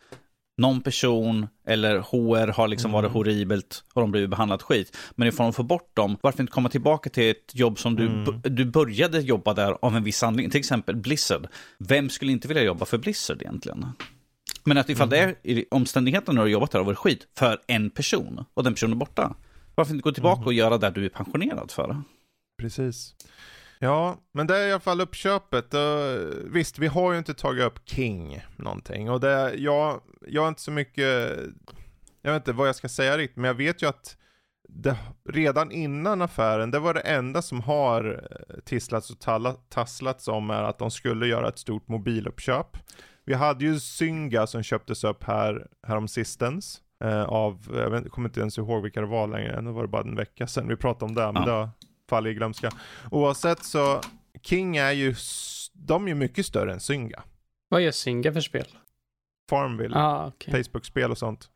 någon 0.56 0.80
person 0.80 1.46
eller 1.66 1.98
HR 1.98 2.52
har 2.52 2.68
liksom 2.68 2.90
mm. 2.90 3.02
varit 3.02 3.12
horribelt 3.12 3.84
och 3.92 4.00
de 4.00 4.10
blivit 4.10 4.30
behandlat 4.30 4.62
skit. 4.62 4.96
Men 5.14 5.28
ifall 5.28 5.46
de 5.46 5.52
får 5.52 5.64
bort 5.64 5.96
dem, 5.96 6.16
varför 6.20 6.42
inte 6.42 6.52
komma 6.52 6.68
tillbaka 6.68 7.10
till 7.10 7.30
ett 7.30 7.54
jobb 7.54 7.78
som 7.78 7.96
du, 7.96 8.06
mm. 8.06 8.40
du 8.42 8.64
började 8.64 9.20
jobba 9.20 9.54
där 9.54 9.76
av 9.82 9.96
en 9.96 10.04
viss 10.04 10.22
anledning, 10.22 10.50
till 10.50 10.58
exempel 10.58 10.96
Blizzard. 10.96 11.46
Vem 11.78 12.10
skulle 12.10 12.32
inte 12.32 12.48
vilja 12.48 12.62
jobba 12.62 12.84
för 12.84 12.98
Blizzard 12.98 13.42
egentligen? 13.42 13.86
Men 14.64 14.78
att 14.78 14.90
ifall 14.90 15.12
mm. 15.12 15.34
det 15.42 15.52
är 15.52 15.64
omständigheterna 15.70 16.32
när 16.32 16.42
du 16.42 16.44
har 16.44 16.52
jobbat 16.52 16.70
där 16.70 16.78
har 16.78 16.86
varit 16.86 16.98
skit 16.98 17.28
för 17.38 17.60
en 17.66 17.90
person 17.90 18.44
och 18.54 18.64
den 18.64 18.74
personen 18.74 18.92
är 18.92 18.96
borta. 18.96 19.34
Varför 19.74 19.92
inte 19.92 20.02
gå 20.02 20.12
tillbaka 20.12 20.38
mm. 20.38 20.46
och 20.46 20.52
göra 20.52 20.78
det 20.78 20.90
du 20.90 21.04
är 21.04 21.08
pensionerad 21.08 21.70
för? 21.70 22.02
Precis. 22.58 23.14
Ja, 23.78 24.16
men 24.32 24.46
det 24.46 24.56
är 24.56 24.68
i 24.68 24.72
alla 24.72 24.80
fall 24.80 25.00
uppköpet. 25.00 25.74
Uh, 25.74 25.80
visst, 26.44 26.78
vi 26.78 26.86
har 26.86 27.12
ju 27.12 27.18
inte 27.18 27.34
tagit 27.34 27.64
upp 27.64 27.88
King 27.88 28.44
någonting. 28.56 29.10
Och 29.10 29.20
det, 29.20 29.54
jag, 29.54 30.00
jag 30.26 30.42
har 30.42 30.48
inte 30.48 30.60
så 30.60 30.70
mycket, 30.70 31.36
jag 32.22 32.32
vet 32.32 32.40
inte 32.40 32.52
vad 32.52 32.68
jag 32.68 32.76
ska 32.76 32.88
säga 32.88 33.18
riktigt, 33.18 33.36
men 33.36 33.48
jag 33.48 33.54
vet 33.54 33.82
ju 33.82 33.86
att 33.86 34.16
det, 34.68 34.96
redan 35.28 35.72
innan 35.72 36.22
affären, 36.22 36.70
det 36.70 36.78
var 36.78 36.94
det 36.94 37.00
enda 37.00 37.42
som 37.42 37.60
har 37.60 38.28
eh, 38.30 38.56
tisslats 38.64 39.10
och 39.10 39.20
talla, 39.20 39.52
tasslats 39.52 40.28
om 40.28 40.50
är 40.50 40.62
att 40.62 40.78
de 40.78 40.90
skulle 40.90 41.26
göra 41.26 41.48
ett 41.48 41.58
stort 41.58 41.88
mobiluppköp. 41.88 42.76
Vi 43.24 43.34
hade 43.34 43.64
ju 43.64 43.80
Synga 43.80 44.46
som 44.46 44.62
köptes 44.62 45.04
upp 45.04 45.24
här, 45.24 45.66
härom 45.86 46.08
sistens. 46.08 46.80
Eh, 47.04 47.22
av, 47.22 47.72
jag 47.74 47.90
vet, 47.90 48.10
kommer 48.10 48.28
inte 48.28 48.40
ens 48.40 48.58
ihåg 48.58 48.82
vilka 48.82 49.00
det 49.00 49.06
var 49.06 49.26
längre, 49.26 49.60
nu 49.60 49.70
var 49.70 49.82
det 49.82 49.88
bara 49.88 50.02
en 50.02 50.16
vecka 50.16 50.46
sedan 50.46 50.68
vi 50.68 50.76
pratade 50.76 51.04
om 51.04 51.14
det, 51.14 51.32
men 51.32 51.48
ja. 51.48 51.70
Fallit 52.08 52.30
i 52.30 52.34
glömska. 52.34 52.70
Oavsett 53.10 53.64
så, 53.64 54.00
King 54.42 54.76
är 54.76 54.92
ju, 54.92 55.14
de 55.72 56.04
är 56.04 56.08
ju 56.08 56.14
mycket 56.14 56.46
större 56.46 56.72
än 56.72 56.80
Synga. 56.80 57.22
Vad 57.68 57.80
gör 57.80 57.90
Synga 57.90 58.32
för 58.32 58.40
spel? 58.40 58.66
Farmville, 59.50 59.96
ah, 59.96 60.26
okay. 60.26 60.62
Facebook-spel 60.64 61.10
och 61.10 61.18
sånt. 61.18 61.50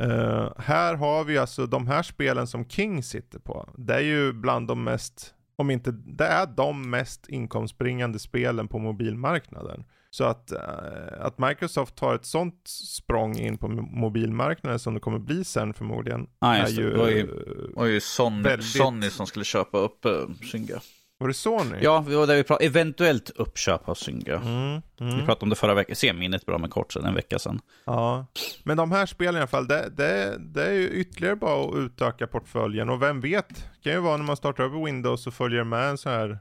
Uh, 0.00 0.52
här 0.58 0.94
har 0.94 1.24
vi 1.24 1.38
alltså 1.38 1.66
de 1.66 1.86
här 1.86 2.02
spelen 2.02 2.46
som 2.46 2.68
King 2.68 3.02
sitter 3.02 3.38
på. 3.38 3.68
Det 3.76 3.94
är 3.94 4.00
ju 4.00 4.32
bland 4.32 4.68
de 4.68 4.84
mest, 4.84 5.34
om 5.56 5.70
inte, 5.70 5.90
det 5.90 6.26
är 6.26 6.46
de 6.46 6.90
mest 6.90 7.28
inkomstbringande 7.28 8.18
spelen 8.18 8.68
på 8.68 8.78
mobilmarknaden. 8.78 9.84
Så 10.10 10.24
att, 10.24 10.52
uh, 10.52 11.26
att 11.26 11.38
Microsoft 11.38 11.96
tar 11.96 12.14
ett 12.14 12.26
sånt 12.26 12.68
språng 12.68 13.38
in 13.38 13.58
på 13.58 13.68
mobilmarknaden 13.68 14.78
som 14.78 14.94
det 14.94 15.00
kommer 15.00 15.18
bli 15.18 15.44
sen 15.44 15.74
förmodligen. 15.74 16.26
Ah, 16.38 16.54
är 16.54 16.68
ju, 16.68 16.90
det 16.90 16.98
var 16.98 17.08
ju, 17.08 17.28
var 17.74 17.86
ju 17.86 18.00
Sony, 18.00 18.42
väldigt... 18.42 18.68
Sony 18.68 19.10
som 19.10 19.26
skulle 19.26 19.44
köpa 19.44 19.78
upp 19.78 20.06
uh, 20.06 20.34
Zynga. 20.50 20.80
Var 21.20 21.28
det 21.28 21.34
Sony? 21.34 21.78
Ja, 21.80 22.04
det 22.08 22.16
var 22.16 22.26
där 22.26 22.36
vi 22.36 22.42
pratade, 22.44 22.66
eventuellt 22.66 23.30
uppköp 23.30 23.88
av 23.88 23.94
Zynga. 23.94 24.36
Mm, 24.36 24.82
mm. 25.00 25.16
Vi 25.16 25.24
pratade 25.24 25.42
om 25.42 25.48
det 25.48 25.56
förra 25.56 25.74
veckan, 25.74 25.96
se 25.96 26.12
minnet 26.12 26.46
bra 26.46 26.58
med 26.58 26.70
kort 26.70 26.92
sedan, 26.92 27.04
en 27.04 27.14
vecka 27.14 27.38
sedan. 27.38 27.60
Ja, 27.84 28.26
men 28.64 28.76
de 28.76 28.92
här 28.92 29.06
spelen 29.06 29.34
i 29.34 29.38
alla 29.38 29.46
fall, 29.46 29.66
det, 29.66 29.90
det, 29.96 30.36
det 30.38 30.64
är 30.64 30.72
ju 30.72 30.88
ytterligare 30.88 31.36
bara 31.36 31.64
att 31.64 31.74
utöka 31.76 32.26
portföljen 32.26 32.88
och 32.88 33.02
vem 33.02 33.20
vet, 33.20 33.48
det 33.48 33.82
kan 33.82 33.92
ju 33.92 34.00
vara 34.00 34.16
när 34.16 34.24
man 34.24 34.36
startar 34.36 34.64
upp 34.64 34.86
Windows 34.86 35.26
och 35.26 35.34
följer 35.34 35.64
med 35.64 35.88
en 35.88 35.98
sån 35.98 36.12
här 36.12 36.38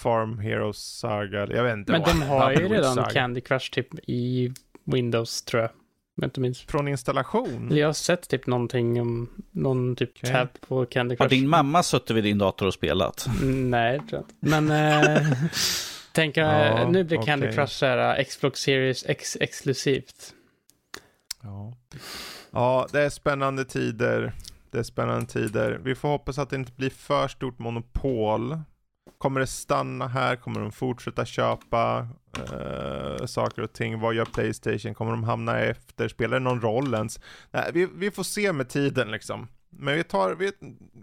Farm 0.00 0.38
Heroes 0.38 0.98
Saga, 0.98 1.38
jag 1.38 1.64
vet 1.64 1.76
inte 1.76 1.92
Men 1.92 2.02
de 2.02 2.22
har 2.22 2.52
ju 2.52 2.68
redan 2.68 2.94
saga. 2.94 3.10
Candy 3.10 3.40
Crush 3.40 3.70
typ 3.70 3.88
i 4.08 4.52
Windows 4.84 5.42
tror 5.42 5.62
jag 5.62 5.70
inte 6.24 6.40
minst. 6.40 6.70
Från 6.70 6.88
installation? 6.88 7.76
Jag 7.76 7.88
har 7.88 7.92
sett 7.92 8.28
typ 8.28 8.46
någonting 8.46 9.00
om 9.00 9.28
någon 9.50 9.96
typ 9.96 10.16
okay. 10.16 10.32
tab 10.32 10.48
på 10.60 10.86
Candy 10.86 11.16
Crush. 11.16 11.24
Har 11.24 11.28
din 11.28 11.48
mamma 11.48 11.82
suttit 11.82 12.16
vid 12.16 12.24
din 12.24 12.38
dator 12.38 12.66
och 12.66 12.74
spelat? 12.74 13.26
Mm, 13.26 13.70
nej, 13.70 13.98
tror 13.98 14.08
jag 14.10 14.20
inte. 14.20 14.34
Men 14.40 14.70
äh, 14.70 15.32
tänk, 16.12 16.36
ja, 16.36 16.88
nu 16.88 17.04
blir 17.04 17.22
Candy 17.22 17.46
okay. 17.46 17.56
Crush 17.56 17.72
så 17.72 17.86
här 17.86 18.18
äh, 18.18 18.24
Xbox 18.24 18.60
Series 18.60 19.04
X 19.08 19.36
exklusivt. 19.40 20.34
Ja. 21.42 21.72
ja, 22.50 22.88
det 22.92 23.00
är 23.00 23.10
spännande 23.10 23.64
tider. 23.64 24.32
Det 24.70 24.78
är 24.78 24.82
spännande 24.82 25.26
tider. 25.26 25.80
Vi 25.84 25.94
får 25.94 26.08
hoppas 26.08 26.38
att 26.38 26.50
det 26.50 26.56
inte 26.56 26.72
blir 26.72 26.90
för 26.90 27.28
stort 27.28 27.58
monopol. 27.58 28.58
Kommer 29.20 29.40
det 29.40 29.46
stanna 29.46 30.08
här? 30.08 30.36
Kommer 30.36 30.60
de 30.60 30.72
fortsätta 30.72 31.24
köpa 31.24 32.08
uh, 32.38 33.26
saker 33.26 33.62
och 33.62 33.72
ting? 33.72 34.00
Vad 34.00 34.14
gör 34.14 34.24
Playstation? 34.24 34.94
Kommer 34.94 35.10
de 35.10 35.24
hamna 35.24 35.58
efter? 35.58 36.08
Spelar 36.08 36.38
det 36.38 36.44
någon 36.44 36.60
roll 36.60 36.94
ens? 36.94 37.20
Nej, 37.50 37.70
vi, 37.74 37.88
vi 37.94 38.10
får 38.10 38.22
se 38.22 38.52
med 38.52 38.68
tiden 38.68 39.10
liksom. 39.10 39.48
Men 39.70 39.94
vi, 39.94 40.04
tar, 40.04 40.34
vi, 40.34 40.52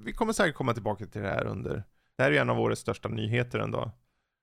vi 0.04 0.14
kommer 0.14 0.34
säkert 0.34 0.56
komma 0.56 0.74
tillbaka 0.74 1.06
till 1.06 1.22
det 1.22 1.28
här 1.28 1.46
under, 1.46 1.84
det 2.18 2.24
här 2.24 2.30
är 2.30 2.34
ju 2.34 2.38
en 2.38 2.50
av 2.50 2.60
årets 2.60 2.82
största 2.82 3.10
nyheter 3.10 3.60
ändå. 3.60 3.92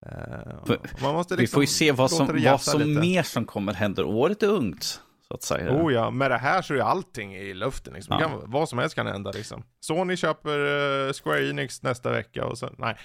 Uh, 0.06 0.76
man 1.02 1.14
måste 1.14 1.36
liksom 1.36 1.42
vi 1.42 1.46
får 1.46 1.62
ju 1.62 1.66
se 1.66 1.92
vad 1.92 2.10
som, 2.10 2.42
vad 2.44 2.60
som 2.60 2.94
mer 2.94 3.22
som 3.22 3.44
kommer 3.44 3.74
hända. 3.74 4.04
Året 4.04 4.42
är 4.42 4.48
ungt. 4.48 5.00
Så 5.28 5.34
att 5.34 5.42
säga. 5.42 5.82
Oh 5.82 5.92
ja, 5.92 6.10
med 6.10 6.30
det 6.30 6.38
här 6.38 6.62
så 6.62 6.74
är 6.74 6.78
allting 6.78 7.36
i 7.36 7.54
luften 7.54 7.94
liksom. 7.94 8.16
Ja. 8.20 8.28
Kan, 8.28 8.50
vad 8.50 8.68
som 8.68 8.78
helst 8.78 8.94
kan 8.94 9.06
hända 9.06 9.30
liksom. 9.30 9.62
Sony 9.80 10.16
köper 10.16 10.58
uh, 10.58 11.12
Square 11.12 11.48
Enix 11.50 11.82
nästa 11.82 12.10
vecka 12.10 12.46
och 12.46 12.58
så, 12.58 12.70
nej. 12.78 12.96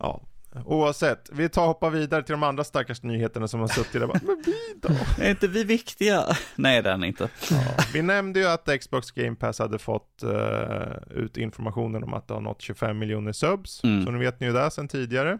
Ja, 0.00 0.22
Oavsett, 0.64 1.30
vi 1.32 1.48
tar 1.48 1.62
och 1.62 1.68
hoppar 1.68 1.90
vidare 1.90 2.22
till 2.22 2.32
de 2.32 2.42
andra 2.42 2.64
stackars 2.64 3.02
nyheterna 3.02 3.48
som 3.48 3.60
har 3.60 3.68
suttit 3.68 3.92
där 3.92 4.06
bara, 4.06 4.20
men 4.22 4.42
vi 4.46 4.54
då? 4.82 4.88
Är 5.24 5.30
inte 5.30 5.48
vi 5.48 5.64
viktiga? 5.64 6.24
Nej, 6.56 6.82
det 6.82 6.90
är 6.90 7.04
inte. 7.04 7.28
Ja, 7.50 7.84
vi 7.92 8.02
nämnde 8.02 8.40
ju 8.40 8.46
att 8.46 8.68
Xbox 8.80 9.10
Game 9.10 9.36
Pass 9.36 9.58
hade 9.58 9.78
fått 9.78 10.22
uh, 10.24 10.96
ut 11.10 11.36
informationen 11.36 12.04
om 12.04 12.14
att 12.14 12.28
det 12.28 12.34
har 12.34 12.40
nått 12.40 12.62
25 12.62 12.98
miljoner 12.98 13.32
subs. 13.32 13.84
Mm. 13.84 14.04
Så 14.04 14.10
nu 14.10 14.18
vet 14.18 14.40
ni 14.40 14.46
ju 14.46 14.52
det 14.52 14.70
sedan 14.70 14.88
tidigare. 14.88 15.38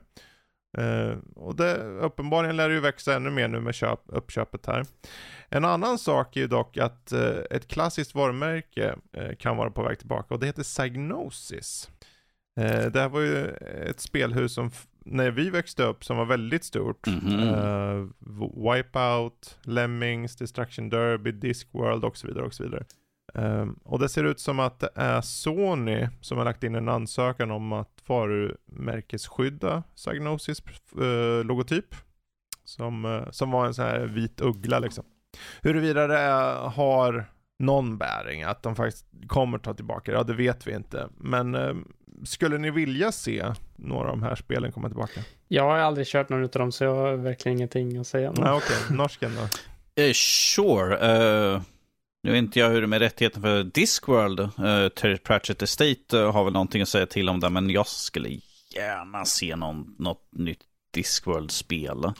Uh, 0.78 1.16
och 1.36 1.56
det, 1.56 1.76
uppenbarligen 1.82 2.56
lär 2.56 2.68
det 2.68 2.74
ju 2.74 2.80
växa 2.80 3.14
ännu 3.14 3.30
mer 3.30 3.48
nu 3.48 3.60
med 3.60 3.74
köp, 3.74 4.00
uppköpet 4.06 4.66
här. 4.66 4.84
En 5.48 5.64
annan 5.64 5.98
sak 5.98 6.36
är 6.36 6.40
ju 6.40 6.46
dock 6.46 6.76
att 6.76 7.12
uh, 7.14 7.38
ett 7.50 7.68
klassiskt 7.68 8.14
varumärke 8.14 8.94
kan 9.38 9.56
vara 9.56 9.70
på 9.70 9.82
väg 9.82 9.98
tillbaka 9.98 10.34
och 10.34 10.40
det 10.40 10.46
heter 10.46 10.62
Psygnosis. 10.62 11.88
Eh, 12.60 12.86
det 12.86 13.00
här 13.00 13.08
var 13.08 13.20
ju 13.20 13.48
ett 13.86 14.00
spelhus 14.00 14.54
som 14.54 14.70
när 15.04 15.30
vi 15.30 15.50
växte 15.50 15.82
upp 15.82 16.04
som 16.04 16.16
var 16.16 16.24
väldigt 16.24 16.64
stort. 16.64 17.06
Mm 17.06 17.20
-hmm. 17.20 17.54
uh, 17.94 18.74
Wipeout, 18.74 19.58
Lemmings, 19.62 20.36
Destruction 20.36 20.88
Derby, 20.88 21.32
Discworld 21.32 22.04
och 22.04 22.16
så 22.16 22.26
vidare. 22.26 22.44
Och 22.44 22.54
så 22.54 22.62
vidare. 22.62 22.84
Um, 23.34 23.78
och 23.84 23.98
det 23.98 24.08
ser 24.08 24.24
ut 24.24 24.40
som 24.40 24.60
att 24.60 24.80
det 24.80 24.90
är 24.94 25.20
Sony 25.20 26.08
som 26.20 26.38
har 26.38 26.44
lagt 26.44 26.64
in 26.64 26.74
en 26.74 26.88
ansökan 26.88 27.50
om 27.50 27.72
att 27.72 28.02
varumärkesskydda 28.06 29.82
Psygnosis 29.96 30.62
uh, 31.00 31.44
logotyp. 31.44 31.94
Som, 32.64 33.04
uh, 33.04 33.30
som 33.30 33.50
var 33.50 33.66
en 33.66 33.74
sån 33.74 33.84
här 33.84 34.00
vit 34.00 34.40
uggla 34.40 34.78
liksom. 34.78 35.04
Huruvida 35.62 36.06
det 36.06 36.18
är, 36.18 36.68
har 36.68 37.30
någon 37.60 37.98
bäring, 37.98 38.42
att 38.42 38.62
de 38.62 38.76
faktiskt 38.76 39.06
kommer 39.26 39.58
ta 39.58 39.74
tillbaka 39.74 40.10
det, 40.10 40.16
ja 40.16 40.24
det 40.24 40.34
vet 40.34 40.66
vi 40.66 40.74
inte. 40.74 41.08
Men 41.16 41.54
um, 41.54 41.92
skulle 42.24 42.58
ni 42.58 42.70
vilja 42.70 43.12
se 43.12 43.52
några 43.76 44.10
av 44.10 44.16
de 44.18 44.22
här 44.22 44.34
spelen 44.34 44.72
komma 44.72 44.88
tillbaka? 44.88 45.20
Jag 45.48 45.62
har 45.62 45.78
aldrig 45.78 46.06
kört 46.06 46.28
någon 46.28 46.44
av 46.44 46.50
dem 46.50 46.72
så 46.72 46.84
jag 46.84 46.94
har 46.94 47.16
verkligen 47.16 47.58
ingenting 47.58 47.96
att 47.96 48.06
säga. 48.06 48.32
Nej, 48.32 48.52
okej. 48.52 48.76
Okay. 48.84 48.96
Norsken 48.96 49.32
då? 49.34 49.42
Uh, 50.02 50.12
sure. 50.14 50.94
Uh, 51.54 51.62
nu 52.22 52.30
vet 52.30 52.38
inte 52.38 52.58
jag 52.58 52.70
hur 52.70 52.80
det 52.80 52.84
är 52.84 52.86
med 52.86 53.00
rättigheten 53.00 53.42
för 53.42 53.64
Discworld. 53.64 54.40
Uh, 54.40 54.88
Terry 54.88 55.18
Pratchett 55.18 55.62
Estate 55.62 56.16
uh, 56.16 56.32
har 56.32 56.44
väl 56.44 56.52
någonting 56.52 56.82
att 56.82 56.88
säga 56.88 57.06
till 57.06 57.28
om 57.28 57.40
det, 57.40 57.50
men 57.50 57.70
jag 57.70 57.86
skulle 57.86 58.28
gärna 58.74 59.24
se 59.24 59.56
någon, 59.56 59.94
något 59.98 60.28
nytt 60.32 60.60
Discworld-spel. 60.92 62.12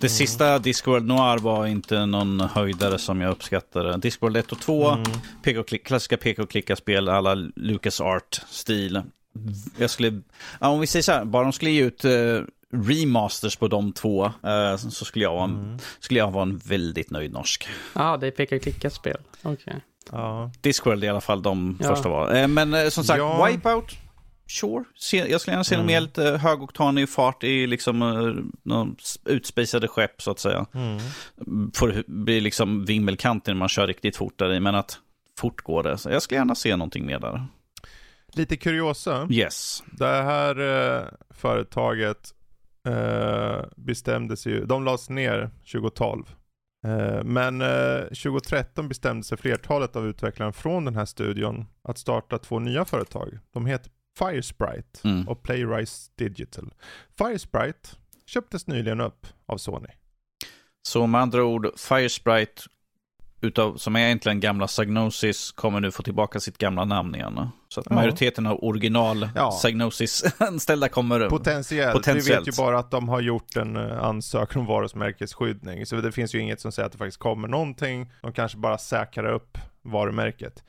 Det 0.00 0.06
mm. 0.06 0.16
sista 0.16 0.58
Discworld 0.58 1.06
Noir 1.06 1.38
var 1.38 1.66
inte 1.66 2.06
någon 2.06 2.40
höjdare 2.40 2.98
som 2.98 3.20
jag 3.20 3.30
uppskattade. 3.30 3.98
Discworld 3.98 4.36
1 4.36 4.52
och 4.52 4.60
2, 4.60 4.88
mm. 4.88 5.04
PK 5.42 5.62
klassiska 5.62 6.16
pk-klicka-spel 6.16 7.08
alla 7.08 7.34
Lucas 7.56 8.00
Art-stil 8.00 9.02
jag 9.76 9.90
skulle, 9.90 10.20
ja, 10.60 10.68
om 10.68 10.80
vi 10.80 10.86
säger 10.86 11.02
så 11.02 11.12
här, 11.12 11.24
bara 11.24 11.42
de 11.42 11.52
skulle 11.52 11.70
ge 11.70 11.82
ut 11.82 12.04
uh, 12.04 12.42
remasters 12.72 13.56
på 13.56 13.68
de 13.68 13.92
två 13.92 14.24
uh, 14.24 14.76
så 14.76 15.04
skulle 15.04 15.24
jag, 15.24 15.32
vara, 15.32 15.44
mm. 15.44 15.78
skulle 16.00 16.20
jag 16.20 16.30
vara 16.30 16.42
en 16.42 16.58
väldigt 16.58 17.10
nöjd 17.10 17.32
norsk. 17.32 17.68
Ja, 17.94 18.12
ah, 18.12 18.16
det 18.16 18.26
är 18.26 18.30
peka-klicka-spel. 18.30 19.20
Okej. 19.42 19.52
Okay. 19.52 19.80
Ja. 20.12 20.50
Discworld 20.60 21.04
i 21.04 21.08
alla 21.08 21.20
fall 21.20 21.42
de 21.42 21.78
ja. 21.80 21.88
första 21.88 22.08
var. 22.08 22.36
Uh, 22.36 22.46
men 22.46 22.90
som 22.90 23.04
sagt, 23.04 23.18
ja. 23.18 23.46
Wipeout, 23.46 23.96
sure. 24.48 24.84
jag 25.10 25.40
skulle 25.40 25.52
gärna 25.52 25.64
se 25.64 25.74
mm. 25.74 25.86
med 25.86 26.02
lite 26.02 26.22
högoktanig 26.22 27.08
fart 27.08 27.44
i 27.44 27.66
liksom 27.66 28.02
uh, 28.02 28.86
utspejsade 29.24 29.88
skepp 29.88 30.22
så 30.22 30.30
att 30.30 30.38
säga. 30.38 30.66
Mm. 30.74 30.98
Får 31.74 32.04
bli 32.06 32.40
liksom 32.40 32.84
vimmelkanten 32.84 33.54
när 33.54 33.58
man 33.58 33.68
kör 33.68 33.86
riktigt 33.86 34.16
fort 34.16 34.38
där 34.38 34.52
i, 34.54 34.60
men 34.60 34.74
att 34.74 34.98
fort 35.38 35.62
går 35.62 35.82
det. 35.82 35.98
Så 35.98 36.10
jag 36.10 36.22
skulle 36.22 36.38
gärna 36.38 36.54
se 36.54 36.76
någonting 36.76 37.06
mer 37.06 37.18
där. 37.18 37.46
Lite 38.32 38.56
kuriosa. 38.56 39.28
Yes. 39.30 39.82
Det 39.92 40.06
här 40.06 40.60
eh, 40.60 41.04
företaget 41.30 42.34
eh, 42.86 43.64
bestämde 43.76 44.36
sig 44.36 44.52
ju, 44.52 44.64
de 44.64 44.84
lades 44.84 45.10
ner 45.10 45.50
2012. 45.72 46.24
Eh, 46.84 47.24
men 47.24 47.62
2013 48.08 48.84
eh, 48.84 48.88
bestämde 48.88 49.24
sig 49.24 49.38
flertalet 49.38 49.96
av 49.96 50.06
utvecklarna 50.06 50.52
från 50.52 50.84
den 50.84 50.96
här 50.96 51.04
studion 51.04 51.66
att 51.82 51.98
starta 51.98 52.38
två 52.38 52.58
nya 52.58 52.84
företag. 52.84 53.38
De 53.52 53.66
heter 53.66 53.90
Firesprite 54.18 55.00
mm. 55.04 55.28
och 55.28 55.42
Playrise 55.42 56.10
Digital. 56.16 56.74
Firesprite 57.18 57.88
köptes 58.26 58.66
nyligen 58.66 59.00
upp 59.00 59.26
av 59.46 59.56
Sony. 59.56 59.88
Så 60.82 61.06
med 61.06 61.20
andra 61.20 61.44
ord, 61.44 61.68
Firesprite 61.76 62.62
utav, 63.40 63.76
som 63.76 63.96
är 63.96 64.00
egentligen 64.00 64.40
gamla 64.40 64.68
Sagnosis, 64.68 65.52
kommer 65.52 65.80
nu 65.80 65.90
få 65.90 66.02
tillbaka 66.02 66.40
sitt 66.40 66.58
gamla 66.58 66.84
namn 66.84 67.14
igen. 67.14 67.48
Så 67.68 67.80
att 67.80 67.86
ja. 67.90 67.94
majoriteten 67.94 68.46
av 68.46 68.64
original 68.64 69.28
ja. 69.34 69.50
Sagnosis-anställda 69.50 70.88
kommer... 70.88 71.28
Potentiellt. 71.28 71.92
Potentiellt. 71.92 72.28
Vi 72.28 72.50
vet 72.50 72.58
ju 72.58 72.62
bara 72.62 72.78
att 72.78 72.90
de 72.90 73.08
har 73.08 73.20
gjort 73.20 73.56
en 73.56 73.76
eh, 73.76 74.04
ansökan 74.04 74.60
om 74.60 74.66
varumärkesskyddning. 74.66 75.86
Så 75.86 75.96
det 75.96 76.12
finns 76.12 76.34
ju 76.34 76.40
inget 76.40 76.60
som 76.60 76.72
säger 76.72 76.86
att 76.86 76.92
det 76.92 76.98
faktiskt 76.98 77.18
kommer 77.18 77.48
någonting. 77.48 78.12
De 78.22 78.32
kanske 78.32 78.58
bara 78.58 78.78
säkrar 78.78 79.32
upp 79.32 79.58
varumärket. 79.82 80.64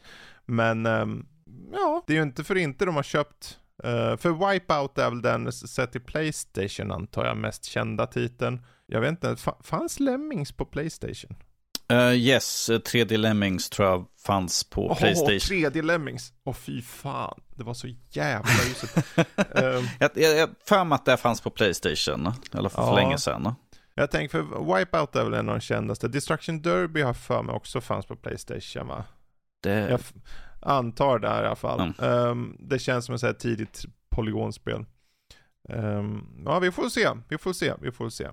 Men 0.46 0.86
um, 0.86 1.26
ja, 1.72 2.04
det 2.08 2.14
är 2.14 2.18
ju 2.18 2.24
inte 2.24 2.44
för 2.44 2.58
inte 2.58 2.86
de 2.86 2.96
har 2.96 3.04
köpt 3.04 3.60
Uh, 3.86 4.18
för 4.18 4.52
Wipeout 4.52 4.98
är 4.98 5.10
väl 5.10 5.22
den, 5.22 5.52
sett 5.52 5.92
till 5.92 6.02
Playstation 6.02 6.92
antar 6.92 7.26
jag, 7.26 7.38
mest 7.38 7.66
kända 7.66 8.08
titeln. 8.08 8.62
Jag 8.86 9.02
vet 9.02 9.10
inte, 9.10 9.36
fanns 9.64 10.00
Lemmings 10.00 10.52
på 10.52 10.66
Playstation? 10.66 11.36
Uh, 11.94 12.14
yes, 12.14 12.70
3D 12.70 13.18
Lemmings 13.18 13.70
tror 13.70 13.88
jag 13.88 14.06
fanns 14.26 14.64
på 14.64 14.88
oh, 14.88 14.98
Playstation. 14.98 15.58
3D 15.58 15.82
Lemmings, 15.82 16.34
åh 16.44 16.52
oh, 16.52 16.56
fy 16.56 16.82
fan, 16.82 17.40
det 17.50 17.64
var 17.64 17.74
så 17.74 17.88
jävla 18.10 18.52
uselt. 18.72 18.98
um, 19.38 19.88
jag, 20.00 20.12
jag 20.16 20.50
för 20.66 20.84
mig 20.84 20.96
att 20.96 21.06
det 21.06 21.18
fanns 21.18 21.42
på 21.42 21.50
Playstation, 21.50 22.34
eller 22.54 22.70
för, 22.70 22.82
ja. 22.82 22.88
för 22.88 22.96
länge 22.96 23.18
sedan. 23.18 23.56
Jag 23.96 24.12
tänker 24.12 24.38
för 24.38 24.76
Wipeout 24.78 25.16
är 25.16 25.24
väl 25.24 25.34
en 25.34 25.50
av 25.50 25.56
de 25.56 25.62
kändaste. 25.62 26.08
Destruction 26.08 26.62
Derby 26.62 27.02
har 27.02 27.14
för 27.14 27.44
mig 27.44 27.56
också 27.56 27.82
fanns 27.82 28.06
på 28.06 28.16
Playstation 28.16 28.88
va? 28.88 29.04
Det... 29.64 29.90
Jag 29.90 30.00
antar 30.62 31.20
det 31.20 31.28
i 31.28 31.30
alla 31.30 31.56
fall. 31.56 31.94
Mm. 32.00 32.28
Um, 32.30 32.58
det 32.60 32.80
känns 32.80 33.06
som 33.06 33.16
ett 33.16 33.40
tidigt 33.40 33.86
polygonspel. 34.10 34.86
Um, 35.70 36.44
ja, 36.46 36.60
vi 36.60 36.72
får 36.72 36.90
se, 36.90 37.10
vi 37.30 37.38
får 37.38 37.54
se, 37.54 37.74
vi 37.82 37.92
får 37.92 38.10
se. 38.10 38.26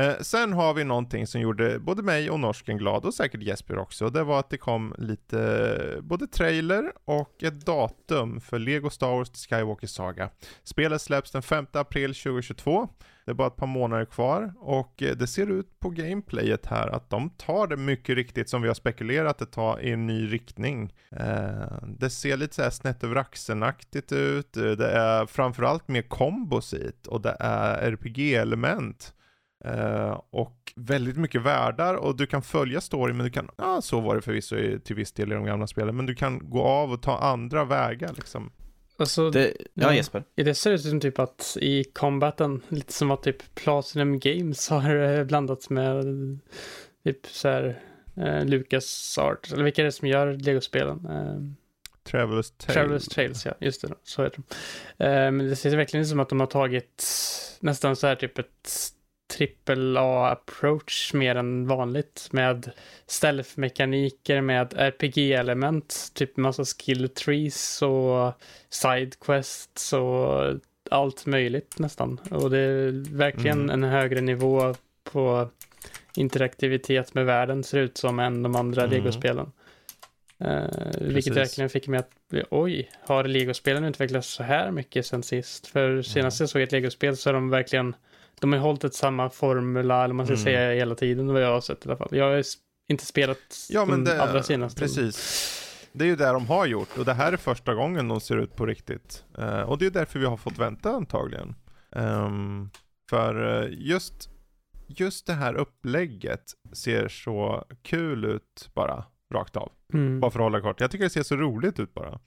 Uh, 0.00 0.14
sen 0.20 0.52
har 0.52 0.74
vi 0.74 0.84
någonting 0.84 1.26
som 1.26 1.40
gjorde 1.40 1.78
både 1.78 2.02
mig 2.02 2.30
och 2.30 2.40
norsken 2.40 2.78
glad 2.78 3.04
och 3.04 3.14
säkert 3.14 3.42
Jesper 3.42 3.78
också. 3.78 4.10
Det 4.10 4.24
var 4.24 4.40
att 4.40 4.50
det 4.50 4.58
kom 4.58 4.94
lite, 4.98 5.98
både 6.02 6.26
trailer 6.26 6.92
och 7.04 7.42
ett 7.42 7.66
datum 7.66 8.40
för 8.40 8.58
Lego 8.58 8.90
Star 8.90 9.10
Wars 9.10 9.46
Skywalker 9.48 9.86
Saga. 9.86 10.30
Spelet 10.64 11.02
släpps 11.02 11.30
den 11.30 11.42
5 11.42 11.66
april 11.72 12.14
2022. 12.14 12.88
Det 13.24 13.30
är 13.30 13.34
bara 13.34 13.48
ett 13.48 13.56
par 13.56 13.66
månader 13.66 14.04
kvar 14.04 14.52
och 14.58 15.02
eh, 15.02 15.16
det 15.16 15.26
ser 15.26 15.50
ut 15.50 15.80
på 15.80 15.90
gameplayet 15.90 16.66
här 16.66 16.88
att 16.88 17.10
de 17.10 17.30
tar 17.30 17.66
det 17.66 17.76
mycket 17.76 18.16
riktigt 18.16 18.48
som 18.48 18.62
vi 18.62 18.68
har 18.68 18.74
spekulerat 18.74 19.42
att 19.42 19.52
ta 19.52 19.80
i 19.80 19.90
en 19.90 20.06
ny 20.06 20.32
riktning. 20.32 20.94
Eh, 21.10 21.82
det 21.98 22.10
ser 22.10 22.36
lite 22.36 22.54
såhär 22.54 22.70
snett 22.70 23.04
över 23.04 23.16
axeln-aktigt 23.16 24.12
ut. 24.12 24.52
Det 24.52 24.90
är 24.90 25.26
framförallt 25.26 25.88
mer 25.88 26.02
kombos 26.02 26.74
och 27.08 27.20
det 27.20 27.36
är 27.40 27.92
RPG-element. 27.92 29.14
Uh, 29.66 29.72
eh, 29.72 30.20
och 30.30 30.72
väldigt 30.76 31.16
mycket 31.16 31.42
världar 31.42 31.94
och 31.94 32.16
du 32.16 32.26
kan 32.26 32.42
följa 32.42 32.80
storyn 32.80 33.16
men 33.16 33.26
du 33.26 33.32
kan, 33.32 33.48
ja 33.56 33.80
så 33.82 34.00
var 34.00 34.14
det 34.14 34.22
förvisso 34.22 34.56
till 34.84 34.96
viss 34.96 35.12
del 35.12 35.32
i 35.32 35.34
de 35.34 35.44
gamla 35.44 35.66
spelen, 35.66 35.96
men 35.96 36.06
du 36.06 36.14
kan 36.14 36.50
gå 36.50 36.62
av 36.62 36.92
och 36.92 37.02
ta 37.02 37.18
andra 37.18 37.64
vägar 37.64 38.12
liksom. 38.14 38.50
Alltså, 38.96 39.30
det, 39.30 39.52
ja, 39.74 39.94
Jesper. 39.94 40.24
Det 40.34 40.54
ser 40.54 40.72
ut 40.72 40.82
som 40.82 41.00
typ 41.00 41.18
att 41.18 41.56
i 41.60 41.84
combaten, 41.84 42.62
lite 42.68 42.92
som 42.92 43.10
att 43.10 43.22
typ 43.22 43.54
Platinum 43.54 44.18
Games 44.18 44.68
har 44.70 44.96
eh, 44.96 45.24
blandats 45.24 45.70
med 45.70 46.04
typ 47.04 47.26
så 47.26 47.48
här 47.48 47.80
eh, 48.16 48.44
Lucas 48.44 49.18
Art, 49.18 49.52
eller 49.52 49.64
vilka 49.64 49.82
är 49.82 49.86
det 49.86 49.92
som 49.92 50.08
gör 50.08 50.32
Lego-spelen? 50.32 51.06
Eh, 51.06 51.64
Travelers 52.10 52.50
Tales. 52.50 52.74
Travelers 52.74 53.08
Tales, 53.08 53.46
ja, 53.46 53.54
just 53.60 53.82
det, 53.82 53.94
så 54.02 54.22
heter 54.22 54.42
de. 54.98 55.04
Eh, 55.04 55.30
men 55.30 55.38
det 55.38 55.56
ser 55.56 55.76
verkligen 55.76 56.02
ut 56.02 56.08
som 56.08 56.20
att 56.20 56.28
de 56.28 56.40
har 56.40 56.46
tagit 56.46 57.04
nästan 57.60 57.96
så 57.96 58.06
här 58.06 58.16
typ 58.16 58.38
ett 58.38 58.93
trippel 59.26 59.96
A-approach 59.96 61.14
mer 61.14 61.34
än 61.34 61.66
vanligt 61.66 62.28
med 62.30 62.70
stealth-mekaniker, 63.06 64.40
med 64.40 64.74
RPG-element, 64.76 66.10
typ 66.14 66.36
massa 66.36 66.64
skill 66.64 67.08
trees 67.08 67.82
och 67.82 68.32
sidequests 68.70 69.92
och 69.92 70.54
allt 70.90 71.26
möjligt 71.26 71.78
nästan. 71.78 72.20
Och 72.30 72.50
det 72.50 72.58
är 72.58 73.16
verkligen 73.16 73.60
mm. 73.60 73.70
en 73.70 73.90
högre 73.90 74.20
nivå 74.20 74.74
på 75.04 75.50
interaktivitet 76.16 77.14
med 77.14 77.26
världen 77.26 77.64
ser 77.64 77.78
ut 77.78 77.98
som 77.98 78.18
än 78.18 78.42
de 78.42 78.56
andra 78.56 78.82
mm. 78.82 78.92
legospelen. 78.92 79.52
Uh, 80.44 80.66
vilket 81.00 81.36
verkligen 81.36 81.70
fick 81.70 81.88
mig 81.88 81.98
att 81.98 82.10
bli, 82.30 82.42
oj, 82.50 82.90
har 83.00 83.24
legospelen 83.24 83.84
utvecklats 83.84 84.28
så 84.28 84.42
här 84.42 84.70
mycket 84.70 85.06
sen 85.06 85.22
sist? 85.22 85.66
För 85.66 86.02
senast 86.02 86.40
jag 86.40 86.48
såg 86.48 86.62
ett 86.62 86.72
legospel 86.72 87.16
så 87.16 87.28
är 87.28 87.34
de 87.34 87.50
verkligen 87.50 87.94
de 88.50 88.52
har 88.52 88.60
hållit 88.60 88.84
ett 88.84 88.94
samma 88.94 89.30
formula, 89.30 90.04
eller 90.04 90.14
man 90.14 90.26
ska 90.26 90.34
mm. 90.34 90.44
säga, 90.44 90.74
hela 90.74 90.94
tiden 90.94 91.32
vad 91.32 91.42
jag 91.42 91.52
har 91.52 91.60
sett 91.60 91.86
i 91.86 91.88
alla 91.88 91.96
fall. 91.96 92.08
Jag 92.10 92.24
har 92.24 92.44
inte 92.88 93.06
spelat 93.06 93.38
ja, 93.68 93.84
men 93.84 94.04
det, 94.04 94.22
allra 94.22 94.42
senaste. 94.42 94.80
Precis. 94.80 95.60
Det 95.92 96.04
är 96.04 96.08
ju 96.08 96.16
det 96.16 96.32
de 96.32 96.46
har 96.46 96.66
gjort 96.66 96.98
och 96.98 97.04
det 97.04 97.12
här 97.14 97.32
är 97.32 97.36
första 97.36 97.74
gången 97.74 98.08
de 98.08 98.20
ser 98.20 98.36
ut 98.36 98.56
på 98.56 98.66
riktigt. 98.66 99.24
Uh, 99.38 99.60
och 99.60 99.78
det 99.78 99.86
är 99.86 99.90
därför 99.90 100.18
vi 100.18 100.26
har 100.26 100.36
fått 100.36 100.58
vänta 100.58 100.90
antagligen. 100.90 101.54
Um, 101.90 102.70
för 103.10 103.62
uh, 103.64 103.68
just, 103.70 104.30
just 104.86 105.26
det 105.26 105.32
här 105.32 105.54
upplägget 105.54 106.44
ser 106.72 107.08
så 107.08 107.64
kul 107.82 108.24
ut 108.24 108.70
bara, 108.74 109.04
rakt 109.34 109.56
av. 109.56 109.72
Mm. 109.92 110.20
Bara 110.20 110.30
för 110.30 110.38
att 110.38 110.44
hålla 110.44 110.60
kort. 110.60 110.80
Jag 110.80 110.90
tycker 110.90 111.04
det 111.04 111.10
ser 111.10 111.22
så 111.22 111.36
roligt 111.36 111.80
ut 111.80 111.94
bara. 111.94 112.20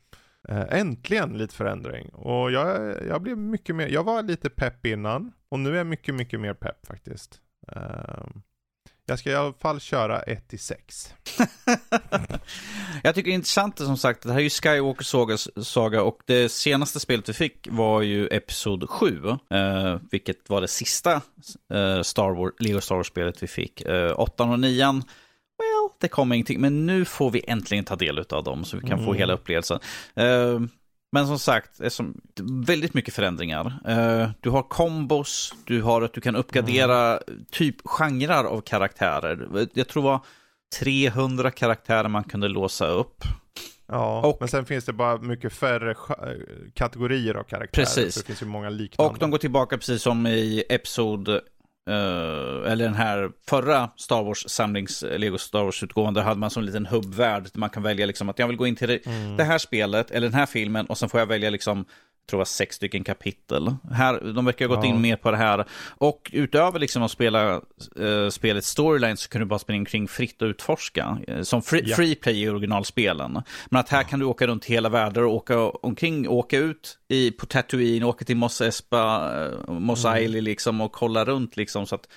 Uh, 0.51 0.65
äntligen 0.69 1.37
lite 1.37 1.55
förändring. 1.55 2.09
Och 2.09 2.51
jag, 2.51 2.95
jag 3.07 3.21
blev 3.21 3.37
mycket 3.37 3.75
mer, 3.75 3.87
jag 3.87 4.03
var 4.03 4.23
lite 4.23 4.49
pepp 4.49 4.85
innan. 4.85 5.31
Och 5.49 5.59
nu 5.59 5.73
är 5.73 5.77
jag 5.77 5.87
mycket, 5.87 6.15
mycket 6.15 6.39
mer 6.39 6.53
pepp 6.53 6.87
faktiskt. 6.87 7.41
Uh, 7.75 8.27
jag 9.05 9.19
ska 9.19 9.29
i 9.29 9.35
alla 9.35 9.53
fall 9.53 9.79
köra 9.79 10.19
1 10.19 10.47
till 10.47 10.59
6. 10.59 11.13
jag 13.03 13.15
tycker 13.15 13.29
det 13.29 13.31
är 13.31 13.35
intressant 13.35 13.77
som 13.77 13.97
sagt, 13.97 14.23
det 14.23 14.31
här 14.31 14.39
är 14.39 14.43
ju 14.43 14.49
Skywalker 14.49 15.03
Saga, 15.03 15.37
saga 15.63 16.03
och 16.03 16.19
det 16.25 16.49
senaste 16.49 16.99
spelet 16.99 17.29
vi 17.29 17.33
fick 17.33 17.67
var 17.71 18.01
ju 18.01 18.27
Episod 18.27 18.89
7. 18.89 19.27
Eh, 19.29 19.97
vilket 20.11 20.49
var 20.49 20.61
det 20.61 20.67
sista 20.67 21.21
eh, 21.73 22.01
Star 22.01 22.35
Wars, 22.35 22.53
Lego 22.59 22.81
Star 22.81 22.95
Wars-spelet 22.95 23.43
vi 23.43 23.47
fick. 23.47 23.81
Eh, 23.81 24.19
8 24.19 24.43
och 24.43 24.59
9 24.59 25.01
well, 25.57 25.89
det 25.99 26.07
kom 26.07 26.33
ingenting, 26.33 26.61
men 26.61 26.85
nu 26.85 27.05
får 27.05 27.31
vi 27.31 27.43
äntligen 27.47 27.85
ta 27.85 27.95
del 27.95 28.25
av 28.29 28.43
dem 28.43 28.65
så 28.65 28.77
vi 28.77 28.81
kan 28.81 28.99
mm. 28.99 29.05
få 29.05 29.13
hela 29.13 29.33
upplevelsen. 29.33 29.79
Uh, 30.19 30.61
men 31.11 31.27
som 31.27 31.39
sagt, 31.39 31.81
väldigt 32.41 32.93
mycket 32.93 33.13
förändringar. 33.13 33.65
Uh, 33.89 34.29
du 34.41 34.49
har 34.49 34.63
kombos, 34.63 35.53
du 35.65 35.81
har 35.81 36.01
att 36.01 36.13
du 36.13 36.21
kan 36.21 36.35
uppgradera 36.35 37.17
mm. 37.17 37.45
typ 37.51 37.75
genrer 37.85 38.43
av 38.43 38.61
karaktärer. 38.61 39.67
Jag 39.73 39.87
tror 39.87 40.03
det 40.03 40.09
var 40.09 40.19
300 40.79 41.51
karaktärer 41.51 42.07
man 42.07 42.23
kunde 42.23 42.47
låsa 42.47 42.87
upp. 42.87 43.23
Ja, 43.87 44.21
och, 44.27 44.37
men 44.39 44.49
sen 44.49 44.65
finns 44.65 44.85
det 44.85 44.93
bara 44.93 45.17
mycket 45.17 45.53
färre 45.53 45.95
kategorier 46.73 47.35
av 47.35 47.43
karaktärer. 47.43 47.85
Precis. 47.85 48.15
det 48.15 48.23
finns 48.23 48.41
ju 48.41 48.45
många 48.45 48.69
liknande. 48.69 49.11
Och 49.13 49.19
de 49.19 49.31
går 49.31 49.37
tillbaka 49.37 49.77
precis 49.77 50.01
som 50.01 50.27
i 50.27 50.63
Episod 50.69 51.39
Uh, 51.87 52.71
eller 52.71 52.85
den 52.85 52.95
här 52.95 53.29
förra 53.49 53.89
Star 53.95 54.23
Wars 54.23 54.45
samlings 54.47 55.03
Lego 55.17 55.37
Star 55.37 55.63
Wars-utgåvan, 55.63 56.13
där 56.13 56.21
hade 56.21 56.39
man 56.39 56.49
som 56.49 56.61
en 56.61 56.65
liten 56.65 56.85
hubbvärld. 56.85 57.43
Där 57.43 57.59
man 57.59 57.69
kan 57.69 57.83
välja 57.83 58.05
liksom 58.05 58.29
att 58.29 58.39
jag 58.39 58.47
vill 58.47 58.57
gå 58.57 58.67
in 58.67 58.75
till 58.75 58.87
det, 58.87 59.05
mm. 59.05 59.37
det, 59.37 59.43
här 59.43 59.57
spelet 59.57 60.11
eller 60.11 60.27
den 60.27 60.39
här 60.39 60.45
filmen 60.45 60.85
och 60.85 60.97
sen 60.97 61.09
får 61.09 61.19
jag 61.19 61.27
välja 61.27 61.49
liksom 61.49 61.85
tror 62.29 62.39
jag, 62.39 62.47
sex 62.47 62.75
stycken 62.75 63.03
kapitel. 63.03 63.75
Här, 63.91 64.33
de 64.33 64.45
verkar 64.45 64.67
ha 64.67 64.75
gått 64.75 64.85
ja. 64.85 64.89
in 64.89 65.01
mer 65.01 65.15
på 65.15 65.31
det 65.31 65.37
här. 65.37 65.65
Och 65.97 66.29
utöver 66.33 66.79
liksom 66.79 67.03
att 67.03 67.11
spela 67.11 67.61
uh, 67.99 68.29
spelet 68.29 68.65
storyline 68.65 69.17
så 69.17 69.29
kan 69.29 69.41
du 69.41 69.45
bara 69.45 69.59
springa 69.59 69.81
omkring 69.81 70.07
fritt 70.07 70.41
och 70.41 70.45
utforska. 70.45 71.17
Uh, 71.29 71.41
som 71.41 71.61
free, 71.61 71.83
ja. 71.85 71.95
free 71.95 72.15
play 72.15 72.43
i 72.43 72.49
originalspelen. 72.49 73.41
Men 73.69 73.79
att 73.79 73.89
här 73.89 74.01
ja. 74.01 74.07
kan 74.07 74.19
du 74.19 74.25
åka 74.25 74.47
runt 74.47 74.65
hela 74.65 74.89
världen 74.89 75.23
och 75.23 75.33
åka 75.33 75.59
omkring, 75.59 76.29
åka 76.29 76.57
ut 76.57 76.97
i, 77.07 77.31
på 77.31 77.45
Tatooine, 77.45 78.03
åka 78.03 78.25
till 78.25 78.37
Mos 78.37 78.61
Espa, 78.61 79.31
uh, 79.67 79.79
Mos 79.79 80.05
mm. 80.05 80.17
Eisley 80.17 80.41
liksom 80.41 80.81
och 80.81 80.91
kolla 80.91 81.25
runt 81.25 81.57
liksom. 81.57 81.85
Så 81.87 81.95
att 81.95 82.07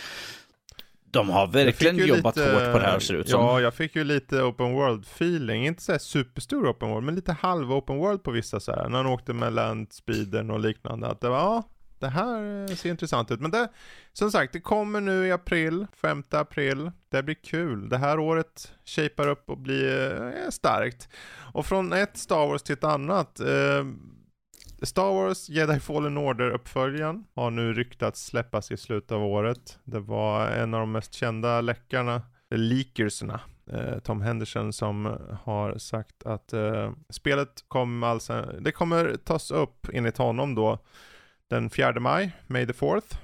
de 1.10 1.30
har 1.30 1.46
verkligen 1.46 1.96
jobbat 1.96 2.36
lite, 2.36 2.52
hårt 2.52 2.72
på 2.72 2.78
det 2.78 2.84
här 2.84 2.98
ser 2.98 3.14
ut 3.14 3.28
som. 3.28 3.40
Ja, 3.40 3.60
jag 3.60 3.74
fick 3.74 3.96
ju 3.96 4.04
lite 4.04 4.42
open 4.42 4.72
world 4.72 5.04
feeling. 5.04 5.66
Inte 5.66 5.82
så 5.82 5.92
här 5.92 5.98
superstor 5.98 6.70
open 6.70 6.90
world, 6.90 7.06
men 7.06 7.14
lite 7.14 7.32
halv 7.32 7.72
open 7.72 7.96
world 7.96 8.22
på 8.22 8.30
vissa 8.30 8.60
så 8.60 8.72
här. 8.72 8.88
När 8.88 8.96
han 8.96 9.06
åkte 9.06 9.32
med 9.32 9.52
landspeeden 9.52 10.50
och 10.50 10.60
liknande. 10.60 11.06
Att 11.06 11.20
det 11.20 11.28
var, 11.28 11.38
ja, 11.38 11.62
det 12.00 12.08
här 12.08 12.66
ser 12.74 12.90
intressant 12.90 13.30
ut. 13.30 13.40
Men 13.40 13.50
det, 13.50 13.68
som 14.12 14.30
sagt, 14.30 14.52
det 14.52 14.60
kommer 14.60 15.00
nu 15.00 15.26
i 15.26 15.32
april, 15.32 15.86
5 15.92 16.22
april. 16.30 16.90
Det 17.10 17.22
blir 17.22 17.34
kul. 17.34 17.88
Det 17.88 17.98
här 17.98 18.18
året 18.18 18.72
shapar 18.84 19.28
upp 19.28 19.50
och 19.50 19.58
blir 19.58 20.22
eh, 20.22 20.50
starkt. 20.50 21.08
Och 21.52 21.66
från 21.66 21.92
ett 21.92 22.16
Star 22.16 22.46
Wars 22.46 22.62
till 22.62 22.72
ett 22.72 22.84
annat. 22.84 23.40
Eh, 23.40 23.84
Star 24.82 25.12
Wars 25.12 25.48
Jedi 25.48 25.80
Fallen 25.80 26.18
Order-uppföljaren 26.18 27.24
har 27.34 27.50
nu 27.50 27.72
ryktats 27.74 28.26
släppas 28.26 28.70
i 28.70 28.76
slutet 28.76 29.12
av 29.12 29.24
året. 29.24 29.78
Det 29.84 30.00
var 30.00 30.46
en 30.46 30.74
av 30.74 30.80
de 30.80 30.92
mest 30.92 31.14
kända 31.14 31.60
läckarna, 31.60 32.22
leakerserna, 32.50 33.40
eh, 33.72 33.98
Tom 33.98 34.20
Henderson 34.20 34.72
som 34.72 35.18
har 35.42 35.78
sagt 35.78 36.26
att 36.26 36.52
eh, 36.52 36.92
spelet 37.10 37.64
kommer 37.68 38.06
alltså, 38.06 38.54
det 38.60 38.72
kommer 38.72 39.16
tas 39.24 39.50
upp 39.50 39.86
enligt 39.92 40.16
honom 40.16 40.54
då 40.54 40.78
den 41.48 41.70
4 41.70 42.00
maj, 42.00 42.32
May 42.46 42.66
the 42.66 42.72
4th. 42.72 43.16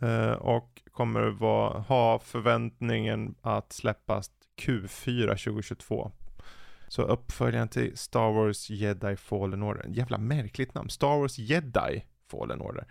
Eh, 0.00 0.32
och 0.32 0.82
kommer 0.92 1.22
va, 1.22 1.84
ha 1.88 2.18
förväntningen 2.18 3.34
att 3.40 3.72
släppas 3.72 4.30
Q4 4.60 5.26
2022 5.26 6.12
så 6.92 7.02
uppföljaren 7.02 7.68
till 7.68 7.96
Star 7.98 8.32
Wars 8.32 8.70
Jedi 8.70 9.16
Fallen 9.16 9.62
Order. 9.62 9.86
Jävla 9.88 10.18
märkligt 10.18 10.74
namn. 10.74 10.90
Star 10.90 11.18
Wars 11.18 11.38
Jedi 11.38 12.04
Fallen 12.30 12.60
Order. 12.60 12.84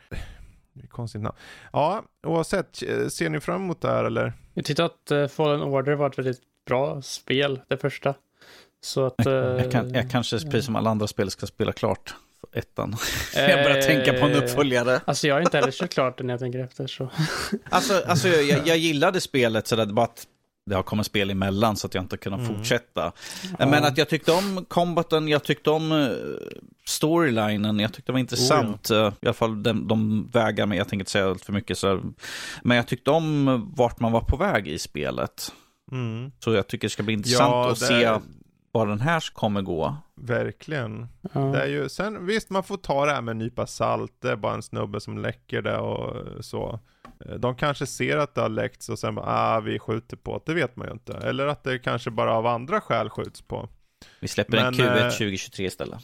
Konstigt 0.89 1.21
namn. 1.21 1.35
Ja, 1.73 2.03
oavsett, 2.27 2.83
eh, 2.83 3.07
ser 3.07 3.29
ni 3.29 3.39
fram 3.39 3.61
emot 3.61 3.81
det 3.81 3.87
här 3.87 4.03
eller? 4.03 4.33
Jag 4.53 4.65
tyckte 4.65 4.85
att 4.85 5.11
uh, 5.11 5.27
Fallen 5.27 5.61
Order 5.61 5.93
var 5.93 6.09
ett 6.09 6.17
väldigt 6.17 6.41
bra 6.67 7.01
spel, 7.01 7.61
det 7.67 7.77
första. 7.77 8.13
Så 8.83 9.05
att... 9.05 9.27
Uh, 9.27 9.33
jag, 9.33 9.71
kan, 9.71 9.93
jag 9.93 10.11
kanske, 10.11 10.39
precis 10.39 10.65
som 10.65 10.75
alla 10.75 10.89
andra 10.89 11.07
spel, 11.07 11.31
ska 11.31 11.47
spela 11.47 11.71
klart 11.71 12.15
ettan. 12.53 12.95
jag 13.35 13.63
börjar 13.63 13.81
tänka 13.81 14.13
på 14.13 14.25
en 14.25 14.43
uppföljare. 14.43 15.01
Alltså 15.05 15.27
jag 15.27 15.35
har 15.35 15.41
inte 15.41 15.57
heller 15.57 15.71
kört 15.71 15.93
klart 15.93 16.17
den 16.17 16.27
när 16.27 16.33
jag 16.33 16.39
tänker 16.39 16.59
efter 16.59 16.87
så. 16.87 17.09
alltså, 17.69 18.03
alltså 18.07 18.27
jag, 18.27 18.67
jag 18.67 18.77
gillade 18.77 19.21
spelet 19.21 19.67
sådär, 19.67 19.85
bara 19.85 20.05
att 20.05 20.27
det 20.71 20.75
har 20.75 20.83
kommit 20.83 21.05
spel 21.05 21.29
emellan 21.29 21.75
så 21.75 21.87
att 21.87 21.93
jag 21.93 22.03
inte 22.03 22.17
kunnat 22.17 22.39
mm. 22.39 22.55
fortsätta. 22.55 23.11
Ja. 23.59 23.65
Men 23.65 23.83
att 23.83 23.97
jag 23.97 24.09
tyckte 24.09 24.31
om 24.31 24.65
combaten, 24.67 25.27
jag 25.27 25.43
tyckte 25.43 25.69
om 25.69 25.91
uh, 25.91 26.17
storylinen, 26.85 27.79
jag 27.79 27.93
tyckte 27.93 28.11
det 28.11 28.13
var 28.13 28.19
intressant. 28.19 28.91
Oh, 28.91 28.97
ja. 28.97 29.07
uh, 29.07 29.13
I 29.21 29.25
alla 29.25 29.33
fall 29.33 29.63
de, 29.63 29.87
de 29.87 30.29
vägar, 30.33 30.65
men 30.65 30.77
jag 30.77 30.87
tänker 30.87 31.01
inte 31.01 31.11
säga 31.11 31.29
allt 31.29 31.45
för 31.45 31.53
mycket. 31.53 31.77
Så, 31.77 32.01
men 32.63 32.77
jag 32.77 32.87
tyckte 32.87 33.11
om 33.11 33.71
vart 33.75 33.99
man 33.99 34.11
var 34.11 34.21
på 34.21 34.37
väg 34.37 34.67
i 34.67 34.79
spelet. 34.79 35.53
Mm. 35.91 36.31
Så 36.39 36.53
jag 36.53 36.67
tycker 36.67 36.87
det 36.87 36.91
ska 36.91 37.03
bli 37.03 37.13
intressant 37.13 37.51
ja, 37.51 37.71
att 37.71 37.77
se 37.77 38.19
var 38.71 38.87
den 38.87 39.01
här 39.01 39.33
kommer 39.33 39.61
gå. 39.61 39.95
Verkligen. 40.15 41.07
Ja. 41.33 41.39
Det 41.39 41.61
är 41.61 41.67
ju, 41.67 41.89
sen 41.89 42.25
visst, 42.25 42.49
man 42.49 42.63
får 42.63 42.77
ta 42.77 43.05
det 43.05 43.11
här 43.11 43.21
med 43.21 43.31
en 43.31 43.37
nypa 43.37 43.67
salt. 43.67 44.13
Det 44.21 44.31
är 44.31 44.35
bara 44.35 44.53
en 44.53 44.63
snubbe 44.63 44.99
som 45.01 45.17
läcker 45.17 45.61
det 45.61 45.77
och 45.77 46.45
så. 46.45 46.79
Eh, 47.25 47.35
de 47.35 47.55
kanske 47.55 47.85
ser 47.85 48.17
att 48.17 48.35
det 48.35 48.41
har 48.41 48.49
läckts 48.49 48.89
och 48.89 48.99
sen 48.99 49.15
bara, 49.15 49.25
ah, 49.27 49.59
vi 49.59 49.79
skjuter 49.79 50.17
på 50.17 50.37
det. 50.37 50.51
Det 50.51 50.53
vet 50.53 50.75
man 50.75 50.87
ju 50.87 50.93
inte. 50.93 51.13
Eller 51.13 51.47
att 51.47 51.63
det 51.63 51.79
kanske 51.79 52.11
bara 52.11 52.33
av 52.33 52.47
andra 52.47 52.81
skäl 52.81 53.09
skjuts 53.09 53.41
på. 53.41 53.69
Vi 54.19 54.27
släpper 54.27 54.57
Men, 54.57 54.65
en 54.65 54.73
Q1 54.73 55.05
eh, 55.05 55.09
2023 55.09 55.65
istället. 55.65 55.99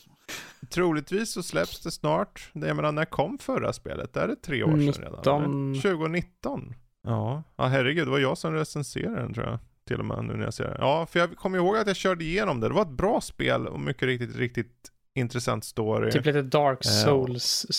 Troligtvis 0.69 1.31
så 1.31 1.43
släpps 1.43 1.79
det 1.79 1.91
snart. 1.91 2.49
Det, 2.53 2.67
jag 2.67 2.75
menar, 2.75 2.91
när 2.91 3.05
kom 3.05 3.37
förra 3.37 3.73
spelet? 3.73 4.13
Det 4.13 4.19
är 4.19 4.27
det 4.27 4.35
tre 4.35 4.63
år 4.63 4.71
19. 4.71 4.93
sedan 4.93 5.03
redan? 5.03 5.73
2019? 5.73 6.73
Ja. 7.03 7.43
ja, 7.55 7.65
herregud, 7.65 8.07
det 8.07 8.11
var 8.11 8.19
jag 8.19 8.37
som 8.37 8.53
recenserade 8.53 9.21
den 9.21 9.33
tror 9.33 9.45
jag 9.45 9.59
till 9.87 9.99
och 9.99 10.05
med 10.05 10.25
nu 10.25 10.33
när 10.33 10.43
jag 10.43 10.53
ser 10.53 10.63
det. 10.63 10.77
Ja, 10.79 11.05
för 11.05 11.19
jag 11.19 11.37
kommer 11.37 11.57
ihåg 11.57 11.77
att 11.77 11.87
jag 11.87 11.95
körde 11.95 12.23
igenom 12.23 12.59
det. 12.59 12.67
Det 12.67 12.73
var 12.73 12.81
ett 12.81 12.87
bra 12.87 13.21
spel 13.21 13.67
och 13.67 13.79
mycket 13.79 14.03
riktigt, 14.03 14.35
riktigt 14.35 14.91
intressant 15.15 15.65
story. 15.65 16.11
Typ 16.11 16.25
lite 16.25 16.41
Dark 16.41 16.85
eh, 16.85 16.89
Souls. 16.89 17.65
Eh, 17.69 17.73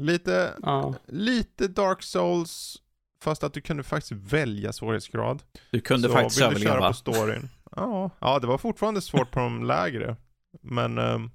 lite, 0.00 0.54
ja. 0.62 0.94
lite 1.06 1.68
Dark 1.68 2.02
Souls, 2.02 2.76
fast 3.24 3.44
att 3.44 3.54
du 3.54 3.60
kunde 3.60 3.82
faktiskt 3.82 4.12
välja 4.12 4.72
svårighetsgrad. 4.72 5.42
Du 5.70 5.80
kunde 5.80 6.08
Så 6.08 6.14
faktiskt 6.14 6.40
överleva. 6.40 6.74
köra 6.74 6.88
på 6.88 6.94
storyn. 6.94 7.48
Ja, 7.76 8.10
ja, 8.20 8.38
det 8.38 8.46
var 8.46 8.58
fortfarande 8.58 9.00
svårt 9.00 9.30
på 9.30 9.40
de 9.40 9.64
lägre. 9.64 10.16
Men, 10.62 10.98
um, 10.98 11.30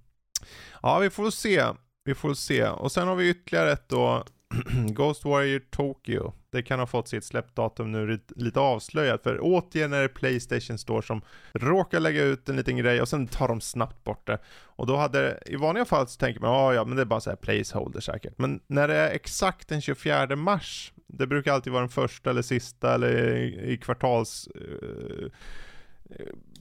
ja, 0.81 0.99
vi 0.99 1.09
får 1.09 1.29
se. 1.29 1.63
Vi 2.05 2.15
får 2.15 2.33
se. 2.33 2.67
Och 2.67 2.91
sen 2.91 3.07
har 3.07 3.15
vi 3.15 3.29
ytterligare 3.29 3.71
ett 3.71 3.89
då, 3.89 4.23
Ghost 4.89 5.25
Warrior 5.25 5.59
Tokyo. 5.59 6.33
Det 6.55 6.63
kan 6.63 6.79
ha 6.79 6.85
fått 6.85 7.07
sitt 7.07 7.23
släppdatum 7.23 7.91
nu 7.91 8.19
lite 8.35 8.59
avslöjat, 8.59 9.23
för 9.23 9.39
återigen 9.41 9.93
är 9.93 10.01
det 10.01 10.07
Playstation 10.07 10.77
Store 10.77 11.01
som 11.01 11.21
råkar 11.53 11.99
lägga 11.99 12.23
ut 12.23 12.49
en 12.49 12.55
liten 12.55 12.77
grej 12.77 13.01
och 13.01 13.09
sen 13.09 13.27
tar 13.27 13.47
de 13.47 13.61
snabbt 13.61 14.03
bort 14.03 14.27
det. 14.27 14.37
Och 14.65 14.87
då 14.87 14.95
hade, 14.95 15.39
i 15.45 15.55
vanliga 15.55 15.85
fall 15.85 16.07
så 16.07 16.19
tänker 16.19 16.41
man, 16.41 16.49
ja 16.51 16.73
ja, 16.73 16.85
men 16.85 16.95
det 16.95 17.01
är 17.01 17.05
bara 17.05 17.19
så 17.19 17.29
här 17.29 17.37
placeholder 17.37 17.99
säkert. 17.99 18.37
Men 18.37 18.59
när 18.67 18.87
det 18.87 18.95
är 18.95 19.09
exakt 19.09 19.67
den 19.67 19.81
24 19.81 20.35
mars, 20.35 20.93
det 21.07 21.27
brukar 21.27 21.53
alltid 21.53 21.73
vara 21.73 21.81
den 21.81 21.89
första 21.89 22.29
eller 22.29 22.41
sista 22.41 22.93
eller 22.93 23.35
i, 23.37 23.71
i 23.73 23.77
kvartals 23.77 24.47
uh, 24.55 25.29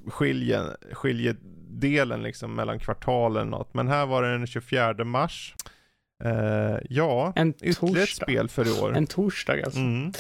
skiljen, 0.07 0.71
skiljedelen 0.93 2.23
liksom 2.23 2.55
mellan 2.55 2.79
kvartalen 2.79 3.49
något. 3.49 3.75
Men 3.75 3.89
här 3.89 4.07
var 4.07 4.23
det 4.23 4.33
den 4.33 4.47
24 4.47 5.05
mars. 5.05 5.55
Uh, 6.25 6.79
ja, 6.91 7.33
en 7.37 7.55
ytterligare 7.63 8.03
ett 8.03 8.09
spel 8.09 8.49
för 8.49 8.69
i 8.69 8.81
år. 8.81 8.97
En 8.97 9.07
torsdag 9.07 9.65
alltså. 9.65 9.81
Mm. 9.81 10.13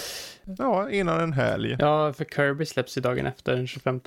Ja, 0.59 0.91
innan 0.91 1.21
en 1.21 1.33
helg. 1.33 1.77
Ja, 1.79 2.13
för 2.13 2.25
Kirby 2.25 2.67
släpps 2.67 2.99
ju 2.99 3.03
dagen 3.03 3.27
efter, 3.27 3.57
den 3.57 3.67
25. 3.67 4.01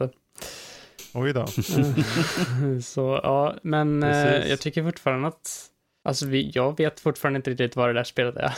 Oj 1.13 1.33
då. 1.33 1.47
så 2.81 3.19
ja, 3.23 3.55
men 3.61 4.03
uh, 4.03 4.49
jag 4.49 4.59
tycker 4.59 4.83
fortfarande 4.83 5.27
att 5.27 5.71
Alltså 6.07 6.25
vi, 6.25 6.51
jag 6.53 6.77
vet 6.77 6.99
fortfarande 6.99 7.37
inte 7.37 7.49
riktigt 7.51 7.75
vad 7.75 7.89
det 7.89 7.93
där 7.93 8.03
spelet 8.03 8.35
är. 8.35 8.53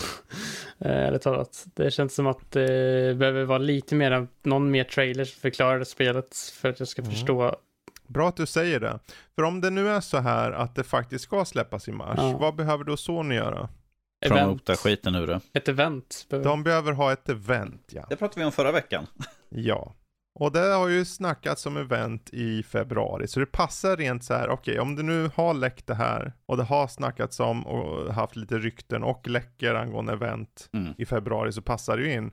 Ärligt 0.80 1.22
talat. 1.22 1.66
Det 1.76 1.92
känns 1.92 2.16
som 2.16 2.28
att 2.28 2.52
det 2.52 3.18
behöver 3.18 3.44
vara 3.44 3.58
lite 3.58 3.96
mer, 3.96 4.28
någon 4.44 4.72
mer 4.72 4.84
trailer 4.84 5.26
som 5.26 5.42
förklarar 5.42 5.84
spelet 5.84 6.36
för 6.54 6.70
att 6.70 6.80
jag 6.80 6.88
ska 6.88 7.02
mm. 7.02 7.12
förstå 7.12 7.56
Bra 8.10 8.30
att 8.30 8.38
du 8.38 8.46
säger 8.46 8.80
det. 8.80 9.00
För 9.36 9.44
om 9.44 9.62
det 9.62 9.70
nu 9.70 9.90
är 9.90 10.02
så 10.02 10.18
här 10.18 10.52
att 10.52 10.76
det 10.76 10.84
faktiskt 10.84 11.24
ska 11.24 11.46
släppas 11.46 11.88
i 11.88 11.92
mars, 11.92 12.18
ja. 12.18 12.38
vad 12.38 12.56
behöver 12.56 12.84
då 12.84 12.98
Sony 12.98 13.36
göra? 13.36 13.70
Promota 14.28 14.76
skiten 14.76 15.16
ur 15.16 15.28
det. 15.28 15.42
Ett 15.54 15.68
event. 15.68 16.26
De 16.30 16.64
behöver 16.64 16.92
ha 16.92 17.12
ett 17.12 17.30
event, 17.30 17.92
ja. 17.92 18.06
Det 18.10 18.16
pratade 18.16 18.40
vi 18.40 18.46
om 18.46 18.52
förra 18.52 18.72
veckan. 18.72 19.08
ja. 19.50 19.96
Och 20.40 20.52
det 20.52 20.74
har 20.74 20.88
ju 20.88 21.06
snackats 21.06 21.66
om 21.66 21.78
event 21.78 22.30
i 22.34 22.64
februari, 22.64 23.28
så 23.28 23.40
det 23.40 23.46
passar 23.46 23.98
rent 23.98 24.24
så 24.24 24.34
här, 24.34 24.50
okej, 24.50 24.72
okay, 24.72 24.80
om 24.80 24.96
du 24.96 25.04
nu 25.04 25.32
har 25.36 25.54
läckt 25.54 25.88
det 25.88 25.96
här 25.96 26.34
och 26.46 26.58
det 26.58 26.64
har 26.64 26.88
snackats 26.88 27.40
om 27.40 27.68
och 27.68 28.14
haft 28.14 28.36
lite 28.36 28.58
rykten 28.58 29.04
och 29.04 29.28
läcker 29.28 29.76
angående 29.76 30.14
event 30.14 30.70
mm. 30.74 30.94
i 30.98 31.06
februari 31.06 31.52
så 31.52 31.62
passar 31.62 31.98
det 31.98 32.04
ju 32.04 32.14
in. 32.14 32.32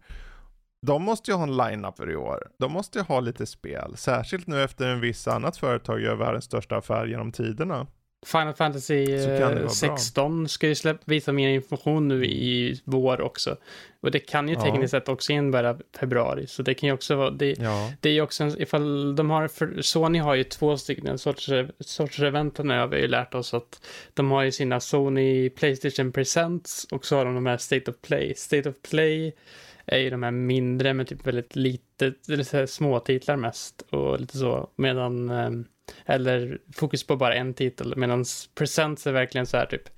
De 0.83 1.03
måste 1.03 1.31
ju 1.31 1.37
ha 1.37 1.43
en 1.43 1.57
line-up 1.57 1.97
för 1.97 2.11
i 2.11 2.17
år. 2.17 2.49
De 2.59 2.73
måste 2.73 2.99
ju 2.99 3.05
ha 3.05 3.21
lite 3.21 3.47
spel. 3.47 3.97
Särskilt 3.97 4.47
nu 4.47 4.63
efter 4.63 4.89
en 4.89 5.01
viss 5.01 5.29
annat 5.29 5.57
företag 5.57 6.01
gör 6.01 6.15
världens 6.15 6.45
största 6.45 6.77
affär 6.77 7.07
genom 7.07 7.33
tiderna. 7.33 7.87
Final 8.27 8.55
Fantasy 8.55 9.07
16 9.69 10.43
bra. 10.43 10.49
ska 10.49 10.69
ju 10.69 10.75
släppa, 10.75 11.03
visa 11.05 11.33
mer 11.33 11.49
information 11.49 12.09
nu 12.09 12.27
i 12.27 12.81
vår 12.85 13.21
också. 13.21 13.57
Och 14.01 14.11
det 14.11 14.19
kan 14.19 14.49
ju 14.49 14.55
tekniskt 14.55 14.93
ja. 14.93 15.01
sett 15.01 15.09
också 15.09 15.33
innebära 15.33 15.79
februari. 15.99 16.47
Så 16.47 16.63
det 16.63 16.75
kan 16.75 16.87
ju 16.87 16.93
också 16.93 17.17
vara, 17.17 17.31
det, 17.31 17.59
ja. 17.59 17.93
det 18.01 18.09
är 18.09 18.13
ju 18.13 18.21
också 18.21 18.45
en, 18.45 18.63
ifall 18.63 19.17
de 19.17 19.31
har, 19.31 19.49
för 19.49 19.83
Sony 19.83 20.19
har 20.19 20.35
ju 20.35 20.45
två 20.45 20.77
stycken 20.77 21.19
sorts, 21.19 21.51
sorts 21.81 22.21
event 22.21 22.59
nu 22.59 22.79
har 22.79 22.87
vi 22.87 23.01
ju 23.01 23.09
lärt 23.09 23.35
oss 23.35 23.55
att 23.55 23.87
de 24.15 24.31
har 24.31 24.43
ju 24.43 24.53
sina 24.53 24.81
Sony 24.81 25.51
Playstation 25.51 26.13
Presents 26.13 26.85
och 26.85 27.07
så 27.07 27.17
har 27.17 27.25
de 27.25 27.35
de 27.35 27.47
här 27.47 27.57
State 27.57 27.91
of 27.91 27.97
Play. 28.03 28.35
State 28.35 28.69
of 28.69 28.75
Play 28.91 29.33
är 29.87 29.99
ju 29.99 30.11
de 30.11 30.23
här 30.23 30.31
mindre 30.31 30.95
med 30.95 31.07
typ 31.07 31.27
väldigt 31.27 31.57
lite, 31.57 32.13
eller 32.29 32.67
små 32.67 33.01
titlar 33.01 33.37
mest 33.37 33.83
och 33.91 34.21
lite 34.21 34.39
så. 34.39 34.71
Medan, 34.77 35.31
eh, 35.31 35.51
eller 36.07 36.59
fokus 36.73 37.07
på 37.07 37.17
bara 37.17 37.35
en 37.35 37.55
titel. 37.55 37.97
Medan 37.97 38.25
Presents 38.55 39.07
är 39.07 39.13
verkligen 39.13 39.47
så 39.47 39.57
här 39.57 39.67
typ 39.67 39.89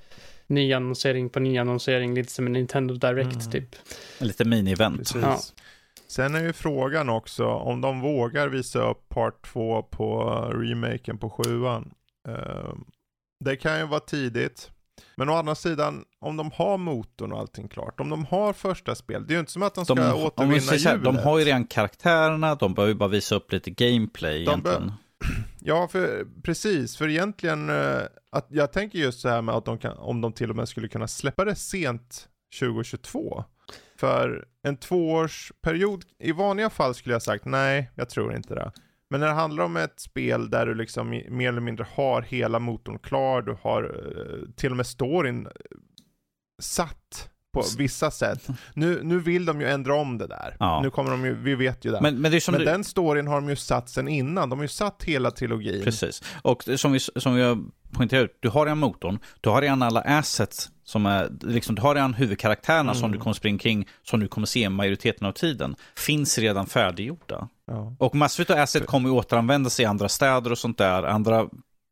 nyannonsering 0.46 1.28
på 1.28 1.40
nyannonsering, 1.40 2.14
lite 2.14 2.32
som 2.32 2.46
en 2.46 2.52
Nintendo 2.52 2.94
Direct 2.94 3.32
mm. 3.32 3.50
typ. 3.50 3.76
Lite 4.20 4.44
mini-event. 4.44 5.16
Ja. 5.22 5.40
Sen 6.08 6.34
är 6.34 6.40
ju 6.40 6.52
frågan 6.52 7.08
också 7.08 7.46
om 7.46 7.80
de 7.80 8.00
vågar 8.00 8.48
visa 8.48 8.90
upp 8.90 9.08
part 9.08 9.46
2 9.52 9.82
på 9.82 10.24
remaken 10.54 11.18
på 11.18 11.30
7 11.30 11.42
uh, 11.42 11.82
ehm, 12.28 12.84
Det 13.44 13.56
kan 13.56 13.78
ju 13.78 13.86
vara 13.86 14.00
tidigt. 14.00 14.70
Men 15.16 15.28
å 15.28 15.34
andra 15.34 15.54
sidan, 15.54 16.04
om 16.20 16.36
de 16.36 16.50
har 16.54 16.78
motorn 16.78 17.32
och 17.32 17.38
allting 17.38 17.68
klart, 17.68 18.00
om 18.00 18.10
de 18.10 18.24
har 18.24 18.52
första 18.52 18.94
spel, 18.94 19.26
det 19.26 19.32
är 19.32 19.34
ju 19.34 19.40
inte 19.40 19.52
som 19.52 19.62
att 19.62 19.74
de 19.74 19.84
ska 19.84 19.94
de, 19.94 20.24
återvinna 20.24 20.74
hjulet. 20.74 21.04
De 21.04 21.16
har 21.16 21.38
ju 21.38 21.44
redan 21.44 21.64
karaktärerna, 21.64 22.54
de 22.54 22.74
behöver 22.74 22.92
ju 22.92 22.98
bara 22.98 23.08
visa 23.08 23.34
upp 23.34 23.52
lite 23.52 23.70
gameplay 23.70 24.44
de 24.44 24.50
egentligen. 24.50 24.92
Ja, 25.60 25.88
för, 25.88 26.26
precis, 26.42 26.96
för 26.96 27.08
egentligen, 27.08 27.70
uh, 27.70 28.00
att 28.32 28.46
jag 28.48 28.72
tänker 28.72 28.98
just 28.98 29.20
så 29.20 29.28
här 29.28 29.42
med 29.42 29.54
att 29.54 29.64
de 29.64 29.78
kan, 29.78 29.98
om 29.98 30.20
de 30.20 30.32
till 30.32 30.50
och 30.50 30.56
med 30.56 30.68
skulle 30.68 30.88
kunna 30.88 31.08
släppa 31.08 31.44
det 31.44 31.54
sent 31.54 32.28
2022. 32.60 33.44
För 33.98 34.44
en 34.62 34.76
tvåårsperiod, 34.76 36.04
i 36.18 36.32
vanliga 36.32 36.70
fall 36.70 36.94
skulle 36.94 37.14
jag 37.14 37.22
sagt 37.22 37.44
nej, 37.44 37.90
jag 37.94 38.08
tror 38.08 38.36
inte 38.36 38.54
det. 38.54 38.72
Men 39.10 39.20
när 39.20 39.26
det 39.26 39.34
handlar 39.34 39.64
om 39.64 39.76
ett 39.76 40.00
spel 40.00 40.50
där 40.50 40.66
du 40.66 40.74
liksom 40.74 41.08
mer 41.08 41.48
eller 41.48 41.60
mindre 41.60 41.86
har 41.90 42.22
hela 42.22 42.58
motorn 42.58 42.98
klar, 42.98 43.42
du 43.42 43.56
har 43.62 43.82
eh, 43.84 44.50
till 44.56 44.70
och 44.70 44.76
med 44.76 44.86
storyn 44.86 45.46
eh, 45.46 45.52
satt 46.62 47.30
på 47.62 47.78
vissa 47.78 48.10
sätt. 48.10 48.46
Nu, 48.74 49.00
nu 49.02 49.18
vill 49.18 49.44
de 49.44 49.60
ju 49.60 49.68
ändra 49.68 49.94
om 49.94 50.18
det 50.18 50.26
där. 50.26 50.56
Ja. 50.60 50.80
Nu 50.82 50.90
kommer 50.90 51.10
de 51.10 51.24
ju, 51.24 51.34
vi 51.34 51.54
vet 51.54 51.84
ju 51.84 51.90
det. 51.90 52.00
Men, 52.00 52.20
men, 52.20 52.32
det 52.32 52.48
men 52.48 52.60
du... 52.60 52.64
den 52.64 52.84
storyn 52.84 53.26
har 53.26 53.34
de 53.34 53.48
ju 53.48 53.56
satt 53.56 53.88
sen 53.88 54.08
innan. 54.08 54.50
De 54.50 54.58
har 54.58 54.64
ju 54.64 54.68
satt 54.68 55.04
hela 55.04 55.30
trilogin. 55.30 55.84
Precis. 55.84 56.22
Och 56.42 56.64
som 56.76 56.92
vi, 56.92 57.00
som 57.00 57.34
vi 57.34 57.42
har 57.42 57.58
poängterat, 57.92 58.30
du 58.40 58.48
har 58.48 58.64
redan 58.64 58.78
motorn, 58.78 59.18
du 59.40 59.50
har 59.50 59.62
redan 59.62 59.82
alla 59.82 60.00
assets 60.00 60.70
som 60.84 61.06
är, 61.06 61.30
liksom, 61.40 61.74
du 61.74 61.82
har 61.82 61.94
redan 61.94 62.14
huvudkaraktärerna 62.14 62.90
mm. 62.90 63.00
som 63.00 63.12
du 63.12 63.18
kommer 63.18 63.34
springa 63.34 63.58
kring, 63.58 63.88
som 64.02 64.20
du 64.20 64.28
kommer 64.28 64.46
se 64.46 64.68
majoriteten 64.68 65.26
av 65.26 65.32
tiden, 65.32 65.76
finns 65.96 66.38
redan 66.38 66.66
färdiggjorda. 66.66 67.48
Ja. 67.66 67.94
Och 67.98 68.14
massor 68.14 68.50
av 68.52 68.58
asset 68.58 68.86
kommer 68.86 69.10
återanvändas 69.10 69.80
i 69.80 69.84
andra 69.84 70.08
städer 70.08 70.52
och 70.52 70.58
sånt 70.58 70.78
där. 70.78 71.02
Andra 71.02 71.48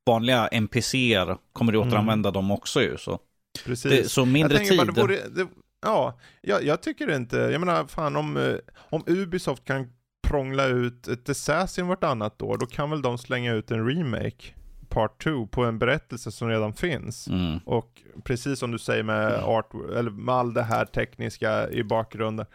vanliga 0.07 0.49
NPCer 0.49 1.37
kommer 1.53 1.73
du 1.73 1.79
återanvända 1.79 2.29
mm. 2.29 2.33
dem 2.33 2.51
också 2.51 2.83
ju. 2.83 2.97
Så. 2.99 3.19
Precis. 3.65 3.91
Det, 3.91 4.09
så 4.09 4.25
mindre 4.25 4.59
tid. 4.59 4.79
Bara, 4.79 4.87
det 4.87 5.01
vore, 5.01 5.29
det, 5.29 5.47
ja, 5.83 6.19
jag, 6.41 6.65
jag, 6.65 6.83
tycker 6.83 7.17
inte, 7.17 7.37
jag 7.37 7.61
menar 7.61 7.87
fan 7.87 8.17
om, 8.17 8.37
eh, 8.37 8.55
om 8.91 9.05
Ubisoft 9.07 9.65
kan 9.65 9.91
prångla 10.29 10.67
ut 10.67 11.09
ett 11.09 11.29
Assassin 11.29 11.87
vartannat 11.87 12.43
år, 12.43 12.59
då 12.59 12.67
kan 12.67 12.91
väl 12.91 13.03
de 13.03 13.19
slänga 13.19 13.55
ut 13.55 13.71
en 13.71 13.89
remake 13.89 14.55
part 14.89 15.23
2 15.25 15.47
på 15.47 15.65
en 15.65 15.79
berättelse 15.79 16.33
som 16.33 16.49
redan 16.49 16.73
finns. 16.73 17.29
Mm. 17.29 17.59
Och 17.65 18.03
precis 18.25 18.59
som 18.59 18.71
du 18.71 18.79
säger 18.79 19.03
med, 19.03 19.33
art, 19.33 19.75
eller 19.97 20.11
med 20.11 20.35
all 20.35 20.55
det 20.55 20.63
här 20.63 20.85
tekniska 20.85 21.71
i 21.71 21.83
bakgrunden. 21.83 22.47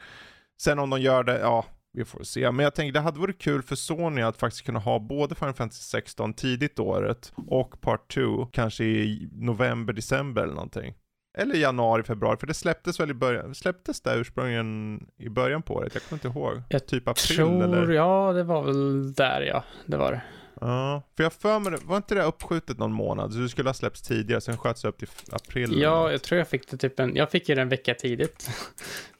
Sen 0.61 0.79
om 0.79 0.89
de 0.89 1.01
gör 1.01 1.23
det, 1.23 1.39
ja, 1.39 1.65
vi 1.93 2.05
får 2.05 2.23
se. 2.23 2.51
Men 2.51 2.63
jag 2.63 2.75
tänker 2.75 2.93
det 2.93 2.99
hade 2.99 3.19
varit 3.19 3.41
kul 3.41 3.61
för 3.61 3.75
Sony 3.75 4.21
att 4.21 4.37
faktiskt 4.37 4.65
kunna 4.65 4.79
ha 4.79 4.99
både 4.99 5.35
Final 5.35 5.53
Fantasy 5.53 5.81
16 5.81 6.33
tidigt 6.33 6.79
året 6.79 7.33
och 7.47 7.81
Part 7.81 8.13
2 8.13 8.45
kanske 8.45 8.83
i 8.83 9.29
november, 9.31 9.93
december 9.93 10.43
eller 10.43 10.53
någonting. 10.53 10.93
eller 11.37 11.55
januari, 11.55 12.03
februari, 12.03 12.37
för 12.37 12.47
det 12.47 12.53
släpptes 12.53 12.99
väl 12.99 13.11
i 13.11 13.13
början, 13.13 13.55
släpptes 13.55 14.01
det 14.01 14.15
ursprungligen 14.15 14.99
i 15.17 15.29
början 15.29 15.61
på 15.61 15.73
året? 15.73 15.93
Jag 15.93 16.03
kommer 16.03 16.25
inte 16.25 16.39
ihåg. 16.39 16.61
Jag 16.69 16.87
typ 16.87 17.07
april 17.07 17.37
tror, 17.37 17.63
eller? 17.63 17.93
ja, 17.93 18.33
det 18.33 18.43
var 18.43 18.63
väl 18.63 19.13
där 19.13 19.41
ja, 19.41 19.63
det 19.85 19.97
var 19.97 20.11
det. 20.11 20.21
Ja, 20.61 21.03
för 21.17 21.23
jag 21.23 21.33
för 21.33 21.59
mig, 21.59 21.73
var 21.83 21.97
inte 21.97 22.15
det 22.15 22.23
uppskjutet 22.23 22.77
någon 22.79 22.91
månad? 22.93 23.33
Så 23.33 23.39
det 23.39 23.49
skulle 23.49 23.69
ha 23.69 23.73
släppts 23.73 24.01
tidigare, 24.01 24.41
sen 24.41 24.57
sköts 24.57 24.81
det 24.81 24.87
upp 24.87 24.97
till 24.97 25.07
april? 25.31 25.81
Ja, 25.81 25.99
något. 26.03 26.11
jag 26.11 26.21
tror 26.21 26.37
jag 26.39 26.47
fick 26.47 26.71
det 26.71 26.77
typ 26.77 26.99
en, 26.99 27.15
jag 27.15 27.31
fick 27.31 27.49
ju 27.49 27.55
den 27.55 27.61
en 27.61 27.69
vecka 27.69 27.93
tidigt. 27.93 28.49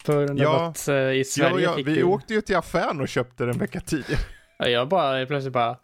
På 0.06 0.12
grund 0.14 0.30
av 0.30 0.38
Ja. 0.38 0.66
att 0.68 0.88
i 1.16 1.24
Sverige 1.26 1.56
ja, 1.56 1.60
ja, 1.60 1.76
fick 1.76 1.88
vi 1.88 1.96
ju, 1.96 2.04
åkte 2.04 2.34
ju 2.34 2.42
till 2.42 2.56
affären 2.56 3.02
och 3.02 3.08
köpte 3.08 3.44
den 3.44 3.54
en 3.54 3.60
vecka 3.60 3.80
tidigare. 3.80 4.22
ja, 4.60 4.68
jag 4.68 4.88
bara, 4.90 5.26
plötsligt 5.26 5.54
bara, 5.54 5.78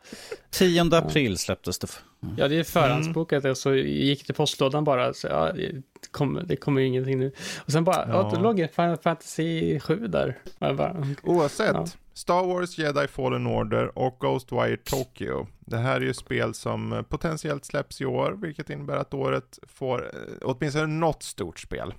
10 0.52 0.82
april 0.98 1.38
släpptes 1.38 1.80
det. 1.80 1.88
Ja 2.38 2.48
det 2.48 2.60
är 2.60 2.64
förhandsbokat 2.64 3.46
och 3.46 3.58
så 3.58 3.74
gick 3.76 4.20
det 4.20 4.26
till 4.26 4.36
postlådan 4.36 4.84
bara, 4.84 5.14
så 5.14 5.28
ja, 5.28 5.52
det 5.54 6.56
kommer, 6.56 6.82
ju 6.82 6.88
ingenting 6.88 7.20
nu. 7.20 7.32
Och 7.66 7.72
sen 7.72 7.84
bara, 7.84 8.08
ja, 8.10 8.32
det 8.36 8.40
låg 8.42 8.68
Final 8.76 8.98
Fantasy 8.98 9.80
7 9.80 10.08
där. 10.08 10.38
Bara, 10.60 11.08
Oavsett, 11.24 11.74
Ja. 11.76 11.86
Star 12.14 12.44
Wars 12.48 12.78
Jedi 12.78 13.08
Fallen 13.08 13.48
Order 13.48 13.98
och 13.98 14.18
Ghostwire 14.20 14.78
Tokyo. 14.78 15.48
Det 15.60 15.78
här 15.78 15.96
är 15.96 16.06
ju 16.06 16.14
spel 16.14 16.54
som 16.54 17.06
potentiellt 17.10 17.66
släpps 17.66 18.02
i 18.02 18.06
år, 18.06 18.38
vilket 18.42 18.70
innebär 18.70 18.98
att 18.98 19.14
året 19.14 19.60
får 19.68 20.06
eh, 20.06 20.34
åtminstone 20.42 20.88
något 20.88 21.24
stort 21.24 21.60
spel. 21.60 21.94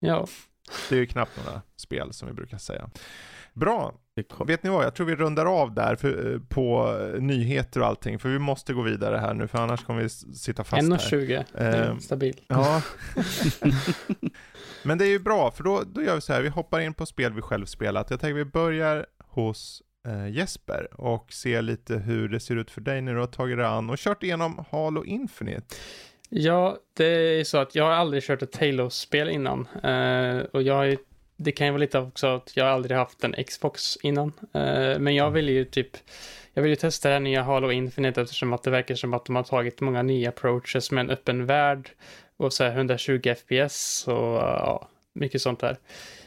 ja, 0.00 0.26
Det 0.88 0.94
är 0.94 0.98
ju 1.00 1.06
knappt 1.06 1.36
några 1.46 1.62
spel 1.76 2.12
som 2.12 2.28
vi 2.28 2.34
brukar 2.34 2.58
säga. 2.58 2.90
Bra, 3.54 3.82
kom- 3.90 4.00
vet 4.46 4.62
ni 4.62 4.70
vad? 4.70 4.84
Jag 4.84 4.94
tror 4.94 5.06
vi 5.06 5.14
rundar 5.16 5.46
av 5.46 5.74
där 5.74 5.96
för, 5.96 6.40
på 6.48 6.96
eh, 7.14 7.20
nyheter 7.20 7.80
och 7.80 7.86
allting, 7.86 8.18
för 8.18 8.28
vi 8.28 8.38
måste 8.38 8.72
gå 8.72 8.82
vidare 8.82 9.16
här 9.16 9.34
nu, 9.34 9.46
för 9.48 9.58
annars 9.58 9.84
kommer 9.84 10.02
vi 10.02 10.08
sitta 10.08 10.64
fast 10.64 10.82
här. 10.82 10.98
1,20. 10.98 11.44
Det 11.52 11.58
är 11.58 11.90
Ehm, 11.90 12.00
stabil. 12.00 12.40
Ja. 12.48 12.82
Men 14.82 14.98
det 14.98 15.04
är 15.04 15.08
ju 15.08 15.18
bra, 15.18 15.50
för 15.50 15.64
då, 15.64 15.82
då 15.86 16.02
gör 16.02 16.14
vi 16.14 16.20
så 16.20 16.32
här, 16.32 16.42
vi 16.42 16.48
hoppar 16.48 16.80
in 16.80 16.94
på 16.94 17.06
spel 17.06 17.32
vi 17.32 17.42
själv 17.42 17.66
spelat. 17.66 18.10
Jag 18.10 18.20
tänker 18.20 18.34
vi 18.34 18.44
börjar 18.44 19.06
hos 19.28 19.82
eh, 20.08 20.28
Jesper 20.28 21.00
och 21.00 21.32
ser 21.32 21.62
lite 21.62 21.94
hur 21.96 22.28
det 22.28 22.40
ser 22.40 22.56
ut 22.56 22.70
för 22.70 22.80
dig 22.80 23.00
när 23.00 23.14
du 23.14 23.20
har 23.20 23.26
tagit 23.26 23.56
dig 23.56 23.66
an 23.66 23.90
och 23.90 23.98
kört 23.98 24.22
igenom 24.22 24.64
Halo 24.70 25.04
Infinite. 25.04 25.76
Ja, 26.28 26.76
det 26.96 27.06
är 27.40 27.44
så 27.44 27.58
att 27.58 27.74
jag 27.74 27.84
har 27.84 27.90
aldrig 27.92 28.22
kört 28.22 28.42
ett 28.42 28.56
Halo-spel 28.56 29.28
innan. 29.28 29.66
Eh, 29.82 30.38
och 30.52 30.62
jag 30.62 30.74
har 30.74 30.84
ju, 30.84 30.96
det 31.36 31.52
kan 31.52 31.66
ju 31.66 31.70
vara 31.70 31.80
lite 31.80 31.98
också 31.98 32.26
att 32.26 32.56
jag 32.56 32.66
aldrig 32.66 32.96
haft 32.96 33.24
en 33.24 33.44
Xbox 33.44 33.98
innan. 34.02 34.32
Eh, 34.52 34.98
men 34.98 35.14
jag 35.14 35.30
vill 35.30 35.48
ju 35.48 35.64
typ, 35.64 35.96
jag 36.54 36.62
vill 36.62 36.70
ju 36.70 36.76
testa 36.76 37.08
det 37.08 37.14
här 37.14 37.20
nya 37.20 37.42
Halo 37.42 37.70
Infinite 37.70 38.20
eftersom 38.20 38.52
att 38.52 38.62
det 38.62 38.70
verkar 38.70 38.94
som 38.94 39.14
att 39.14 39.24
de 39.24 39.36
har 39.36 39.42
tagit 39.42 39.80
många 39.80 40.02
nya 40.02 40.28
approaches 40.28 40.90
med 40.90 41.04
en 41.04 41.10
öppen 41.10 41.46
värld 41.46 41.90
och 42.36 42.52
så 42.52 42.64
här 42.64 42.70
120 42.76 43.34
FPS 43.34 44.08
och 44.08 44.36
ja, 44.36 44.88
mycket 45.12 45.42
sånt 45.42 45.60
där. 45.60 45.76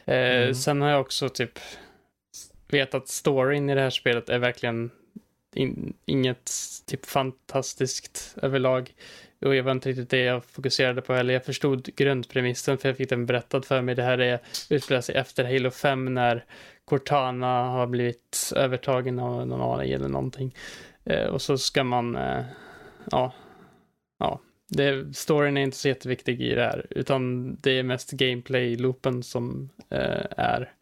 Eh, 0.05 0.41
Mm. 0.41 0.55
Sen 0.55 0.81
har 0.81 0.89
jag 0.89 1.01
också 1.01 1.29
typ 1.29 1.59
vet 2.67 2.93
att 2.93 3.07
storyn 3.07 3.69
i 3.69 3.75
det 3.75 3.81
här 3.81 3.89
spelet 3.89 4.29
är 4.29 4.39
verkligen 4.39 4.91
in, 5.55 5.93
inget 6.05 6.51
typ 6.85 7.05
fantastiskt 7.05 8.35
överlag. 8.41 8.93
Och 9.45 9.55
jag 9.55 9.63
var 9.63 9.71
inte 9.71 9.89
riktigt 9.89 10.09
det 10.09 10.19
jag 10.19 10.45
fokuserade 10.45 11.01
på 11.01 11.13
heller. 11.13 11.33
Jag 11.33 11.45
förstod 11.45 11.95
grundpremissen 11.95 12.77
för 12.77 12.89
jag 12.89 12.97
fick 12.97 13.09
den 13.09 13.25
berättad 13.25 13.61
för 13.61 13.81
mig. 13.81 13.95
Det 13.95 14.03
här 14.03 14.17
är 14.17 14.39
utspelar 14.69 15.01
sig 15.01 15.15
efter 15.15 15.43
Halo 15.43 15.71
5 15.71 16.13
när 16.13 16.45
Cortana 16.85 17.63
har 17.63 17.87
blivit 17.87 18.51
övertagen 18.55 19.19
av 19.19 19.47
någon 19.47 19.79
AI 19.79 19.93
eller 19.93 20.07
någonting. 20.07 20.55
Eh, 21.03 21.25
och 21.25 21.41
så 21.41 21.57
ska 21.57 21.83
man, 21.83 22.15
eh, 22.15 22.43
ja, 23.11 23.33
ja. 24.17 24.41
Det, 24.67 25.17
storyn 25.17 25.57
är 25.57 25.61
inte 25.61 25.77
så 25.77 25.87
jätteviktig 25.87 26.41
i 26.41 26.55
det 26.55 26.63
här, 26.63 26.85
utan 26.89 27.55
det 27.61 27.71
är 27.71 27.83
mest 27.83 28.11
gameplay-loopen 28.11 29.21
som 29.21 29.69
eh, 29.89 30.25
är 30.37 30.73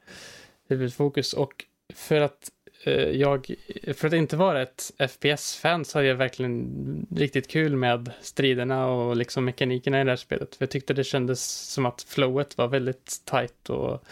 huvudfokus. 0.69 1.33
Och 1.33 1.65
för 1.93 2.21
att 2.21 2.49
Eh, 2.83 3.09
jag, 3.09 3.55
för 3.93 4.07
att 4.07 4.13
inte 4.13 4.37
vara 4.37 4.61
ett 4.61 4.91
FPS-fan 5.09 5.85
så 5.85 5.97
hade 5.97 6.07
jag 6.07 6.15
verkligen 6.15 7.07
riktigt 7.15 7.47
kul 7.47 7.75
med 7.75 8.11
striderna 8.21 8.87
och 8.87 9.15
liksom 9.17 9.45
mekanikerna 9.45 10.01
i 10.01 10.03
det 10.03 10.11
här 10.11 10.15
spelet. 10.15 10.55
För 10.55 10.63
jag 10.63 10.69
tyckte 10.69 10.93
det 10.93 11.03
kändes 11.03 11.43
som 11.73 11.85
att 11.85 12.01
flowet 12.01 12.57
var 12.57 12.67
väldigt 12.67 13.21
tight 13.25 13.69
och 13.69 14.03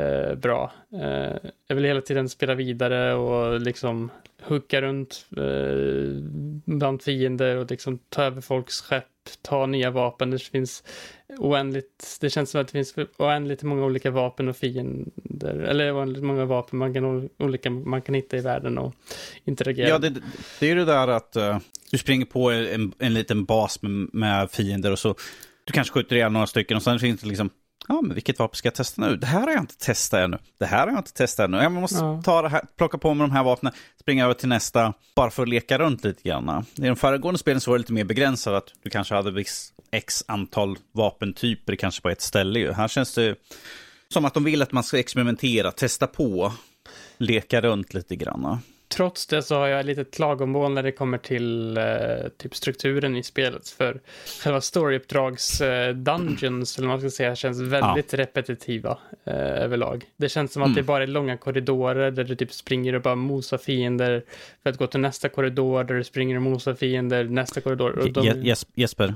eh, 0.00 0.34
bra. 0.34 0.72
Eh, 0.92 1.36
jag 1.66 1.76
ville 1.76 1.88
hela 1.88 2.00
tiden 2.00 2.28
spela 2.28 2.54
vidare 2.54 3.14
och 3.14 3.60
liksom 3.60 4.10
hooka 4.42 4.80
runt 4.82 5.26
eh, 5.36 6.22
bland 6.64 7.02
fiender 7.02 7.56
och 7.56 7.70
liksom 7.70 7.98
ta 7.98 8.22
över 8.22 8.40
folks 8.40 8.80
skepp, 8.80 9.08
ta 9.42 9.66
nya 9.66 9.90
vapen. 9.90 10.30
Det 10.30 10.38
finns 10.38 10.84
oändligt, 11.38 12.18
det 12.20 12.30
känns 12.30 12.50
som 12.50 12.60
att 12.60 12.66
det 12.66 12.72
finns 12.72 12.94
oändligt 13.18 13.62
många 13.62 13.84
olika 13.84 14.10
vapen 14.10 14.48
och 14.48 14.56
fiender, 14.56 15.54
eller 15.54 15.96
oändligt 15.96 16.24
många 16.24 16.44
vapen 16.44 16.78
man 16.78 16.94
kan, 16.94 17.28
olika, 17.38 17.70
man 17.70 18.02
kan 18.02 18.14
hitta 18.14 18.36
i 18.36 18.40
världen 18.40 18.78
och 18.78 18.94
interagera. 19.44 19.88
Ja, 19.88 19.98
det, 19.98 20.10
det 20.60 20.66
är 20.66 20.70
ju 20.70 20.74
det 20.74 20.84
där 20.84 21.08
att 21.08 21.36
uh, 21.36 21.58
du 21.90 21.98
springer 21.98 22.26
på 22.26 22.50
en, 22.50 22.92
en 22.98 23.14
liten 23.14 23.44
bas 23.44 23.82
med, 23.82 24.08
med 24.12 24.50
fiender 24.50 24.92
och 24.92 24.98
så 24.98 25.14
du 25.64 25.72
kanske 25.72 25.92
skjuter 25.92 26.16
ihjäl 26.16 26.32
några 26.32 26.46
stycken 26.46 26.76
och 26.76 26.82
sen 26.82 26.98
finns 26.98 27.20
det 27.20 27.26
liksom 27.26 27.50
Ja, 27.88 28.00
men 28.02 28.14
vilket 28.14 28.38
vapen 28.38 28.56
ska 28.56 28.66
jag 28.66 28.74
testa 28.74 29.02
nu? 29.02 29.16
Det 29.16 29.26
här 29.26 29.40
har 29.40 29.50
jag 29.50 29.60
inte 29.60 29.78
testat 29.78 30.18
ännu. 30.18 30.38
Det 30.58 30.66
här 30.66 30.78
har 30.78 30.88
jag 30.88 30.98
inte 30.98 31.12
testat 31.12 31.44
ännu. 31.44 31.56
Jag 31.56 31.72
måste 31.72 31.96
Ja. 31.98 32.22
ta 32.24 32.42
det 32.42 32.48
här, 32.48 32.62
plocka 32.76 32.98
på 32.98 33.14
mig 33.14 33.28
de 33.28 33.32
här 33.32 33.44
vapnen, 33.44 33.72
springa 34.00 34.24
över 34.24 34.34
till 34.34 34.48
nästa, 34.48 34.92
bara 35.16 35.30
för 35.30 35.42
att 35.42 35.48
leka 35.48 35.78
runt 35.78 36.04
lite 36.04 36.28
grann. 36.28 36.64
I 36.74 36.80
de 36.86 36.96
föregående 36.96 37.38
spelen 37.38 37.60
så 37.60 37.70
var 37.70 37.78
det 37.78 37.82
lite 37.82 37.92
mer 37.92 38.04
begränsat, 38.04 38.54
att 38.54 38.70
du 38.82 38.90
kanske 38.90 39.14
hade 39.14 39.30
viss 39.30 39.72
x 39.90 40.24
antal 40.28 40.78
vapentyper 40.92 41.76
kanske 41.76 42.02
på 42.02 42.10
ett 42.10 42.20
ställe. 42.20 42.58
ju. 42.58 42.72
Här 42.72 42.88
känns 42.88 43.14
det 43.14 43.34
som 44.08 44.24
att 44.24 44.34
de 44.34 44.44
vill 44.44 44.62
att 44.62 44.72
man 44.72 44.84
ska 44.84 44.98
experimentera, 44.98 45.70
testa 45.70 46.06
på, 46.06 46.52
leka 47.18 47.60
runt 47.60 47.94
lite 47.94 48.16
grann. 48.16 48.58
Trots 48.96 49.26
det 49.26 49.42
så 49.42 49.54
har 49.56 49.66
jag 49.66 49.86
lite 49.86 50.04
klagomål 50.04 50.72
när 50.72 50.82
det 50.82 50.92
kommer 50.92 51.18
till 51.18 51.76
eh, 51.76 51.84
typ 52.36 52.54
strukturen 52.54 53.16
i 53.16 53.22
spelet. 53.22 53.68
För 53.68 54.00
själva 54.42 54.60
storyuppdrags 54.60 55.60
eh, 55.60 55.88
eller 55.88 56.80
vad 56.80 56.88
man 56.88 57.00
ska 57.00 57.10
säga, 57.10 57.36
känns 57.36 57.60
väldigt 57.60 58.14
repetitiva 58.14 58.98
eh, 59.24 59.34
överlag. 59.34 60.04
Det 60.16 60.28
känns 60.28 60.52
som 60.52 60.62
att 60.62 60.66
Mm. 60.66 60.76
det 60.76 60.82
bara 60.82 61.02
är 61.02 61.06
långa 61.06 61.36
korridorer 61.36 62.10
där 62.10 62.24
du 62.24 62.34
typ 62.36 62.52
springer 62.52 62.94
och 62.94 63.02
bara 63.02 63.14
mosar 63.14 63.58
fiender 63.58 64.22
för 64.62 64.70
att 64.70 64.78
gå 64.78 64.86
till 64.86 65.00
nästa 65.00 65.28
korridor 65.28 65.84
där 65.84 65.94
du 65.94 66.04
springer 66.04 66.36
och 66.36 66.42
mosar 66.42 66.74
fiender, 66.74 67.24
nästa 67.24 67.60
korridor. 67.60 68.10
De, 68.14 68.20
Je- 68.24 68.42
Jes- 68.42 68.66
Jesper, 68.74 69.14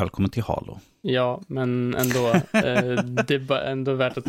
välkommen 0.00 0.30
till 0.30 0.42
Halo. 0.42 0.78
Ja, 1.06 1.40
men 1.46 1.94
ändå. 1.94 2.28
Eh, 2.28 3.04
det 3.26 3.34
är 3.34 3.52
ändå 3.52 3.94
värt 3.94 4.18
att 4.18 4.24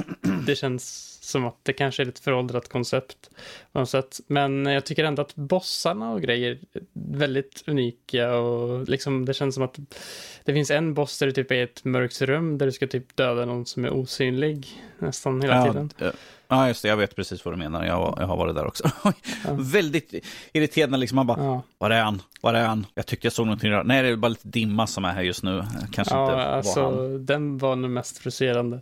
det 0.45 0.55
känns 0.55 1.15
som 1.21 1.45
att 1.45 1.55
det 1.63 1.73
kanske 1.73 2.03
är 2.03 2.07
ett 2.07 2.19
föråldrat 2.19 2.69
koncept 2.69 3.29
på 3.71 3.79
något 3.79 3.89
sätt. 3.89 4.19
Men 4.27 4.65
jag 4.65 4.85
tycker 4.85 5.03
ändå 5.03 5.21
att 5.21 5.35
bossarna 5.35 6.11
och 6.11 6.21
grejer 6.21 6.59
är 6.73 6.81
väldigt 6.93 7.63
unika 7.67 8.35
och 8.35 8.89
liksom 8.89 9.25
det 9.25 9.33
känns 9.33 9.55
som 9.55 9.63
att 9.63 9.79
det 10.43 10.53
finns 10.53 10.71
en 10.71 10.93
boss 10.93 11.19
där 11.19 11.27
du 11.27 11.33
typ 11.33 11.51
är 11.51 11.55
i 11.55 11.61
ett 11.61 11.83
mörkt 11.83 12.21
rum 12.21 12.57
där 12.57 12.65
du 12.65 12.71
ska 12.71 12.87
typ 12.87 13.15
döda 13.15 13.45
någon 13.45 13.65
som 13.65 13.85
är 13.85 13.93
osynlig 13.93 14.67
nästan 14.99 15.41
hela 15.41 15.55
ja, 15.55 15.65
tiden. 15.65 15.89
Ja, 16.47 16.67
just 16.67 16.81
det. 16.81 16.87
Jag 16.87 16.97
vet 16.97 17.15
precis 17.15 17.45
vad 17.45 17.53
du 17.53 17.57
menar. 17.57 17.85
Jag, 17.85 18.17
jag 18.19 18.27
har 18.27 18.37
varit 18.37 18.55
där 18.55 18.67
också. 18.67 18.91
Väldigt 19.51 20.13
irriterande 20.53 20.97
liksom. 20.97 21.15
Man 21.15 21.27
bara, 21.27 21.43
Ja, 21.43 21.61
var 21.77 21.89
är 21.89 22.01
han? 22.01 22.21
Var 22.41 22.53
är 22.53 22.65
han? 22.65 22.85
Jag 22.95 23.05
tyckte 23.05 23.25
jag 23.25 23.33
såg 23.33 23.45
någonting. 23.45 23.71
där. 23.71 23.83
Nej, 23.83 24.03
det 24.03 24.09
är 24.09 24.15
bara 24.15 24.27
lite 24.27 24.47
dimma 24.47 24.87
som 24.87 25.05
är 25.05 25.11
här 25.11 25.21
just 25.21 25.43
nu. 25.43 25.63
Kanske 25.91 25.99
inte 25.99 26.31
ja 26.31 26.61
var 26.65 26.83
alltså 26.83 27.01
han. 27.01 27.25
den 27.25 27.57
var 27.57 27.75
nog 27.75 27.91
mest 27.91 28.17
frustrerande 28.17 28.81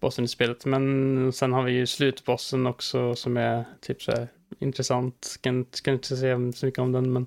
bossen 0.00 0.24
i 0.24 0.28
spelet. 0.28 0.64
Men 0.64 1.32
sen 1.32 1.52
har 1.52 1.62
vi 1.62 1.72
ju 1.72 1.86
slutbossen 1.86 2.66
också 2.66 3.14
som 3.14 3.36
är 3.36 3.64
typ 3.80 4.02
så 4.02 4.12
här 4.12 4.28
intressant. 4.58 5.24
Ska, 5.24 5.64
ska 5.70 5.90
inte 5.90 6.16
säga 6.16 6.52
så 6.52 6.66
mycket 6.66 6.78
om 6.78 6.92
den, 6.92 7.12
men 7.12 7.26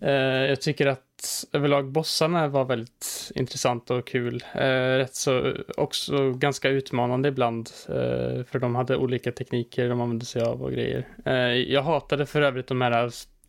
eh, 0.00 0.48
jag 0.48 0.60
tycker 0.60 0.86
att 0.86 1.44
överlag 1.52 1.88
bossarna 1.88 2.48
var 2.48 2.64
väldigt 2.64 3.32
intressanta 3.34 3.94
och 3.94 4.06
kul. 4.06 4.44
Eh, 4.54 4.96
rätt 4.96 5.14
så 5.14 5.54
också 5.76 6.32
ganska 6.32 6.68
utmanande 6.68 7.28
ibland, 7.28 7.70
eh, 7.88 8.44
för 8.44 8.58
de 8.58 8.74
hade 8.74 8.96
olika 8.96 9.32
tekniker 9.32 9.88
de 9.88 10.00
använde 10.00 10.24
sig 10.24 10.42
av 10.42 10.62
och 10.62 10.72
grejer. 10.72 11.08
Eh, 11.24 11.34
jag 11.72 11.82
hatade 11.82 12.26
för 12.26 12.42
övrigt 12.42 12.66
de 12.66 12.80
här 12.80 12.92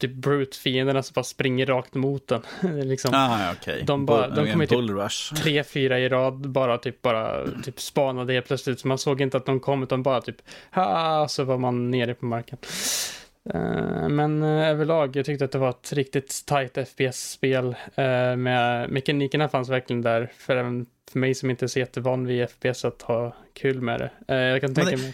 typ 0.08 0.16
brute-fienderna 0.16 1.04
som 1.04 1.14
bara 1.14 1.24
springer 1.24 1.66
rakt 1.66 1.94
mot 1.94 2.28
den. 2.28 2.42
Liksom, 2.90 3.12
Ah, 3.14 3.52
okej. 3.52 3.84
de 3.88 4.06
bara- 4.06 4.30
de 4.30 4.46
en 4.46 4.52
kommer 4.52 4.66
typ- 4.66 5.38
tre, 5.44 5.64
fyra 5.64 6.00
i 6.00 6.10
rad 6.10 6.50
bara 6.50 6.78
typ 6.78 7.02
bara 7.02 7.48
typ 7.64 7.80
spanade 7.82 8.34
helt 8.34 8.48
plötsligt. 8.48 8.80
Så 8.80 8.88
man 8.88 8.98
såg 8.98 9.22
inte 9.22 9.38
att 9.38 9.46
de 9.46 9.60
kom 9.60 9.84
utan 9.84 10.04
bara 10.04 10.22
typ 10.22 10.38
ha 10.72 11.28
så 11.28 11.44
var 11.44 11.58
man 11.58 11.92
nere 11.92 12.14
på 12.14 12.26
marken. 12.26 12.58
Eh, 13.54 14.10
men 14.10 14.44
eh, 14.44 14.70
överlag, 14.70 15.16
jag 15.16 15.26
tyckte 15.26 15.46
att 15.46 15.52
det 15.52 15.58
var 15.58 15.70
ett 15.70 15.94
riktigt 15.94 16.44
tight 16.46 16.78
FPS-spel. 16.90 17.66
Uh, 18.00 18.36
med 18.36 18.90
mekanikerna 18.90 19.50
fanns 19.50 19.70
verkligen 19.70 20.02
där 20.02 20.32
för 20.38 20.56
även 20.58 20.86
för 21.12 21.20
mig 21.20 21.36
som 21.36 21.50
inte 21.50 21.66
är 21.66 21.68
så 21.68 21.80
jättevan 21.80 22.26
vid 22.26 22.50
FPS 22.50 22.86
att 22.86 23.02
ha 23.02 23.36
kul 23.54 23.82
med 23.82 24.00
det. 24.00 24.12
Eh, 24.36 24.42
jag 24.42 24.62
kan 24.62 24.68
Men 24.74 24.86
tänka 24.86 24.98
mig 24.98 25.14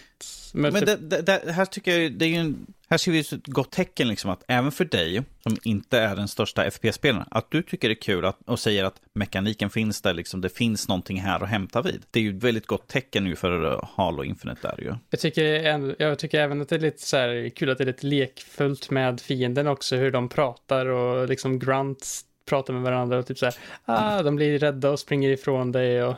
Men 0.52 0.72
multi- 0.72 0.84
det, 1.00 1.22
det, 1.22 1.40
det 1.46 1.52
här 1.52 1.64
tycker 1.64 1.98
jag, 1.98 2.12
det 2.12 2.24
är 2.24 2.28
ju 2.28 2.34
en, 2.36 2.66
här 2.90 2.98
ser 2.98 3.12
vi 3.12 3.20
ett 3.20 3.46
gott 3.46 3.70
tecken, 3.70 4.08
liksom, 4.08 4.30
att 4.30 4.44
även 4.48 4.72
för 4.72 4.84
dig, 4.84 5.22
som 5.42 5.56
inte 5.62 5.98
är 5.98 6.16
den 6.16 6.28
största 6.28 6.70
FPS-spelaren, 6.70 7.26
att 7.30 7.50
du 7.50 7.62
tycker 7.62 7.88
det 7.88 7.92
är 7.92 8.02
kul 8.02 8.24
att, 8.24 8.38
och 8.46 8.58
säger 8.58 8.84
att 8.84 9.00
mekaniken 9.12 9.70
finns 9.70 10.02
där, 10.02 10.14
liksom, 10.14 10.40
det 10.40 10.48
finns 10.48 10.88
någonting 10.88 11.20
här 11.20 11.42
att 11.42 11.48
hämta 11.48 11.82
vid. 11.82 12.02
Det 12.10 12.20
är 12.20 12.22
ju 12.22 12.36
ett 12.36 12.44
väldigt 12.44 12.66
gott 12.66 12.88
tecken 12.88 13.24
nu 13.24 13.36
för 13.36 13.86
Halo 13.96 14.24
Infinite 14.24 14.68
där 14.68 14.84
ju. 14.84 14.94
Jag 15.10 15.20
tycker, 15.20 15.44
jag 16.02 16.18
tycker 16.18 16.40
även 16.40 16.60
att 16.60 16.68
det 16.68 16.74
är 16.74 16.80
lite 16.80 17.02
så 17.02 17.16
här 17.16 17.48
kul 17.48 17.70
att 17.70 17.78
det 17.78 17.84
är 17.84 17.86
lite 17.86 18.06
lekfullt 18.06 18.90
med 18.90 19.20
fienden 19.20 19.66
också, 19.66 19.96
hur 19.96 20.10
de 20.10 20.28
pratar 20.28 20.86
och 20.86 21.28
liksom 21.28 21.58
grunts 21.58 22.24
pratar 22.48 22.74
med 22.74 22.82
varandra 22.82 23.18
och 23.18 23.26
typ 23.26 23.38
så 23.38 23.44
här, 23.44 23.54
ah, 23.84 24.22
de 24.22 24.36
blir 24.36 24.58
rädda 24.58 24.90
och 24.90 24.98
springer 24.98 25.30
ifrån 25.30 25.72
dig 25.72 26.02
och 26.02 26.14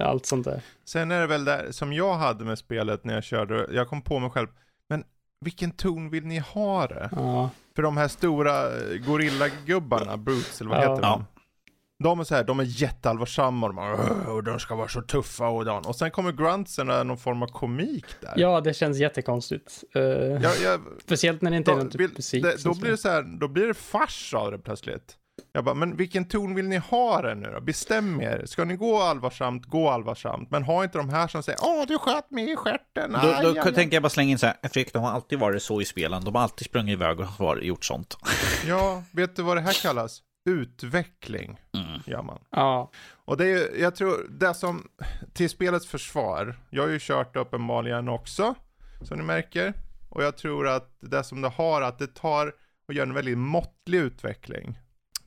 allt 0.00 0.26
sånt 0.26 0.44
där. 0.44 0.60
Sen 0.84 1.10
är 1.10 1.20
det 1.20 1.26
väl 1.26 1.44
det 1.44 1.72
som 1.72 1.92
jag 1.92 2.14
hade 2.14 2.44
med 2.44 2.58
spelet 2.58 3.04
när 3.04 3.14
jag 3.14 3.24
körde, 3.24 3.68
jag 3.72 3.88
kom 3.88 4.02
på 4.02 4.18
mig 4.18 4.30
själv, 4.30 4.48
vilken 5.44 5.70
ton 5.70 6.10
vill 6.10 6.24
ni 6.26 6.38
ha 6.38 6.86
det? 6.86 7.08
Ja. 7.12 7.50
För 7.76 7.82
de 7.82 7.96
här 7.96 8.08
stora 8.08 8.66
eh, 8.66 8.96
gorillagubbarna, 9.06 10.16
Brutes 10.16 10.60
eller 10.60 10.70
vad 10.70 10.84
Ja. 10.84 10.90
heter 10.94 11.02
de? 11.02 11.24
De 12.04 12.20
är 12.20 12.24
så 12.24 12.34
här, 12.34 12.44
de 12.44 12.60
är 12.60 12.64
jätteallvarsamma 12.64 13.66
och 13.66 13.74
de, 13.74 13.76
bara, 13.76 14.32
och 14.32 14.44
de 14.44 14.60
ska 14.60 14.74
vara 14.74 14.88
så 14.88 15.02
tuffa 15.02 15.48
och 15.48 15.64
dan. 15.64 15.84
Och 15.86 15.96
sen 15.96 16.10
kommer 16.10 16.32
gruntsen 16.32 16.90
och 16.90 16.94
är 16.96 17.04
någon 17.04 17.18
form 17.18 17.42
av 17.42 17.46
komik 17.46 18.04
där. 18.20 18.32
ja, 18.36 18.60
det 18.60 18.74
känns 18.74 18.98
jättekonstigt. 18.98 19.84
Uh, 19.96 20.02
Jag, 20.02 20.52
jag, 20.64 20.80
speciellt 21.02 21.42
när 21.42 21.50
det 21.50 21.56
inte 21.56 21.70
är 21.70 21.74
då, 21.76 21.78
någon 21.82 21.90
typ 21.90 22.16
musik. 22.16 22.42
det, 22.42 22.64
då 22.64 22.74
blir 22.74 22.90
det 22.90 22.96
så 22.96 23.08
här, 23.08 23.22
då 23.40 23.48
blir 23.48 23.66
det 23.66 23.74
fars 23.74 24.34
av 24.34 24.50
det 24.50 24.58
plötsligt. 24.58 25.16
Jag 25.52 25.64
bara, 25.64 25.74
men 25.74 25.96
vilken 25.96 26.24
ton 26.24 26.54
vill 26.54 26.68
ni 26.68 26.76
ha 26.76 27.22
det 27.22 27.34
nu 27.34 27.50
då? 27.54 27.60
Bestäm 27.60 28.20
er. 28.20 28.42
Ska 28.46 28.64
ni 28.64 28.76
gå 28.76 28.98
allvarsamt, 28.98 29.66
gå 29.66 29.88
allvarsamt. 29.90 30.50
Men 30.50 30.62
ha 30.62 30.84
inte 30.84 30.98
de 30.98 31.08
här 31.08 31.28
som 31.28 31.42
säger, 31.42 31.58
åh 31.62 31.84
du 31.88 31.98
sköt 31.98 32.30
mig 32.30 32.52
i 32.52 32.56
stjärten. 32.56 33.12
Då, 33.12 33.18
aj, 33.18 33.42
då 33.42 33.48
aj, 33.48 33.58
aj." 33.58 33.74
tänker 33.74 33.96
jag 33.96 34.02
bara 34.02 34.10
slänga 34.10 34.30
in 34.30 34.38
så 34.38 34.46
här, 34.46 34.56
Fredrik, 34.62 34.92
de 34.92 35.02
har 35.02 35.10
alltid 35.10 35.38
varit 35.38 35.62
så 35.62 35.80
i 35.80 35.84
spelen. 35.84 36.24
De 36.24 36.34
har 36.34 36.42
alltid 36.42 36.66
sprungit 36.66 36.92
iväg 36.92 37.20
och 37.20 37.26
var, 37.38 37.56
gjort 37.56 37.84
sånt. 37.84 38.16
Ja, 38.66 39.02
vet 39.12 39.36
du 39.36 39.42
vad 39.42 39.56
det 39.56 39.60
här 39.60 39.82
kallas? 39.82 40.22
Utveckling, 40.50 41.60
Mm. 41.74 42.00
gör 42.06 42.22
man. 42.22 42.38
Ja, 42.50 42.90
Och 43.24 43.36
det 43.36 43.44
är 43.44 43.48
ju, 43.48 43.80
jag 43.80 43.94
tror, 43.96 44.26
det 44.30 44.54
som, 44.54 44.88
till 45.32 45.50
spelets 45.50 45.86
försvar, 45.86 46.56
jag 46.70 46.82
har 46.82 46.90
ju 46.90 46.98
kört 47.00 47.36
uppenbarligen 47.36 48.08
också, 48.08 48.54
som 49.02 49.18
ni 49.18 49.24
märker. 49.24 49.74
Och 50.08 50.22
jag 50.22 50.36
tror 50.36 50.68
att 50.68 50.96
det 51.00 51.24
som 51.24 51.40
det 51.40 51.48
har, 51.48 51.82
att 51.82 51.98
det 51.98 52.14
tar 52.14 52.52
och 52.88 52.94
gör 52.94 53.02
en 53.06 53.14
väldigt 53.14 53.38
måttlig 53.38 53.98
utveckling. 53.98 54.78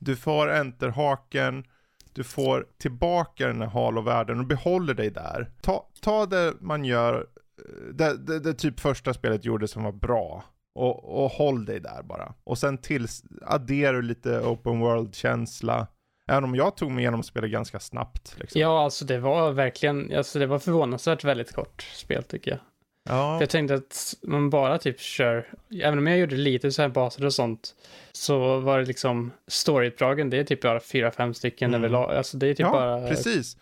Du 0.04 0.16
får 0.16 0.50
enterhaken, 0.50 1.64
du 2.12 2.24
får 2.24 2.66
tillbaka 2.78 3.46
den 3.46 3.60
här 3.60 3.68
Halo-världen 3.68 4.40
och 4.40 4.46
behåller 4.46 4.94
dig 4.94 5.10
där. 5.10 5.50
Ta, 5.60 5.86
ta 6.00 6.26
det 6.26 6.54
man 6.60 6.84
gör, 6.84 7.26
eh, 7.58 7.94
det, 7.94 8.16
det, 8.16 8.38
det 8.40 8.54
typ 8.54 8.80
första 8.80 9.14
spelet 9.14 9.44
gjorde 9.44 9.68
som 9.68 9.84
var 9.84 9.92
bra. 9.92 10.44
Och, 10.74 11.24
och 11.24 11.30
håll 11.30 11.64
dig 11.64 11.80
där 11.80 12.02
bara. 12.02 12.34
Och 12.44 12.58
sen 12.58 12.78
tills, 12.78 13.24
adderar 13.42 13.92
du 13.92 14.02
lite 14.02 14.40
open 14.40 14.80
world-känsla. 14.80 15.86
Även 16.28 16.44
om 16.44 16.54
jag 16.54 16.76
tog 16.76 16.90
mig 16.90 17.02
igenom 17.02 17.22
spelet 17.22 17.50
ganska 17.50 17.80
snabbt. 17.80 18.34
Liksom. 18.38 18.60
ja, 18.60 18.84
alltså 18.84 19.04
det 19.04 19.18
var 19.18 19.52
verkligen, 19.52 20.16
alltså 20.16 20.38
det 20.38 20.46
var 20.46 20.58
förvånansvärt 20.58 21.24
väldigt 21.24 21.52
kort 21.52 21.82
spel 21.82 22.22
tycker 22.22 22.50
jag. 22.50 22.60
Ja. 23.08 23.36
För 23.38 23.42
jag 23.42 23.50
tänkte 23.50 23.74
att 23.74 24.14
man 24.22 24.50
bara 24.50 24.78
typ 24.78 25.00
kör, 25.00 25.46
även 25.82 25.98
om 25.98 26.06
jag 26.06 26.18
gjorde 26.18 26.36
lite 26.36 26.72
så 26.72 26.82
här 26.82 26.88
baser 26.88 27.24
och 27.26 27.34
sånt, 27.34 27.74
så 28.12 28.60
var 28.60 28.78
det 28.78 28.84
liksom 28.84 29.32
storyuppdragen, 29.48 30.30
det 30.30 30.36
är 30.38 30.44
typ 30.44 30.60
bara 30.62 30.80
fyra, 30.80 31.10
fem 31.10 31.34
stycken 31.34 31.70
Mm. 31.70 31.80
överlag. 31.80 32.16
Alltså 32.16 32.36
det 32.36 32.46
är 32.46 32.54
typ 32.54 32.60
ja, 32.60 32.72
bara 32.72 33.08
precis. 33.08 33.56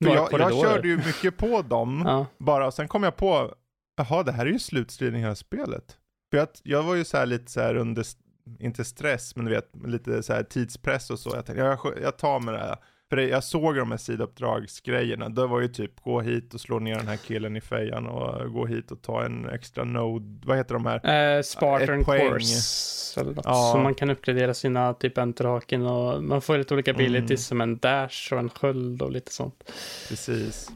Några 0.00 0.16
jag, 0.16 0.40
jag 0.40 0.52
körde 0.60 0.88
ju 0.88 0.96
mycket 0.96 1.36
på 1.36 1.62
dem, 1.62 2.02
Ja, 2.06 2.26
bara, 2.38 2.66
och 2.66 2.74
sen 2.74 2.88
kom 2.88 3.02
jag 3.02 3.16
på, 3.16 3.54
jaha, 3.96 4.22
det 4.22 4.32
här 4.32 4.46
är 4.46 4.50
ju 4.50 4.58
slutstriden 4.58 5.16
i 5.16 5.20
hela 5.20 5.34
spelet. 5.34 5.96
För 6.30 6.38
jag, 6.38 6.48
jag 6.62 6.82
var 6.82 6.94
ju 6.94 7.04
så 7.04 7.16
här 7.16 7.26
lite 7.26 7.50
så 7.52 7.60
här 7.60 7.76
under, 7.76 8.04
inte 8.60 8.84
stress, 8.84 9.36
men 9.36 9.44
du 9.44 9.50
vet, 9.50 9.70
lite 9.86 10.22
så 10.22 10.32
här 10.32 10.42
tidspress 10.42 11.10
och 11.10 11.18
så. 11.18 11.30
Jag 11.34 11.46
tänkte, 11.46 11.64
jag, 11.64 11.78
jag 12.02 12.16
tar 12.16 12.40
med 12.40 12.54
det 12.54 12.60
här. 12.60 12.76
För 13.08 13.16
det, 13.16 13.28
jag 13.28 13.44
såg 13.44 13.76
de 13.76 13.90
här 13.90 13.98
sidouppdragsgrejerna, 13.98 15.28
det 15.28 15.46
var 15.46 15.60
ju 15.60 15.68
typ 15.68 16.00
gå 16.00 16.20
hit 16.20 16.54
och 16.54 16.60
slå 16.60 16.78
ner 16.78 16.94
den 16.96 17.08
här 17.08 17.16
killen 17.16 17.56
i 17.56 17.60
fejan 17.60 18.06
och 18.06 18.52
gå 18.52 18.66
hit 18.66 18.90
och 18.90 19.02
ta 19.02 19.24
en 19.24 19.48
extra 19.48 19.84
node, 19.84 20.40
vad 20.46 20.56
heter 20.56 20.74
de 20.74 20.86
här? 20.86 21.36
eh, 21.36 21.42
Spartan. 21.42 22.04
Course, 22.04 23.20
eller 23.20 23.34
något. 23.34 23.44
Ja. 23.44 23.70
Så 23.72 23.78
man 23.78 23.94
kan 23.94 24.10
uppgradera 24.10 24.54
sina 24.54 24.94
typ 24.94 25.18
enterhaken 25.18 25.86
och 25.86 26.22
man 26.24 26.40
får 26.42 26.58
lite 26.58 26.74
olika 26.74 26.90
abilities 26.90 27.30
Mm. 27.30 27.36
som 27.38 27.60
en 27.60 27.78
dash 27.78 28.32
och 28.32 28.38
en 28.38 28.48
sköld 28.50 29.02
och 29.02 29.12
lite 29.12 29.32
sånt. 29.32 29.70
Precis. 30.08 30.70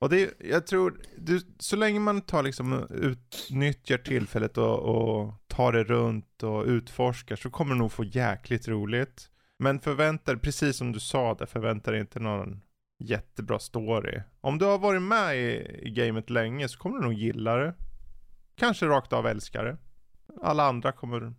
Och 0.00 0.08
det, 0.08 0.30
jag 0.38 0.66
tror, 0.66 0.94
du, 1.16 1.40
så 1.58 1.76
länge 1.76 2.00
man 2.00 2.20
tar 2.20 2.42
liksom, 2.42 2.86
utnyttjar 2.90 3.98
tillfället 3.98 4.58
och, 4.58 4.78
och 4.78 5.34
tar 5.48 5.72
det 5.72 5.84
runt 5.84 6.42
och 6.42 6.64
utforskar 6.64 7.36
så 7.36 7.50
kommer 7.50 7.72
du 7.74 7.78
nog 7.78 7.92
få 7.92 8.04
jäkligt 8.04 8.68
roligt. 8.68 9.28
Men 9.58 9.80
förvänta 9.80 10.32
dig, 10.32 10.40
precis 10.40 10.76
som 10.76 10.92
du 10.92 11.00
sa 11.00 11.34
där, 11.34 11.46
förvänta 11.46 11.90
dig 11.90 12.00
inte 12.00 12.20
någon 12.20 12.60
jättebra 13.04 13.58
story. 13.58 14.22
Om 14.40 14.58
du 14.58 14.64
har 14.64 14.78
varit 14.78 15.02
med 15.02 15.36
i, 15.36 15.80
i 15.82 15.90
gamet 15.90 16.30
länge 16.30 16.68
så 16.68 16.78
kommer 16.78 16.98
du 16.98 17.04
nog 17.04 17.12
gilla 17.12 17.56
det. 17.56 17.74
Kanske 18.54 18.86
rakt 18.86 19.12
av 19.12 19.26
älska 19.26 19.62
det. 19.62 19.76
Alla 20.42 20.64
andra 20.64 20.92
kommer 20.92 21.34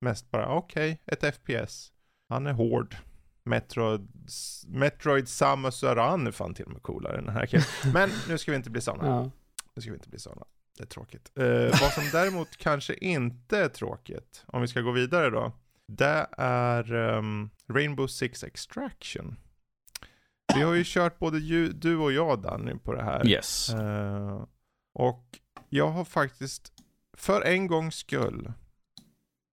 mest 0.00 0.30
bara, 0.30 0.54
okej, 0.54 1.02
ett 1.06 1.34
FPS. 1.34 1.92
Han 2.28 2.46
är 2.46 2.52
hård. 2.52 2.96
Metroid, 3.44 4.08
Metroid 4.66 5.28
Samus 5.28 5.84
Aran 5.84 6.26
är 6.26 6.30
fan 6.30 6.54
till 6.54 6.64
och 6.64 6.72
med 6.72 6.82
coolare 6.82 7.18
än 7.18 7.24
den 7.24 7.34
här 7.34 7.46
killen. 7.46 7.64
Men 7.92 8.10
nu 8.28 8.38
ska 8.38 8.50
vi 8.50 8.56
inte 8.56 8.70
bli 8.70 8.80
sådana. 8.80 9.06
Ja. 9.06 9.30
Nu 9.74 9.82
ska 9.82 9.90
vi 9.90 9.96
inte 9.96 10.08
bli 10.08 10.18
sådana. 10.18 10.44
Det 10.78 10.84
är 10.84 10.86
tråkigt. 10.86 11.32
Eh, 11.34 11.80
vad 11.80 11.92
som 11.92 12.04
däremot 12.12 12.56
kanske 12.56 12.94
inte 12.94 13.58
är 13.58 13.68
tråkigt, 13.68 14.44
om 14.46 14.60
vi 14.60 14.68
ska 14.68 14.80
gå 14.80 14.92
vidare 14.92 15.30
då. 15.30 15.52
Det 15.90 16.26
är 16.38 16.94
ehm, 16.94 17.50
Rainbow 17.68 18.06
Six 18.06 18.44
Extraction. 18.44 19.36
Vi 20.54 20.62
har 20.62 20.74
ju 20.74 20.82
kört 20.86 21.18
både 21.18 21.38
ju, 21.38 21.72
du 21.72 21.96
och 21.96 22.12
jag 22.12 22.42
Danny 22.42 22.74
på 22.74 22.94
det 22.94 23.02
här. 23.02 23.28
Yes. 23.28 23.74
Eh, 23.74 24.44
och 24.94 25.38
jag 25.68 25.90
har 25.90 26.04
faktiskt 26.04 26.72
för 27.16 27.42
en 27.42 27.66
gångs 27.66 27.94
skull 27.94 28.52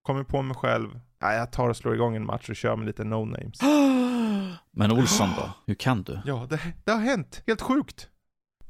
kommit 0.02 0.28
på 0.28 0.42
mig 0.42 0.56
själv. 0.56 1.00
Nej, 1.22 1.38
jag 1.38 1.52
tar 1.52 1.70
och 1.70 1.78
slår 1.78 1.96
igång 1.96 2.16
en 2.16 2.26
match 2.26 2.50
och 2.50 2.56
kör 2.56 2.76
med 2.76 2.86
lite 2.86 3.04
no-names. 3.04 3.60
Men 4.72 4.92
Olsson 4.92 5.30
då? 5.38 5.52
Hur 5.68 5.76
kan 5.76 6.04
du? 6.04 6.22
Ja, 6.26 6.48
det, 6.50 6.60
det 6.84 6.92
har 6.92 7.00
hänt. 7.00 7.44
Helt 7.48 7.62
sjukt. 7.62 8.10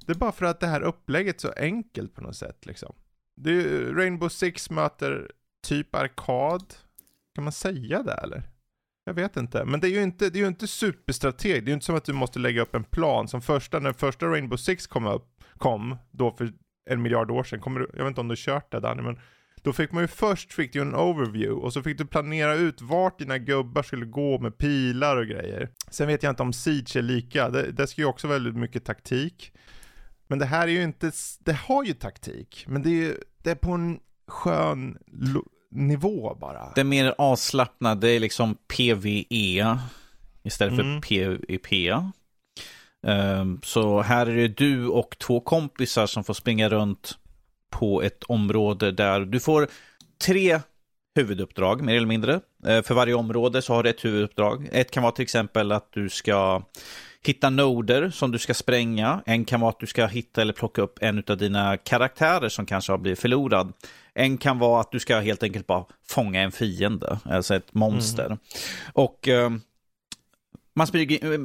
Det 0.06 0.12
är 0.12 0.18
bara 0.18 0.32
för 0.32 0.46
att 0.46 0.60
det 0.60 0.68
här 0.68 0.82
upplägget 0.82 1.36
är 1.36 1.48
så 1.48 1.54
enkelt 1.58 2.16
på 2.16 2.22
något 2.22 2.36
sätt 2.36 2.66
liksom. 2.66 2.96
Det 3.36 3.52
är, 3.52 3.94
Rainbow 3.94 4.30
Six 4.30 4.70
möter 4.70 5.32
typ 5.68 5.96
arkad. 5.96 6.74
Kan 7.38 7.44
man 7.44 7.54
säga 7.54 8.04
det 8.04 8.14
eller? 8.14 8.44
Jag 9.04 9.14
vet 9.14 9.38
inte. 9.38 9.66
Men 9.66 9.80
det 9.80 9.88
är 9.88 9.92
ju 9.92 10.04
inte, 10.04 10.30
det 10.30 10.40
är 10.40 10.42
ju 10.42 10.48
inte 10.48 10.68
superstrateg. 10.68 11.64
Det 11.64 11.68
är 11.68 11.72
ju 11.72 11.74
inte 11.74 11.86
som 11.86 11.96
att 11.96 12.06
du 12.06 12.14
måste 12.14 12.40
lägga 12.40 12.62
upp 12.62 12.76
en 12.76 12.84
plan. 12.84 13.28
Som 13.28 13.42
första, 13.42 13.80
när 13.80 13.94
första 13.94 14.26
Rainbow 14.26 14.58
Six 14.58 14.88
kom 14.88 15.08
upp, 15.08 15.44
kom, 15.58 15.98
då 16.12 16.32
för 16.32 16.52
en 16.90 17.02
miljard 17.02 17.32
år 17.32 17.44
sedan. 17.44 17.60
Kommer 17.60 17.80
du, 17.80 17.90
jag 17.94 18.04
vet 18.04 18.08
inte 18.08 18.22
om 18.22 18.28
du 18.28 18.32
har 18.32 18.36
kört 18.36 18.72
det 18.72 18.80
Danny, 18.80 19.02
men 19.02 19.20
då 19.62 19.74
fick 19.74 19.92
man 19.92 20.04
ju 20.04 20.08
först 20.08 20.54
fick 20.54 20.74
du 20.74 20.82
en 20.82 20.96
overview 20.96 21.66
och 21.66 21.74
så 21.74 21.84
fick 21.84 21.98
du 21.98 22.06
planera 22.06 22.56
ut 22.56 22.82
vart 22.82 23.20
dina 23.20 23.38
gubbar 23.38 23.84
skulle 23.84 24.06
gå 24.06 24.40
med 24.40 24.58
pilar 24.58 25.18
och 25.18 25.28
grejer. 25.28 25.70
Sen 25.92 26.08
vet 26.08 26.24
jag 26.24 26.32
inte 26.32 26.44
om 26.44 26.54
Siege 26.54 26.96
är 26.96 27.02
lika, 27.02 27.50
det, 27.50 27.72
det 27.72 27.88
ska 27.88 28.02
ju 28.02 28.08
också 28.08 28.28
väldigt 28.28 28.56
mycket 28.56 28.86
taktik. 28.86 29.54
Men 30.28 30.40
det 30.40 30.46
här 30.46 30.68
är 30.68 30.72
ju 30.72 30.84
inte, 30.84 31.12
det 31.40 31.54
har 31.54 31.84
ju 31.84 31.94
taktik, 31.94 32.66
men 32.68 32.82
det 32.82 32.90
är 32.90 33.06
ju, 33.06 33.16
det 33.44 33.52
är 33.52 33.56
på 33.56 33.72
en 33.72 34.00
skön 34.28 34.98
nivå 35.78 36.38
bara. 36.42 36.72
Det 36.76 36.82
är 36.82 36.86
mer 36.86 37.16
avslappnat, 37.18 38.02
det 38.02 38.10
är 38.10 38.20
liksom 38.20 38.56
PVE 38.56 39.78
istället 40.44 40.76
för 40.76 40.84
Mm. 40.84 41.02
PVP. 41.02 41.90
Ehm, 43.08 43.60
så 43.64 44.02
här 44.02 44.28
är 44.28 44.36
det 44.36 44.48
du 44.48 44.88
och 44.88 45.16
två 45.20 45.40
kompisar 45.40 46.06
som 46.08 46.24
får 46.24 46.34
springa 46.34 46.70
runt 46.70 47.18
på 47.70 48.02
ett 48.02 48.24
område 48.24 48.92
där 48.92 49.20
du 49.20 49.40
får 49.40 49.68
tre 50.26 50.60
huvuduppdrag, 51.16 51.82
mer 51.82 51.96
eller 51.96 52.08
mindre. 52.08 52.40
Eh, 52.66 52.82
För 52.82 52.94
varje 52.94 53.14
område 53.14 53.62
så 53.62 53.74
har 53.74 53.84
du 53.84 53.90
ett 53.90 54.06
huvuduppdrag. 54.06 54.70
Ett 54.72 54.92
kan 54.92 55.04
vara 55.04 55.12
till 55.12 55.24
exempel 55.24 55.72
att 55.72 55.92
du 55.92 56.10
ska 56.10 56.64
hitta 57.28 57.50
noder 57.50 58.10
som 58.10 58.32
du 58.32 58.40
ska 58.40 58.54
spränga. 58.54 59.24
En 59.26 59.46
kan 59.46 59.60
vara 59.60 59.70
att 59.70 59.80
du 59.80 59.88
ska 59.88 60.06
hitta 60.06 60.42
eller 60.42 60.54
plocka 60.54 60.82
upp 60.82 60.98
en 61.02 61.24
av 61.28 61.38
dina 61.38 61.78
karaktärer 61.78 62.50
som 62.50 62.66
kanske 62.66 62.92
har 62.92 62.98
blivit 62.98 63.20
förlorad. 63.20 63.74
En 64.14 64.38
kan 64.38 64.60
vara 64.60 64.82
att 64.82 64.92
du 64.92 65.00
ska 65.00 65.20
helt 65.20 65.44
enkelt 65.44 65.68
bara 65.68 65.86
fånga 66.10 66.42
en 66.42 66.52
fiende, 66.52 67.20
alltså 67.24 67.56
ett 67.56 67.74
monster. 67.74 68.38
Och 68.94 69.28
eh, 69.28 69.50
man 70.76 70.88
smyger, 70.88 71.34
eh, 71.34 71.40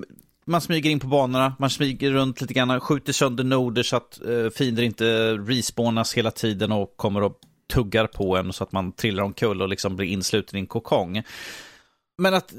man 0.47 0.61
smyger 0.61 0.91
in 0.91 1.01
på 1.01 1.07
banorna, 1.07 1.55
man 1.59 1.71
smyger 1.71 2.11
runt 2.11 2.41
lite 2.41 2.55
grann, 2.55 2.81
skjuter 2.81 3.13
sönder 3.13 3.45
noder 3.45 3.83
så 3.83 3.97
att 3.97 4.21
eh, 4.29 4.51
fiender 4.51 4.83
inte 4.83 5.33
respawnas 5.33 6.15
hela 6.15 6.31
tiden 6.31 6.73
och 6.73 6.97
kommer 6.97 7.23
och 7.23 7.39
tuggar 7.73 8.07
på 8.07 8.37
en 8.37 8.53
så 8.53 8.65
att 8.65 8.73
man 8.73 8.93
trillar 8.93 9.23
omkull 9.23 9.63
och 9.63 9.69
liksom 9.69 9.97
blir 9.97 10.07
insluten 10.07 10.57
i 10.57 10.61
en 10.61 10.67
kokong. 10.67 11.23
Men 12.19 12.35
att 12.35 12.53
eh, 12.53 12.59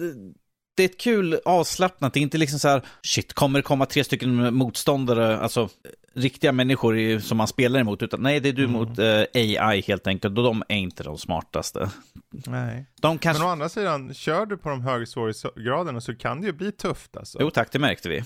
det 0.76 0.84
är 0.84 0.86
ett 0.86 1.00
kul 1.00 1.40
avslappnat, 1.46 2.14
det 2.14 2.20
är 2.20 2.22
inte 2.22 2.38
liksom 2.38 2.60
så 2.60 2.68
här, 2.68 2.82
shit, 3.02 3.34
kommer 3.34 3.60
det 3.60 3.64
komma 3.64 3.86
tre 3.86 4.04
stycken 4.04 4.54
motståndare, 4.56 5.38
alltså 5.38 5.70
riktiga 6.14 6.52
människor 6.52 7.20
som 7.20 7.38
man 7.38 7.48
spelar 7.48 7.80
emot, 7.80 8.04
utan 8.04 8.22
nej, 8.22 8.40
det 8.40 8.50
är 8.50 8.54
du 8.54 8.64
mm. 8.64 8.72
mot 8.72 9.00
uh, 9.00 9.24
AI 9.34 9.84
helt 9.88 10.08
enkelt, 10.08 10.38
och 10.38 10.44
de 10.44 10.64
är 10.70 10.76
inte 10.76 11.04
de 11.04 11.18
smartaste. 11.18 11.90
Nej. 12.32 12.86
De 13.02 13.18
kanske... 13.18 13.42
Men 13.42 13.50
å 13.50 13.52
andra 13.52 13.70
sidan, 13.70 14.14
kör 14.14 14.46
du 14.46 14.58
på 14.58 14.70
de 14.70 14.82
högre 14.82 15.06
svårighetsgraderna 15.06 16.02
så 16.02 16.16
kan 16.16 16.42
det 16.42 16.48
ju 16.48 16.54
bli 16.54 16.72
tufft 16.72 17.18
alltså. 17.18 17.38
Jo 17.42 17.50
tack, 17.50 17.72
det 17.72 17.80
märkte 17.80 18.10
vi. 18.10 18.24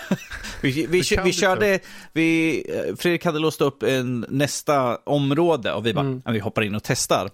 vi, 0.60 0.70
vi, 0.70 0.86
vi, 0.86 1.02
vi 1.24 1.32
körde, 1.32 1.78
vi, 2.12 2.58
eh, 2.70 2.96
Fredrik 2.96 3.24
hade 3.24 3.38
låst 3.38 3.60
upp 3.60 3.82
en, 3.82 4.26
nästa 4.28 4.96
område 4.96 5.72
och 5.72 5.86
vi 5.86 5.94
bara, 5.94 6.06
mm. 6.06 6.22
vi 6.26 6.38
hoppar 6.38 6.62
in 6.62 6.74
och 6.74 6.82
testar. 6.82 7.30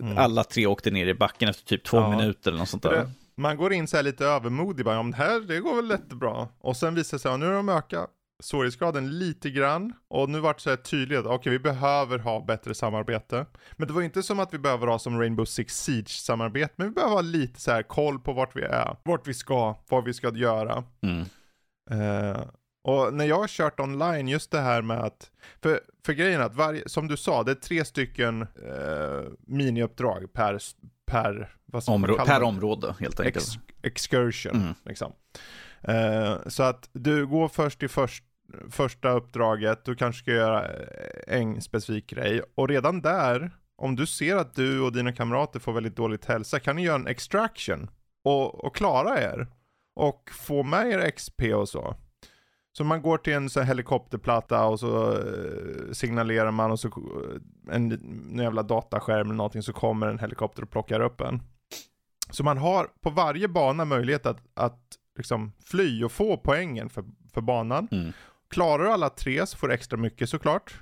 Mm. 0.00 0.18
Alla 0.18 0.44
tre 0.44 0.66
åkte 0.66 0.90
ner 0.90 1.06
i 1.06 1.14
backen 1.14 1.48
efter 1.48 1.64
typ 1.64 1.84
två 1.84 1.96
ja. 1.96 2.10
minuter 2.10 2.50
eller 2.50 2.58
något 2.58 2.68
sånt 2.68 2.82
där. 2.82 3.10
Man 3.36 3.56
går 3.56 3.72
in 3.72 3.86
så 3.86 3.96
här 3.96 4.04
lite 4.04 4.26
övermodig, 4.26 4.84
bara, 4.84 4.98
om 4.98 5.10
det 5.10 5.16
här, 5.16 5.40
det 5.40 5.60
går 5.60 5.76
väl 5.76 5.90
jättebra. 5.90 6.48
Och 6.58 6.76
sen 6.76 6.94
visar 6.94 7.16
det 7.16 7.22
sig, 7.22 7.30
ja, 7.30 7.36
nu 7.36 7.46
har 7.46 7.52
de 7.52 7.68
ökat 7.68 8.10
svårighetsgraden 8.42 9.18
lite 9.18 9.50
grann. 9.50 9.92
Och 10.08 10.30
nu 10.30 10.40
vart 10.40 10.56
det 10.56 10.62
så 10.62 10.70
här 10.70 10.76
tydligt 10.76 11.18
att 11.18 11.26
okej, 11.26 11.36
okay, 11.36 11.52
vi 11.52 11.58
behöver 11.58 12.18
ha 12.18 12.44
bättre 12.44 12.74
samarbete. 12.74 13.46
Men 13.72 13.88
det 13.88 13.94
var 13.94 14.02
inte 14.02 14.22
som 14.22 14.40
att 14.40 14.54
vi 14.54 14.58
behöver 14.58 14.86
ha 14.86 14.98
som 14.98 15.20
Rainbow 15.20 15.44
Six 15.44 15.82
Siege 15.82 16.08
samarbete, 16.08 16.74
men 16.76 16.88
vi 16.88 16.94
behöver 16.94 17.14
ha 17.14 17.20
lite 17.20 17.60
så 17.60 17.70
här 17.70 17.82
koll 17.82 18.18
på 18.18 18.32
vart 18.32 18.56
vi 18.56 18.62
är, 18.62 18.96
vart 19.02 19.28
vi 19.28 19.34
ska, 19.34 19.76
vad 19.88 20.04
vi 20.04 20.14
ska 20.14 20.36
göra. 20.36 20.84
Mm. 21.02 21.24
Uh, 21.90 22.44
och 22.84 23.14
när 23.14 23.24
jag 23.24 23.36
har 23.36 23.48
kört 23.48 23.80
online, 23.80 24.28
just 24.28 24.50
det 24.50 24.60
här 24.60 24.82
med 24.82 25.00
att, 25.00 25.30
för, 25.62 25.80
för 26.06 26.12
grejen 26.12 26.40
är 26.40 26.44
att 26.44 26.54
varje, 26.54 26.88
som 26.88 27.08
du 27.08 27.16
sa, 27.16 27.42
det 27.42 27.50
är 27.50 27.54
tre 27.54 27.84
stycken 27.84 28.42
uh, 28.42 29.28
miniuppdrag 29.38 30.32
per, 30.32 30.58
per, 31.06 31.54
Områ 31.86 32.16
per 32.16 32.42
område 32.42 32.94
helt 33.00 33.20
enkelt. 33.20 33.36
Ex 33.36 33.58
excursion, 33.82 34.56
mm. 34.56 34.74
liksom. 34.84 35.12
Uh, 35.88 36.48
så 36.48 36.62
att 36.62 36.88
du 36.92 37.26
går 37.26 37.48
först 37.48 37.78
till 37.78 37.88
först, 37.88 38.24
första 38.70 39.10
uppdraget, 39.10 39.84
du 39.84 39.94
kanske 39.94 40.22
ska 40.22 40.30
göra 40.30 40.70
en 41.26 41.60
specifik 41.62 42.06
grej. 42.06 42.42
Och 42.54 42.68
redan 42.68 43.00
där, 43.00 43.50
om 43.76 43.96
du 43.96 44.06
ser 44.06 44.36
att 44.36 44.54
du 44.54 44.80
och 44.80 44.92
dina 44.92 45.12
kamrater 45.12 45.60
får 45.60 45.72
väldigt 45.72 45.96
dåligt 45.96 46.24
hälsa, 46.24 46.60
kan 46.60 46.76
ni 46.76 46.82
göra 46.82 46.96
en 46.96 47.06
extraction 47.06 47.90
och, 48.24 48.64
och 48.64 48.76
klara 48.76 49.22
er. 49.22 49.46
Och 49.96 50.30
få 50.32 50.62
med 50.62 50.86
er 50.86 51.10
XP 51.10 51.42
och 51.54 51.68
så. 51.68 51.96
Så 52.76 52.84
man 52.84 53.02
går 53.02 53.18
till 53.18 53.32
en 53.32 53.50
så 53.50 53.60
helikopterplatta 53.60 54.64
och 54.64 54.80
så 54.80 55.12
uh, 55.12 55.92
signalerar 55.92 56.50
man 56.50 56.70
och 56.70 56.80
så 56.80 56.88
en, 57.70 57.92
en 57.92 58.38
jävla 58.38 58.62
dataskärm 58.62 59.26
eller 59.26 59.34
någonting 59.34 59.62
så 59.62 59.72
kommer 59.72 60.06
en 60.06 60.18
helikopter 60.18 60.62
och 60.62 60.70
plockar 60.70 61.00
upp 61.00 61.20
en. 61.20 61.42
Så 62.30 62.44
man 62.44 62.58
har 62.58 62.88
på 63.00 63.10
varje 63.10 63.48
bana 63.48 63.84
möjlighet 63.84 64.26
att, 64.26 64.40
att 64.54 64.80
liksom 65.16 65.52
fly 65.64 66.04
och 66.04 66.12
få 66.12 66.36
poängen 66.36 66.90
för, 66.90 67.04
för 67.34 67.40
banan. 67.40 67.88
Mm. 67.90 68.12
Klarar 68.50 68.84
du 68.84 68.90
alla 68.90 69.10
tre 69.10 69.46
så 69.46 69.56
får 69.56 69.68
du 69.68 69.74
extra 69.74 69.96
mycket 69.96 70.28
såklart. 70.28 70.74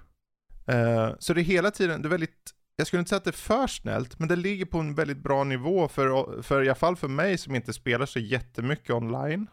Uh, 0.73 1.15
så 1.19 1.35
det 1.35 1.41
är 1.41 1.45
hela 1.45 1.71
tiden, 1.71 2.03
det 2.03 2.09
är 2.09 2.11
väldigt, 2.11 2.51
jag 2.77 2.87
skulle 2.87 3.01
inte 3.01 3.09
säga 3.09 3.17
att 3.17 3.25
det 3.25 3.31
är 3.31 3.33
för 3.33 3.67
snällt, 3.67 4.19
men 4.19 4.29
det 4.29 4.37
ligger 4.37 4.65
på 4.65 4.79
en 4.79 4.95
väldigt 4.95 5.23
bra 5.23 5.45
nivå 5.45 5.89
för, 5.89 6.43
för 6.43 6.63
i 6.63 6.69
alla 6.69 6.75
fall 6.75 6.97
för 6.97 7.09
mig 7.09 7.39
som 7.39 7.55
inte 7.55 7.73
spelar 7.73 8.07
så 8.07 8.19
jättemycket 8.19 8.91
online. 8.91 9.47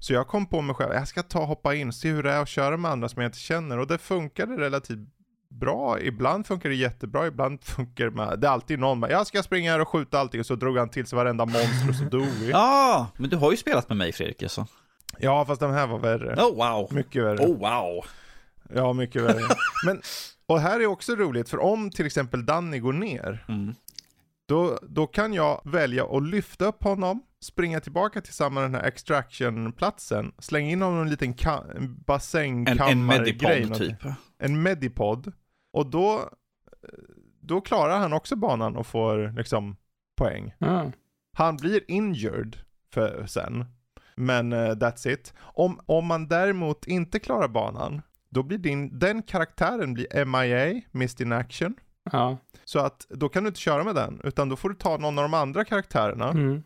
Så 0.00 0.12
jag 0.12 0.28
kom 0.28 0.46
på 0.46 0.60
mig 0.60 0.74
själv, 0.74 0.94
jag 0.94 1.08
ska 1.08 1.22
ta 1.22 1.44
hoppa 1.44 1.74
in, 1.74 1.92
se 1.92 2.10
hur 2.10 2.22
det 2.22 2.32
är 2.32 2.42
att 2.42 2.48
köra 2.48 2.76
med 2.76 2.90
andra 2.90 3.08
som 3.08 3.22
jag 3.22 3.28
inte 3.28 3.38
känner. 3.38 3.78
Och 3.78 3.86
det 3.86 3.98
funkade 3.98 4.56
relativt 4.56 5.08
bra. 5.50 6.00
Ibland 6.00 6.46
funkar 6.46 6.68
det 6.68 6.74
jättebra, 6.74 7.26
ibland 7.26 7.60
funkar 7.64 8.10
det 8.10 8.36
det 8.36 8.46
är 8.46 8.50
alltid 8.50 8.78
någon 8.78 9.00
med, 9.00 9.10
jag 9.10 9.26
ska 9.26 9.42
springa 9.42 9.72
här 9.72 9.80
och 9.80 9.88
skjuta 9.88 10.20
allting 10.20 10.40
och 10.40 10.46
så 10.46 10.54
drog 10.54 10.78
han 10.78 10.88
till 10.88 11.06
sig 11.06 11.16
varenda 11.16 11.46
monster 11.46 11.88
och 11.88 11.94
så 11.94 12.04
dog 12.04 12.26
vi. 12.40 12.50
Ja, 12.50 12.58
ah, 12.58 13.06
men 13.16 13.30
du 13.30 13.36
har 13.36 13.50
ju 13.50 13.56
spelat 13.56 13.88
med 13.88 13.98
mig 13.98 14.12
Fredrik 14.12 14.42
alltså. 14.42 14.66
Ja, 15.18 15.44
fast 15.44 15.60
den 15.60 15.74
här 15.74 15.86
var 15.86 15.98
värre. 15.98 16.34
Oh 16.42 16.56
wow. 16.56 16.88
Mycket 16.94 17.24
värre. 17.24 17.46
Oh 17.46 17.58
wow. 17.58 18.04
Ja, 18.74 18.92
mycket 18.92 19.22
värre. 19.22 19.42
men, 19.86 20.00
och 20.46 20.60
här 20.60 20.80
är 20.80 20.86
också 20.86 21.16
roligt, 21.16 21.48
för 21.48 21.58
om 21.58 21.90
till 21.90 22.06
exempel 22.06 22.46
Danny 22.46 22.78
går 22.78 22.92
ner, 22.92 23.44
mm. 23.48 23.74
då, 24.46 24.78
då 24.82 25.06
kan 25.06 25.34
jag 25.34 25.60
välja 25.64 26.04
att 26.04 26.22
lyfta 26.22 26.64
upp 26.64 26.82
honom, 26.82 27.22
springa 27.42 27.80
tillbaka 27.80 28.20
till 28.20 28.34
samma 28.34 28.60
den 28.60 28.74
här 28.74 28.82
extraction-platsen, 28.82 30.32
slänga 30.38 30.70
in 30.70 30.82
honom 30.82 30.98
i 30.98 31.02
en 31.02 31.10
liten 31.10 31.34
bassängkammare-grej. 32.06 33.62
En, 33.62 33.62
en 33.62 33.68
medipod 33.68 33.78
typ. 33.78 34.12
En 34.38 34.62
medipod. 34.62 35.32
Och 35.72 35.90
då, 35.90 36.30
då 37.40 37.60
klarar 37.60 37.98
han 37.98 38.12
också 38.12 38.36
banan 38.36 38.76
och 38.76 38.86
får 38.86 39.32
liksom 39.36 39.76
poäng. 40.16 40.54
Mm. 40.60 40.92
Han 41.32 41.56
blir 41.56 41.90
injured 41.90 42.56
för 42.92 43.26
sen. 43.26 43.64
Men 44.16 44.52
uh, 44.52 44.70
that's 44.70 45.08
it. 45.08 45.34
Om, 45.38 45.80
om 45.86 46.06
man 46.06 46.28
däremot 46.28 46.86
inte 46.86 47.18
klarar 47.18 47.48
banan, 47.48 48.02
då 48.28 48.42
blir 48.42 48.58
din, 48.58 48.98
den 48.98 49.22
karaktären 49.22 49.94
blir 49.94 50.24
MIA, 50.24 50.82
Missed 50.90 51.26
in 51.26 51.32
Action. 51.32 51.74
Ja. 52.12 52.38
Så 52.64 52.78
att 52.78 53.06
då 53.08 53.28
kan 53.28 53.44
du 53.44 53.48
inte 53.48 53.60
köra 53.60 53.84
med 53.84 53.94
den, 53.94 54.20
utan 54.24 54.48
då 54.48 54.56
får 54.56 54.68
du 54.68 54.74
ta 54.74 54.96
någon 54.96 55.18
av 55.18 55.22
de 55.22 55.34
andra 55.34 55.64
karaktärerna. 55.64 56.28
Mm. 56.30 56.62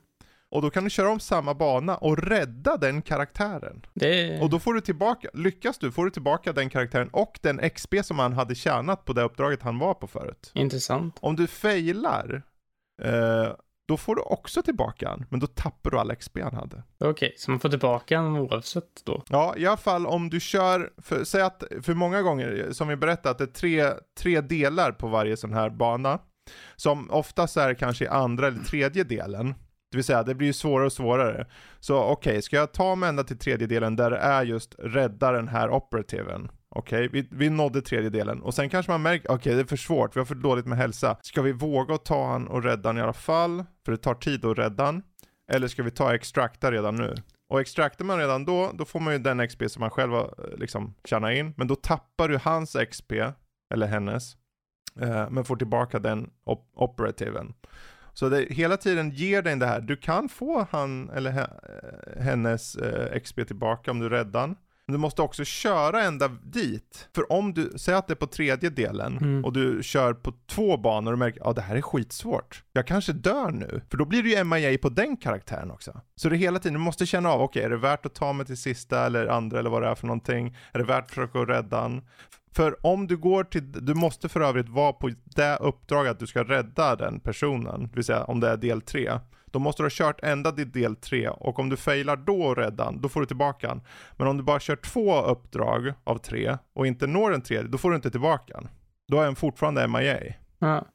Och 0.54 0.62
då 0.62 0.70
kan 0.70 0.84
du 0.84 0.90
köra 0.90 1.10
om 1.10 1.20
samma 1.20 1.54
bana 1.54 1.96
och 1.96 2.18
rädda 2.18 2.76
den 2.76 3.02
karaktären. 3.02 3.86
Det... 3.94 4.40
Och 4.40 4.50
då 4.50 4.58
får 4.58 4.74
du 4.74 4.80
tillbaka, 4.80 5.28
lyckas 5.34 5.78
du 5.78 5.92
får 5.92 6.04
du 6.04 6.10
tillbaka 6.10 6.52
den 6.52 6.70
karaktären 6.70 7.08
och 7.08 7.38
den 7.42 7.70
XP 7.70 7.94
som 8.02 8.18
han 8.18 8.32
hade 8.32 8.54
tjänat 8.54 9.04
på 9.04 9.12
det 9.12 9.22
uppdraget 9.22 9.62
han 9.62 9.78
var 9.78 9.94
på 9.94 10.06
förut. 10.06 10.50
Intressant. 10.54 11.18
Om 11.20 11.36
du 11.36 11.46
failar, 11.46 12.42
eh, 13.02 13.52
då 13.88 13.96
får 13.96 14.16
du 14.16 14.22
också 14.22 14.62
tillbaka 14.62 15.10
den, 15.10 15.26
men 15.30 15.40
då 15.40 15.46
tappar 15.46 15.90
du 15.90 15.98
all 15.98 16.16
XP 16.16 16.38
han 16.42 16.54
hade. 16.54 16.82
Okej, 16.98 17.10
okay, 17.10 17.32
så 17.36 17.50
man 17.50 17.60
får 17.60 17.68
tillbaka 17.68 18.20
den 18.20 18.36
oavsett 18.36 19.04
då? 19.04 19.22
Ja, 19.28 19.54
i 19.56 19.66
alla 19.66 19.76
fall 19.76 20.06
om 20.06 20.30
du 20.30 20.40
kör, 20.40 20.92
för, 20.98 21.24
säg 21.24 21.42
att, 21.42 21.64
för 21.82 21.94
många 21.94 22.22
gånger, 22.22 22.68
som 22.72 22.88
vi 22.88 22.96
berättade, 22.96 23.30
att 23.30 23.38
det 23.38 23.44
är 23.44 23.60
tre, 23.60 23.92
tre 24.18 24.40
delar 24.40 24.92
på 24.92 25.08
varje 25.08 25.36
sån 25.36 25.52
här 25.52 25.70
bana. 25.70 26.18
Som 26.76 27.10
oftast 27.10 27.56
är 27.56 27.74
kanske 27.74 28.04
i 28.04 28.08
andra 28.08 28.46
eller 28.46 28.60
tredje 28.60 29.04
delen. 29.04 29.54
Det 29.94 29.98
vill 29.98 30.04
säga, 30.04 30.22
det 30.22 30.34
blir 30.34 30.46
ju 30.46 30.52
svårare 30.52 30.86
och 30.86 30.92
svårare. 30.92 31.46
Så 31.80 32.02
okej, 32.02 32.30
okay, 32.30 32.42
ska 32.42 32.56
jag 32.56 32.72
ta 32.72 32.94
mig 32.94 33.08
ända 33.08 33.24
till 33.24 33.38
tredje 33.38 33.66
delen 33.66 33.96
där 33.96 34.10
det 34.10 34.18
är 34.18 34.42
just 34.42 34.74
rädda 34.78 35.32
den 35.32 35.48
här 35.48 35.70
operativen? 35.70 36.50
Okej, 36.68 37.06
okay, 37.06 37.22
vi, 37.22 37.28
vi 37.30 37.50
nådde 37.50 37.82
tredje 37.82 38.10
delen 38.10 38.42
och 38.42 38.54
sen 38.54 38.68
kanske 38.68 38.92
man 38.92 39.02
märker, 39.02 39.28
okej 39.28 39.34
okay, 39.34 39.54
det 39.54 39.60
är 39.60 39.64
för 39.64 39.76
svårt, 39.76 40.16
vi 40.16 40.20
har 40.20 40.24
för 40.24 40.34
dåligt 40.34 40.66
med 40.66 40.78
hälsa. 40.78 41.16
Ska 41.22 41.42
vi 41.42 41.52
våga 41.52 41.98
ta 41.98 42.26
han 42.26 42.48
och 42.48 42.62
rädda 42.62 42.88
han 42.88 42.98
i 42.98 43.00
alla 43.00 43.12
fall? 43.12 43.64
För 43.84 43.92
det 43.92 43.98
tar 43.98 44.14
tid 44.14 44.44
att 44.44 44.58
rädda 44.58 44.84
han. 44.84 45.02
Eller 45.52 45.68
ska 45.68 45.82
vi 45.82 45.90
ta 45.90 46.14
extrakta 46.14 46.72
redan 46.72 46.96
nu? 46.96 47.14
Och 47.48 47.60
extraktar 47.60 48.04
man 48.04 48.18
redan 48.18 48.44
då, 48.44 48.70
då 48.74 48.84
får 48.84 49.00
man 49.00 49.12
ju 49.12 49.18
den 49.18 49.48
XP 49.48 49.62
som 49.70 49.80
man 49.80 49.90
själv 49.90 50.12
har 50.12 50.34
eh, 50.38 50.58
liksom 50.58 50.94
tjänat 51.04 51.32
in. 51.32 51.54
Men 51.56 51.66
då 51.66 51.74
tappar 51.74 52.28
du 52.28 52.38
hans 52.38 52.76
XP, 52.90 53.12
eller 53.74 53.86
hennes. 53.86 54.36
Eh, 55.00 55.30
men 55.30 55.44
får 55.44 55.56
tillbaka 55.56 55.98
den 55.98 56.30
op 56.44 56.72
operativen. 56.74 57.54
Så 58.14 58.28
det 58.28 58.46
hela 58.50 58.76
tiden 58.76 59.10
ger 59.10 59.42
dig 59.42 59.56
det 59.56 59.66
här, 59.66 59.80
du 59.80 59.96
kan 59.96 60.28
få 60.28 60.66
han 60.70 61.10
eller 61.10 61.46
hennes 62.20 62.76
eh, 62.76 63.20
XP 63.20 63.46
tillbaka 63.46 63.90
om 63.90 63.98
du 63.98 64.08
räddar 64.08 64.40
han. 64.40 64.56
Men 64.86 64.92
du 64.92 64.98
måste 64.98 65.22
också 65.22 65.44
köra 65.44 66.02
ända 66.02 66.28
dit. 66.28 67.08
För 67.14 67.32
om 67.32 67.54
du, 67.54 67.72
säg 67.76 67.94
att 67.94 68.06
det 68.06 68.12
är 68.12 68.16
på 68.16 68.26
tredje 68.26 68.70
delen 68.70 69.18
mm. 69.18 69.44
och 69.44 69.52
du 69.52 69.82
kör 69.82 70.14
på 70.14 70.32
två 70.46 70.76
banor 70.76 71.12
och 71.12 71.18
märker 71.18 71.40
att 71.40 71.46
ah, 71.46 71.52
det 71.52 71.62
här 71.62 71.76
är 71.76 71.82
skitsvårt. 71.82 72.62
Jag 72.72 72.86
kanske 72.86 73.12
dör 73.12 73.50
nu. 73.50 73.80
För 73.90 73.96
då 73.96 74.04
blir 74.04 74.22
det 74.22 74.28
ju 74.28 74.44
MIA 74.44 74.78
på 74.78 74.88
den 74.88 75.16
karaktären 75.16 75.70
också. 75.70 76.00
Så 76.16 76.28
det 76.28 76.36
är 76.36 76.38
hela 76.38 76.58
tiden, 76.58 76.72
du 76.72 76.80
måste 76.80 77.06
känna 77.06 77.28
av, 77.28 77.40
okej 77.40 77.60
okay, 77.60 77.62
är 77.66 77.70
det 77.70 77.76
värt 77.76 78.06
att 78.06 78.14
ta 78.14 78.32
mig 78.32 78.46
till 78.46 78.56
sista 78.56 79.06
eller 79.06 79.26
andra 79.26 79.58
eller 79.58 79.70
vad 79.70 79.82
det 79.82 79.88
är 79.88 79.94
för 79.94 80.06
någonting? 80.06 80.56
Är 80.72 80.78
det 80.78 80.84
värt 80.84 81.04
att 81.04 81.10
försöka 81.10 81.38
rädda 81.38 81.80
han? 81.80 82.02
För 82.56 82.86
om 82.86 83.06
du 83.06 83.16
går 83.16 83.44
till, 83.44 83.72
du 83.72 83.94
måste 83.94 84.28
för 84.28 84.40
övrigt 84.40 84.68
vara 84.68 84.92
på 84.92 85.10
det 85.24 85.56
uppdraget 85.56 86.12
att 86.12 86.18
du 86.18 86.26
ska 86.26 86.44
rädda 86.44 86.96
den 86.96 87.20
personen, 87.20 87.82
det 87.82 87.94
vill 87.94 88.04
säga 88.04 88.24
om 88.24 88.40
det 88.40 88.48
är 88.48 88.56
del 88.56 88.80
3. 88.80 89.12
Då 89.44 89.58
måste 89.58 89.82
du 89.82 89.84
ha 89.84 89.90
kört 89.90 90.20
ända 90.22 90.52
till 90.52 90.72
del 90.72 90.96
3 90.96 91.28
och 91.28 91.58
om 91.58 91.68
du 91.68 91.76
failar 91.76 92.16
då 92.16 92.42
och 92.42 92.56
rädda 92.56 92.92
då 92.92 93.08
får 93.08 93.20
du 93.20 93.26
tillbaka 93.26 93.68
den. 93.68 93.80
Men 94.16 94.26
om 94.26 94.36
du 94.36 94.42
bara 94.42 94.60
kör 94.60 94.76
två 94.76 95.22
uppdrag 95.22 95.92
av 96.04 96.18
tre 96.18 96.58
och 96.74 96.86
inte 96.86 97.06
når 97.06 97.30
den 97.30 97.42
tredje, 97.42 97.70
då 97.70 97.78
får 97.78 97.90
du 97.90 97.96
inte 97.96 98.10
tillbaka 98.10 98.54
den. 98.54 98.68
Då 99.08 99.20
är 99.20 99.24
den 99.24 99.36
fortfarande 99.36 99.88
MIA. 99.88 100.34
Ja. 100.58 100.86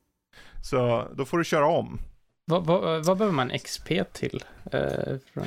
Så 0.64 1.08
då 1.14 1.26
får 1.26 1.38
du 1.38 1.44
köra 1.44 1.68
om. 1.68 2.00
Vad, 2.46 2.66
vad, 2.66 3.06
vad 3.06 3.18
behöver 3.18 3.36
man 3.36 3.60
XP 3.60 3.88
till? 4.14 4.44
Uh, 4.74 5.46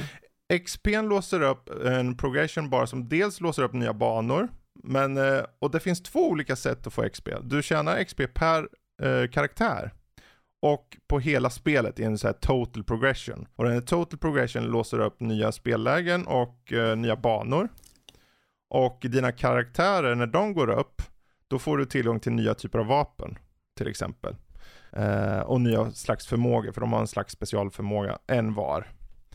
XP 0.58 0.86
låser 0.86 1.42
upp 1.42 1.84
en 1.84 2.16
progression 2.16 2.70
bar 2.70 2.86
som 2.86 3.08
dels 3.08 3.40
låser 3.40 3.62
upp 3.62 3.72
nya 3.72 3.92
banor, 3.92 4.48
men, 4.82 5.16
eh, 5.16 5.44
och 5.58 5.70
det 5.70 5.80
finns 5.80 6.02
två 6.02 6.28
olika 6.28 6.56
sätt 6.56 6.86
att 6.86 6.92
få 6.92 7.08
XP. 7.08 7.28
Du 7.42 7.62
tjänar 7.62 8.04
XP 8.04 8.20
per 8.34 8.68
eh, 9.02 9.30
karaktär. 9.30 9.92
Och 10.62 10.96
på 11.06 11.18
hela 11.18 11.50
spelet 11.50 12.00
i 12.00 12.04
en 12.04 12.18
så 12.18 12.26
här 12.26 12.34
total 12.34 12.84
progression. 12.84 13.46
Och 13.56 13.64
den 13.64 13.72
här 13.72 13.80
total 13.80 14.18
progression 14.18 14.64
låser 14.64 14.98
upp 14.98 15.20
nya 15.20 15.52
spellägen 15.52 16.26
och 16.26 16.72
eh, 16.72 16.96
nya 16.96 17.16
banor. 17.16 17.68
Och 18.68 18.98
dina 19.02 19.32
karaktärer, 19.32 20.14
när 20.14 20.26
de 20.26 20.54
går 20.54 20.70
upp, 20.70 21.02
då 21.48 21.58
får 21.58 21.78
du 21.78 21.84
tillgång 21.84 22.20
till 22.20 22.32
nya 22.32 22.54
typer 22.54 22.78
av 22.78 22.86
vapen. 22.86 23.38
Till 23.76 23.88
exempel. 23.88 24.36
Eh, 24.92 25.40
och 25.40 25.60
nya 25.60 25.90
slags 25.90 26.26
förmågor, 26.26 26.72
för 26.72 26.80
de 26.80 26.92
har 26.92 27.00
en 27.00 27.06
slags 27.06 27.32
specialförmåga, 27.32 28.18
en 28.26 28.54
var. 28.54 28.86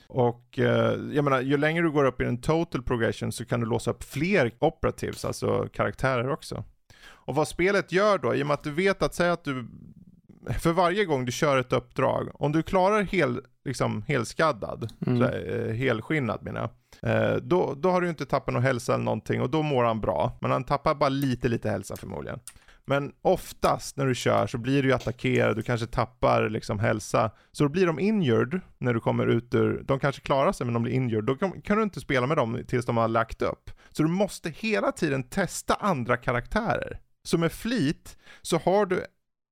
Och 0.07 0.59
eh, 0.59 0.93
jag 1.11 1.23
menar, 1.23 1.41
ju 1.41 1.57
längre 1.57 1.84
du 1.84 1.91
går 1.91 2.05
upp 2.05 2.21
i 2.21 2.23
den 2.23 2.41
total 2.41 2.84
progression 2.84 3.31
så 3.31 3.45
kan 3.45 3.59
du 3.59 3.65
låsa 3.65 3.91
upp 3.91 4.03
fler 4.03 4.51
operatives, 4.59 5.25
alltså 5.25 5.67
karaktärer 5.73 6.29
också. 6.29 6.63
Och 7.27 7.35
vad 7.35 7.47
spelet 7.47 7.91
gör 7.91 8.17
då, 8.17 8.35
i 8.35 8.43
och 8.43 8.47
med 8.47 8.53
att 8.53 8.63
du 8.63 8.71
vet 8.71 9.01
att 9.01 9.15
säga 9.15 9.34
att 9.34 9.43
du, 9.43 9.67
för 10.59 10.71
varje 10.71 11.05
gång 11.05 11.25
du 11.25 11.31
kör 11.31 11.57
ett 11.57 11.73
uppdrag, 11.73 12.29
om 12.34 12.51
du 12.51 12.63
klarar 12.63 13.01
hel, 13.01 13.41
liksom 13.65 14.03
helskaddad, 14.07 14.91
mm. 15.07 15.19
så, 15.19 15.25
eh, 15.25 15.73
helskinnad 15.73 16.43
menar 16.43 16.69
jag, 17.01 17.11
eh, 17.11 17.35
då, 17.35 17.73
då 17.77 17.89
har 17.89 18.01
du 18.01 18.09
inte 18.09 18.25
tappat 18.25 18.53
någon 18.53 18.63
hälsa 18.63 18.93
eller 18.93 19.03
någonting 19.03 19.41
och 19.41 19.49
då 19.49 19.63
mår 19.63 19.84
han 19.84 20.01
bra. 20.01 20.38
Men 20.41 20.51
han 20.51 20.63
tappar 20.63 20.95
bara 20.95 21.09
lite, 21.09 21.47
lite 21.47 21.69
hälsa 21.69 21.95
förmodligen. 21.95 22.39
Men 22.89 23.14
oftast 23.22 23.97
när 23.97 24.05
du 24.05 24.15
kör 24.15 24.47
så 24.47 24.57
blir 24.57 24.84
du 24.84 24.89
ju 24.89 24.95
attackerad, 24.95 25.55
du 25.55 25.64
kanske 25.64 25.88
tappar 25.88 26.49
liksom 26.49 26.80
hälsa. 26.80 27.31
Så 27.51 27.64
då 27.64 27.69
blir 27.69 27.88
de 27.88 27.99
injured 27.99 28.61
när 28.77 28.93
du 28.93 28.99
kommer 28.99 29.27
ut 29.27 29.53
ur, 29.53 29.84
de 29.84 29.99
kanske 29.99 30.22
klarar 30.22 30.51
sig 30.51 30.65
men 30.65 30.73
de 30.73 30.84
blir 30.84 30.93
injured. 30.93 31.26
Då 31.26 31.35
kan, 31.35 31.61
kan 31.61 31.77
du 31.77 31.84
inte 31.84 31.99
spela 31.99 32.27
med 32.27 32.38
dem 32.38 32.64
tills 32.68 32.85
de 32.85 32.97
har 32.97 33.07
lagt 33.07 33.41
upp. 33.41 33.72
Så 33.89 34.03
du 34.03 34.09
måste 34.09 34.49
hela 34.49 34.91
tiden 34.91 35.23
testa 35.23 35.73
andra 35.73 36.18
karaktärer. 36.18 36.99
Så 37.23 37.38
med 37.38 37.51
flit 37.51 38.18
så 38.41 38.57
har 38.57 38.85
du 38.85 39.05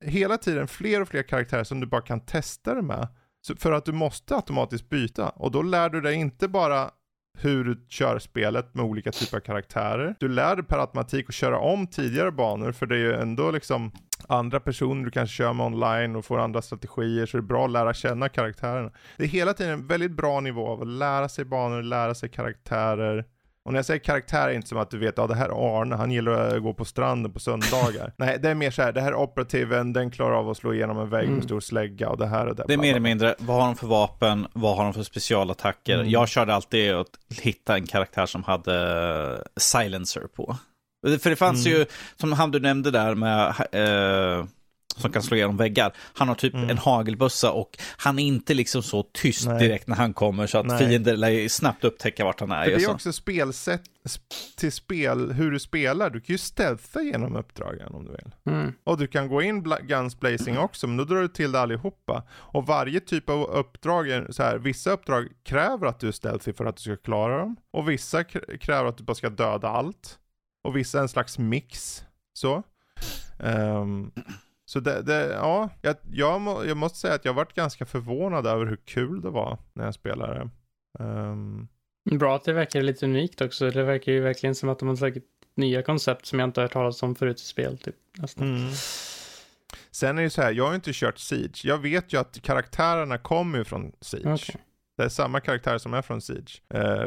hela 0.05 0.37
tiden 0.37 0.67
fler 0.67 1.01
och 1.01 1.07
fler 1.07 1.23
karaktärer 1.23 1.63
som 1.63 1.79
du 1.79 1.87
bara 1.87 2.01
kan 2.01 2.25
testa 2.25 2.73
det 2.73 2.81
med. 2.81 3.07
Så 3.41 3.55
för 3.55 3.71
att 3.71 3.85
du 3.85 3.91
måste 3.91 4.35
automatiskt 4.35 4.89
byta. 4.89 5.29
Och 5.29 5.51
då 5.51 5.61
lär 5.61 5.89
du 5.89 6.01
dig 6.01 6.15
inte 6.15 6.47
bara 6.47 6.91
hur 7.37 7.63
du 7.63 7.85
kör 7.89 8.19
spelet 8.19 8.75
med 8.75 8.85
olika 8.85 9.11
typer 9.11 9.37
av 9.37 9.41
karaktärer. 9.41 10.15
Du 10.19 10.27
lär 10.27 10.55
dig 10.55 10.65
per 10.65 10.79
automatik 10.79 11.29
att 11.29 11.35
köra 11.35 11.59
om 11.59 11.87
tidigare 11.87 12.31
banor 12.31 12.71
för 12.71 12.85
det 12.85 12.95
är 12.95 12.99
ju 12.99 13.13
ändå 13.13 13.51
liksom 13.51 13.91
andra 14.27 14.59
personer 14.59 15.05
du 15.05 15.11
kanske 15.11 15.35
kör 15.35 15.53
med 15.53 15.65
online 15.65 16.15
och 16.15 16.25
får 16.25 16.39
andra 16.39 16.61
strategier 16.61 17.25
så 17.25 17.37
det 17.37 17.41
är 17.41 17.47
bra 17.47 17.65
att 17.65 17.71
lära 17.71 17.93
känna 17.93 18.29
karaktärerna. 18.29 18.91
Det 19.17 19.23
är 19.23 19.27
hela 19.27 19.53
tiden 19.53 19.73
en 19.73 19.87
väldigt 19.87 20.11
bra 20.11 20.39
nivå 20.39 20.67
av 20.67 20.81
att 20.81 20.87
lära 20.87 21.29
sig 21.29 21.45
banor, 21.45 21.81
lära 21.81 22.15
sig 22.15 22.29
karaktärer 22.29 23.25
och 23.65 23.73
när 23.73 23.77
jag 23.77 23.85
säger 23.85 23.99
karaktär 23.99 24.43
är 24.43 24.49
det 24.49 24.55
inte 24.55 24.67
som 24.67 24.77
att 24.77 24.89
du 24.89 24.97
vet, 24.97 25.13
ja 25.17 25.27
det 25.27 25.35
här 25.35 25.49
är 25.49 25.81
Arne, 25.81 25.95
han 25.95 26.11
gillar 26.11 26.55
att 26.55 26.63
gå 26.63 26.73
på 26.73 26.85
stranden 26.85 27.31
på 27.31 27.39
söndagar. 27.39 28.13
Nej, 28.17 28.39
det 28.41 28.49
är 28.49 28.55
mer 28.55 28.71
så 28.71 28.81
här, 28.81 28.91
det 28.91 29.01
här 29.01 29.11
är 29.11 29.15
operativen, 29.15 29.93
den 29.93 30.11
klarar 30.11 30.35
av 30.35 30.49
att 30.49 30.57
slå 30.57 30.73
igenom 30.73 30.97
en 30.97 31.09
vägg 31.09 31.23
med 31.23 31.33
mm. 31.33 31.43
stor 31.43 31.59
slägga 31.59 32.09
och 32.09 32.17
det 32.17 32.27
här 32.27 32.47
och 32.47 32.55
det. 32.55 32.63
Det 32.67 32.73
är 32.73 32.77
mer 32.77 32.89
eller 32.89 32.99
mindre, 32.99 33.35
vad 33.39 33.57
har 33.57 33.65
de 33.65 33.75
för 33.75 33.87
vapen, 33.87 34.47
vad 34.53 34.77
har 34.77 34.83
de 34.83 34.93
för 34.93 35.03
specialattacker? 35.03 35.95
Mm. 35.95 36.09
Jag 36.09 36.29
körde 36.29 36.53
alltid 36.53 36.93
att 36.93 37.09
hitta 37.41 37.75
en 37.75 37.85
karaktär 37.87 38.25
som 38.25 38.43
hade 38.43 39.43
silencer 39.57 40.27
på. 40.35 40.57
För 41.19 41.29
det 41.29 41.35
fanns 41.35 41.65
mm. 41.65 41.79
ju, 41.79 41.85
som 42.15 42.33
han 42.33 42.51
du 42.51 42.59
nämnde 42.59 42.91
där 42.91 43.15
med 43.15 43.47
eh, 43.71 44.45
som 44.97 45.11
kan 45.11 45.23
slå 45.23 45.35
igenom 45.37 45.57
väggar. 45.57 45.93
Han 46.13 46.27
har 46.27 46.35
typ 46.35 46.53
mm. 46.53 46.69
en 46.69 46.77
hagelbössa 46.77 47.51
och 47.51 47.77
han 47.97 48.19
är 48.19 48.23
inte 48.23 48.53
liksom 48.53 48.83
så 48.83 49.03
tyst 49.03 49.47
Nej. 49.47 49.59
direkt 49.59 49.87
när 49.87 49.95
han 49.95 50.13
kommer 50.13 50.47
så 50.47 50.57
att 50.57 50.65
Nej. 50.65 50.87
fiender 50.87 51.17
lär 51.17 51.47
snabbt 51.47 51.83
upptäcka 51.83 52.25
vart 52.25 52.39
han 52.39 52.51
är. 52.51 52.63
För 52.63 52.71
det 52.71 52.83
är 52.83 52.91
också 52.91 53.13
spelsätt 53.13 53.81
till 54.55 54.71
spel, 54.71 55.31
hur 55.31 55.51
du 55.51 55.59
spelar. 55.59 56.09
Du 56.09 56.21
kan 56.21 56.33
ju 56.33 56.37
stealtha 56.37 57.01
genom 57.01 57.35
uppdragen 57.35 57.93
om 57.93 58.05
du 58.05 58.11
vill. 58.11 58.53
Mm. 58.55 58.73
Och 58.83 58.97
du 58.97 59.07
kan 59.07 59.27
gå 59.27 59.41
in 59.41 59.63
guns 59.83 60.19
blazing 60.19 60.57
också, 60.57 60.87
men 60.87 60.97
då 60.97 61.03
drar 61.03 61.21
du 61.21 61.27
till 61.27 61.51
det 61.51 61.59
allihopa. 61.59 62.23
Och 62.31 62.65
varje 62.65 62.99
typ 62.99 63.29
av 63.29 63.43
uppdrag, 63.43 64.25
så 64.29 64.43
här, 64.43 64.57
vissa 64.57 64.91
uppdrag 64.91 65.27
kräver 65.43 65.87
att 65.87 65.99
du 65.99 66.07
är 66.07 66.11
stealthy 66.11 66.53
för 66.53 66.65
att 66.65 66.75
du 66.75 66.81
ska 66.81 66.97
klara 66.97 67.37
dem. 67.37 67.55
Och 67.71 67.89
vissa 67.89 68.23
kräver 68.59 68.85
att 68.85 68.97
du 68.97 69.03
bara 69.03 69.15
ska 69.15 69.29
döda 69.29 69.67
allt. 69.67 70.19
Och 70.63 70.75
vissa 70.75 70.97
är 70.97 71.01
en 71.01 71.09
slags 71.09 71.37
mix. 71.37 72.03
Så. 72.33 72.63
Um, 73.39 74.11
så 74.65 74.79
det, 74.79 75.01
det 75.01 75.33
ja, 75.33 75.69
jag, 75.81 75.95
jag, 76.11 76.41
må, 76.41 76.65
jag, 76.65 76.77
måste 76.77 76.97
säga 76.97 77.13
att 77.13 77.25
jag 77.25 77.33
varit 77.33 77.53
ganska 77.53 77.85
förvånad 77.85 78.47
över 78.47 78.65
hur 78.65 78.79
kul 78.85 79.21
det 79.21 79.29
var 79.29 79.57
när 79.73 79.85
jag 79.85 79.93
spelade. 79.93 80.49
Um... 80.99 81.67
Bra 82.11 82.35
att 82.35 82.43
det 82.43 82.53
verkar 82.53 82.81
lite 82.81 83.05
unikt 83.05 83.41
också. 83.41 83.69
Det 83.69 83.83
verkar 83.83 84.11
ju 84.11 84.21
verkligen 84.21 84.55
som 84.55 84.69
att 84.69 84.79
de 84.79 84.87
har 84.87 84.95
tagit 84.95 85.25
nya 85.55 85.83
koncept 85.83 86.25
som 86.25 86.39
jag 86.39 86.47
inte 86.47 86.59
har 86.59 86.63
hört 86.63 86.73
talas 86.73 87.03
om 87.03 87.15
förut 87.15 87.41
i 87.41 87.45
spel. 87.45 87.77
Typ, 87.77 87.95
nästan. 88.17 88.57
Mm. 88.57 88.71
Sen 89.91 90.17
är 90.17 90.23
det 90.23 90.29
så 90.29 90.41
här, 90.41 90.51
jag 90.51 90.67
har 90.67 90.75
inte 90.75 90.91
kört 90.93 91.19
Siege. 91.19 91.61
Jag 91.63 91.77
vet 91.77 92.13
ju 92.13 92.19
att 92.19 92.41
karaktärerna 92.41 93.17
kommer 93.17 93.63
från 93.63 93.91
Siege. 94.01 94.33
Okay. 94.33 94.55
Det 94.97 95.03
är 95.03 95.09
samma 95.09 95.39
karaktär 95.39 95.77
som 95.77 95.93
är 95.93 96.01
från 96.01 96.21
Siege. 96.21 96.61
Uh, 96.75 97.05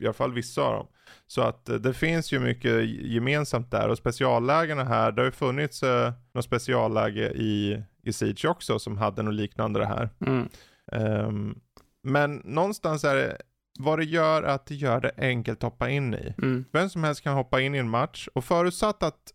I 0.00 0.04
alla 0.04 0.12
fall 0.12 0.32
vissa 0.32 0.62
av 0.62 0.72
dem. 0.72 0.86
Så 1.26 1.42
att 1.42 1.68
uh, 1.70 1.76
det 1.76 1.94
finns 1.94 2.32
ju 2.32 2.38
mycket 2.38 2.84
gemensamt 2.88 3.70
där 3.70 3.88
och 3.88 3.98
speciallägena 3.98 4.84
här, 4.84 5.12
det 5.12 5.20
har 5.20 5.26
ju 5.26 5.32
funnits 5.32 5.82
uh, 5.82 6.12
något 6.34 6.44
specialläge 6.44 7.30
i, 7.30 7.82
i 8.02 8.12
Siege 8.12 8.44
också 8.48 8.78
som 8.78 8.98
hade 8.98 9.22
något 9.22 9.34
liknande 9.34 9.80
det 9.80 9.86
här. 9.86 10.10
Mm. 10.26 10.48
Um, 10.92 11.60
men 12.02 12.42
någonstans 12.44 13.04
är 13.04 13.16
det 13.16 13.36
vad 13.78 13.98
det 13.98 14.04
gör 14.04 14.42
att 14.42 14.66
det 14.66 14.74
gör 14.74 15.00
det 15.00 15.12
enkelt 15.18 15.58
att 15.58 15.62
hoppa 15.62 15.90
in 15.90 16.14
i. 16.14 16.34
Mm. 16.38 16.64
Vem 16.72 16.90
som 16.90 17.04
helst 17.04 17.22
kan 17.22 17.34
hoppa 17.34 17.60
in 17.60 17.74
i 17.74 17.78
en 17.78 17.88
match 17.88 18.28
och 18.34 18.44
förutsatt 18.44 19.02
att 19.02 19.32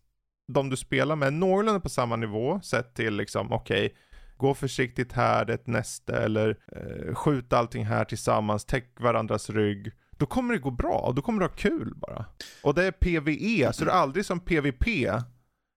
de 0.52 0.70
du 0.70 0.76
spelar 0.76 1.16
med 1.16 1.26
är 1.26 1.30
någorlunda 1.30 1.80
på 1.80 1.88
samma 1.88 2.16
nivå 2.16 2.60
sett 2.60 2.94
till 2.94 3.16
liksom 3.16 3.52
okej 3.52 3.86
okay, 3.86 3.98
gå 4.36 4.54
försiktigt 4.54 5.12
här, 5.12 5.44
det 5.44 5.52
är 5.52 5.54
ett 5.54 5.66
näste, 5.66 6.16
eller 6.16 6.56
eh, 6.72 7.14
skjut 7.14 7.52
allting 7.52 7.84
här 7.84 8.04
tillsammans, 8.04 8.64
täck 8.64 9.00
varandras 9.00 9.50
rygg. 9.50 9.92
Då 10.18 10.26
kommer 10.26 10.54
det 10.54 10.60
gå 10.60 10.70
bra, 10.70 11.12
då 11.16 11.22
kommer 11.22 11.40
du 11.40 11.44
ha 11.46 11.54
kul 11.54 11.92
bara. 11.96 12.24
Och 12.62 12.74
det 12.74 12.84
är 12.84 12.92
PVE, 12.92 13.72
så 13.72 13.84
det 13.84 13.90
är 13.90 13.94
aldrig 13.94 14.26
som 14.26 14.40
PVP. 14.40 14.86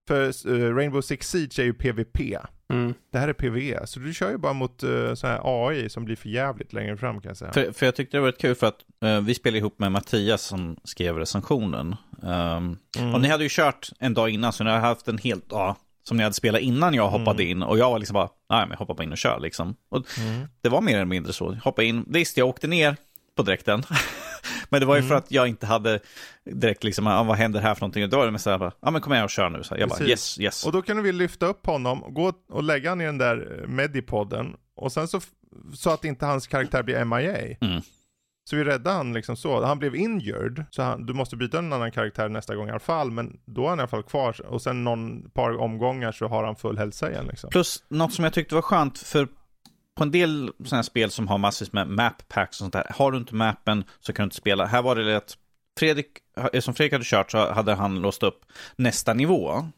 För 0.07 0.47
uh, 0.47 0.75
Rainbow 0.75 1.01
Six 1.01 1.29
Siege 1.29 1.59
är 1.59 1.63
ju 1.63 1.73
PVP. 1.73 2.19
Mm. 2.69 2.93
Det 3.11 3.17
här 3.17 3.27
är 3.27 3.34
PVE, 3.34 3.88
så 3.88 3.99
du 3.99 4.13
kör 4.13 4.31
ju 4.31 4.38
bara 4.38 4.53
mot 4.53 4.84
uh, 4.84 5.13
sån 5.13 5.29
här 5.29 5.41
AI 5.43 5.89
som 5.89 6.05
blir 6.05 6.15
för 6.15 6.29
jävligt 6.29 6.73
längre 6.73 6.97
fram 6.97 7.21
kan 7.21 7.29
jag 7.29 7.38
säga. 7.38 7.51
För, 7.51 7.71
för 7.71 7.85
jag 7.85 7.95
tyckte 7.95 8.17
det 8.17 8.21
var 8.21 8.27
rätt 8.27 8.41
kul 8.41 8.55
för 8.55 8.67
att 8.67 8.79
uh, 9.05 9.21
vi 9.21 9.34
spelade 9.34 9.57
ihop 9.57 9.79
med 9.79 9.91
Mattias 9.91 10.41
som 10.41 10.77
skrev 10.84 11.17
recensionen. 11.17 11.95
Um, 12.21 12.77
mm. 12.99 13.13
Och 13.13 13.21
ni 13.21 13.27
hade 13.27 13.43
ju 13.43 13.49
kört 13.49 13.89
en 13.99 14.13
dag 14.13 14.29
innan, 14.29 14.53
så 14.53 14.63
ni 14.63 14.69
har 14.69 14.79
haft 14.79 15.07
en 15.07 15.17
helt, 15.17 15.45
ja, 15.49 15.75
som 16.07 16.17
ni 16.17 16.23
hade 16.23 16.35
spelat 16.35 16.61
innan 16.61 16.93
jag 16.93 17.09
hoppade 17.09 17.43
mm. 17.43 17.51
in. 17.51 17.63
Och 17.63 17.77
jag 17.77 17.89
var 17.89 17.99
liksom 17.99 18.13
bara, 18.13 18.29
nej 18.49 18.67
men 18.67 18.77
hoppa 18.77 19.03
in 19.03 19.11
och 19.11 19.17
kör 19.17 19.39
liksom. 19.39 19.75
Och 19.89 20.05
mm. 20.19 20.47
Det 20.61 20.69
var 20.69 20.81
mer 20.81 20.95
eller 20.95 21.05
mindre 21.05 21.34
så. 21.34 21.53
Hoppa 21.63 21.84
in, 21.84 22.05
visst 22.07 22.38
jag 22.38 22.47
åkte 22.47 22.67
ner 22.67 22.95
på 23.35 23.43
direkten. 23.43 23.84
men 24.69 24.79
det 24.79 24.85
var 24.85 24.95
ju 24.95 24.99
mm. 24.99 25.09
för 25.09 25.15
att 25.15 25.31
jag 25.31 25.47
inte 25.47 25.65
hade 25.65 25.99
direkt 26.45 26.84
liksom, 26.84 27.07
ah, 27.07 27.23
vad 27.23 27.38
händer 27.38 27.59
här 27.59 27.75
för 27.75 27.81
någonting? 27.81 28.09
Då 28.09 28.17
var 28.17 28.25
det 28.25 28.31
mest 28.31 28.43
såhär, 28.43 28.71
ja 28.81 28.91
men 28.91 29.01
kom 29.01 29.13
igen 29.13 29.23
och 29.23 29.29
kör 29.29 29.49
nu. 29.49 29.63
Så 29.63 29.75
jag 29.77 29.89
Precis. 29.89 30.05
bara, 30.05 30.09
yes, 30.09 30.39
yes. 30.39 30.65
Och 30.65 30.71
då 30.71 30.81
kan 30.81 31.03
vi 31.03 31.11
lyfta 31.11 31.45
upp 31.45 31.65
honom, 31.65 32.03
gå 32.13 32.34
och 32.49 32.63
lägga 32.63 32.89
honom 32.89 33.01
i 33.01 33.05
den 33.05 33.17
där 33.17 33.65
medipodden. 33.67 34.55
Och 34.75 34.91
sen 34.91 35.07
så, 35.07 35.21
så 35.73 35.89
att 35.89 36.05
inte 36.05 36.25
hans 36.25 36.47
karaktär 36.47 36.84
blir 36.84 37.05
MIA. 37.05 37.57
Så 38.49 38.56
vi 38.56 38.64
räddade 38.64 38.95
han 38.95 39.14
liksom 39.14 39.36
så. 39.36 39.65
Han 39.65 39.80
blev 39.80 39.95
injured, 39.95 40.65
så 40.69 40.82
han, 40.82 41.06
du 41.06 41.14
måste 41.14 41.36
byta 41.36 41.60
en 41.60 41.74
annan 41.74 41.91
karaktär 41.91 42.30
nästa 42.30 42.56
gång 42.56 42.68
i 42.68 42.72
alla 42.72 42.80
fall. 42.80 43.11
Men 43.11 43.40
då 43.45 43.65
är 43.65 43.69
han 43.69 43.80
i 43.80 43.82
alla 43.82 43.88
fall 43.88 44.03
kvar. 44.03 44.45
Och 44.45 44.61
sen 44.61 44.84
någon 44.84 45.30
par 45.30 45.57
omgångar 45.57 46.11
så 46.11 46.28
har 46.28 46.44
han 46.44 46.56
full 46.56 46.78
hälsa 46.78 47.11
igen. 47.11 47.26
Liksom. 47.28 47.49
Plus 47.49 47.84
något 47.90 48.14
som 48.14 48.24
jag 48.24 48.34
tyckte 48.34 48.56
var 48.56 48.61
skönt, 48.61 48.98
för 48.98 49.28
på 49.95 50.03
en 50.03 50.11
del 50.11 50.52
sådana 50.57 50.78
här 50.78 50.84
spel 50.84 51.11
som 51.11 51.28
har 51.28 51.38
massvis 51.38 51.74
med 51.74 51.88
map 51.88 52.28
packs 52.28 52.49
och 52.49 52.64
sånt 52.64 52.74
där. 52.74 52.91
Har 52.95 53.11
du 53.11 53.18
inte 53.18 53.36
mappen 53.36 53.84
så 53.99 54.14
kan 54.14 54.24
du 54.24 54.26
inte 54.26 54.36
spela. 54.36 54.65
Här 54.65 54.82
var 54.82 54.95
det 54.95 55.18
att 55.18 55.38
Fredrik, 55.80 56.07
som 56.60 56.74
Fredrik 56.74 56.94
hade 56.94 57.06
kört 57.06 57.32
så 57.32 57.52
hade 57.52 57.74
han 57.74 58.02
låst 58.02 58.24
upp 58.24 58.45
nästa 58.76 59.14
nivå. 59.14 59.69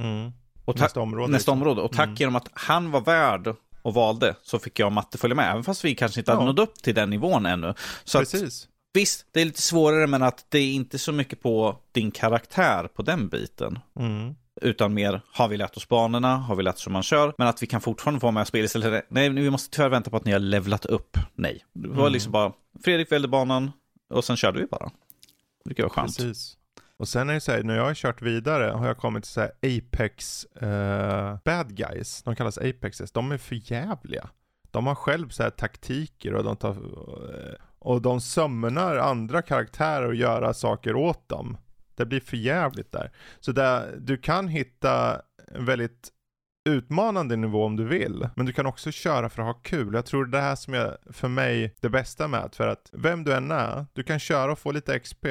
Mm. 0.00 0.32
nästa 0.76 1.00
område. 1.00 1.32
Nästa 1.32 1.52
liksom. 1.52 1.62
område. 1.62 1.80
Och 1.80 1.92
tack 1.92 2.06
mm. 2.06 2.16
genom 2.18 2.36
att 2.36 2.48
han 2.52 2.90
var 2.90 3.00
värd 3.00 3.54
och 3.86 3.94
valde 3.94 4.36
så 4.42 4.58
fick 4.58 4.78
jag 4.78 4.86
och 4.86 4.92
Matte 4.92 5.18
följa 5.18 5.34
med. 5.34 5.50
Även 5.50 5.64
fast 5.64 5.84
vi 5.84 5.94
kanske 5.94 6.20
inte 6.20 6.30
ja. 6.30 6.34
hade 6.34 6.46
nått 6.46 6.58
upp 6.58 6.82
till 6.82 6.94
den 6.94 7.10
nivån 7.10 7.46
ännu. 7.46 7.74
Så 8.04 8.18
Precis. 8.18 8.64
Att, 8.64 8.70
visst, 8.94 9.26
det 9.32 9.40
är 9.40 9.44
lite 9.44 9.62
svårare 9.62 10.06
men 10.06 10.22
att 10.22 10.46
det 10.48 10.58
är 10.58 10.72
inte 10.72 10.98
så 10.98 11.12
mycket 11.12 11.42
på 11.42 11.76
din 11.92 12.10
karaktär 12.10 12.88
på 12.94 13.02
den 13.02 13.28
biten. 13.28 13.78
Mm. 14.00 14.34
Utan 14.62 14.94
mer, 14.94 15.20
har 15.32 15.48
vi 15.48 15.56
lärt 15.56 15.76
oss 15.76 15.88
banorna? 15.88 16.36
Har 16.36 16.56
vi 16.56 16.62
lärt 16.62 16.74
oss 16.74 16.86
hur 16.86 16.92
man 16.92 17.02
kör? 17.02 17.34
Men 17.38 17.46
att 17.46 17.62
vi 17.62 17.66
kan 17.66 17.80
fortfarande 17.80 18.20
få 18.20 18.30
med 18.30 18.40
och 18.40 18.46
spela 18.46 18.64
istället. 18.64 19.06
Nej, 19.08 19.30
vi 19.30 19.50
måste 19.50 19.76
tyvärr 19.76 19.88
vänta 19.88 20.10
på 20.10 20.16
att 20.16 20.24
ni 20.24 20.32
har 20.32 20.38
levlat 20.38 20.86
upp. 20.86 21.16
Nej, 21.34 21.64
det 21.72 21.88
var 21.88 22.00
mm. 22.00 22.12
liksom 22.12 22.32
bara, 22.32 22.52
Fredrik 22.84 23.12
välde 23.12 23.28
banan 23.28 23.72
och 24.10 24.24
sen 24.24 24.36
körde 24.36 24.58
vi 24.58 24.66
bara. 24.66 24.90
Det 25.64 25.70
tycker 25.70 25.82
jag 25.82 25.88
var 25.88 25.94
skönt. 25.94 26.16
Precis. 26.16 26.55
Och 26.98 27.08
sen 27.08 27.30
är 27.30 27.34
det 27.34 27.40
så 27.40 27.52
här, 27.52 27.62
när 27.62 27.76
jag 27.76 27.84
har 27.84 27.94
kört 27.94 28.22
vidare 28.22 28.70
har 28.70 28.86
jag 28.86 28.96
kommit 28.96 29.24
till 29.24 29.32
så 29.32 29.40
här 29.40 29.50
Apex 29.62 30.46
uh, 30.62 31.36
bad 31.44 31.76
guys. 31.76 32.22
De 32.22 32.36
kallas 32.36 32.58
Apexes. 32.58 33.12
De 33.12 33.32
är 33.32 33.38
för 33.38 33.72
jävliga. 33.72 34.30
De 34.70 34.86
har 34.86 34.94
själv 34.94 35.28
så 35.28 35.42
här 35.42 35.50
taktiker 35.50 36.34
och 36.34 36.44
de 36.44 36.56
tar, 36.56 36.70
eh, 36.70 37.54
och 37.78 38.02
de 38.02 38.20
sömnar 38.20 38.96
andra 38.96 39.42
karaktärer 39.42 40.06
och 40.06 40.14
göra 40.14 40.54
saker 40.54 40.96
åt 40.96 41.28
dem. 41.28 41.56
Det 41.94 42.06
blir 42.06 42.20
för 42.20 42.36
jävligt 42.36 42.92
där. 42.92 43.12
Så 43.40 43.52
där, 43.52 43.96
du 43.98 44.16
kan 44.16 44.48
hitta 44.48 45.22
en 45.54 45.64
väldigt 45.64 46.08
utmanande 46.68 47.36
nivå 47.36 47.64
om 47.64 47.76
du 47.76 47.84
vill. 47.84 48.28
Men 48.36 48.46
du 48.46 48.52
kan 48.52 48.66
också 48.66 48.90
köra 48.90 49.28
för 49.28 49.42
att 49.42 49.46
ha 49.46 49.62
kul. 49.62 49.94
Jag 49.94 50.06
tror 50.06 50.26
det 50.26 50.40
här 50.40 50.56
som 50.56 50.74
är 50.74 50.96
för 51.12 51.28
mig 51.28 51.74
det 51.80 51.88
bästa 51.88 52.28
med 52.28 52.40
att 52.40 52.56
för 52.56 52.68
att 52.68 52.90
vem 52.92 53.24
du 53.24 53.34
än 53.34 53.50
är, 53.50 53.86
du 53.92 54.02
kan 54.02 54.18
köra 54.18 54.52
och 54.52 54.58
få 54.58 54.72
lite 54.72 54.98
XP 54.98 55.26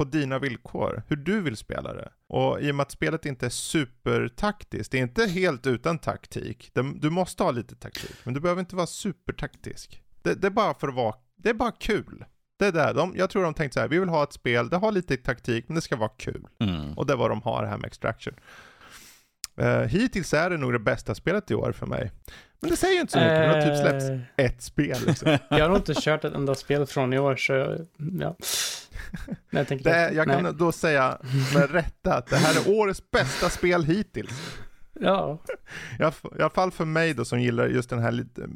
på 0.00 0.04
dina 0.04 0.38
villkor, 0.38 1.02
hur 1.08 1.16
du 1.16 1.40
vill 1.40 1.56
spela 1.56 1.92
det. 1.92 2.12
Och 2.26 2.60
i 2.60 2.70
och 2.70 2.74
med 2.74 2.82
att 2.82 2.90
spelet 2.90 3.26
inte 3.26 3.46
är 3.46 3.50
supertaktiskt, 3.50 4.92
det 4.92 4.98
är 4.98 5.02
inte 5.02 5.26
helt 5.26 5.66
utan 5.66 5.98
taktik. 5.98 6.70
Du 6.94 7.10
måste 7.10 7.42
ha 7.42 7.50
lite 7.50 7.74
taktik, 7.76 8.16
men 8.24 8.34
du 8.34 8.40
behöver 8.40 8.60
inte 8.60 8.76
vara 8.76 8.86
supertaktisk. 8.86 10.02
Det, 10.22 10.34
det 10.34 10.46
är 10.46 10.50
bara 10.50 10.74
för 10.74 10.88
att 10.88 10.94
vara 10.94 11.14
det 11.36 11.50
är 11.50 11.54
bara 11.54 11.72
kul. 11.72 12.24
Det 12.58 12.66
är 12.66 12.72
där, 12.72 12.94
de, 12.94 13.14
jag 13.16 13.30
tror 13.30 13.42
de 13.42 13.54
tänkte 13.54 13.74
så 13.74 13.80
här, 13.80 13.88
vi 13.88 13.98
vill 13.98 14.08
ha 14.08 14.22
ett 14.22 14.32
spel, 14.32 14.68
det 14.68 14.76
har 14.76 14.92
lite 14.92 15.16
taktik, 15.16 15.68
men 15.68 15.74
det 15.74 15.80
ska 15.80 15.96
vara 15.96 16.12
kul. 16.18 16.46
Mm. 16.60 16.98
Och 16.98 17.06
det 17.06 17.12
är 17.12 17.16
vad 17.16 17.30
de 17.30 17.42
har 17.42 17.64
här 17.64 17.76
med 17.76 17.86
Extraction. 17.86 18.34
Uh, 19.60 19.66
hittills 19.66 20.34
är 20.34 20.50
det 20.50 20.56
nog 20.56 20.72
det 20.72 20.78
bästa 20.78 21.14
spelet 21.14 21.50
i 21.50 21.54
år 21.54 21.72
för 21.72 21.86
mig. 21.86 22.10
Men 22.60 22.70
det 22.70 22.76
säger 22.76 22.94
ju 22.94 23.00
inte 23.00 23.12
så 23.12 23.18
mycket, 23.18 23.38
det 23.38 23.46
har 23.46 23.62
typ 23.62 23.80
släppts 23.80 24.10
Eh, 24.10 24.20
ett 24.36 24.62
spel 24.62 24.96
liksom. 25.06 25.38
Jag 25.50 25.60
har 25.60 25.68
nog 25.68 25.76
inte 25.76 25.94
kört 25.94 26.24
ett 26.24 26.34
enda 26.34 26.54
spel 26.54 26.86
från 26.86 27.12
i 27.12 27.18
år, 27.18 27.36
så 27.36 27.76
ja. 28.20 28.36
Nej, 29.50 29.66
jag 29.68 29.82
Det, 29.82 30.12
jag 30.12 30.26
kan 30.26 30.42
nej. 30.42 30.52
då 30.54 30.72
säga 30.72 31.18
med 31.54 31.70
rätta 31.72 32.14
att 32.14 32.26
det 32.26 32.36
här 32.36 32.60
är 32.60 32.78
årets 32.78 33.10
bästa 33.10 33.50
spel 33.50 33.84
hittills. 33.84 34.58
Ja, 35.00 35.38
I 35.98 36.02
alla 36.38 36.50
fall 36.50 36.70
för 36.70 36.84
mig 36.84 37.14
då 37.14 37.24
som 37.24 37.40
gillar 37.40 37.66
just 37.66 37.90
den 37.90 37.98
här 37.98 38.12
lite, 38.12 38.48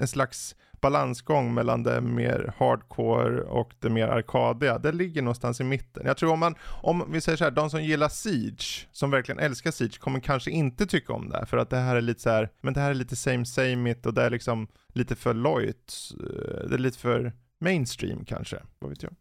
en 0.00 0.08
slags 0.08 0.56
balansgång 0.90 1.54
mellan 1.54 1.82
det 1.82 2.00
mer 2.00 2.54
hardcore 2.58 3.40
och 3.42 3.74
det 3.78 3.90
mer 3.90 4.08
arkadiga. 4.08 4.78
Det 4.78 4.92
ligger 4.92 5.22
någonstans 5.22 5.60
i 5.60 5.64
mitten. 5.64 6.06
Jag 6.06 6.16
tror 6.16 6.32
om 6.32 6.38
man, 6.38 6.54
om 6.82 7.12
vi 7.12 7.20
säger 7.20 7.38
så 7.38 7.44
här, 7.44 7.50
de 7.50 7.70
som 7.70 7.82
gillar 7.82 8.08
Siege, 8.08 8.88
som 8.92 9.10
verkligen 9.10 9.38
älskar 9.38 9.70
Siege, 9.70 9.98
kommer 9.98 10.20
kanske 10.20 10.50
inte 10.50 10.86
tycka 10.86 11.12
om 11.12 11.28
det 11.28 11.46
för 11.46 11.56
att 11.56 11.70
det 11.70 11.76
här 11.76 11.96
är 11.96 12.00
lite 12.00 12.20
så 12.22 12.30
här, 12.30 12.50
men 12.60 12.74
det 12.74 12.80
här 12.80 12.90
är 12.90 12.94
lite 12.94 13.16
same 13.16 13.46
same 13.46 13.90
it 13.90 14.06
och 14.06 14.14
det 14.14 14.22
är 14.22 14.30
liksom 14.30 14.68
lite 14.94 15.16
för 15.16 15.34
lojt. 15.34 15.94
Eh, 16.20 16.68
Det 16.68 16.74
är 16.74 16.78
lite 16.78 16.98
för 16.98 17.32
mainstream 17.60 18.24
kanske, 18.24 18.62
vad 18.78 18.90
vet 18.90 19.02
jag. 19.02 19.12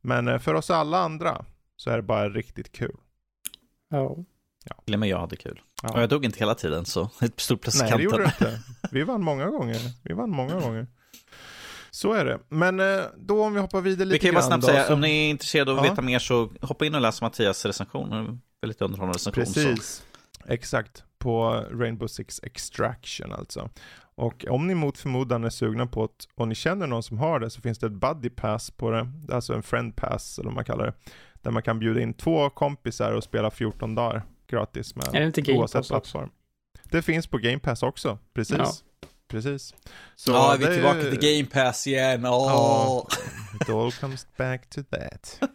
Men 0.00 0.28
eh, 0.28 0.38
för 0.38 0.54
oss 0.54 0.70
alla 0.70 0.98
andra 0.98 1.44
så 1.76 1.90
är 1.90 1.96
det 1.96 2.02
bara 2.02 2.28
riktigt 2.28 2.72
kul. 2.72 2.96
ja. 4.64 4.76
Till 4.84 4.94
och 4.94 5.00
med 5.00 5.08
jag 5.08 5.18
hade 5.18 5.36
kul. 5.36 5.60
Ja. 5.82 6.00
Jag 6.00 6.08
dog 6.08 6.24
inte 6.24 6.38
hela 6.38 6.54
tiden 6.54 6.84
så 6.84 7.10
ett 7.22 7.40
stort 7.40 7.60
plus 7.62 7.80
Nej, 7.82 7.92
det 7.96 8.02
gjorde 8.02 8.18
du 8.18 8.24
inte. 8.24 8.60
Vi 8.90 9.02
vann 9.02 9.22
många 9.22 9.46
gånger. 9.46 9.80
Vi 10.02 10.14
vann 10.14 10.30
många 10.30 10.60
gånger. 10.60 10.86
Så 11.90 12.12
är 12.12 12.24
det. 12.24 12.38
Men 12.48 12.80
eh, 12.80 13.00
då 13.18 13.44
om 13.44 13.54
vi 13.54 13.60
hoppar 13.60 13.80
vidare 13.80 14.04
lite 14.04 14.14
Vi 14.14 14.18
kan 14.18 14.28
ju 14.28 14.32
bara 14.34 14.40
grann 14.40 14.48
snabbt 14.48 14.62
då, 14.62 14.66
säga, 14.68 14.84
så- 14.86 14.94
om 14.94 15.00
ni 15.00 15.26
är 15.26 15.30
intresserade 15.30 15.72
av 15.72 15.78
att 15.78 15.84
Ja. 15.84 15.90
veta 15.90 16.02
mer 16.02 16.18
så 16.18 16.50
hoppa 16.62 16.86
in 16.86 16.94
och 16.94 17.00
läs 17.00 17.22
Mattias 17.22 17.66
recension. 17.66 18.12
En 18.12 18.40
Väldigt 18.60 18.80
underhållande 18.82 19.16
recension. 19.18 19.46
Så. 19.46 19.52
Precis. 19.52 20.02
Exakt. 20.48 21.04
På 21.18 21.64
Rainbow 21.72 22.06
Six 22.06 22.40
Extraction 22.42 23.32
alltså. 23.32 23.70
Och 24.14 24.44
om 24.48 24.66
ni 24.66 24.74
mot 24.74 24.98
förmodan 24.98 25.44
är 25.44 25.50
sugna 25.50 25.86
på 25.86 26.04
att, 26.04 26.28
och 26.34 26.48
ni 26.48 26.54
känner 26.54 26.86
någon 26.86 27.02
som 27.02 27.18
har 27.18 27.40
det, 27.40 27.50
så 27.50 27.60
finns 27.60 27.78
det 27.78 27.86
ett 27.86 27.92
buddy 27.92 28.30
pass 28.30 28.70
på 28.70 28.90
det. 28.90 29.08
Alltså 29.32 29.54
en 29.54 29.62
friend 29.62 29.96
pass, 29.96 30.38
eller 30.38 30.48
vad 30.48 30.54
man 30.54 30.64
kallar 30.64 30.86
det. 30.86 30.92
Där 31.42 31.50
man 31.50 31.62
kan 31.62 31.78
bjuda 31.78 32.00
in 32.00 32.14
två 32.14 32.50
kompisar 32.50 33.12
och 33.12 33.24
spela 33.24 33.50
14 33.50 33.94
dagar 33.94 34.22
gratis 34.46 34.96
med 34.96 35.08
Är 35.14 35.20
det 35.20 35.26
inte 35.26 35.40
Game 35.40 35.58
oavsett 35.58 35.74
Pass 35.78 35.90
också? 35.90 35.94
plattform. 35.94 36.30
Det 36.90 37.02
finns 37.02 37.26
på 37.26 37.38
Game 37.38 37.58
Pass 37.58 37.82
också, 37.82 38.18
precis. 38.34 38.56
Ja. 38.58 38.72
Precis. 39.28 39.74
Så 40.16 40.32
Ja, 40.32 40.56
vi 40.58 40.64
är 40.64 40.68
det- 40.68 40.74
tillbaka 40.74 41.00
till 41.00 41.18
Game 41.38 41.50
Pass 41.64 41.86
igen. 41.86 42.26
Åh. 42.26 42.46
Ja. 42.48 43.06
It 43.60 43.68
all 43.70 43.92
comes 43.92 44.26
back 44.36 44.70
to 44.70 44.80
that. 44.90 45.40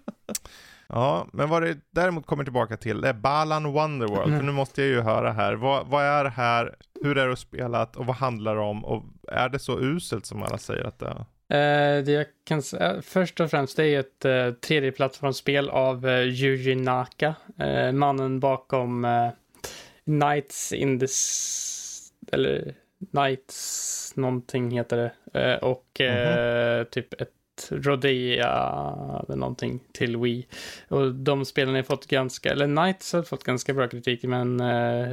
Ja, 0.93 1.27
men 1.33 1.49
vad 1.49 1.61
det 1.61 1.77
däremot 1.91 2.25
kommer 2.25 2.43
tillbaka 2.43 2.77
till 2.77 3.03
är 3.03 3.13
Balan 3.13 3.73
Wonderworld. 3.73 4.27
Mm. 4.27 4.39
För 4.39 4.45
nu 4.45 4.51
måste 4.51 4.81
jag 4.81 4.89
ju 4.89 5.01
höra 5.01 5.31
här. 5.31 5.53
Vad, 5.53 5.87
vad 5.87 6.03
är 6.05 6.23
det 6.23 6.29
här? 6.29 6.75
Hur 7.03 7.17
är 7.17 7.27
det 7.27 7.35
spelat? 7.37 7.95
Och 7.95 8.05
vad 8.05 8.15
handlar 8.15 8.55
det 8.55 8.61
om? 8.61 8.85
Och 8.85 9.03
är 9.27 9.49
det 9.49 9.59
så 9.59 9.79
uselt 9.79 10.25
som 10.25 10.43
alla 10.43 10.57
säger 10.57 10.83
att 10.83 10.99
det 10.99 11.05
är? 11.07 11.25
Eh, 11.51 12.03
det 12.03 12.11
jag 12.11 12.25
kan 12.43 12.61
säga, 12.61 13.01
först 13.01 13.39
och 13.39 13.49
främst 13.51 13.77
det 13.77 13.85
är 13.85 13.99
ett 13.99 14.25
uh, 14.25 14.53
tredjeplattformsspel 14.53 15.69
av 15.69 16.05
uh, 16.05 16.21
Yuji 16.21 16.75
Naka, 16.75 17.35
eh, 17.59 17.91
mannen 17.91 18.39
bakom 18.39 19.05
uh, 19.05 19.29
Nights 20.03 20.73
in 20.73 20.99
the... 20.99 21.07
Eller 22.31 22.73
Nights 23.11 24.13
någonting 24.15 24.71
heter 24.71 24.97
det. 24.97 25.39
Eh, 25.39 25.57
och 25.57 26.01
eh, 26.01 26.83
typ 26.83 27.21
ett 27.21 27.29
Rodea 27.69 28.49
eller 29.23 29.35
någonting 29.35 29.79
till 29.91 30.17
Wii. 30.17 30.47
Och 30.87 31.15
de 31.15 31.45
spelen 31.45 31.75
har 31.75 31.83
fått 31.83 32.07
ganska, 32.07 32.49
eller 32.49 32.67
Nights 32.67 33.13
har 33.13 33.23
fått 33.23 33.43
ganska 33.43 33.73
bra 33.73 33.87
kritik 33.87 34.23
men 34.23 34.61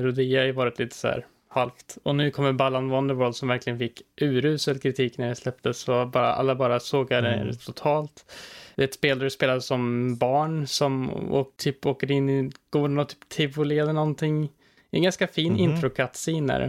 Rodea 0.02 0.40
har 0.40 0.47
ju 0.47 0.52
varit 0.52 0.78
lite 0.78 0.97
så 0.97 1.09
här 1.09 1.27
halvt. 1.49 1.99
Och 2.03 2.15
nu 2.16 2.31
kommer 2.31 2.53
Ballan 2.53 2.89
Wonderworld 2.89 3.37
som 3.37 3.49
verkligen 3.49 3.79
fick 3.79 4.03
urusel 4.20 4.79
kritik 4.79 5.19
när 5.19 5.29
det 5.29 5.35
släpptes. 5.35 5.79
Så 5.79 6.07
bara, 6.07 6.33
alla 6.35 6.55
bara 6.55 6.81
sågade 6.81 7.29
Mm. 7.29 7.47
det 7.47 7.55
totalt. 7.57 8.33
Det 8.77 8.83
är 8.83 8.89
ett 8.89 8.95
spel 8.95 9.19
där 9.19 9.25
du 9.25 9.31
spelar 9.31 9.61
som 9.61 10.16
barn 10.16 10.66
som 10.66 11.11
och 11.11 11.53
typ 11.57 11.87
åker 11.87 12.11
in 12.11 12.29
i, 12.31 12.51
går 12.70 12.89
något 12.89 13.09
typ 13.09 13.29
tivoli 13.29 13.79
eller 13.79 13.93
någonting. 13.93 14.49
En 14.91 15.03
ganska 15.03 15.27
fin 15.27 15.53
Mhm. 15.53 15.61
intro 15.62 15.91
cutscene 15.91 16.53
är 16.53 16.61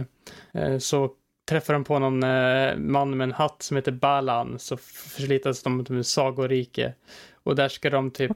det. 0.52 0.60
Eh, 0.60 0.78
Så 0.78 1.10
träffar 1.50 1.72
de 1.74 1.84
på 1.84 1.98
någon 1.98 2.22
eh, 2.22 2.76
man 2.76 3.16
med 3.16 3.24
en 3.24 3.32
hatt 3.32 3.62
som 3.62 3.76
heter 3.76 3.92
Balan 3.92 4.58
så 4.58 4.76
förlitas 4.76 5.62
de 5.62 5.84
till 5.84 6.00
ett 6.00 6.06
sagorike. 6.06 6.94
Och 7.42 7.56
där 7.56 7.68
ska 7.68 7.90
de 7.90 8.10
typ 8.10 8.32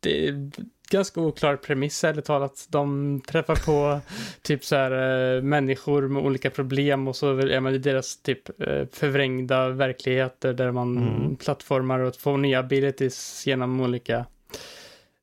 det 0.00 0.28
är 0.28 0.50
ganska 0.90 1.20
oklar 1.20 1.56
premiss 1.56 2.04
ärligt 2.04 2.24
talat. 2.24 2.66
De 2.70 3.20
träffar 3.26 3.56
på 3.66 4.00
typ 4.42 4.64
så 4.64 4.76
här 4.76 5.36
eh, 5.36 5.42
människor 5.42 6.08
med 6.08 6.22
olika 6.22 6.50
problem 6.50 7.08
och 7.08 7.16
så 7.16 7.38
är 7.38 7.60
man 7.60 7.74
i 7.74 7.78
deras 7.78 8.22
typ 8.22 8.60
eh, 8.62 8.86
förvrängda 8.92 9.68
verkligheter 9.68 10.52
där 10.52 10.70
man 10.72 10.96
Mm. 10.96 11.36
plattformar 11.36 11.98
och 12.00 12.16
får 12.16 12.36
nya 12.38 12.58
abilities 12.58 13.46
genom 13.46 13.80
olika 13.80 14.26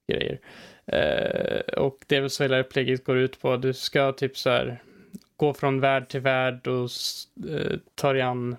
grejer. 0.07 0.39
Eh, 0.85 1.73
och 1.73 1.97
det 2.07 2.15
är 2.15 2.21
väl 2.21 2.29
så 2.29 2.43
hela 2.43 2.59
upplägget 2.59 3.05
går 3.05 3.17
ut 3.17 3.41
på. 3.41 3.57
Du 3.57 3.73
ska 3.73 4.11
typ 4.11 4.37
så 4.37 4.49
här 4.49 4.81
gå 5.37 5.53
från 5.53 5.79
värld 5.79 6.09
till 6.09 6.19
värld 6.19 6.67
och 6.67 6.89
ta 7.95 8.13
dig 8.13 8.21
an 8.21 8.55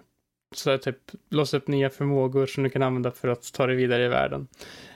så 0.55 0.71
här, 0.71 0.79
typ 0.79 0.97
låsa 1.31 1.57
upp 1.57 1.69
nya 1.69 1.91
förmågor 1.91 2.47
som 2.47 2.63
du 2.63 2.71
kan 2.71 2.83
använda 2.83 3.11
för 3.11 3.29
att 3.29 3.53
ta 3.53 3.67
dig 3.67 3.77
vidare 3.77 4.05
i 4.05 4.09
världen. 4.09 4.49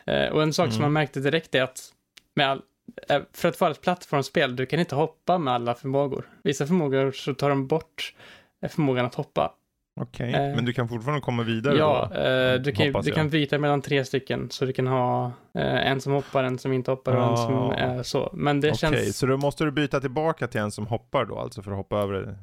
Eh, 0.06 0.28
och 0.28 0.43
en 0.43 0.52
sak 0.52 0.66
som 0.66 0.74
Mm. 0.80 0.82
man 0.82 0.93
märkte 0.93 1.20
direkt 1.20 1.55
är 1.55 1.62
att 1.62 1.93
med 2.39 2.48
all, 2.51 2.62
eh, 3.09 3.20
för 3.32 3.48
att 3.48 3.60
vara 3.60 3.70
ett 3.70 3.81
plattformsspel, 3.81 4.56
du 4.56 4.66
kan 4.66 4.81
inte 4.81 4.94
hoppa 4.94 5.39
med 5.39 5.55
alla 5.55 5.74
förmågor. 5.74 6.24
Vissa 6.44 6.66
förmågor 6.66 7.12
så 7.12 7.35
tar 7.35 7.48
de 7.48 7.66
bort 7.66 8.15
eh, 8.62 8.69
förmågan 8.70 9.06
att 9.06 9.15
hoppa. 9.15 9.55
Okej. 10.01 10.32
Eh. 10.35 10.40
Men 10.56 10.65
du 10.65 10.73
kan 10.73 10.89
fortfarande 10.89 11.20
komma 11.20 11.43
vidare 11.43 11.77
Ja, 11.78 12.10
då? 12.15 12.20
eh, 12.20 12.55
du, 12.60 12.73
kan, 12.73 13.02
du 13.02 13.10
kan 13.10 13.31
byta 13.31 13.59
mellan 13.59 13.82
tre 13.82 14.05
stycken. 14.05 14.51
Så 14.51 14.65
du 14.65 14.73
kan 14.73 14.86
ha 14.86 15.27
eh, 15.55 15.90
en 15.90 16.01
som 16.01 16.12
hoppar, 16.12 16.44
en 16.44 16.59
som 16.59 16.73
inte 16.73 16.90
hoppar 16.90 17.16
och 17.16 17.31
en 17.31 17.36
som 17.36 17.55
Ah. 17.55 17.74
är 17.74 18.02
så. 18.02 18.31
Men 18.35 18.60
det 18.60 18.69
Okej, 18.69 18.78
känns... 18.78 19.16
så 19.19 19.27
då 19.27 19.36
måste 19.36 19.65
du 19.65 19.70
byta 19.70 20.01
tillbaka 20.01 20.47
till 20.47 20.60
en 20.60 20.70
som 20.70 20.86
hoppar 20.86 21.24
då, 21.24 21.39
alltså 21.39 21.62
för 21.62 21.70
att 21.70 21.77
hoppa 21.77 21.98
över 21.98 22.39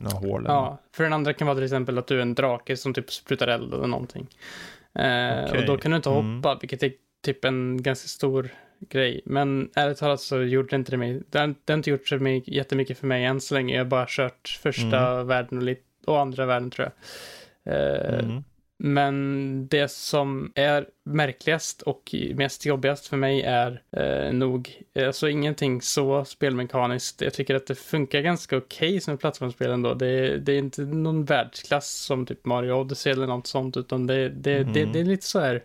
några 0.00 0.16
hål? 0.18 0.44
Ja, 0.48 0.78
för 0.94 1.04
den 1.04 1.12
andra 1.12 1.32
kan 1.32 1.46
vara 1.46 1.54
till 1.56 1.64
exempel 1.64 1.98
att 1.98 2.06
du 2.06 2.16
är 2.18 2.22
en 2.22 2.34
drake 2.34 2.76
som 2.76 2.94
typ 2.94 3.10
sprutar 3.12 3.48
eld 3.48 3.74
eller 3.74 3.86
någonting. 3.86 4.26
Eh, 4.94 5.44
Okej. 5.44 5.58
Och 5.60 5.66
då 5.66 5.76
kan 5.78 5.90
du 5.90 5.96
inte 5.96 6.10
Mm. 6.10 6.36
hoppa, 6.36 6.58
vilket 6.60 6.82
är 6.82 6.92
typ 7.24 7.44
en 7.44 7.82
ganska 7.82 8.08
stor 8.08 8.48
grej. 8.88 9.20
Men 9.24 9.70
ärligt 9.74 9.98
talat 9.98 10.20
så 10.20 10.42
gjorde 10.42 10.68
det 10.68 10.76
inte 10.76 10.90
det 10.90 10.96
mig, 10.96 11.22
det 11.30 11.38
har, 11.38 11.46
det 11.64 11.72
har 11.72 11.76
inte 11.78 11.90
gjort 11.90 12.08
så 12.08 12.16
mig, 12.18 12.42
jättemycket 12.46 12.98
för 12.98 13.06
mig 13.06 13.24
än 13.24 13.40
så 13.40 13.54
länge. 13.54 13.74
Jag 13.74 13.80
har 13.84 13.88
bara 13.90 14.06
kört 14.08 14.58
första 14.62 15.22
världen 15.24 15.58
och, 15.58 15.64
lite, 15.64 15.82
och 16.06 16.20
andra 16.20 16.46
världen 16.46 16.70
tror 16.70 16.90
jag. 17.64 17.74
Eh, 17.74 18.18
Mm. 18.18 18.44
Men 18.80 19.68
det 19.68 19.90
som 19.90 20.52
är 20.54 20.86
märkligast 21.04 21.82
och 21.82 22.14
mest 22.34 22.66
jobbigast 22.66 23.06
för 23.06 23.16
mig 23.16 23.42
är 23.42 23.82
eh, 23.96 24.32
nog, 24.32 24.82
alltså 25.06 25.28
ingenting 25.28 25.82
så 25.82 26.24
spelmekaniskt. 26.24 27.20
Jag 27.20 27.32
tycker 27.34 27.54
att 27.54 27.66
det 27.66 27.74
funkar 27.74 28.20
ganska 28.20 28.56
okej 28.56 29.00
som 29.00 29.14
ett 29.14 29.20
plattformsspel 29.20 29.70
ändå. 29.70 29.94
Det, 29.94 30.38
det 30.38 30.52
är 30.52 30.58
inte 30.58 30.82
någon 30.82 31.24
världsklass 31.24 31.90
som 31.90 32.26
typ 32.26 32.44
Mario 32.44 32.72
Odyssey 32.72 33.12
eller 33.12 33.26
något 33.26 33.46
sånt, 33.46 33.76
utan 33.76 34.06
det, 34.06 34.28
det, 34.28 34.64
det, 34.64 34.64
Mhm. 34.64 34.92
det 34.92 35.00
är 35.00 35.04
lite 35.04 35.26
så 35.26 35.40
här, 35.40 35.62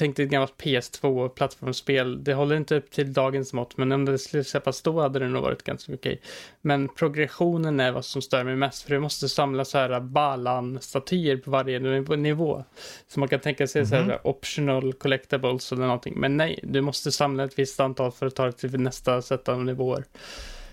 tänk 0.00 0.16
dig 0.16 0.24
ett 0.24 0.30
gammalt 0.30 0.56
PS2-plattformsspel. 0.62 2.24
Det 2.24 2.34
håller 2.34 2.56
inte 2.56 2.76
upp 2.76 2.90
till 2.90 3.12
dagens 3.12 3.52
mått, 3.52 3.76
men 3.76 3.92
om 3.92 4.04
det 4.04 4.18
skulle 4.18 4.44
släppas 4.44 4.82
då 4.82 5.00
hade 5.00 5.18
det 5.18 5.28
nog 5.28 5.42
varit 5.42 5.62
ganska 5.62 5.94
okej. 5.94 6.20
Men 6.60 6.88
progressionen 6.88 7.80
är 7.80 7.92
vad 7.92 8.04
som 8.04 8.22
stör 8.22 8.44
mig 8.44 8.56
mest, 8.56 8.82
för 8.82 8.90
du 8.90 8.98
måste 9.00 9.28
samla 9.28 9.64
så 9.64 9.78
här 9.78 10.00
Balan-statyer 10.00 11.36
på 11.36 11.50
varje 11.50 11.78
niv- 11.78 12.16
nivå. 12.16 12.64
Så 13.08 13.20
man 13.20 13.28
kan 13.28 13.40
tänka 13.40 13.66
sig 13.66 13.86
så 13.86 13.94
Mhm. 13.94 14.04
här 14.04 14.26
optional 14.26 14.92
collectibles 14.92 15.72
eller 15.72 15.82
någonting. 15.82 16.14
Men 16.16 16.36
nej, 16.36 16.58
du 16.62 16.80
måste 16.80 17.12
samla 17.12 17.44
ett 17.44 17.58
visst 17.58 17.80
antal 17.80 18.12
för 18.12 18.26
att 18.26 18.34
ta 18.34 18.46
det 18.46 18.52
till 18.52 18.80
nästa 18.80 19.22
set 19.22 19.48
av 19.48 19.64
nivåer. 19.64 20.04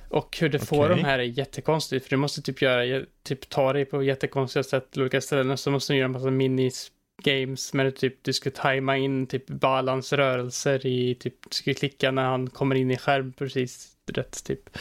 Och 0.09 0.37
hur 0.41 0.49
du 0.49 0.59
får 0.59 0.89
de 0.89 1.03
här 1.03 1.19
är 1.19 1.23
jättekonstigt, 1.23 2.03
för 2.05 2.09
du 2.09 2.17
måste 2.17 2.41
typ 2.41 2.61
göra, 2.61 3.05
typ 3.23 3.49
ta 3.49 3.73
dig 3.73 3.85
på 3.85 4.03
jättekonstiga 4.03 4.63
sätt 4.63 4.91
till 4.91 5.01
olika 5.01 5.21
ställen, 5.21 5.51
och 5.51 5.59
så 5.59 5.71
måste 5.71 5.93
du 5.93 5.97
göra 5.97 6.05
en 6.05 6.11
massa 6.11 6.31
minis 6.31 6.91
games 7.23 7.73
med 7.73 7.95
typ 7.95 8.23
du 8.23 8.34
ska 8.34 8.52
tajma 8.52 8.98
in 8.98 9.27
typ 9.27 9.48
balans 9.48 10.14
rörelser 10.14 10.85
i 10.85 11.15
typ 11.15 11.35
du 11.49 11.56
ska 11.56 11.73
klicka 11.73 12.11
när 12.11 12.23
han 12.26 12.49
kommer 12.49 12.76
in 12.76 12.91
i 12.91 12.98
skärm 12.98 13.34
precis 13.34 13.88
rätt 14.11 14.44
typ 14.44 14.77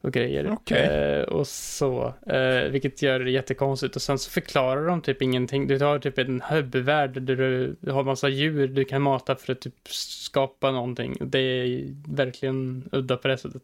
och 0.00 0.12
grejer. 0.12 0.50
Okej. 0.52 0.78
Eh, 0.86 1.22
och 1.22 1.46
så, 1.46 2.14
eh, 2.26 2.70
vilket 2.70 3.02
gör 3.02 3.20
det 3.20 3.30
jättekonstigt 3.30 3.96
och 3.96 4.02
sen 4.02 4.18
så 4.18 4.30
förklarar 4.30 4.86
de 4.86 5.02
typ 5.02 5.22
ingenting. 5.22 5.66
Du 5.66 5.78
har 5.78 5.98
typ 5.98 6.18
en 6.18 6.40
hubbvärld 6.40 7.22
där 7.22 7.36
du, 7.36 7.76
har 7.90 8.04
massa 8.04 8.28
djur 8.28 8.68
du 8.68 8.84
kan 8.84 9.02
mata 9.02 9.36
för 9.36 9.52
att 9.52 9.60
typ 9.60 9.88
skapa 9.88 10.70
någonting. 10.70 11.16
Det 11.20 11.38
är 11.38 11.86
verkligen 12.14 12.88
udda 12.92 13.16
på 13.16 13.28
det 13.28 13.38
sättet. 13.38 13.62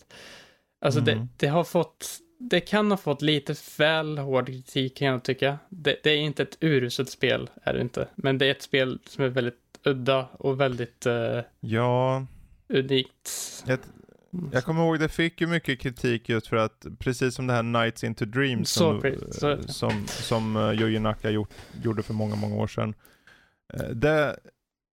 Alltså 0.81 1.01
det, 1.01 1.15
Mhm. 1.17 1.29
det 1.37 1.47
har 1.47 1.65
fått 1.65 2.09
det 2.43 2.61
kan 2.61 2.91
ha 2.91 2.97
fått 2.99 3.23
lite 3.23 3.55
väl 3.79 4.19
hård 4.19 4.47
kritik 4.47 4.97
kan 4.97 5.09
jag 5.09 5.23
tycka. 5.23 5.59
Det, 5.69 5.97
det 6.03 6.11
är 6.11 6.17
inte 6.17 6.43
ett 6.43 6.57
uruselt 6.61 7.11
spel, 7.11 7.51
är 7.63 7.75
det 7.75 7.81
inte. 7.81 8.09
Men 8.15 8.39
det 8.39 8.47
är 8.47 8.51
ett 8.51 8.63
spel 8.63 8.99
som 9.07 9.25
är 9.25 9.29
väldigt 9.29 9.55
udda 9.85 10.29
och 10.33 10.61
väldigt 10.61 11.07
uh, 11.07 11.41
ja. 11.61 12.27
unikt. 12.69 13.31
Jag, 13.67 13.79
jag 14.53 14.65
kommer 14.65 14.83
ihåg 14.83 15.01
det 15.01 15.09
fick 15.09 15.41
ju 15.41 15.47
mycket 15.47 15.81
kritik 15.81 16.29
just 16.29 16.47
för 16.47 16.57
att, 16.57 16.87
precis 16.99 17.35
som 17.35 17.47
det 17.47 17.53
här 17.53 17.63
Nights 17.63 18.05
into 18.05 18.25
Dreams 18.25 18.71
som, 18.71 19.01
så, 19.01 19.63
så. 19.63 19.73
som, 19.73 20.07
som 20.07 20.57
uh, 20.57 20.81
Yuji 20.81 20.99
Naka 20.99 21.31
gjort, 21.31 21.51
gjorde 21.83 22.03
för 22.03 22.15
många, 22.15 22.37
många 22.37 22.57
år 22.57 22.67
sedan. 22.67 22.95
Uh, 23.75 23.89
det, 23.89 24.37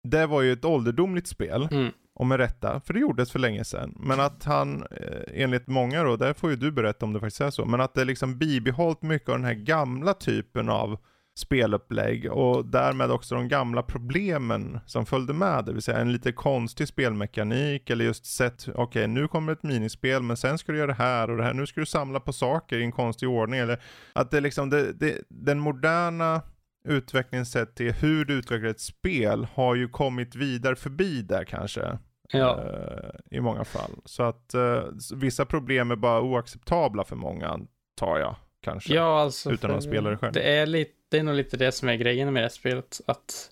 det 0.03 0.27
var 0.27 0.43
ju 0.43 0.53
ett 0.53 0.65
ålderdomligt 0.65 1.27
spel. 1.27 1.69
Mm. 1.71 1.93
Och 2.19 2.27
med 2.27 2.39
rätta, 2.39 2.81
för 2.81 2.95
det 2.95 3.01
gjordes 3.01 3.33
för 3.33 3.39
länge 3.39 3.65
sedan. 3.65 3.95
Men 4.01 4.21
att 4.21 4.45
han, 4.45 4.83
eh, 4.91 5.43
enligt 5.43 5.67
många 5.67 6.03
då, 6.03 6.17
där 6.17 6.33
får 6.33 6.51
ju 6.51 6.57
du 6.57 6.71
berätta 6.71 7.07
om 7.07 7.13
det 7.13 7.21
faktiskt 7.21 7.41
är 7.41 7.51
så, 7.51 7.65
men 7.65 7.81
att 7.81 7.95
det 7.95 8.05
liksom 8.05 8.39
bibehållit 8.39 9.03
mycket 9.03 9.29
av 9.29 9.35
den 9.35 9.45
här 9.45 9.55
gamla 9.55 10.15
typen 10.15 10.69
av 10.69 10.99
spelupplägg 11.39 12.33
och 12.33 12.67
därmed 12.67 13.11
också 13.11 13.35
de 13.35 13.49
gamla 13.49 13.83
problemen 13.83 14.81
som 14.87 15.07
följde 15.07 15.33
med, 15.33 15.65
det 15.65 15.73
vill 15.73 15.83
säga 15.83 15.99
en 15.99 16.13
lite 16.13 16.33
konstig 16.33 16.89
spelmekanik 16.89 17.91
eller 17.91 18.05
just 18.05 18.27
sett, 18.27 18.69
okej 18.69 18.83
okay, 18.83 19.07
nu 19.07 19.29
kommer 19.29 19.53
ett 19.53 19.63
minispel 19.63 20.23
men 20.23 20.37
sen 20.37 20.59
ska 20.59 20.73
du 20.73 20.79
göra 20.79 20.87
det 20.87 20.95
här 20.95 21.31
och 21.31 21.37
det 21.37 21.45
här, 21.45 21.55
nu 21.55 21.67
ska 21.67 21.81
du 21.81 21.87
samla 21.87 22.21
på 22.21 22.33
saker 22.33 22.79
i 22.79 22.83
en 22.85 22.93
konstig 22.93 23.29
ordning 23.29 23.61
eller 23.61 23.83
att 24.13 24.31
det 24.31 24.41
liksom, 24.41 24.71
det, 24.71 24.93
det, 24.93 25.23
den 25.29 25.59
moderna 25.59 26.43
utvecklingen 26.89 27.47
sett 27.47 27.75
till 27.75 27.93
hur 27.93 28.25
du 28.25 28.35
utvecklar 28.35 28.71
ett 28.71 28.81
spel 28.81 29.47
har 29.55 29.75
ju 29.75 29.89
kommit 29.89 30.35
vidare 30.35 30.77
förbi 30.77 31.23
där 31.23 31.45
kanske. 31.45 31.99
Ja. 32.31 32.61
Uh, 32.65 33.37
I 33.37 33.41
många 33.41 33.65
fall. 33.65 33.91
Så 34.05 34.23
att 34.23 34.55
uh, 34.55 34.83
vissa 35.15 35.45
problem 35.45 35.91
är 35.91 35.97
bara 35.97 36.21
oacceptabla 36.21 37.05
för 37.05 37.17
många, 37.17 37.49
antar 37.49 38.19
jag. 38.19 38.37
Kanske. 38.61 38.95
Ja, 38.95 39.21
alltså. 39.21 39.53
Utan 39.53 39.71
att 39.71 39.85
spela 39.85 40.11
det 40.11 40.17
själv. 40.17 40.33
Det 40.33 40.43
är, 40.57 40.67
lite, 40.67 40.93
det 41.09 41.19
är 41.19 41.23
nog 41.23 41.35
lite 41.35 41.57
det 41.57 41.73
som 41.73 41.89
är 41.89 41.95
grejen 41.95 42.33
med 42.33 42.43
det 42.43 42.45
här 42.45 42.49
spelet. 42.49 43.01
Att 43.07 43.51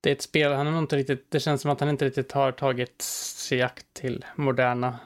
det 0.00 0.10
är 0.10 0.12
ett 0.12 0.22
spel, 0.22 0.52
han 0.52 0.66
har 0.66 0.78
inte 0.78 0.96
riktigt, 0.96 1.30
det 1.30 1.40
känns 1.40 1.62
som 1.62 1.70
att 1.70 1.80
han 1.80 1.88
inte 1.88 2.04
riktigt 2.04 2.32
har 2.32 2.52
tagit 2.52 3.02
sig 3.02 3.62
akt 3.62 3.86
till 3.92 4.24
moderna 4.36 4.98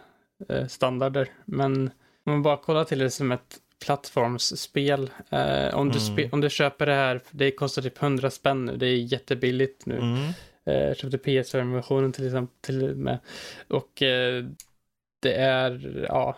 uh, 0.51 0.67
standarder. 0.67 1.29
Men 1.45 1.91
om 2.27 2.33
man 2.33 2.43
bara 2.43 2.57
kollar 2.57 2.85
till 2.85 2.99
det 2.99 3.11
som 3.11 3.33
ett 3.33 3.61
plattformsspel. 3.85 5.11
Eh, 5.31 5.75
om, 5.75 5.91
du 5.91 5.99
mm. 5.99 6.29
om 6.33 6.41
du 6.41 6.51
köper 6.51 6.87
det 6.87 6.95
här, 6.95 7.21
det 7.31 7.51
kostar 7.51 7.83
typ 7.83 8.03
100 8.03 8.31
spänn 8.31 8.65
nu, 8.65 8.77
det 8.77 8.87
är 8.87 8.97
jättebilligt 8.97 9.87
nu. 9.87 9.99
Mm. 9.99 10.33
Eh, 10.67 10.95
köpte 10.95 11.17
PS5-versionen 11.17 12.13
till 12.13 12.27
exempel 12.27 12.57
till 12.61 12.95
med. 12.97 13.19
Och 13.69 14.03
eh, 14.03 14.45
det 15.23 15.35
är, 15.35 16.05
ja. 16.09 16.37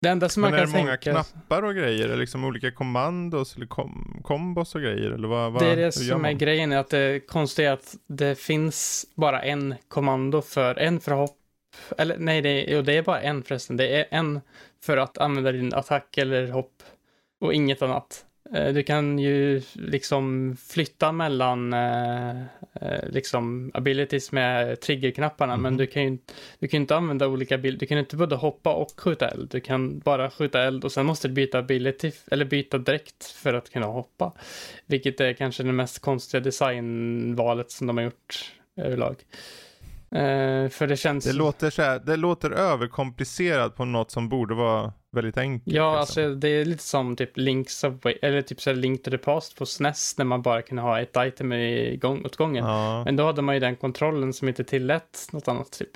Det 0.00 0.08
enda 0.08 0.28
som 0.28 0.40
Men 0.40 0.50
man 0.50 0.60
kan 0.60 0.72
tänka... 0.72 0.80
Men 0.80 0.88
är 0.88 0.96
det 0.96 1.12
många 1.12 1.24
knappar 1.24 1.62
och 1.62 1.74
grejer? 1.74 2.04
Eller 2.04 2.16
liksom 2.16 2.44
olika 2.44 2.70
kommandos 2.70 3.56
eller 3.56 3.66
kom 3.66 4.20
kombos 4.24 4.74
och 4.74 4.80
grejer? 4.80 5.10
Eller 5.10 5.28
vad, 5.28 5.52
vad, 5.52 5.62
det 5.62 5.68
är 5.68 5.76
det 5.76 5.92
som 5.92 6.24
är 6.24 6.32
grejen, 6.32 6.72
är 6.72 6.78
att 6.78 6.90
det 6.90 7.20
konstiga 7.28 7.68
är 7.68 7.72
att 7.72 7.94
det 8.06 8.38
finns 8.38 9.06
bara 9.14 9.42
en 9.42 9.74
kommando 9.88 10.42
för, 10.42 10.78
en 10.78 11.00
för 11.00 11.12
hopp 11.12 11.38
eller 11.98 12.18
nej, 12.18 12.42
det 12.42 12.48
är, 12.48 12.74
jo, 12.74 12.82
det 12.82 12.92
är 12.92 13.02
bara 13.02 13.20
en 13.20 13.42
förresten. 13.42 13.76
Det 13.76 13.88
är 13.88 14.06
en 14.10 14.40
för 14.80 14.96
att 14.96 15.18
använda 15.18 15.52
din 15.52 15.74
attack 15.74 16.18
eller 16.18 16.48
hopp 16.48 16.82
och 17.40 17.54
inget 17.54 17.82
annat. 17.82 18.24
Eh, 18.52 18.72
du 18.72 18.82
kan 18.82 19.18
ju 19.18 19.62
liksom 19.72 20.56
flytta 20.68 21.12
mellan 21.12 21.72
eh, 21.72 22.40
eh, 22.72 23.08
liksom 23.08 23.70
abilities 23.74 24.32
med 24.32 24.80
triggerknapparna, 24.80 25.52
mm. 25.52 25.62
men 25.62 25.72
mhm. 25.72 25.78
du 25.78 25.86
kan 25.86 26.02
ju 26.02 26.18
du 26.58 26.68
kan 26.68 26.80
inte 26.80 26.96
använda 26.96 27.28
olika 27.28 27.58
bilder. 27.58 27.80
Du 27.80 27.86
kan 27.86 27.98
inte 27.98 28.16
både 28.16 28.36
hoppa 28.36 28.74
och 28.74 29.00
skjuta 29.00 29.28
eld. 29.28 29.48
Du 29.50 29.60
kan 29.60 29.98
bara 29.98 30.30
skjuta 30.30 30.62
eld 30.62 30.84
och 30.84 30.92
sen 30.92 31.06
måste 31.06 31.28
du 31.28 31.34
byta 31.34 31.58
ability 31.58 32.12
eller 32.30 32.44
byta 32.44 32.78
direkt 32.78 33.24
för 33.24 33.54
att 33.54 33.70
kunna 33.70 33.86
hoppa. 33.86 34.32
Vilket 34.86 35.20
är 35.20 35.32
kanske 35.32 35.62
det 35.62 35.72
mest 35.72 35.98
konstiga 35.98 36.40
designvalet 36.40 37.70
som 37.70 37.86
de 37.86 37.96
har 37.96 38.04
gjort 38.04 38.52
överlag. 38.76 39.16
För 40.70 40.86
det 40.86 40.96
känns... 40.96 41.24
Det 41.24 41.32
låter, 41.32 41.70
så 41.70 41.82
här, 41.82 41.98
det 41.98 42.16
låter 42.16 42.50
överkomplicerat 42.50 43.76
på 43.76 43.84
något 43.84 44.10
som 44.10 44.28
borde 44.28 44.54
vara 44.54 44.92
väldigt 45.14 45.38
enkelt. 45.38 45.76
Ja, 45.76 46.00
liksom. 46.00 46.00
alltså 46.00 46.34
det 46.34 46.48
är 46.48 46.64
lite 46.64 46.82
som 46.82 47.16
typ 47.16 47.36
Link 47.36 47.70
Subway, 47.70 48.14
eller 48.22 48.42
typ 48.42 48.60
så 48.60 48.72
Link 48.72 49.02
to 49.02 49.10
the 49.10 49.18
Past 49.18 49.58
på 49.58 49.66
SNES 49.66 50.18
när 50.18 50.24
man 50.24 50.42
bara 50.42 50.62
kunde 50.62 50.82
ha 50.82 51.00
ett 51.00 51.16
item 51.18 51.52
i 51.52 51.96
gång, 51.96 52.24
åt 52.24 52.36
gången. 52.36 52.64
Ja. 52.64 53.04
Men 53.04 53.16
då 53.16 53.24
hade 53.24 53.42
man 53.42 53.54
ju 53.54 53.60
den 53.60 53.76
kontrollen 53.76 54.32
som 54.32 54.48
inte 54.48 54.64
tillät 54.64 55.28
något 55.32 55.48
annat 55.48 55.72
typ. 55.72 55.90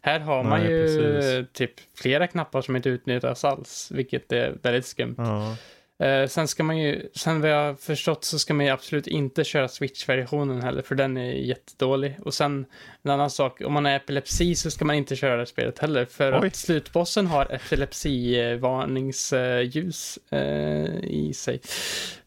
Här 0.00 0.20
har 0.20 0.44
man 0.44 0.60
Nej, 0.60 0.72
ju 0.72 0.82
precis. 0.82 1.52
typ 1.52 1.72
flera 1.94 2.26
knappar 2.26 2.62
som 2.62 2.76
inte 2.76 2.88
utnyttjas 2.88 3.44
alls, 3.44 3.90
vilket 3.94 4.32
är 4.32 4.58
väldigt 4.62 4.86
skumt. 4.86 5.14
Ja. 5.18 5.56
Eh, 6.00 6.28
sen 6.28 6.48
ska 6.48 6.62
man 6.62 6.78
ju, 6.78 7.08
sen 7.14 7.40
vad 7.40 7.50
jag 7.50 7.66
har 7.66 7.74
förstått 7.74 8.24
så 8.24 8.38
ska 8.38 8.54
man 8.54 8.66
ju 8.66 8.72
absolut 8.72 9.06
inte 9.06 9.44
köra 9.44 9.68
Switch-versionen 9.68 10.62
heller, 10.62 10.82
för 10.82 10.94
den 10.94 11.16
är 11.16 11.32
jättedålig. 11.32 12.16
Och 12.24 12.34
sen 12.34 12.66
en 13.02 13.10
annan 13.10 13.30
sak, 13.30 13.60
om 13.60 13.72
man 13.72 13.84
har 13.84 13.92
epilepsi 13.92 14.54
så 14.54 14.70
ska 14.70 14.84
man 14.84 14.96
inte 14.96 15.16
köra 15.16 15.36
det 15.36 15.46
spelet 15.46 15.78
heller, 15.78 16.04
för 16.04 16.42
Oj. 16.42 16.46
att 16.46 16.56
slutbossen 16.56 17.26
har 17.26 17.44
epilepsi-varningsljus 17.44 20.18
eh, 20.30 21.04
i 21.04 21.32
sig. 21.34 21.60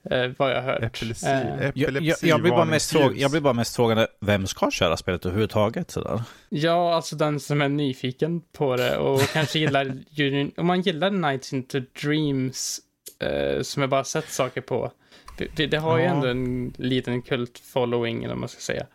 Eh, 0.04 0.32
vad 0.38 0.52
jag 0.52 0.62
har 0.62 0.74
hört. 0.74 0.84
Epilepsi, 0.84 1.26
eh. 1.26 1.62
epilepsi 1.62 2.08
jag, 2.08 2.18
jag, 2.24 2.42
blir 2.42 2.52
bara 2.52 2.66
mest 2.66 2.92
fråga, 2.92 3.16
jag 3.16 3.32
blir 3.32 3.42
bara 3.42 3.54
mest 3.54 3.76
frågande, 3.76 4.08
vem 4.20 4.48
ska 4.48 4.72
köra 4.72 4.98
spelet 4.98 5.26
överhuvudtaget? 5.26 5.92
Sådär? 5.92 6.24
Ja, 6.50 6.96
alltså 6.96 7.16
den 7.16 7.40
som 7.40 7.62
är 7.62 7.70
nyfiken 7.70 8.42
på 8.54 8.76
det 8.76 8.98
och 8.98 9.22
kanske 9.34 9.60
gillar, 9.60 9.86
om 10.60 10.68
man 10.68 10.82
gillar 10.82 11.12
Nights 11.12 11.54
into 11.54 11.82
Dreams 12.02 12.82
eh, 13.22 13.62
som 13.62 13.82
jag 13.82 13.90
bara 13.90 14.04
sett 14.04 14.30
saker 14.30 14.62
på. 14.62 14.92
Det, 15.38 15.68
det 15.68 15.78
har 15.78 16.00
ja. 16.00 16.04
ju 16.04 16.10
ändå 16.10 16.28
en 16.28 16.74
liten 16.78 17.22
kult-following, 17.22 18.24
eller 18.24 18.36
man 18.36 18.50
ska 18.50 18.60
säga. 18.60 18.88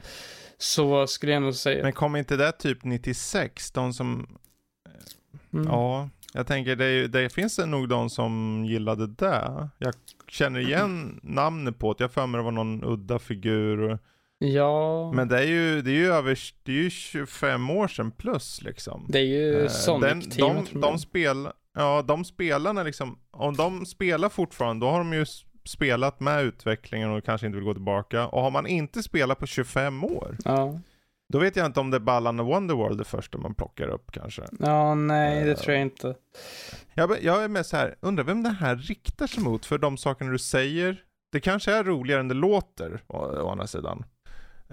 Så 0.59 1.07
skulle 1.07 1.33
jag 1.33 1.43
nog 1.43 1.55
säga. 1.55 1.83
Men 1.83 1.93
kom 1.93 2.17
inte 2.17 2.37
det 2.37 2.53
typ 2.53 2.85
96? 2.85 3.71
De 3.71 3.93
som... 3.93 4.39
Mm. 5.53 5.67
Ja, 5.67 6.09
jag 6.33 6.47
tänker 6.47 6.77
det, 6.77 7.09
det 7.09 7.33
finns 7.33 7.57
det 7.57 7.67
nog 7.67 7.89
de 7.89 8.11
som 8.11 8.65
gillade 8.69 9.07
det. 9.07 9.69
Jag 9.79 9.95
känner 10.29 10.61
igen 10.61 11.21
namnet 11.23 11.79
på 11.79 11.93
det. 11.93 12.05
Jag 12.05 12.13
för 12.13 12.27
mig 12.27 12.39
det 12.39 12.45
var 12.45 12.53
någon 12.53 12.85
udda 12.85 13.19
figur. 13.19 13.99
Ja. 14.39 15.13
Men 15.13 15.29
det 15.29 15.39
är 15.39 15.47
ju, 15.47 15.83
det 15.83 15.91
är 15.91 15.95
ju 15.95 16.13
över, 16.13 16.39
det 16.63 16.73
är 16.73 16.77
ju 16.77 16.91
25 16.91 17.71
år 17.71 17.89
sedan 17.89 18.11
plus 18.11 18.63
liksom. 18.63 19.07
Det 19.09 19.19
är 19.19 19.23
ju 19.23 19.63
eh, 19.63 19.69
Sonic-teamet. 19.69 20.39
De, 20.39 20.65
de, 20.73 20.81
de, 20.81 20.99
spel, 20.99 21.49
Ja, 21.79 22.03
de 22.03 22.25
spelarna 22.25 22.83
liksom, 22.83 23.19
om 23.31 23.57
de 23.57 23.87
spelar 23.87 24.29
fortfarande, 24.29 24.87
då 24.87 24.91
har 24.91 24.99
de 24.99 25.13
ju 25.13 25.27
spelat 25.65 26.21
med 26.21 26.45
utvecklingen 26.45 27.11
och 27.11 27.25
kanske 27.25 27.47
inte 27.47 27.57
vill 27.57 27.65
gå 27.65 27.75
tillbaka. 27.75 28.27
Och 28.27 28.43
har 28.43 28.51
man 28.51 28.67
inte 28.67 29.03
spelat 29.03 29.39
på 29.39 29.47
25 29.47 30.05
år, 30.05 30.37
ja. 30.45 30.79
då 31.29 31.39
vet 31.39 31.57
jag 31.57 31.67
inte 31.67 31.81
om 31.81 31.91
det 31.91 31.97
är 31.97 32.01
Ballan 32.01 32.41
och 32.41 32.47
Wonderworld 32.47 32.99
det 32.99 33.05
första 33.05 33.39
man 33.39 33.55
plockar 33.55 33.89
upp 33.89 34.13
kanske. 34.13 34.43
Ja, 34.59 34.95
nej, 34.95 35.45
det 35.45 35.51
uh, 35.51 35.57
tror 35.57 35.75
jag 35.75 35.83
inte. 35.83 36.15
Jag, 36.95 37.23
jag 37.23 37.45
är 37.45 37.49
med 37.49 37.67
så 37.67 37.77
här, 37.77 37.95
undrar 38.01 38.25
vem 38.25 38.43
det 38.43 38.57
här 38.61 38.77
riktar 38.77 39.27
sig 39.27 39.43
mot 39.43 39.67
för 39.67 39.79
de 39.79 39.97
sakerna 39.97 40.33
du 40.33 40.39
säger. 40.39 41.03
Det 41.33 41.41
kanske 41.41 41.73
är 41.73 41.85
roligare 41.85 42.21
än 42.21 42.29
det 42.29 42.35
låter, 42.35 43.01
å, 43.07 43.17
å 43.19 43.49
andra 43.51 43.67
sidan. 43.67 44.05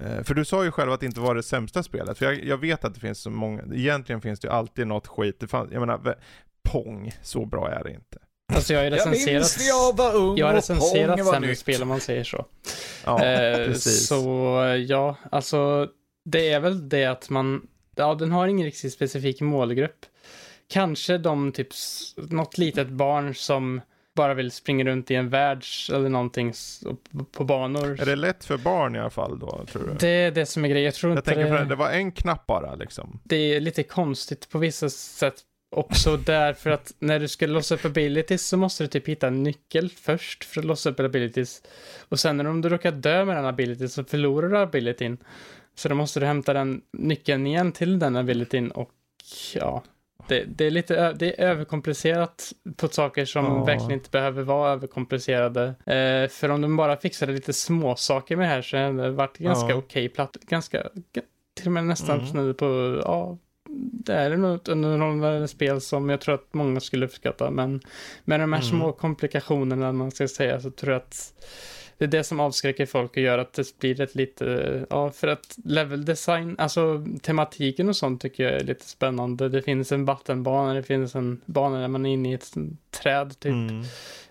Uh, 0.01 0.23
för 0.23 0.34
du 0.34 0.45
sa 0.45 0.63
ju 0.63 0.71
själv 0.71 0.91
att 0.91 0.99
det 0.99 1.05
inte 1.05 1.19
var 1.19 1.35
det 1.35 1.43
sämsta 1.43 1.84
spelet. 1.84 2.17
För 2.17 2.25
jag, 2.25 2.45
jag, 2.45 2.57
vet 2.57 2.85
att 2.85 2.93
det 2.93 2.99
finns 2.99 3.19
så 3.19 3.30
många, 3.30 3.63
egentligen 3.73 4.21
finns 4.21 4.39
det 4.39 4.47
ju 4.47 4.53
alltid 4.53 4.88
något 4.88 5.07
skit. 5.07 5.39
Det 5.39 5.47
fann, 5.47 5.69
jag 5.71 5.80
menar, 5.80 6.17
Pong, 6.69 7.11
så 7.22 7.45
bra 7.45 7.72
är 7.72 7.84
det 7.84 7.91
inte. 7.91 8.18
Alltså 8.53 8.73
jag 8.73 8.84
har 8.84 8.91
recenserat, 8.91 9.27
jag 9.27 9.34
minns 9.34 9.68
jag 9.68 9.98
var 9.98 10.15
ung 10.15 10.38
jag 10.38 10.48
har 10.48 10.53
recenserat 10.53 11.26
sämre 11.27 11.56
spel 11.56 11.81
om 11.81 11.88
man 11.88 11.99
säger 11.99 12.23
så. 12.23 12.45
Ja, 13.06 13.26
eh, 13.26 13.56
precis. 13.56 14.07
Så 14.07 14.23
ja, 14.88 15.15
alltså 15.31 15.88
det 16.26 16.49
är 16.49 16.60
väl 16.60 16.90
det 16.90 17.06
att 17.06 17.30
man, 17.30 17.68
ja 17.95 18.15
den 18.15 18.31
har 18.31 18.48
ingen 18.48 18.65
riktigt 18.65 18.94
specifik 18.94 19.41
målgrupp. 19.41 20.06
Kanske 20.69 21.18
de 21.18 21.52
typ, 21.52 21.68
något 22.18 22.57
litet 22.57 22.90
barn 22.90 23.35
som 23.35 23.81
bara 24.15 24.34
vill 24.34 24.52
springa 24.52 24.85
runt 24.85 25.11
i 25.11 25.15
en 25.15 25.30
värld 25.30 25.64
eller 25.94 26.10
någonting 26.10 26.53
på 27.31 27.44
banor. 27.44 28.02
Är 28.02 28.06
det 28.06 28.15
lätt 28.15 28.45
för 28.45 28.57
barn 28.57 28.95
i 28.95 28.99
alla 28.99 29.10
fall 29.10 29.40
då, 29.40 29.65
tror 29.72 29.88
du? 29.88 29.94
Det 29.99 30.07
är 30.07 30.31
det 30.31 30.45
som 30.45 30.65
är 30.65 30.69
grejen. 30.69 30.85
Jag 30.85 30.94
tror 30.94 31.11
jag 31.11 31.19
inte 31.19 31.30
tänker 31.30 31.52
det... 31.52 31.57
För 31.57 31.65
det 31.65 31.76
var 31.76 31.90
en 31.90 32.11
knapp 32.11 32.45
bara 32.45 32.76
liksom. 32.76 33.19
Det 33.23 33.35
är 33.35 33.60
lite 33.60 33.84
konstigt 33.84 34.49
på 34.49 34.57
vissa 34.57 34.90
sätt 34.90 35.35
också 35.73 36.17
därför 36.17 36.69
att 36.69 36.93
när 36.99 37.19
du 37.19 37.27
ska 37.27 37.47
låsa 37.47 37.75
upp 37.75 37.85
abilities 37.85 38.47
så 38.47 38.57
måste 38.57 38.83
du 38.83 38.87
typ 38.87 39.07
hitta 39.07 39.27
en 39.27 39.43
nyckel 39.43 39.89
först 39.89 40.43
för 40.43 40.61
att 40.61 40.65
låsa 40.65 40.89
upp 40.89 40.99
abilities. 40.99 41.63
Och 42.09 42.19
sen 42.19 42.47
om 42.47 42.61
du 42.61 42.69
råkar 42.69 42.91
dö 42.91 43.25
med 43.25 43.35
den 43.35 43.45
abilityn 43.45 43.89
så 43.89 44.03
förlorar 44.03 44.49
du 44.49 44.57
abilityn. 44.57 45.17
Så 45.75 45.89
då 45.89 45.95
måste 45.95 46.19
du 46.19 46.25
hämta 46.25 46.53
den 46.53 46.81
nyckeln 46.97 47.47
igen 47.47 47.71
till 47.71 47.99
den 47.99 48.15
abilityn 48.15 48.71
och 48.71 48.91
ja, 49.53 49.83
det, 50.27 50.43
det, 50.43 50.65
är 50.65 50.71
lite 50.71 51.13
det 51.13 51.41
är 51.41 51.45
överkomplicerat 51.45 52.53
på 52.77 52.87
saker 52.87 53.25
som 53.25 53.45
oh. 53.45 53.65
verkligen 53.65 53.91
inte 53.91 54.09
behöver 54.09 54.43
vara 54.43 54.71
överkomplicerade. 54.71 55.65
Eh, 55.85 56.29
för 56.29 56.49
om 56.49 56.61
de 56.61 56.77
bara 56.77 56.97
fixade 56.97 57.31
lite 57.31 57.53
små 57.53 57.95
saker 57.95 58.35
med 58.35 58.45
det 58.45 58.49
här 58.49 58.61
så 58.61 58.77
hade 58.77 59.03
det 59.03 59.11
varit 59.11 59.37
ganska 59.37 59.73
oh. 59.73 59.77
okej 59.77 60.05
okay, 60.05 60.09
platt, 60.09 60.37
ganska, 60.41 60.83
till 61.53 61.65
och 61.65 61.71
med 61.71 61.85
nästan 61.85 62.19
mm. 62.19 62.53
på, 62.53 63.01
ja, 63.05 63.37
det 64.06 64.14
är 64.14 64.38
nog 64.38 64.56
ett 64.56 64.68
underhållande 64.68 65.48
spel 65.48 65.81
som 65.81 66.10
jag 66.10 66.22
tror 66.22 66.35
att 66.35 66.53
många 66.53 66.80
skulle 66.80 67.06
uppskatta. 67.06 67.52
Men 67.52 67.81
med 68.23 68.40
de 68.40 68.53
här 68.53 68.61
mm. 68.61 68.69
små 68.69 68.91
komplikationerna, 68.91 69.91
man 69.91 70.11
ska 70.11 70.27
säga, 70.27 70.60
så 70.60 70.72
tror 70.72 70.91
jag 70.94 70.99
att 70.99 71.34
det 71.98 72.06
är 72.06 72.10
det 72.10 72.23
som 72.23 72.40
avskräcker 72.40 72.85
folk 72.85 73.11
och 73.11 73.18
gör 73.18 73.38
att 73.38 73.53
det 73.53 73.80
blir 73.80 74.02
ett 74.02 74.15
lite, 74.15 74.85
ja, 74.90 75.11
för 75.11 75.27
att 75.27 75.57
level 75.65 76.06
design, 76.06 76.56
alltså 76.60 77.06
tematiken 77.22 77.90
och 77.90 77.95
sånt 77.95 78.22
tycker 78.22 78.44
jag 78.44 78.53
är 78.53 78.64
lite 78.64 78.85
spännande. 78.85 79.49
Det 79.49 79.61
finns 79.61 79.91
en 79.91 80.06
vattenbana, 80.06 80.73
det 80.73 80.84
finns 80.84 81.15
en 81.15 81.41
bana 81.45 81.80
där 81.80 81.88
man 81.88 82.06
är 82.06 82.14
inne 82.14 82.31
i 82.31 82.34
ett 82.34 82.53
träd 82.91 83.40
typ. 83.40 83.52
Mm. 83.52 83.84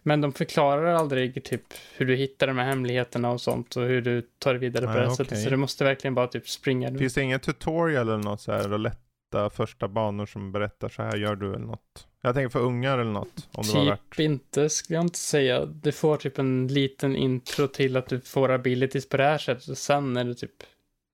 Men 0.02 0.20
de 0.20 0.32
förklarar 0.32 0.94
aldrig 0.94 1.44
typ 1.44 1.62
hur 1.96 2.06
du 2.06 2.16
hittar 2.16 2.46
de 2.46 2.58
här 2.58 2.64
hemligheterna 2.64 3.30
och 3.30 3.40
sånt 3.40 3.76
och 3.76 3.82
hur 3.82 4.02
du 4.02 4.22
tar 4.38 4.54
vidare 4.54 4.86
på 4.86 4.92
Nej, 4.92 5.00
det 5.00 5.06
okay. 5.06 5.16
sättet. 5.16 5.42
Så 5.42 5.50
du 5.50 5.56
måste 5.56 5.84
verkligen 5.84 6.14
bara 6.14 6.26
typ 6.26 6.48
springa. 6.48 6.98
Finns 6.98 7.14
det 7.14 7.22
ingen 7.22 7.40
tutorial 7.40 8.08
eller 8.08 8.22
något 8.22 8.40
så 8.40 8.52
här, 8.52 8.68
lätta 9.32 9.50
första 9.50 9.88
banor 9.88 10.26
som 10.26 10.52
berättar 10.52 10.88
så 10.88 11.02
här 11.02 11.16
gör 11.16 11.36
du 11.36 11.54
eller 11.54 11.66
något? 11.66 12.08
Jag 12.20 12.34
tänker 12.34 12.48
för 12.48 12.60
ungar 12.60 12.98
eller 12.98 13.12
något. 13.12 13.48
Om 13.52 13.64
typ 13.64 13.72
det 13.72 13.78
var 13.78 13.84
typ 13.84 13.92
värt. 13.92 14.18
inte, 14.18 14.68
skulle 14.68 14.96
jag 14.96 15.04
inte 15.04 15.18
säga. 15.18 15.64
Du 15.64 15.92
får 15.92 16.16
typ 16.16 16.38
en 16.38 16.66
liten 16.68 17.16
intro 17.16 17.68
till 17.68 17.96
att 17.96 18.08
du 18.08 18.20
får 18.20 18.50
abilities 18.52 19.08
på 19.08 19.16
det 19.16 19.24
här 19.24 19.38
sättet. 19.38 19.68
Och 19.68 19.78
sen 19.78 20.16
är 20.16 20.24
det 20.24 20.34
typ 20.34 20.62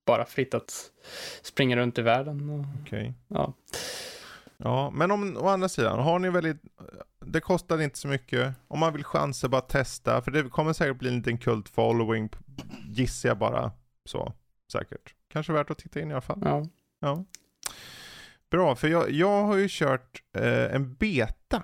bara 0.07 0.25
fritt 0.25 0.55
att 0.55 0.91
springa 1.43 1.77
runt 1.77 1.99
i 1.99 2.03
världen. 2.03 2.67
Okej. 2.83 3.01
Okay. 3.01 3.13
Ja. 3.29 3.55
Ja, 4.57 4.91
men 4.91 5.11
om, 5.11 5.37
å 5.37 5.49
andra 5.49 5.69
sidan, 5.69 5.99
har 5.99 6.19
ni 6.19 6.31
väldigt, 6.31 6.57
det 7.21 7.41
kostar 7.41 7.83
inte 7.83 7.99
så 7.99 8.09
mycket. 8.09 8.55
Om 8.69 8.79
man 8.79 8.93
vill 8.93 9.05
chansa, 9.05 9.49
bara 9.49 9.61
testa. 9.61 10.23
För 10.23 10.31
det 10.31 10.43
kommer 10.43 10.73
säkert 10.73 10.99
bli 10.99 11.09
en 11.09 11.17
liten 11.17 11.39
kult 11.39 11.69
following, 11.69 12.31
gissar 12.89 13.29
jag 13.29 13.39
bara. 13.39 13.73
Så, 14.05 14.33
säkert. 14.73 15.15
Kanske 15.33 15.53
värt 15.53 15.71
att 15.71 15.79
titta 15.79 16.01
in 16.01 16.11
i 16.11 16.13
alla 16.13 16.21
fall. 16.21 16.41
Ja. 16.45 16.67
ja. 17.01 17.25
Bra, 18.51 18.75
för 18.75 18.89
jag, 18.89 19.11
jag 19.11 19.45
har 19.45 19.57
ju 19.57 19.67
kört 19.71 20.23
eh, 20.37 20.75
en 20.75 20.95
beta. 20.95 21.63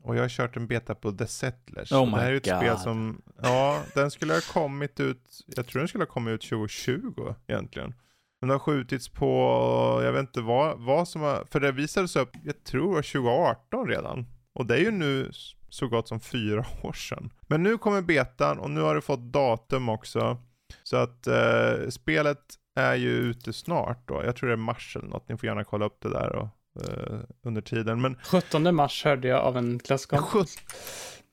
Och 0.00 0.16
jag 0.16 0.22
har 0.22 0.28
kört 0.28 0.56
en 0.56 0.66
beta 0.66 0.94
på 0.94 1.12
The 1.12 1.26
Settlers. 1.26 1.92
Oh 1.92 2.06
my 2.06 2.10
det 2.10 2.20
här 2.20 2.32
är 2.32 2.36
ett 2.36 2.44
God. 2.44 2.56
spel 2.56 2.78
som, 2.78 3.22
ja, 3.42 3.82
den 3.94 4.10
skulle 4.10 4.34
ha 4.34 4.40
kommit 4.40 5.00
ut, 5.00 5.44
jag 5.46 5.66
tror 5.66 5.80
den 5.80 5.88
skulle 5.88 6.04
ha 6.04 6.10
kommit 6.10 6.32
ut 6.34 6.50
2020 6.50 7.34
egentligen. 7.46 7.94
Men 8.40 8.48
det 8.48 8.54
har 8.54 8.58
skjutits 8.58 9.08
på, 9.08 10.00
jag 10.04 10.12
vet 10.12 10.20
inte 10.20 10.40
vad, 10.40 10.78
vad 10.80 11.08
som 11.08 11.20
har, 11.20 11.46
för 11.50 11.60
det 11.60 11.72
visades 11.72 12.16
upp, 12.16 12.30
jag 12.44 12.64
tror 12.64 12.94
2018 12.94 13.88
redan. 13.88 14.26
Och 14.52 14.66
det 14.66 14.74
är 14.74 14.80
ju 14.80 14.90
nu 14.90 15.30
så 15.68 15.88
gott 15.88 16.08
som 16.08 16.20
fyra 16.20 16.66
år 16.82 16.92
sedan. 16.92 17.32
Men 17.48 17.62
nu 17.62 17.78
kommer 17.78 18.02
betan 18.02 18.58
och 18.58 18.70
nu 18.70 18.80
har 18.80 18.94
det 18.94 19.00
fått 19.00 19.32
datum 19.32 19.88
också. 19.88 20.36
Så 20.82 20.96
att 20.96 21.26
eh, 21.26 21.88
spelet 21.90 22.38
är 22.74 22.94
ju 22.94 23.10
ute 23.10 23.52
snart 23.52 24.08
då. 24.08 24.22
Jag 24.24 24.36
tror 24.36 24.48
det 24.48 24.54
är 24.54 24.56
mars 24.56 24.96
eller 24.96 25.08
något. 25.08 25.28
Ni 25.28 25.36
får 25.36 25.46
gärna 25.46 25.64
kolla 25.64 25.86
upp 25.86 26.00
det 26.00 26.08
där 26.08 26.36
och, 26.36 26.48
eh, 26.82 27.20
under 27.42 27.60
tiden. 27.60 28.00
Men 28.00 28.16
17 28.24 28.74
mars 28.74 29.04
hörde 29.04 29.28
jag 29.28 29.40
av 29.40 29.56
en 29.56 29.78
klasskompis. 29.78 30.58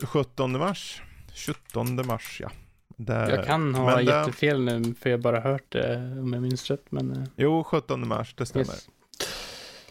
17 0.03 0.59
mars. 0.59 1.01
17 1.47 2.07
mars 2.07 2.41
ja. 2.43 2.51
Där. 2.97 3.29
Jag 3.29 3.45
kan 3.45 3.75
ha 3.75 3.95
men 3.95 4.05
jättefel 4.05 4.63
nu 4.63 4.93
för 4.93 5.09
jag 5.09 5.21
bara 5.21 5.39
hört 5.39 5.71
det 5.71 5.95
om 5.95 6.33
jag 6.33 6.41
minns 6.41 6.69
rätt. 6.69 6.91
Men... 6.91 7.11
Eh. 7.11 7.23
Jo, 7.35 7.63
17 7.63 8.07
mars, 8.07 8.33
det 8.37 8.45
stämmer. 8.45 8.65
Yes. 8.65 8.89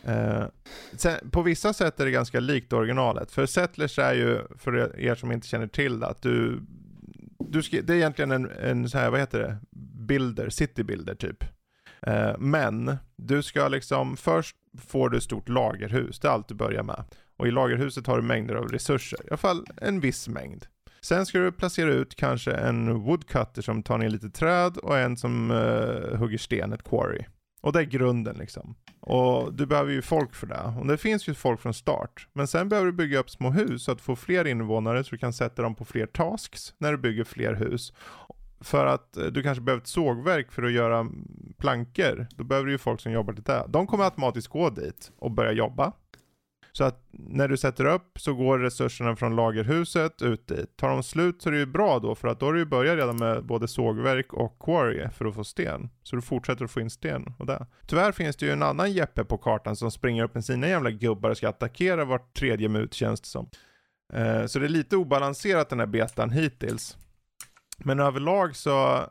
Uh, 0.09 0.47
sen, 0.97 1.31
på 1.31 1.43
vissa 1.43 1.73
sätt 1.73 2.01
är 2.01 2.05
det 2.05 2.11
ganska 2.11 2.41
likt 2.41 2.73
originalet. 2.73 3.31
För 3.31 3.47
Settlers 3.47 3.99
är 3.99 4.15
ju, 4.15 4.43
för 4.59 5.01
er 5.01 5.15
som 5.15 5.33
inte 5.33 5.47
känner 5.47 5.67
till 5.67 6.01
det, 6.01 6.07
att 6.07 6.23
du, 6.23 6.61
du 7.39 7.63
ska, 7.63 7.83
det 7.83 7.93
är 7.93 7.97
egentligen 7.97 8.31
en, 8.31 8.51
en 8.51 8.89
så 8.89 8.99
här, 8.99 9.11
vad 9.11 9.21
heter 9.21 9.39
det, 9.39 9.57
builder, 10.09 10.49
city 10.49 10.83
builder 10.83 11.15
typ. 11.15 11.45
Eh, 12.03 12.39
men 12.39 12.97
du 13.17 13.43
ska 13.43 13.69
liksom, 13.69 14.17
först 14.17 14.57
får 14.79 15.11
du 15.11 15.17
ett 15.17 15.23
stort 15.23 15.49
lagerhus, 15.49 16.21
det 16.21 16.29
är 16.29 16.33
allt 16.33 16.49
du 16.49 16.55
börjar 16.55 16.83
med. 16.83 17.05
Och 17.37 17.49
i 17.49 17.51
lagerhuset 17.51 18.07
har 18.07 18.17
du 18.17 18.23
mängder 18.23 18.55
av 18.55 18.69
resurser, 18.69 19.19
i 19.25 19.29
alla 19.29 19.37
fall 19.37 19.67
en 19.77 20.01
viss 20.01 20.29
mängd. 20.29 20.67
Sen 21.01 21.27
ska 21.27 21.39
du 21.39 21.53
placera 21.53 21.93
ut 21.93 22.15
kanske 22.15 22.53
en 22.53 22.95
woodcutter 22.95 23.63
som 23.63 23.83
tar 23.83 23.99
ner 23.99 24.09
lite 24.09 24.31
träd 24.31 24.77
och 24.77 24.99
en 24.99 25.17
som 25.17 25.51
uh, 25.51 26.17
hugger 26.17 26.39
sten, 26.39 26.73
ett 26.73 26.83
quarry. 26.83 27.25
Och 27.61 27.73
det 27.73 27.79
är 27.79 27.85
grunden 27.85 28.37
liksom. 28.39 28.75
Och 29.01 29.55
du 29.55 29.67
behöver 29.67 29.93
ju 29.93 30.03
folk 30.03 30.35
för 30.35 30.47
det. 30.47 30.75
Och 30.81 30.87
det 30.87 30.99
finns 30.99 31.29
ju 31.29 31.35
folk 31.35 31.61
från 31.61 31.75
start. 31.75 32.29
Men 32.33 32.47
sen 32.47 32.69
behöver 32.69 32.87
du 32.87 32.93
bygga 32.93 33.19
upp 33.19 33.31
små 33.31 33.51
hus 33.51 33.85
så 33.85 33.93
att 33.93 34.01
få 34.01 34.17
fler 34.17 34.47
invånare 34.47 35.05
så 35.05 35.11
du 35.11 35.19
kan 35.19 35.33
sätta 35.33 35.63
dem 35.63 35.75
på 35.75 35.85
fler 35.85 36.07
tasks 36.07 36.75
när 36.79 36.93
du 36.93 36.99
bygger 36.99 37.25
fler 37.25 37.55
hus. 37.55 37.93
För 38.61 38.87
att 38.87 39.17
eh, 39.17 39.25
du 39.25 39.43
kanske 39.43 39.63
behöver 39.63 39.83
ett 39.83 39.89
sågverk 39.89 40.53
för 40.53 40.63
att 40.63 40.73
göra 40.73 41.07
plankor. 41.59 42.27
Då 42.37 42.45
behöver 42.45 42.67
du 42.67 42.73
ju 42.73 42.79
folk 42.79 43.01
som 43.01 43.13
jobbar 43.13 43.33
till 43.33 43.43
det. 43.43 43.65
De 43.69 43.87
kommer 43.87 44.05
automatiskt 44.05 44.49
gå 44.49 44.71
dit 44.71 45.13
och 45.19 45.31
börja 45.31 45.53
jobba. 45.53 45.93
Så 46.73 46.85
att 46.85 47.05
när 47.11 47.49
du 47.49 47.57
sätter 47.57 47.85
upp 47.85 48.19
så 48.21 48.35
går 48.35 48.59
resurserna 48.59 49.17
från 49.17 49.37
lagerhuset 49.37 50.23
ut 50.23 50.47
dit. 50.47 50.77
Tar 50.77 50.89
de 50.89 51.03
slut 51.03 51.43
så 51.43 51.49
är 51.49 51.53
det 51.53 51.59
ju 51.59 51.67
bra 51.67 51.99
då 51.99 52.15
för 52.15 52.29
att 52.29 52.41
då 52.41 52.47
har 52.47 52.53
du 52.53 52.59
ju 52.59 52.65
börjat 52.65 52.97
redan 52.97 53.17
med 53.17 53.45
både 53.45 53.69
sågverk 53.69 54.33
och 54.33 54.59
quarry 54.59 55.09
för 55.09 55.25
att 55.25 55.35
få 55.35 55.45
sten. 55.45 55.89
Så 56.03 56.17
du 56.17 56.23
fortsätter 56.23 56.65
att 56.65 56.71
få 56.71 56.81
in 56.81 56.91
sten 56.91 57.35
och 57.39 57.47
det. 57.47 57.67
Tyvärr 57.87 58.13
finns 58.13 58.37
det 58.37 58.47
ju 58.47 58.53
en 58.53 58.63
annan 58.63 58.93
Jeppe 58.93 59.25
på 59.25 59.39
kartan 59.39 59.77
som 59.77 59.91
springer 59.91 60.25
upp 60.25 60.35
med 60.35 60.45
sina 60.45 60.69
jävla 60.69 60.91
gubbar 60.91 61.31
och 61.31 61.37
ska 61.37 61.49
attackera 61.49 62.05
vart 62.05 62.35
tredje 62.37 62.69
minut 62.69 62.95
känns 62.95 63.21
det 63.21 63.29
som. 63.29 63.49
Eh, 64.13 64.47
så 64.47 64.59
det 64.59 64.67
är 64.67 64.69
lite 64.69 64.97
obalanserat 64.97 65.69
den 65.69 65.81
här 65.81 65.87
betan 65.87 66.31
hittills. 66.31 66.97
Men 67.85 68.01
överlag 68.01 68.57
så, 68.57 69.07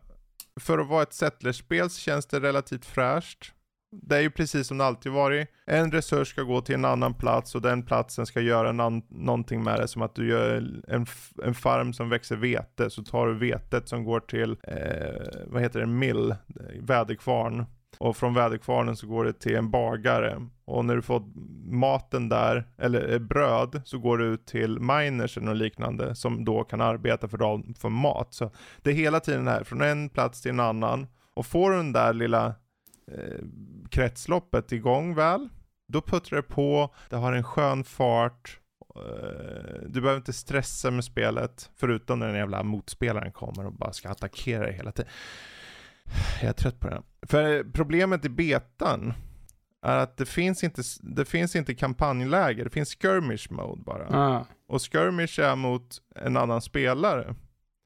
för 0.59 0.77
att 0.77 0.87
vara 0.87 1.03
ett 1.03 1.13
settlerspel 1.13 1.89
så 1.89 1.99
känns 1.99 2.25
det 2.25 2.39
relativt 2.39 2.85
fräscht. 2.85 3.53
Det 3.91 4.17
är 4.17 4.21
ju 4.21 4.29
precis 4.29 4.67
som 4.67 4.77
det 4.77 4.85
alltid 4.85 5.11
varit. 5.11 5.47
En 5.65 5.91
resurs 5.91 6.27
ska 6.27 6.41
gå 6.41 6.61
till 6.61 6.75
en 6.75 6.85
annan 6.85 7.13
plats 7.13 7.55
och 7.55 7.61
den 7.61 7.83
platsen 7.83 8.25
ska 8.25 8.41
göra 8.41 8.71
någonting 8.71 9.63
med 9.63 9.79
det. 9.79 9.87
Som 9.87 10.01
att 10.01 10.15
du 10.15 10.29
gör 10.29 10.55
en, 10.87 11.05
en 11.43 11.53
farm 11.53 11.93
som 11.93 12.09
växer 12.09 12.35
vete, 12.35 12.89
så 12.89 13.03
tar 13.03 13.27
du 13.27 13.37
vetet 13.37 13.89
som 13.89 14.03
går 14.03 14.19
till, 14.19 14.57
eh, 14.63 15.45
vad 15.45 15.61
heter 15.61 15.79
det, 15.79 15.85
mill, 15.85 16.35
väderkvarn. 16.81 17.65
Och 17.97 18.17
från 18.17 18.33
väderkvarnen 18.33 18.95
så 18.95 19.07
går 19.07 19.25
det 19.25 19.33
till 19.33 19.55
en 19.55 19.71
bagare. 19.71 20.47
Och 20.65 20.85
när 20.85 20.95
du 20.95 21.01
fått 21.01 21.25
maten 21.65 22.29
där, 22.29 22.67
eller 22.77 23.13
eh, 23.13 23.19
bröd, 23.19 23.81
så 23.85 23.99
går 23.99 24.17
det 24.17 24.25
ut 24.25 24.45
till 24.45 24.79
miners 24.79 25.37
eller 25.37 25.55
liknande 25.55 26.15
som 26.15 26.45
då 26.45 26.63
kan 26.63 26.81
arbeta 26.81 27.27
för, 27.27 27.73
för 27.73 27.89
mat. 27.89 28.33
Så 28.33 28.51
det 28.81 28.89
är 28.89 28.93
hela 28.93 29.19
tiden 29.19 29.47
här, 29.47 29.63
från 29.63 29.81
en 29.81 30.09
plats 30.09 30.41
till 30.41 30.51
en 30.51 30.59
annan. 30.59 31.07
Och 31.33 31.45
får 31.45 31.71
du 31.71 31.77
den 31.77 31.93
där 31.93 32.13
lilla 32.13 32.45
eh, 33.11 33.43
kretsloppet 33.89 34.71
igång 34.71 35.15
väl, 35.15 35.49
då 35.87 36.01
puttrar 36.01 36.37
det 36.37 36.47
på, 36.47 36.93
det 37.09 37.15
har 37.15 37.33
en 37.33 37.43
skön 37.43 37.83
fart, 37.83 38.59
eh, 38.95 39.81
du 39.87 40.01
behöver 40.01 40.17
inte 40.17 40.33
stressa 40.33 40.91
med 40.91 41.03
spelet, 41.03 41.69
förutom 41.75 42.19
när 42.19 42.27
den 42.27 42.35
jävla 42.35 42.63
motspelaren 42.63 43.31
kommer 43.31 43.65
och 43.65 43.73
bara 43.73 43.93
ska 43.93 44.09
attackera 44.09 44.63
dig 44.63 44.73
hela 44.73 44.91
tiden. 44.91 45.11
Jag 46.41 46.49
är 46.49 46.53
trött 46.53 46.79
på 46.79 46.87
det. 46.87 47.01
För 47.27 47.63
problemet 47.73 48.25
i 48.25 48.29
betan 48.29 49.13
är 49.81 49.97
att 49.97 50.17
det 50.17 50.25
finns 50.25 50.63
inte, 50.63 50.81
det 51.01 51.25
finns 51.25 51.55
inte 51.55 51.75
kampanjläge, 51.75 52.63
det 52.63 52.69
finns 52.69 52.95
skirmish 52.95 53.51
mode 53.51 53.81
bara. 53.83 54.07
Ah. 54.17 54.45
Och 54.67 54.81
skirmish 54.81 55.39
är 55.39 55.55
mot 55.55 55.97
en 56.15 56.37
annan 56.37 56.61
spelare. 56.61 57.35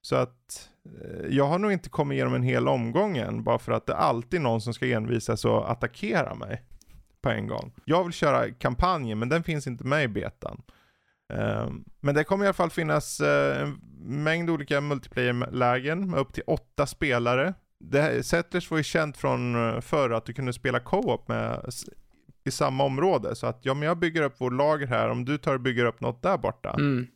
Så 0.01 0.15
att 0.15 0.69
eh, 0.85 1.27
jag 1.29 1.47
har 1.47 1.59
nog 1.59 1.71
inte 1.71 1.89
kommit 1.89 2.15
igenom 2.15 2.33
en 2.33 2.43
hel 2.43 2.67
omgång 2.67 3.17
än, 3.17 3.43
bara 3.43 3.59
för 3.59 3.71
att 3.71 3.85
det 3.85 3.93
är 3.93 3.97
alltid 3.97 4.41
någon 4.41 4.61
som 4.61 4.73
ska 4.73 4.87
envisas 4.87 5.45
och 5.45 5.71
attackera 5.71 6.35
mig 6.35 6.63
på 7.21 7.29
en 7.29 7.47
gång. 7.47 7.73
Jag 7.85 8.03
vill 8.03 8.13
köra 8.13 8.51
kampanjen, 8.51 9.19
men 9.19 9.29
den 9.29 9.43
finns 9.43 9.67
inte 9.67 9.83
med 9.83 10.03
i 10.03 10.07
betan. 10.07 10.61
Um, 11.33 11.85
men 11.99 12.15
det 12.15 12.23
kommer 12.23 12.45
i 12.45 12.47
alla 12.47 12.53
fall 12.53 12.69
finnas 12.69 13.21
uh, 13.21 13.61
en 13.61 13.79
mängd 14.23 14.49
olika 14.49 14.81
multiplayer-lägen 14.81 16.09
med 16.09 16.19
upp 16.19 16.33
till 16.33 16.43
åtta 16.47 16.87
spelare. 16.87 17.53
Det 17.83 18.23
Settlers 18.23 18.71
var 18.71 18.77
ju 18.77 18.83
känt 18.83 19.17
från 19.17 19.55
uh, 19.55 19.81
förr 19.81 20.09
att 20.09 20.25
du 20.25 20.33
kunde 20.33 20.53
spela 20.53 20.79
co-op 20.79 21.27
med 21.27 21.71
i 22.43 22.51
samma 22.51 22.83
område. 22.83 23.35
Så 23.35 23.47
att 23.47 23.59
ja, 23.61 23.73
men 23.73 23.87
jag 23.87 23.99
bygger 23.99 24.21
upp 24.21 24.35
vår 24.37 24.51
lager 24.51 24.87
här, 24.87 25.09
om 25.09 25.25
du 25.25 25.37
tar 25.37 25.53
och 25.53 25.61
bygger 25.61 25.85
upp 25.85 26.01
något 26.01 26.21
där 26.21 26.37
borta. 26.37 26.69
Mm. 26.69 27.07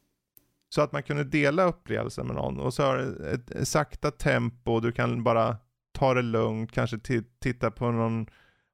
Så 0.69 0.81
att 0.81 0.91
man 0.91 1.03
kunde 1.03 1.23
dela 1.23 1.63
upplevelsen 1.63 2.27
med 2.27 2.35
någon. 2.35 2.59
Och 2.59 2.73
så 2.73 2.83
har 2.83 2.97
det 2.97 3.31
ett 3.31 3.67
sakta 3.67 4.11
tempo, 4.11 4.79
du 4.79 4.91
kan 4.91 5.23
bara 5.23 5.57
ta 5.93 6.13
det 6.13 6.21
lugnt, 6.21 6.71
kanske 6.71 6.99
titta 7.39 7.71
på 7.71 7.91
någon, 7.91 8.27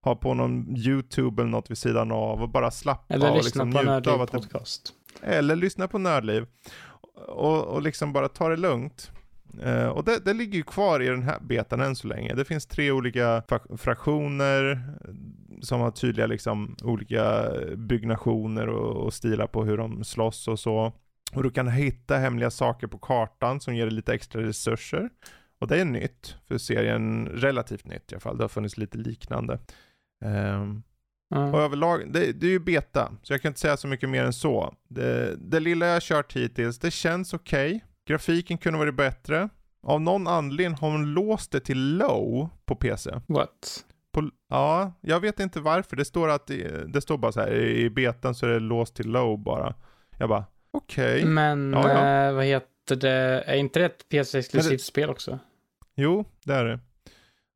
ha 0.04 0.16
på 0.16 0.34
någon 0.34 0.78
YouTube 0.78 1.42
eller 1.42 1.52
något 1.52 1.72
vid 1.72 1.78
sidan 1.78 2.12
av 2.12 2.42
och 2.42 2.50
bara 2.50 2.72
slappa 2.72 3.14
eller 3.14 3.28
av 3.28 3.36
och 3.36 3.44
liksom 3.44 3.70
njuta 3.70 3.84
Nördliv 3.84 4.26
podcast. 4.26 4.94
Det, 5.22 5.26
eller 5.26 5.56
lyssna 5.56 5.88
på 5.88 5.98
Nördliv. 5.98 6.46
Och, 7.28 7.64
och 7.64 7.82
liksom 7.82 8.14
bara 8.14 8.28
ta 8.30 8.50
det 8.50 8.58
lugnt. 8.58 9.12
Uh, 9.66 9.88
och 9.88 10.04
det, 10.04 10.26
det, 10.26 10.34
ligger 10.34 10.58
ju 10.58 10.64
kvar 10.64 11.02
i 11.02 11.08
den 11.08 11.24
här 11.24 11.40
betan 11.40 11.82
än 11.82 11.96
så 11.96 12.08
länge. 12.08 12.34
Det 12.34 12.46
finns 12.46 12.66
tre 12.66 12.92
olika 12.92 13.44
fraktioner 13.78 14.82
som 15.62 15.82
har 15.82 15.92
tydliga 15.92 16.28
liksom 16.28 16.76
olika 16.84 17.52
byggnationer 17.76 18.68
och, 18.68 19.06
och 19.06 19.14
stilar 19.14 19.48
på 19.48 19.64
hur 19.64 19.78
de 19.78 20.04
slåss 20.04 20.48
och 20.48 20.60
så. 20.60 20.94
Och 21.34 21.44
du 21.44 21.52
kan 21.52 21.68
hitta 21.68 22.18
hemliga 22.18 22.52
saker 22.52 22.88
på 22.88 22.98
kartan 22.98 23.62
som 23.62 23.76
ger 23.76 23.86
dig 23.86 23.94
lite 23.96 24.14
extra 24.14 24.42
resurser. 24.42 25.10
Och 25.60 25.68
det 25.68 25.82
är 25.82 25.86
nytt 25.86 26.36
för 26.48 26.58
serien, 26.58 27.28
relativt 27.28 27.86
nytt 27.86 28.12
i 28.12 28.16
alla 28.16 28.20
fall. 28.20 28.38
Det 28.38 28.44
har 28.44 28.50
funnits 28.50 28.78
lite 28.78 28.98
liknande. 28.98 29.60
Um, 30.26 30.84
Mm. 31.36 31.54
Och 31.54 31.62
överlag, 31.62 32.14
det, 32.14 32.32
det 32.32 32.46
är 32.46 32.52
ju 32.52 32.60
beta, 32.60 33.12
så 33.24 33.34
jag 33.34 33.42
kan 33.42 33.50
inte 33.50 33.60
säga 33.60 33.78
så 33.78 33.88
mycket 33.88 34.10
mer 34.10 34.24
än 34.24 34.34
så. 34.34 34.74
Det, 34.90 35.36
det 35.36 35.60
lilla 35.60 35.86
jag 35.86 35.94
har 35.94 36.00
kört 36.00 36.36
hittills, 36.36 36.80
det 36.80 36.92
känns 36.92 37.34
okej. 37.34 37.76
Okay. 37.76 37.88
Grafiken 38.12 38.58
kunde 38.58 38.80
varit 38.80 38.96
bättre. 38.96 39.50
Av 39.84 40.02
någon 40.02 40.28
anledning 40.28 40.78
har 40.80 40.92
hon 40.92 41.14
låst 41.14 41.52
det 41.52 41.60
till 41.60 41.98
low 41.98 42.50
på 42.66 42.76
PC. 42.76 43.12
What? 43.28 43.86
På, 44.12 44.30
ja, 44.50 44.94
jag 45.02 45.20
vet 45.20 45.40
inte 45.40 45.60
varför. 45.60 45.96
Det 45.96 46.06
står 46.06 46.30
att 46.30 46.48
det, 46.48 47.02
står 47.02 47.18
bara 47.18 47.32
så 47.32 47.40
här 47.40 47.54
i 47.54 47.90
betan 47.90 48.36
så 48.36 48.46
är 48.46 48.50
det 48.50 48.60
låst 48.60 48.96
till 48.96 49.08
low 49.08 49.40
bara. 49.40 49.76
Jag 50.18 50.30
bara, 50.30 50.46
okej. 50.72 51.16
Okay. 51.16 51.26
Men 51.26 51.74
ja, 51.74 51.90
ja. 51.90 52.28
Eh, 52.28 52.34
vad 52.34 52.46
heter 52.46 52.96
det, 52.96 53.44
är 53.46 53.56
inte 53.56 53.80
det 53.80 53.86
ett 53.86 54.10
PC-exklusivt 54.10 54.72
det... 54.72 54.84
spel 54.84 55.10
också? 55.10 55.40
Jo, 55.96 56.26
det 56.44 56.54
är 56.54 56.66
det. 56.66 56.80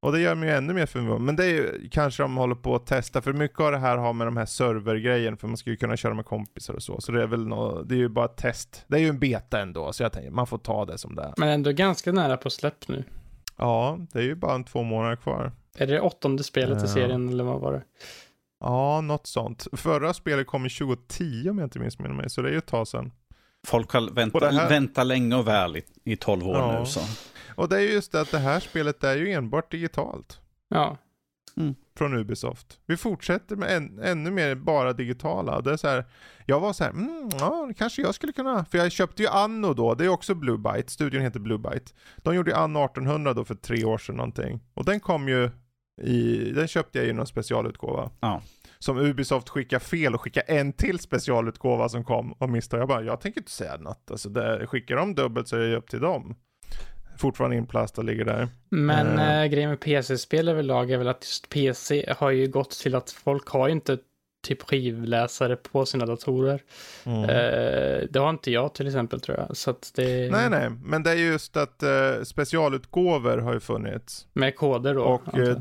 Och 0.05 0.11
det 0.11 0.19
gör 0.19 0.35
mig 0.35 0.49
ju 0.49 0.55
ännu 0.55 0.73
mer 0.73 0.85
förvånad. 0.85 1.21
Men 1.21 1.35
det 1.35 1.45
är 1.45 1.49
ju 1.49 1.89
kanske 1.91 2.23
de 2.23 2.37
håller 2.37 2.55
på 2.55 2.75
att 2.75 2.85
testa, 2.85 3.21
för 3.21 3.33
mycket 3.33 3.59
av 3.59 3.71
det 3.71 3.77
här 3.77 3.97
har 3.97 4.13
med 4.13 4.27
de 4.27 4.37
här 4.37 4.45
servergrejen, 4.45 5.37
för 5.37 5.47
man 5.47 5.57
ska 5.57 5.69
ju 5.69 5.77
kunna 5.77 5.97
köra 5.97 6.13
med 6.13 6.25
kompisar 6.25 6.73
och 6.73 6.83
så. 6.83 7.01
Så 7.01 7.11
det 7.11 7.23
är 7.23 7.27
väl 7.27 7.47
nå, 7.47 7.81
det 7.81 7.95
är 7.95 7.97
ju 7.97 8.09
bara 8.09 8.25
ett 8.25 8.37
test. 8.37 8.85
Det 8.87 8.95
är 8.95 8.99
ju 8.99 9.07
en 9.07 9.19
beta 9.19 9.59
ändå, 9.59 9.93
så 9.93 10.03
jag 10.03 10.11
tänker 10.13 10.31
man 10.31 10.47
får 10.47 10.57
ta 10.57 10.85
det 10.85 10.97
som 10.97 11.15
det 11.15 11.21
är. 11.21 11.33
Men 11.37 11.49
ändå 11.49 11.71
ganska 11.71 12.11
nära 12.11 12.37
på 12.37 12.49
släpp 12.49 12.87
nu. 12.87 13.03
Ja, 13.57 13.99
det 14.11 14.19
är 14.19 14.23
ju 14.23 14.35
bara 14.35 14.55
en 14.55 14.63
två 14.63 14.83
månader 14.83 15.15
kvar. 15.15 15.51
Är 15.77 15.87
det 15.87 15.99
åttonde 15.99 16.43
spelet 16.43 16.77
ja. 16.79 16.85
i 16.85 16.87
serien, 16.87 17.29
eller 17.29 17.43
vad 17.43 17.61
var 17.61 17.73
det? 17.73 17.83
Ja, 18.59 19.01
något 19.01 19.27
sånt. 19.27 19.67
Förra 19.73 20.13
spelet 20.13 20.47
kom 20.47 20.65
i 20.65 20.69
2010 20.69 21.49
om 21.49 21.57
jag 21.57 21.65
inte 21.65 21.79
minns 21.79 21.99
mig, 21.99 22.29
så 22.29 22.41
det 22.41 22.49
är 22.49 22.51
ju 22.51 22.57
ett 22.57 22.67
tag 22.67 22.87
sedan. 22.87 23.11
Folk 23.67 23.91
har 23.91 24.13
väntat, 24.13 24.53
här... 24.53 24.69
väntat 24.69 25.07
länge 25.07 25.35
och 25.35 25.47
väl 25.47 25.77
i, 25.77 25.83
i 26.03 26.15
12 26.15 26.47
år 26.47 26.57
ja. 26.57 26.79
nu 26.79 26.85
så. 26.85 27.01
Och 27.55 27.69
det 27.69 27.75
är 27.75 27.81
just 27.81 28.11
det 28.11 28.21
att 28.21 28.31
det 28.31 28.39
här 28.39 28.59
spelet 28.59 29.03
är 29.03 29.17
ju 29.17 29.31
enbart 29.31 29.71
digitalt. 29.71 30.39
Ja. 30.67 30.97
Mm. 31.57 31.75
Från 31.97 32.13
Ubisoft. 32.13 32.79
Vi 32.85 32.97
fortsätter 32.97 33.55
med 33.55 33.77
en, 33.77 33.99
ännu 33.99 34.31
mer 34.31 34.55
bara 34.55 34.93
digitala. 34.93 35.61
Det 35.61 35.73
är 35.73 35.77
så 35.77 35.87
här, 35.87 36.05
jag 36.45 36.59
var 36.59 36.73
så 36.73 36.83
här, 36.83 36.91
mm, 36.91 37.29
ja, 37.39 37.69
kanske 37.77 38.01
jag 38.01 38.15
skulle 38.15 38.31
kunna, 38.31 38.65
för 38.65 38.77
jag 38.77 38.91
köpte 38.91 39.23
ju 39.23 39.29
Anno 39.29 39.73
då, 39.73 39.93
det 39.93 40.05
är 40.05 40.09
också 40.09 40.35
Blue 40.35 40.57
Byte, 40.57 40.91
studion 40.91 41.21
heter 41.21 41.39
Blue 41.39 41.57
Byte. 41.57 41.91
De 42.17 42.35
gjorde 42.35 42.51
ju 42.51 42.57
Anno 42.57 42.85
1800 42.85 43.33
då 43.33 43.45
för 43.45 43.55
tre 43.55 43.85
år 43.85 43.97
sedan 43.97 44.15
någonting. 44.15 44.59
Och 44.73 44.85
den 44.85 44.99
kom 44.99 45.29
ju 45.29 45.49
i, 46.01 46.51
den 46.51 46.67
köpte 46.67 46.99
jag 46.99 47.07
i 47.07 47.13
någon 47.13 47.27
specialutgåva. 47.27 48.11
Ja. 48.19 48.41
Som 48.79 48.97
Ubisoft 48.97 49.49
skickade 49.49 49.85
fel 49.85 50.15
och 50.15 50.21
skickade 50.21 50.45
en 50.45 50.73
till 50.73 50.99
specialutgåva 50.99 51.89
som 51.89 52.03
kom 52.03 52.31
och 52.31 52.49
misstag. 52.49 52.79
Jag 52.79 52.87
bara, 52.87 53.03
jag 53.03 53.21
tänker 53.21 53.41
inte 53.41 53.51
säga 53.51 53.77
något. 53.77 54.11
Alltså 54.11 54.29
det, 54.29 54.67
skickar 54.67 54.95
de 54.95 55.15
dubbelt 55.15 55.47
så 55.47 55.55
är 55.55 55.59
det 55.59 55.75
upp 55.75 55.89
till 55.89 55.99
dem 55.99 56.35
fortfarande 57.17 57.55
inplastad 57.57 58.01
ligger 58.01 58.25
där. 58.25 58.47
Men 58.69 59.07
uh, 59.07 59.41
äh, 59.41 59.45
grejen 59.45 59.69
med 59.69 59.79
PC-spel 59.79 60.49
överlag 60.49 60.91
är 60.91 60.97
väl 60.97 61.07
att 61.07 61.23
just 61.23 61.49
PC 61.49 62.13
har 62.17 62.31
ju 62.31 62.47
gått 62.47 62.71
till 62.71 62.95
att 62.95 63.11
folk 63.11 63.47
har 63.47 63.67
ju 63.67 63.73
inte 63.73 63.97
typ 64.47 64.61
skivläsare 64.61 65.55
på 65.55 65.85
sina 65.85 66.05
datorer. 66.05 66.61
Mm. 67.03 67.21
Uh, 67.21 68.07
det 68.09 68.19
har 68.19 68.29
inte 68.29 68.51
jag 68.51 68.73
till 68.73 68.87
exempel 68.87 69.19
tror 69.19 69.37
jag. 69.37 69.57
Så 69.57 69.75
det... 69.95 70.31
Nej, 70.31 70.49
nej, 70.49 70.69
men 70.69 71.03
det 71.03 71.11
är 71.11 71.15
just 71.15 71.57
att 71.57 71.83
uh, 71.83 72.23
specialutgåvor 72.23 73.37
har 73.37 73.53
ju 73.53 73.59
funnits. 73.59 74.27
Med 74.33 74.55
koder 74.55 74.93
då? 74.93 75.03
Och, 75.03 75.37
uh, 75.37 75.57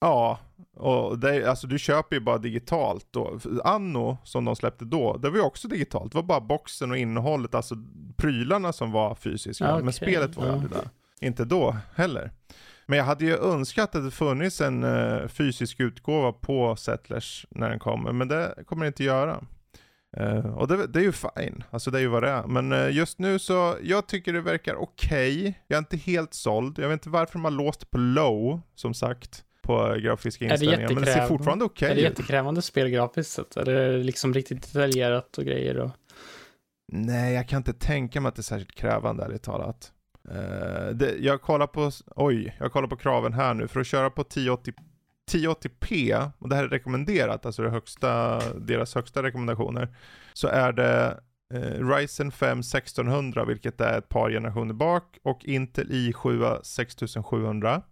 ja, 0.00 0.38
och 0.78 1.18
det, 1.18 1.50
alltså 1.50 1.66
du 1.66 1.78
köper 1.78 2.16
ju 2.16 2.20
bara 2.20 2.38
digitalt 2.38 3.06
då. 3.10 3.38
Anno 3.64 4.18
som 4.24 4.44
de 4.44 4.56
släppte 4.56 4.84
då, 4.84 5.16
det 5.16 5.30
var 5.30 5.36
ju 5.36 5.42
också 5.42 5.68
digitalt. 5.68 6.12
Det 6.12 6.18
var 6.18 6.22
bara 6.22 6.40
boxen 6.40 6.90
och 6.90 6.96
innehållet, 6.96 7.54
alltså 7.54 7.74
prylarna 8.16 8.72
som 8.72 8.92
var 8.92 9.14
fysiska. 9.14 9.72
Okay. 9.72 9.84
Men 9.84 9.92
spelet 9.92 10.36
var 10.36 10.46
ju 10.46 10.52
aldrig 10.52 10.70
där. 10.70 10.88
Inte 11.20 11.44
då 11.44 11.76
heller. 11.94 12.32
Men 12.86 12.98
jag 12.98 13.04
hade 13.04 13.24
ju 13.24 13.36
önskat 13.36 13.94
att 13.94 14.04
det 14.04 14.10
funnits 14.10 14.60
en 14.60 14.84
uh, 14.84 15.28
fysisk 15.28 15.80
utgåva 15.80 16.32
på 16.32 16.76
Settlers 16.76 17.46
när 17.50 17.70
den 17.70 17.78
kommer, 17.78 18.12
men 18.12 18.28
det 18.28 18.54
kommer 18.66 18.84
det 18.84 18.88
inte 18.88 19.04
göra. 19.04 19.44
Uh, 20.20 20.46
och 20.46 20.68
det, 20.68 20.86
det, 20.86 20.98
är 20.98 21.02
ju 21.02 21.12
fine, 21.12 21.64
alltså 21.70 21.90
det 21.90 21.98
är 21.98 22.02
ju 22.02 22.08
vad 22.08 22.22
det 22.22 22.30
är. 22.30 22.46
Men 22.46 22.72
uh, 22.72 22.92
just 22.92 23.18
nu 23.18 23.38
så, 23.38 23.76
jag 23.82 24.06
tycker 24.06 24.32
det 24.32 24.40
verkar 24.40 24.74
okej. 24.74 25.40
Okay. 25.40 25.54
Jag 25.66 25.76
är 25.76 25.78
inte 25.78 25.96
helt 25.96 26.34
såld. 26.34 26.78
Jag 26.78 26.88
vet 26.88 26.94
inte 26.94 27.10
varför 27.10 27.32
de 27.32 27.44
har 27.44 27.50
låst 27.50 27.90
på 27.90 27.98
low, 27.98 28.60
som 28.74 28.94
sagt 28.94 29.44
på 29.68 29.96
grafiska 30.02 30.44
inställningar. 30.44 30.94
Men 30.94 31.04
det 31.04 31.12
ser 31.12 31.26
fortfarande 31.26 31.64
okej 31.64 31.86
okay 31.86 31.92
Är 31.92 31.94
det 31.94 32.08
jättekrävande 32.08 32.62
spel 32.62 32.88
grafiskt 32.88 33.32
sett? 33.32 33.56
Är 33.56 33.64
det 33.64 33.98
liksom 33.98 34.34
riktigt 34.34 34.62
detaljerat 34.62 35.38
och 35.38 35.44
grejer? 35.44 35.78
Och... 35.78 35.90
Nej, 36.92 37.34
jag 37.34 37.48
kan 37.48 37.56
inte 37.56 37.72
tänka 37.72 38.20
mig 38.20 38.28
att 38.28 38.36
det 38.36 38.40
är 38.40 38.42
särskilt 38.42 38.74
krävande 38.74 39.24
ärligt 39.24 39.42
talat. 39.42 39.92
Uh, 40.28 40.88
det, 40.94 41.16
jag 41.18 41.42
kollar 41.42 41.66
på, 41.66 41.90
oj, 42.06 42.56
jag 42.58 42.72
kollar 42.72 42.88
på 42.88 42.96
kraven 42.96 43.32
här 43.32 43.54
nu. 43.54 43.68
För 43.68 43.80
att 43.80 43.86
köra 43.86 44.10
på 44.10 44.20
1080, 44.20 44.72
1080p, 45.30 46.30
och 46.38 46.48
det 46.48 46.56
här 46.56 46.64
är 46.64 46.68
rekommenderat, 46.68 47.46
alltså 47.46 47.62
det 47.62 47.70
högsta, 47.70 48.40
deras 48.54 48.94
högsta 48.94 49.22
rekommendationer, 49.22 49.96
så 50.32 50.48
är 50.48 50.72
det 50.72 51.20
uh, 51.54 51.88
Ryzen 51.88 52.32
5 52.32 52.58
1600, 52.58 53.44
vilket 53.44 53.80
är 53.80 53.98
ett 53.98 54.08
par 54.08 54.30
generationer 54.30 54.74
bak, 54.74 55.18
och 55.22 55.44
Intel 55.44 55.90
i7 55.90 56.62
6700. 56.62 57.82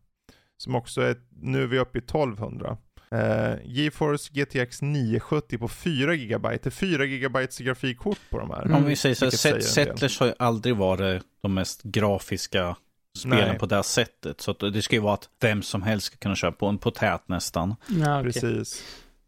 Som 0.59 0.74
också 0.74 1.01
är, 1.01 1.16
nu 1.43 1.62
är 1.62 1.66
vi 1.66 1.78
uppe 1.78 1.99
i 1.99 2.03
1200. 2.03 2.77
Uh, 3.12 3.57
GeForce 3.65 4.31
GTX 4.33 4.83
970 4.83 5.59
på 5.59 5.69
4 5.69 6.16
GB. 6.16 6.49
Det 6.49 6.66
är 6.66 6.70
4 6.70 7.07
GB 7.07 7.39
grafikkort 7.59 8.19
på 8.31 8.39
de 8.39 8.51
här. 8.51 8.62
Mm. 8.62 8.77
Om 8.77 8.85
vi 8.85 8.97
säger 8.97 9.15
så, 9.15 9.31
set, 9.31 9.65
Settlers 9.65 10.20
har 10.20 10.27
ju 10.27 10.33
aldrig 10.39 10.77
varit 10.77 11.23
de 11.43 11.55
mest 11.55 11.83
grafiska 11.83 12.77
spelen 13.16 13.49
Nej. 13.49 13.59
på 13.59 13.66
det 13.66 13.74
här 13.74 13.83
sättet. 13.83 14.41
Så 14.41 14.53
det 14.53 14.83
ska 14.83 14.97
ju 14.97 15.03
vara 15.03 15.15
att 15.15 15.28
vem 15.41 15.62
som 15.62 15.83
helst 15.83 16.07
ska 16.07 16.16
kunna 16.16 16.35
köra 16.35 16.53
på 16.53 16.66
en 16.66 16.78
på 16.78 16.91
tät 16.91 17.28
nästan. 17.28 17.74
Ja, 17.89 18.20
okay. 18.20 18.33
Precis. 18.33 18.85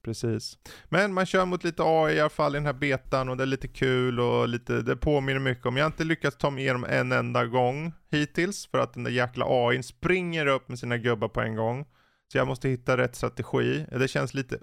Precis. 0.09 0.59
Men 0.89 1.15
man 1.15 1.27
kör 1.27 1.45
mot 1.45 1.65
lite 1.65 1.83
AI 1.83 2.15
i 2.15 2.21
alla 2.21 2.31
fall 2.31 2.55
i 2.55 2.59
den 2.59 2.67
här 2.67 2.73
betan 2.73 3.29
och 3.29 3.37
det 3.37 3.45
är 3.45 3.47
lite 3.47 3.69
kul 3.69 4.21
och 4.21 4.49
lite, 4.49 4.83
det 4.83 4.97
påminner 4.97 5.41
mycket 5.41 5.67
om, 5.67 5.77
jag 5.77 5.85
har 5.85 5.91
inte 5.91 6.05
lyckats 6.05 6.37
ta 6.37 6.51
mig 6.51 6.63
igenom 6.63 6.85
en 6.85 7.13
enda 7.13 7.45
gång 7.45 7.93
hittills 8.11 8.67
för 8.67 8.79
att 8.79 8.95
den 8.95 9.05
där 9.05 9.11
jäkla 9.11 9.45
AI 9.49 9.83
springer 9.83 10.47
upp 10.47 10.69
med 10.69 10.79
sina 10.79 10.99
gubbar 10.99 11.29
på 11.29 11.41
en 11.41 11.57
gång. 11.57 11.87
Så 12.33 12.39
jag 12.39 12.47
måste 12.47 12.69
hitta 12.69 12.97
rätt 12.97 13.17
strategi. 13.17 13.87
Det 13.91 14.09
känns 14.09 14.35
lite, 14.35 14.59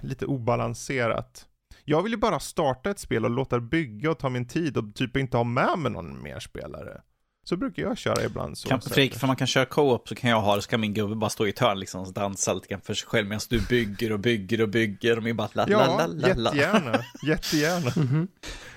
lite 0.00 0.26
obalanserat. 0.26 1.46
Jag 1.84 2.02
vill 2.02 2.12
ju 2.12 2.18
bara 2.18 2.40
starta 2.40 2.90
ett 2.90 2.98
spel 2.98 3.24
och 3.24 3.30
låta 3.30 3.56
det 3.56 3.62
bygga 3.62 4.10
och 4.10 4.18
ta 4.18 4.28
min 4.28 4.48
tid 4.48 4.76
och 4.76 4.94
typ 4.94 5.16
inte 5.16 5.36
ha 5.36 5.44
med 5.44 5.78
mig 5.78 5.92
någon 5.92 6.22
mer 6.22 6.40
spelare. 6.40 7.02
Så 7.48 7.56
brukar 7.56 7.82
jag 7.82 7.98
köra 7.98 8.24
ibland. 8.24 8.58
Så 8.58 8.68
kan, 8.68 8.80
Fredrik, 8.80 9.14
för 9.14 9.26
man 9.26 9.36
kan 9.36 9.46
köra 9.46 9.64
co-op 9.64 10.08
så 10.08 10.14
kan 10.14 10.30
jag 10.30 10.40
ha 10.40 10.56
det, 10.56 10.62
så 10.62 10.68
kan 10.70 10.80
min 10.80 10.94
gubbe 10.94 11.14
bara 11.14 11.30
stå 11.30 11.46
i 11.46 11.50
ett 11.50 11.58
hörn 11.58 11.80
liksom 11.80 12.00
och 12.00 12.12
dansa 12.12 12.52
lite 12.52 12.66
grann 12.66 12.80
för 12.80 12.94
sig 12.94 13.08
själv 13.08 13.28
medan 13.28 13.40
du 13.50 13.60
bygger 13.68 14.12
och 14.12 14.20
bygger 14.20 14.62
och 14.62 14.68
bygger 14.68 15.16
och 15.16 15.22
min 15.22 15.36
bara 15.36 15.48
la, 15.52 15.66
Ja, 15.68 15.78
la, 15.78 16.06
la, 16.06 16.34
la, 16.34 16.54
jättegärna, 16.54 17.00
jättegärna. 17.26 17.90
Mm 17.96 18.08
-hmm. 18.08 18.28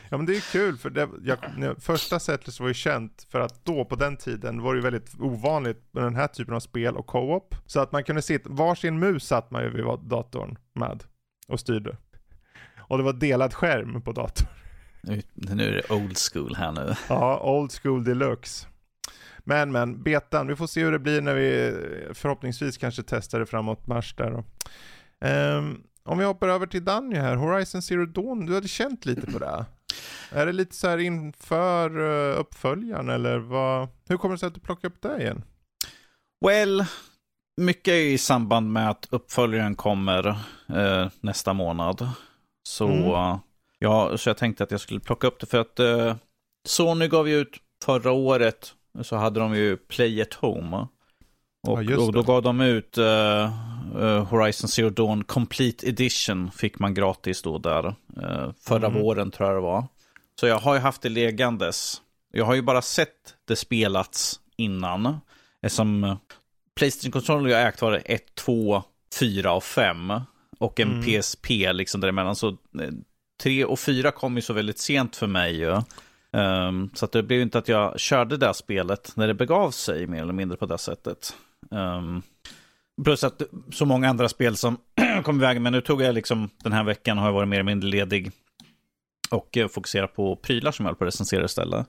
Ja 0.10 0.18
men 0.18 0.26
det 0.26 0.36
är 0.36 0.52
kul 0.52 0.78
för 0.78 0.90
det, 0.90 1.10
jag, 1.24 1.38
första 1.80 2.20
Settlers 2.20 2.60
var 2.60 2.68
ju 2.68 2.74
känt 2.74 3.28
för 3.30 3.40
att 3.40 3.66
då 3.66 3.86
på 3.86 3.96
den 3.96 4.18
tiden 4.18 4.62
var 4.62 4.74
det 4.74 4.78
ju 4.78 4.84
väldigt 4.84 5.12
ovanligt 5.20 5.84
med 5.92 6.04
den 6.04 6.16
här 6.16 6.28
typen 6.28 6.54
av 6.54 6.60
spel 6.60 6.98
och 6.98 7.06
co-op. 7.06 7.56
Så 7.66 7.80
att 7.80 7.92
man 7.92 8.04
kunde 8.04 8.22
sitta, 8.22 8.50
varsin 8.50 9.00
mus 9.00 9.24
satt 9.24 9.52
man 9.52 9.64
ju 9.64 9.70
vid 9.70 9.86
datorn 10.10 10.58
med 10.74 11.04
och 11.48 11.60
styrde. 11.60 11.98
Och 12.78 12.98
det 12.98 13.04
var 13.04 13.14
delad 13.14 13.54
skärm 13.54 14.02
på 14.02 14.12
datorn. 14.12 14.61
Nu, 15.04 15.22
nu 15.34 15.68
är 15.68 15.72
det 15.72 15.94
old 15.96 16.18
school 16.18 16.56
här 16.56 16.72
nu. 16.72 16.96
Ja, 17.10 17.40
old 17.44 17.72
school 17.72 18.04
deluxe. 18.04 18.68
Men 19.44 19.72
men, 19.72 20.04
betan, 20.04 20.48
vi 20.48 20.56
får 20.56 20.68
se 20.68 20.84
hur 20.84 20.92
det 20.92 21.00
blir 21.00 21.22
när 21.22 21.34
vi 21.34 21.74
förhoppningsvis 22.14 22.78
kanske 22.78 23.04
testar 23.04 23.40
det 23.40 23.46
framåt 23.46 23.88
mars 23.88 24.16
där. 24.16 24.44
Um, 25.58 25.84
om 26.04 26.18
vi 26.18 26.26
hoppar 26.26 26.48
över 26.48 26.68
till 26.68 26.86
Danny 26.86 27.16
här, 27.16 27.36
Horizon 27.36 27.82
Zero 27.82 28.06
Dawn, 28.06 28.46
du 28.46 28.54
hade 28.54 28.68
känt 28.68 29.06
lite 29.06 29.32
på 29.32 29.40
det? 29.40 29.66
Är 30.32 30.46
det 30.46 30.52
lite 30.52 30.76
så 30.76 30.88
här 30.88 30.98
inför 30.98 32.00
uh, 32.00 32.40
uppföljaren 32.40 33.10
eller 33.10 33.38
vad? 33.38 33.88
Hur 34.08 34.18
kommer 34.18 34.36
det 34.36 34.40
sig 34.40 34.48
att 34.48 34.54
du 34.54 34.60
plockar 34.60 34.88
upp 34.88 35.02
det 35.02 35.22
igen? 35.22 35.44
Well, 36.46 36.86
mycket 37.58 37.94
i 37.94 38.18
samband 38.18 38.72
med 38.72 38.90
att 38.90 39.08
uppföljaren 39.10 39.76
kommer 39.76 40.28
uh, 40.28 41.08
nästa 41.22 41.54
månad. 41.54 42.10
Så 42.64 42.88
mm. 42.88 43.40
Ja, 43.84 44.18
så 44.18 44.30
jag 44.30 44.38
tänkte 44.38 44.64
att 44.64 44.72
jag 44.72 44.80
skulle 44.80 45.00
plocka 45.00 45.28
upp 45.28 45.40
det 45.40 45.46
för 45.46 45.58
att 45.58 45.80
eh, 45.80 46.16
Sony 46.68 47.08
gav 47.08 47.30
ju 47.30 47.36
ut 47.36 47.58
förra 47.84 48.12
året 48.12 48.74
så 49.02 49.16
hade 49.16 49.40
de 49.40 49.56
ju 49.56 49.78
Play 49.78 50.22
at 50.22 50.34
Home. 50.34 50.88
Och, 51.68 51.84
ja, 51.84 52.00
och 52.00 52.14
då 52.14 52.24
gav 52.24 52.42
de 52.42 52.62
ut 52.62 52.98
uh, 52.98 53.06
uh, 53.06 54.24
Horizon 54.24 54.68
Zero 54.68 54.90
Dawn 54.90 55.24
Complete 55.24 55.90
Edition 55.90 56.52
fick 56.52 56.80
man 56.80 56.94
gratis 56.94 57.42
då 57.42 57.58
där. 57.58 57.88
Uh, 57.88 58.52
förra 58.62 58.88
mm. 58.88 59.02
våren 59.02 59.32
tror 59.32 59.50
jag 59.50 59.58
det 59.58 59.62
var. 59.62 59.88
Så 60.40 60.48
jag 60.48 60.60
har 60.60 60.74
ju 60.74 60.80
haft 60.80 61.02
det 61.02 61.10
legandes. 61.10 62.02
Jag 62.32 62.46
har 62.46 62.54
ju 62.54 62.62
bara 62.62 62.82
sett 62.82 63.36
det 63.48 63.56
spelats 63.56 64.40
innan. 64.58 65.18
Som 65.68 66.18
Playstation-kontroller 66.76 67.50
jag 67.50 67.68
ägt 67.68 67.82
var 67.82 67.92
det 67.92 68.00
1, 68.00 68.36
2, 68.36 68.84
4 69.20 69.54
och 69.54 69.64
5. 69.64 70.14
Och 70.60 70.80
en 70.80 70.92
mm. 70.92 71.22
PSP 71.22 71.50
liksom 71.74 72.02
däremellan. 72.02 72.36
Så 72.36 72.58
tre 73.42 73.66
och 73.66 73.80
fyra 73.80 74.12
kom 74.12 74.36
ju 74.36 74.42
så 74.42 74.54
väldigt 74.54 74.80
sent 74.80 75.16
för 75.16 75.28
mig 75.28 75.56
ju. 75.56 75.82
Um, 76.34 76.90
så 76.94 77.06
att 77.06 77.12
det 77.12 77.24
blev 77.24 77.42
inte 77.42 77.58
att 77.58 77.68
jag 77.68 78.00
körde 78.00 78.38
det 78.38 78.54
spelet 78.54 79.12
när 79.16 79.28
det 79.28 79.34
begav 79.34 79.72
sig 79.72 80.08
mer 80.08 80.22
eller 80.22 80.34
mindre 80.34 80.58
på 80.58 80.66
det 80.66 80.78
sättet. 80.78 81.36
Um, 81.70 82.22
Plus 83.04 83.24
att 83.24 83.42
så 83.72 83.86
många 83.86 84.10
andra 84.10 84.30
spel 84.30 84.58
som 84.58 84.78
kom 85.24 85.38
iväg. 85.38 85.62
Men 85.62 85.74
nu 85.74 85.82
tog 85.82 86.02
jag 86.02 86.16
liksom 86.16 86.50
den 86.64 86.72
här 86.72 86.84
veckan 86.84 87.18
har 87.18 87.26
jag 87.26 87.34
varit 87.34 87.50
mer 87.50 87.58
eller 87.58 87.64
mindre 87.64 87.90
ledig. 87.90 88.32
Och 89.30 89.58
eh, 89.58 89.68
fokuserat 89.68 90.16
på 90.16 90.36
prylar 90.36 90.72
som 90.72 90.86
jag 90.86 90.90
höll 90.90 90.96
på 90.96 91.04
att 91.04 91.08
recensera 91.08 91.46
istället. 91.46 91.88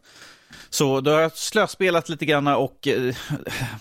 Så 0.71 1.01
då 1.01 1.11
har 1.11 1.21
jag 1.21 1.37
slöspelat 1.37 2.09
lite 2.09 2.27
grann 2.27 2.47
och 2.47 2.89
uh, 2.97 3.15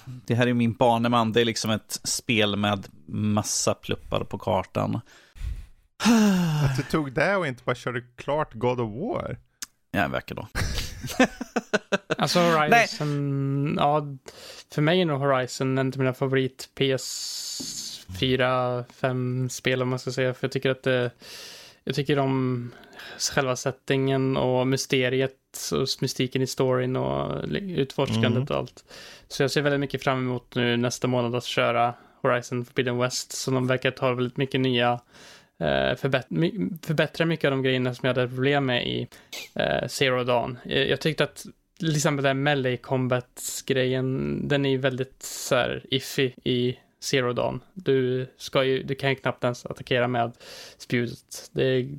det 0.26 0.36
här 0.36 0.48
är 0.48 0.54
min 0.54 0.74
baneman. 0.74 1.32
Det 1.32 1.42
är 1.42 1.46
liksom 1.46 1.72
ett 1.72 2.00
spel 2.04 2.56
med 2.56 2.88
massa 3.08 3.74
pluppar 3.74 4.24
på 4.24 4.38
kartan. 4.38 5.02
Att 6.64 6.78
du 6.78 6.84
tog 6.84 7.14
det 7.14 7.36
och 7.36 7.48
inte 7.48 7.64
bara 7.64 7.76
körde 7.76 8.02
klart 8.16 8.54
God 8.54 8.80
of 8.80 8.92
War. 8.92 9.38
Ja, 9.92 10.00
en 10.00 10.12
vecka 10.12 10.34
då. 10.34 10.48
alltså 12.18 12.40
Horizon, 12.40 13.76
ja, 13.80 14.18
för 14.74 14.82
mig 14.82 15.02
är 15.02 15.06
nog 15.06 15.20
Horizon 15.20 15.78
en 15.78 15.88
av 15.88 15.98
mina 15.98 16.14
favorit 16.14 16.70
PS4, 16.76 18.86
5-spel 19.00 19.82
om 19.82 19.90
man 19.90 20.00
ska 20.00 20.12
säga. 20.12 20.34
För 20.34 20.48
jag 20.48 20.52
tycker 20.52 20.70
att 20.70 20.84
det, 20.84 21.12
jag 21.84 21.96
tycker 21.96 22.20
om 22.20 22.72
själva 23.32 23.56
settingen 23.56 24.38
och 24.38 24.68
mysteriet 24.68 25.72
och 25.72 25.88
mystiken 26.02 26.42
i 26.42 26.48
storyn 26.48 26.96
och 26.96 27.44
utforskandet 27.54 28.32
mm. 28.32 28.44
och 28.44 28.56
allt. 28.56 28.84
Så 29.28 29.44
jag 29.44 29.52
ser 29.52 29.62
väldigt 29.62 29.80
mycket 29.80 30.04
fram 30.04 30.18
emot 30.18 30.56
nu 30.56 30.78
nästa 30.78 31.08
månad 31.08 31.36
att 31.36 31.44
köra 31.44 31.94
Horizon 32.22 32.66
Forbidden 32.66 32.98
West. 32.98 33.32
Så 33.32 33.52
de 33.52 33.68
verkar 33.68 33.92
ta 33.92 34.14
väldigt 34.14 34.38
mycket 34.38 34.62
nya 34.62 35.00
förbätt 35.98 36.28
förbättra 36.82 37.26
mycket 37.26 37.46
av 37.46 37.52
de 37.52 37.64
grejerna 37.64 37.94
som 37.94 38.08
jag 38.08 38.16
hade 38.16 38.28
problem 38.28 38.66
med 38.66 38.88
i 38.88 39.08
eh, 39.56 39.88
Zero 39.88 40.24
Dawn. 40.24 40.58
Jag, 40.64 40.90
jag 40.90 41.02
tyckte 41.02 41.24
att 41.24 41.46
till 41.80 41.96
exempel 41.96 42.24
den 42.24 42.44
melee 42.44 42.78
combat-grejen, 42.78 44.48
den 44.48 44.66
är 44.66 44.78
väldigt 44.78 45.24
så 45.24 45.56
här 45.56 45.86
iffy 45.90 46.32
i 46.44 46.78
Zero 47.00 47.34
Dawn. 47.34 47.60
Du, 47.74 48.28
ska 48.38 48.64
ju, 48.64 48.84
du 48.84 48.96
kan 48.96 49.10
ju 49.10 49.16
knappt 49.16 49.44
ens 49.44 49.66
attackera 49.66 50.08
med 50.08 50.32
spjutet. 50.78 51.50
Det 51.52 51.64
är 51.64 51.90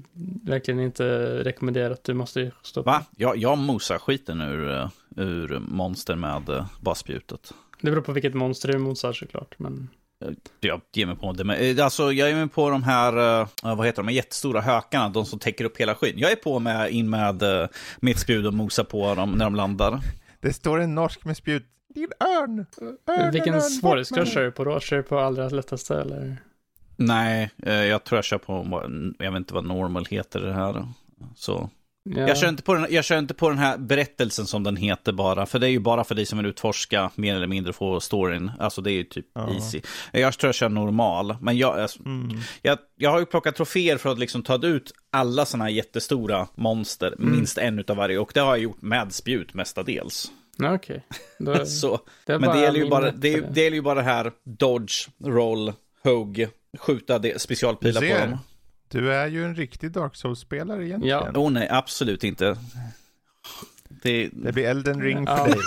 verkligen 0.45 0.81
inte 0.81 1.05
rekommenderat. 1.45 2.05
Du 2.05 2.15
måste 2.15 2.51
stå 2.63 2.83
på. 2.83 2.91
Va? 2.91 3.05
Jag, 3.17 3.37
jag 3.37 3.59
mosar 3.59 3.99
skiten 3.99 4.41
ur, 4.41 4.71
eh, 4.71 4.89
ur 5.17 5.59
monster 5.59 6.17
med 6.17 6.65
bara 6.81 6.95
spjutet. 6.95 7.55
Det 7.81 7.91
beror 7.91 8.03
på 8.03 8.13
vilket 8.13 8.35
monster 8.35 8.73
du 8.73 8.79
mosar 8.79 9.13
såklart. 9.13 9.59
Men... 9.59 9.89
Jag 10.61 10.81
ger 10.93 11.07
mig 11.07 11.17
på 11.17 11.33
det. 11.33 11.45
Men, 11.45 11.79
eh, 11.79 11.85
alltså, 11.85 12.13
jag 12.13 12.31
är 12.31 12.35
med 12.35 12.53
på 12.53 12.71
de 12.71 12.83
här, 12.83 13.41
uh, 13.41 13.49
vad 13.77 13.87
heter 13.87 14.03
de, 14.03 14.07
de 14.07 14.13
jättestora 14.13 14.61
hökarna, 14.61 15.09
de 15.09 15.27
som 15.27 15.39
täcker 15.39 15.65
upp 15.65 15.77
hela 15.77 15.95
skyn. 15.95 16.15
Jag 16.17 16.33
är 16.33 16.37
på 16.37 16.59
med, 16.59 16.91
in 16.91 17.11
med 17.11 17.43
uh, 17.43 17.67
mitt 18.01 18.19
spjut 18.19 18.47
och 18.47 18.55
mosar 18.55 18.85
på 18.85 19.15
dem 19.15 19.31
när 19.31 19.45
de 19.45 19.55
landar. 19.55 20.01
Det 20.41 20.53
står 20.53 20.81
en 20.81 20.95
norsk 20.95 21.25
med 21.25 21.37
spjut 21.37 21.67
din 21.95 22.09
örn! 22.21 22.67
örn 23.09 23.33
Vilken 23.33 23.61
svårighetsgrad 23.61 24.29
kör 24.29 24.45
du 24.45 24.51
på 24.51 24.65
då? 24.65 24.81
Kör 24.81 24.97
du 24.97 25.03
på 25.03 25.19
allra 25.19 25.49
lättaste 25.49 26.01
eller? 26.01 26.37
Nej, 26.97 27.51
eh, 27.63 27.75
jag 27.75 28.05
tror 28.05 28.17
jag 28.17 28.25
kör 28.25 28.39
på, 28.39 28.67
jag 29.19 29.33
vet 29.33 29.39
inte 29.39 29.55
vad 29.55 29.65
normal 29.65 30.07
heter 30.11 30.41
det 30.41 30.53
här. 30.53 30.89
Så. 31.37 31.71
Ja. 32.05 32.29
Jag, 32.29 32.39
kör 32.39 32.49
inte 32.49 32.63
på 32.63 32.75
den, 32.75 32.87
jag 32.91 33.05
kör 33.05 33.19
inte 33.19 33.35
på 33.35 33.49
den 33.49 33.59
här 33.59 33.79
berättelsen 33.79 34.47
som 34.47 34.63
den 34.63 34.77
heter 34.77 35.13
bara, 35.13 35.47
för 35.47 35.59
det 35.59 35.67
är 35.67 35.71
ju 35.71 35.79
bara 35.79 36.05
för 36.05 36.15
dig 36.15 36.27
som 36.27 36.39
vill 36.39 36.47
utforska 36.47 37.11
mer 37.15 37.37
eller 37.37 37.47
mindre 37.47 37.73
få 37.73 38.01
storyn. 38.01 38.51
Alltså 38.59 38.81
det 38.81 38.91
är 38.91 38.95
ju 38.95 39.05
typ 39.05 39.27
ja. 39.35 39.55
easy. 39.55 39.81
Jag 40.13 40.39
tror 40.39 40.49
jag 40.49 40.55
kör 40.55 40.69
normal, 40.69 41.37
men 41.41 41.59
jag, 41.59 41.79
alltså, 41.79 42.01
mm. 42.05 42.39
jag, 42.63 42.79
jag 42.97 43.11
har 43.11 43.19
ju 43.19 43.27
plockat 43.27 43.57
troféer 43.57 43.97
för 43.97 44.13
att 44.13 44.19
liksom 44.19 44.43
ta 44.43 44.67
ut 44.67 44.93
alla 45.11 45.45
sådana 45.45 45.65
här 45.65 45.71
jättestora 45.71 46.49
monster, 46.55 47.15
mm. 47.19 47.33
minst 47.33 47.59
en 47.59 47.79
utav 47.79 47.97
varje, 47.97 48.19
och 48.19 48.31
det 48.35 48.41
har 48.41 48.51
jag 48.51 48.63
gjort 48.63 48.83
med 48.83 49.13
spjut 49.13 49.55
mestadels. 49.55 50.33
Okej. 50.63 51.07
Okay. 51.41 51.67
så, 51.67 52.01
det 52.27 52.39
men 52.39 52.57
det 52.57 52.63
gäller, 52.63 52.79
ju 52.79 52.89
bara, 52.89 53.11
det, 53.11 53.41
det 53.55 53.63
gäller 53.63 53.77
ju 53.77 53.83
bara 53.83 53.95
det 53.95 54.03
här 54.03 54.33
dodge, 54.45 55.09
roll, 55.25 55.73
hugg, 56.05 56.49
skjuta 56.79 57.19
det, 57.19 57.41
specialpilar 57.41 58.01
på 58.01 58.27
dem. 58.27 58.39
Du 58.93 59.13
är 59.13 59.27
ju 59.27 59.45
en 59.45 59.55
riktig 59.55 59.93
Dark 59.93 60.17
Souls-spelare 60.17 60.87
egentligen. 60.87 61.31
Ja. 61.35 61.41
Oh 61.41 61.51
nej, 61.51 61.69
absolut 61.71 62.25
inte. 62.25 62.57
Det, 64.03 64.31
det 64.33 64.53
blir 64.53 64.65
Elden 64.65 65.03
ring 65.03 65.27
för 65.27 65.49
dig. 65.49 65.59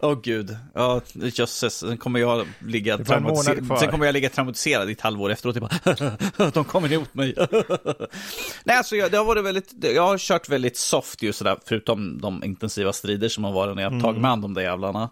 Åh 0.00 0.12
oh, 0.12 0.20
gud, 0.22 0.56
ja, 0.74 1.00
jösses, 1.14 1.78
sen 1.78 1.98
kommer 1.98 2.20
jag 2.20 2.46
ligga 2.58 2.98
traumatiserad. 2.98 3.78
Sen 3.78 3.90
kommer 3.90 4.06
jag 4.06 4.12
ligga 4.12 4.28
traumatiserad 4.28 4.88
i 4.88 4.92
ett 4.92 5.00
halvår 5.00 5.30
efteråt. 5.30 5.56
Bara, 5.56 6.50
de 6.54 6.64
kommer 6.64 6.92
emot 6.92 7.14
mig. 7.14 7.34
Nej, 8.64 8.76
alltså 8.76 8.96
jag, 8.96 9.10
det 9.10 9.16
har 9.16 9.24
varit 9.24 9.44
väldigt, 9.44 9.74
jag 9.80 10.02
har 10.02 10.18
kört 10.18 10.48
väldigt 10.48 10.76
soft 10.76 11.22
just 11.22 11.38
sådär, 11.38 11.56
förutom 11.66 12.20
de 12.20 12.44
intensiva 12.44 12.92
strider 12.92 13.28
som 13.28 13.44
har 13.44 13.52
varit 13.52 13.76
när 13.76 13.82
jag 13.82 13.92
mm. 13.92 14.02
tagit 14.02 14.20
med 14.20 14.30
hand 14.30 14.44
om 14.44 14.54
de 14.54 14.62
jävlarna. 14.62 15.10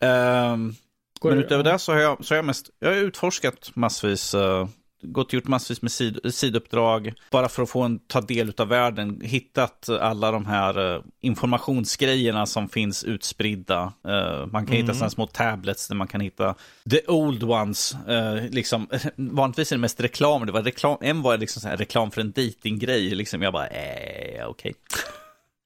Um, 0.00 0.74
men 1.22 1.38
utöver 1.38 1.64
det 1.64 1.78
så 1.78 1.92
har 1.92 2.00
jag, 2.00 2.24
så 2.24 2.34
har 2.34 2.36
jag 2.36 2.44
mest, 2.44 2.70
jag 2.78 2.88
har 2.88 2.96
utforskat 2.96 3.70
massvis 3.74 4.34
uh, 4.34 4.68
gått 5.02 5.26
och 5.26 5.34
gjort 5.34 5.48
massvis 5.48 5.82
med 5.82 5.92
sid 5.92 6.34
sidouppdrag 6.34 7.14
bara 7.30 7.48
för 7.48 7.62
att 7.62 7.70
få 7.70 7.82
en, 7.82 7.98
ta 7.98 8.20
del 8.20 8.52
av 8.58 8.68
världen, 8.68 9.20
hittat 9.24 9.88
alla 9.88 10.30
de 10.30 10.46
här 10.46 10.78
uh, 10.78 11.02
informationsgrejerna 11.20 12.46
som 12.46 12.68
finns 12.68 13.04
utspridda. 13.04 13.92
Uh, 14.08 14.46
man 14.46 14.66
kan 14.66 14.74
mm. 14.74 14.82
hitta 14.82 14.94
sådana 14.94 15.10
små 15.10 15.26
tablets 15.26 15.88
där 15.88 15.94
man 15.94 16.06
kan 16.08 16.20
hitta 16.20 16.54
the 16.90 17.00
old 17.06 17.42
ones. 17.42 17.96
Uh, 18.08 18.50
liksom, 18.50 18.88
vanligtvis 19.16 19.72
är 19.72 19.76
det 19.76 19.80
mest 19.80 20.00
reklam, 20.00 20.46
det 20.46 20.52
var 20.52 20.62
reklam, 20.62 20.98
en 21.00 21.22
var 21.22 21.38
liksom 21.38 21.62
så 21.62 21.68
här 21.68 21.76
reklam 21.76 22.10
för 22.10 22.20
en 22.20 22.32
datinggrej, 22.32 23.14
liksom 23.14 23.42
jag 23.42 23.52
bara, 23.52 23.66
eh, 23.66 24.48
okej. 24.48 24.48
Okay. 24.48 24.74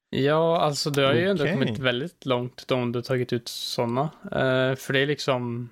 Ja, 0.09 0.61
alltså 0.61 0.89
det 0.89 1.01
har 1.05 1.13
ju 1.13 1.29
ändå 1.29 1.47
kommit 1.47 1.79
väldigt 1.79 2.25
långt 2.25 2.71
om 2.71 2.91
du 2.91 3.01
tagit 3.01 3.33
ut 3.33 3.47
sådana. 3.47 4.01
Uh, 4.01 4.75
för 4.75 4.93
det 4.93 4.99
är 4.99 5.05
liksom, 5.05 5.69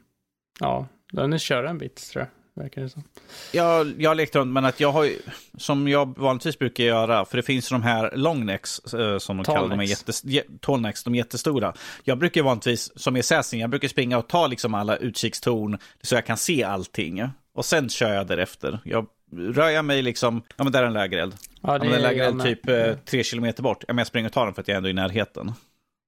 ja, 0.60 0.88
den 1.12 1.34
är 1.34 1.38
köra 1.38 1.70
en 1.70 1.78
bit 1.78 1.96
tror 2.12 2.22
jag 2.22 2.41
verkar 2.54 2.82
det 2.82 2.90
som. 2.90 3.04
Jag, 3.52 4.02
jag 4.02 4.10
har 4.10 4.16
lekt 4.16 4.36
runt, 4.36 4.54
men 4.54 4.66
att 4.66 4.80
jag 4.80 4.92
har 4.92 5.10
som 5.58 5.88
jag 5.88 6.18
vanligtvis 6.18 6.60
brukar 6.60 6.84
göra, 6.84 7.26
för 7.26 7.38
det 7.38 7.44
finns 7.44 7.70
de 7.70 7.84
här 7.84 8.12
longnecks, 8.16 8.94
eh, 8.94 9.18
som 9.18 9.38
de 9.38 9.44
kallar 9.44 9.70
dem, 9.70 9.84
jättes, 9.84 10.24
tallnecks, 10.60 11.04
de 11.04 11.16
jättestora. 11.16 11.74
Jag 12.04 12.18
brukar 12.18 12.44
vanligtvis, 12.44 12.92
som 12.96 13.16
i 13.16 13.20
Assassin, 13.20 13.60
jag 13.60 13.70
brukar 13.70 13.88
springa 13.88 14.18
och 14.18 14.28
ta 14.28 14.48
liksom 14.48 14.74
alla 14.74 14.98
utkikstorn, 14.98 15.78
så 16.02 16.16
jag 16.16 16.26
kan 16.26 16.38
se 16.38 16.64
allting. 16.64 17.24
Och 17.54 17.66
sen 17.66 17.90
kör 17.90 18.14
jag 18.14 18.28
därefter. 18.28 18.80
Jag 18.86 19.06
rör 19.32 19.70
jag 19.70 19.86
mig 19.86 20.02
liksom, 20.02 20.42
ja 20.56 20.64
men 20.64 20.74
där 20.74 20.84
är 20.84 20.88
en 20.88 20.94
lägereld. 20.94 21.36
Ja, 21.62 21.78
det 21.78 21.86
ja, 21.86 21.92
är 21.92 21.96
en 21.96 22.02
lägereld 22.02 22.44
typ 22.44 22.70
eh, 22.70 22.94
tre 23.06 23.24
kilometer 23.24 23.64
bort. 23.64 23.84
Ja, 23.88 23.94
men 23.94 23.98
jag 23.98 24.08
springer 24.08 24.30
och 24.30 24.34
tar 24.34 24.46
den 24.46 24.54
för 24.54 24.62
att 24.62 24.68
jag 24.68 24.74
är 24.76 24.78
ändå 24.78 24.90
i 24.90 24.94
närheten. 24.94 25.54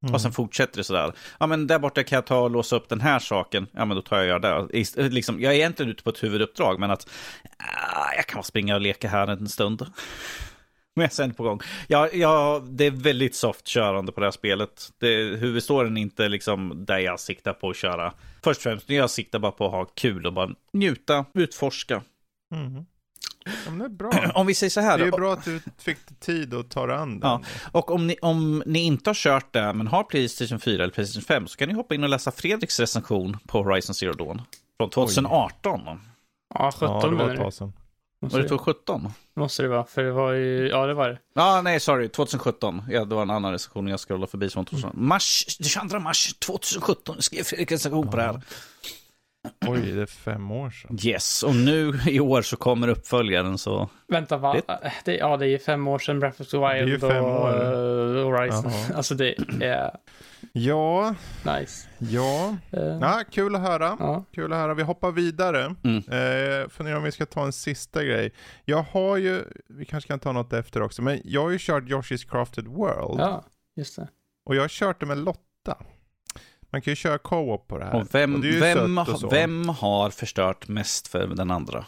Mm. 0.03 0.15
Och 0.15 0.21
sen 0.21 0.31
fortsätter 0.31 0.77
det 0.77 0.83
sådär. 0.83 1.13
Ja 1.39 1.47
men 1.47 1.67
där 1.67 1.79
borta 1.79 2.03
kan 2.03 2.17
jag 2.17 2.25
ta 2.25 2.39
och 2.39 2.51
låsa 2.51 2.75
upp 2.75 2.89
den 2.89 3.01
här 3.01 3.19
saken. 3.19 3.67
Ja 3.71 3.85
men 3.85 3.95
då 3.95 4.01
tar 4.01 4.21
jag 4.21 4.41
det. 4.41 4.67
Liksom, 5.09 5.41
jag 5.41 5.53
är 5.53 5.57
egentligen 5.57 5.91
ute 5.91 6.03
på 6.03 6.09
ett 6.09 6.23
huvuduppdrag 6.23 6.79
men 6.79 6.91
att 6.91 7.09
ah, 7.57 8.13
jag 8.15 8.27
kan 8.27 8.37
bara 8.37 8.43
springa 8.43 8.75
och 8.75 8.81
leka 8.81 9.07
här 9.07 9.27
en 9.27 9.49
stund. 9.49 9.85
Men 10.95 11.09
jag 11.17 11.27
är 11.27 11.33
på 11.33 11.43
gång. 11.43 11.59
Ja, 11.87 12.09
ja, 12.13 12.63
det 12.65 12.85
är 12.85 12.91
väldigt 12.91 13.35
soft 13.35 13.67
körande 13.67 14.11
på 14.11 14.19
det 14.19 14.25
här 14.25 14.31
spelet. 14.31 14.89
Det, 14.97 15.07
huvudstoryn 15.15 15.97
är 15.97 16.01
inte 16.01 16.29
liksom 16.29 16.85
där 16.85 16.99
jag 16.99 17.19
siktar 17.19 17.53
på 17.53 17.69
att 17.69 17.75
köra. 17.75 18.13
Först 18.43 18.57
och 18.57 18.63
främst, 18.63 18.89
jag 18.89 19.09
siktar 19.09 19.39
bara 19.39 19.51
på 19.51 19.65
att 19.65 19.71
ha 19.71 19.85
kul 19.85 20.25
och 20.25 20.33
bara 20.33 20.49
njuta, 20.73 21.25
utforska. 21.33 22.01
Mm. 22.55 22.85
Ja, 23.45 23.71
det 23.71 23.85
är 23.85 23.89
bra. 23.89 24.11
Om 24.35 24.47
vi 24.47 24.53
säger 24.53 24.71
så 24.71 24.81
här. 24.81 24.97
Det 24.97 25.05
är 25.05 25.11
då. 25.11 25.17
bra 25.17 25.33
att 25.33 25.45
du 25.45 25.59
fick 25.77 26.19
tid 26.19 26.53
att 26.53 26.69
ta 26.69 26.87
dig 26.87 26.95
an 26.95 27.19
den. 27.19 27.29
Ja. 27.29 27.41
Och 27.71 27.91
om 27.91 28.07
ni, 28.07 28.15
om 28.21 28.63
ni 28.65 28.79
inte 28.79 29.09
har 29.09 29.15
kört 29.15 29.53
det, 29.53 29.73
men 29.73 29.87
har 29.87 30.03
Playstation 30.03 30.59
4 30.59 30.83
eller 30.83 30.93
Playstation 30.93 31.23
5, 31.23 31.47
så 31.47 31.57
kan 31.57 31.69
ni 31.69 31.75
hoppa 31.75 31.95
in 31.95 32.03
och 32.03 32.09
läsa 32.09 32.31
Fredriks 32.31 32.79
recension 32.79 33.37
på 33.47 33.63
Horizon 33.63 33.95
Zero 33.95 34.13
Dawn. 34.13 34.41
Från 34.77 34.89
2018. 34.89 35.81
Oj. 35.87 35.97
Ja, 36.55 36.71
17 36.71 36.89
ja, 37.01 37.09
det 37.09 37.15
var 37.15 37.29
ett 37.29 37.39
tag 37.39 37.53
sedan. 37.53 37.73
Var 38.19 38.39
det 38.39 38.47
2017? 38.47 39.09
Måste 39.33 39.63
det 39.63 39.67
vara, 39.67 39.85
för 39.85 40.03
det 40.03 40.11
var 40.11 40.31
ju, 40.31 40.67
ja 40.67 40.85
det 40.85 40.93
var 40.93 41.09
det. 41.09 41.17
Ja, 41.33 41.61
nej, 41.61 41.79
sorry, 41.79 42.09
2017. 42.09 42.81
Ja, 42.89 43.05
det 43.05 43.15
var 43.15 43.21
en 43.21 43.29
annan 43.29 43.51
recension 43.51 43.87
jag 43.87 43.99
scrollade 43.99 44.31
förbi 44.31 44.49
som 44.49 44.65
2017. 44.65 45.07
Mars, 45.07 45.45
22 45.47 45.99
mars 45.99 46.33
2017 46.33 47.21
skrev 47.21 47.43
Fredrik 47.43 47.71
recension 47.71 48.11
på 48.11 48.17
det 48.17 48.23
här. 48.23 48.41
Oj, 49.67 49.91
det 49.91 50.01
är 50.01 50.05
fem 50.05 50.51
år 50.51 50.69
sedan. 50.69 50.97
Yes, 51.03 51.43
och 51.43 51.55
nu 51.55 51.99
i 52.07 52.19
år 52.19 52.41
så 52.41 52.57
kommer 52.57 52.87
uppföljaren 52.87 53.57
så... 53.57 53.89
Vänta, 54.07 54.37
va? 54.37 54.61
Det... 55.05 55.15
ja, 55.15 55.37
det 55.37 55.47
är 55.47 55.57
fem 55.57 55.87
år 55.87 55.99
sedan 55.99 56.19
Breath 56.19 56.41
of 56.41 56.47
the 56.47 56.57
Wild 56.57 56.69
det 56.69 56.79
är 56.79 56.87
ju 56.87 56.99
fem 56.99 57.23
och 57.23 57.41
år. 57.41 57.75
Uh, 57.75 58.25
Horizon. 58.25 58.71
Jaha. 58.71 58.95
Alltså 58.95 59.15
det 59.15 59.35
är... 59.61 59.91
Ja. 60.51 61.15
Nice. 61.45 61.89
Ja. 61.97 62.57
Uh, 62.77 62.83
ja, 62.83 63.21
kul 63.31 63.55
att 63.55 63.61
höra. 63.61 63.97
Ja. 63.99 64.25
Kul 64.31 64.53
att 64.53 64.59
höra. 64.59 64.73
Vi 64.73 64.83
hoppar 64.83 65.11
vidare. 65.11 65.75
Mm. 65.83 65.97
Uh, 65.97 66.69
funderar 66.69 66.97
om 66.97 67.03
vi 67.03 67.11
ska 67.11 67.25
ta 67.25 67.43
en 67.45 67.53
sista 67.53 68.03
grej. 68.03 68.33
Jag 68.65 68.85
har 68.91 69.17
ju, 69.17 69.43
vi 69.69 69.85
kanske 69.85 70.07
kan 70.07 70.19
ta 70.19 70.31
något 70.31 70.53
efter 70.53 70.81
också, 70.81 71.01
men 71.01 71.21
jag 71.23 71.41
har 71.43 71.49
ju 71.49 71.57
kört 71.59 71.83
Yoshi's 71.83 72.29
Crafted 72.29 72.67
World. 72.67 73.19
Ja, 73.19 73.43
just 73.75 73.95
det. 73.95 74.07
Och 74.45 74.55
jag 74.55 74.61
har 74.61 74.67
kört 74.67 74.99
det 74.99 75.05
med 75.05 75.17
Lotta. 75.17 75.77
Man 76.73 76.81
kan 76.81 76.91
ju 76.91 76.95
köra 76.95 77.17
co-op 77.17 77.67
på 77.67 77.77
det 77.77 77.85
här. 77.85 77.95
Och 77.95 78.15
vem, 78.15 78.35
och 78.35 78.43
vem, 78.43 78.97
och 78.97 79.33
vem 79.33 79.69
har 79.69 80.09
förstört 80.09 80.67
mest 80.67 81.07
för 81.07 81.27
den 81.27 81.51
andra? 81.51 81.85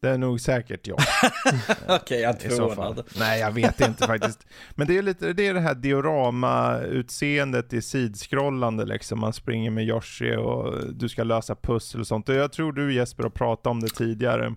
Det 0.00 0.08
är 0.08 0.18
nog 0.18 0.40
säkert 0.40 0.86
jag. 0.86 0.98
Okej, 1.82 1.96
okay, 1.96 2.20
jag 2.20 2.30
är 2.30 2.34
inte 2.34 2.48
förvånad. 2.48 3.02
Nej, 3.18 3.40
jag 3.40 3.50
vet 3.50 3.80
inte 3.80 4.06
faktiskt. 4.06 4.46
Men 4.70 4.86
det 4.86 4.98
är 4.98 5.02
lite 5.02 5.32
det, 5.32 5.46
är 5.46 5.54
det 5.54 5.60
här 5.60 5.74
diorama-utseendet 5.74 7.72
i 7.72 7.82
sidskrollande 7.82 8.84
liksom. 8.84 9.20
Man 9.20 9.32
springer 9.32 9.70
med 9.70 9.84
Yoshi 9.84 10.36
och 10.36 10.94
du 10.94 11.08
ska 11.08 11.24
lösa 11.24 11.54
pussel 11.54 12.00
och 12.00 12.06
sånt. 12.06 12.28
Och 12.28 12.34
jag 12.34 12.52
tror 12.52 12.72
du 12.72 12.94
Jesper 12.94 13.22
har 13.22 13.30
pratat 13.30 13.66
om 13.66 13.80
det 13.80 13.88
tidigare. 13.88 14.54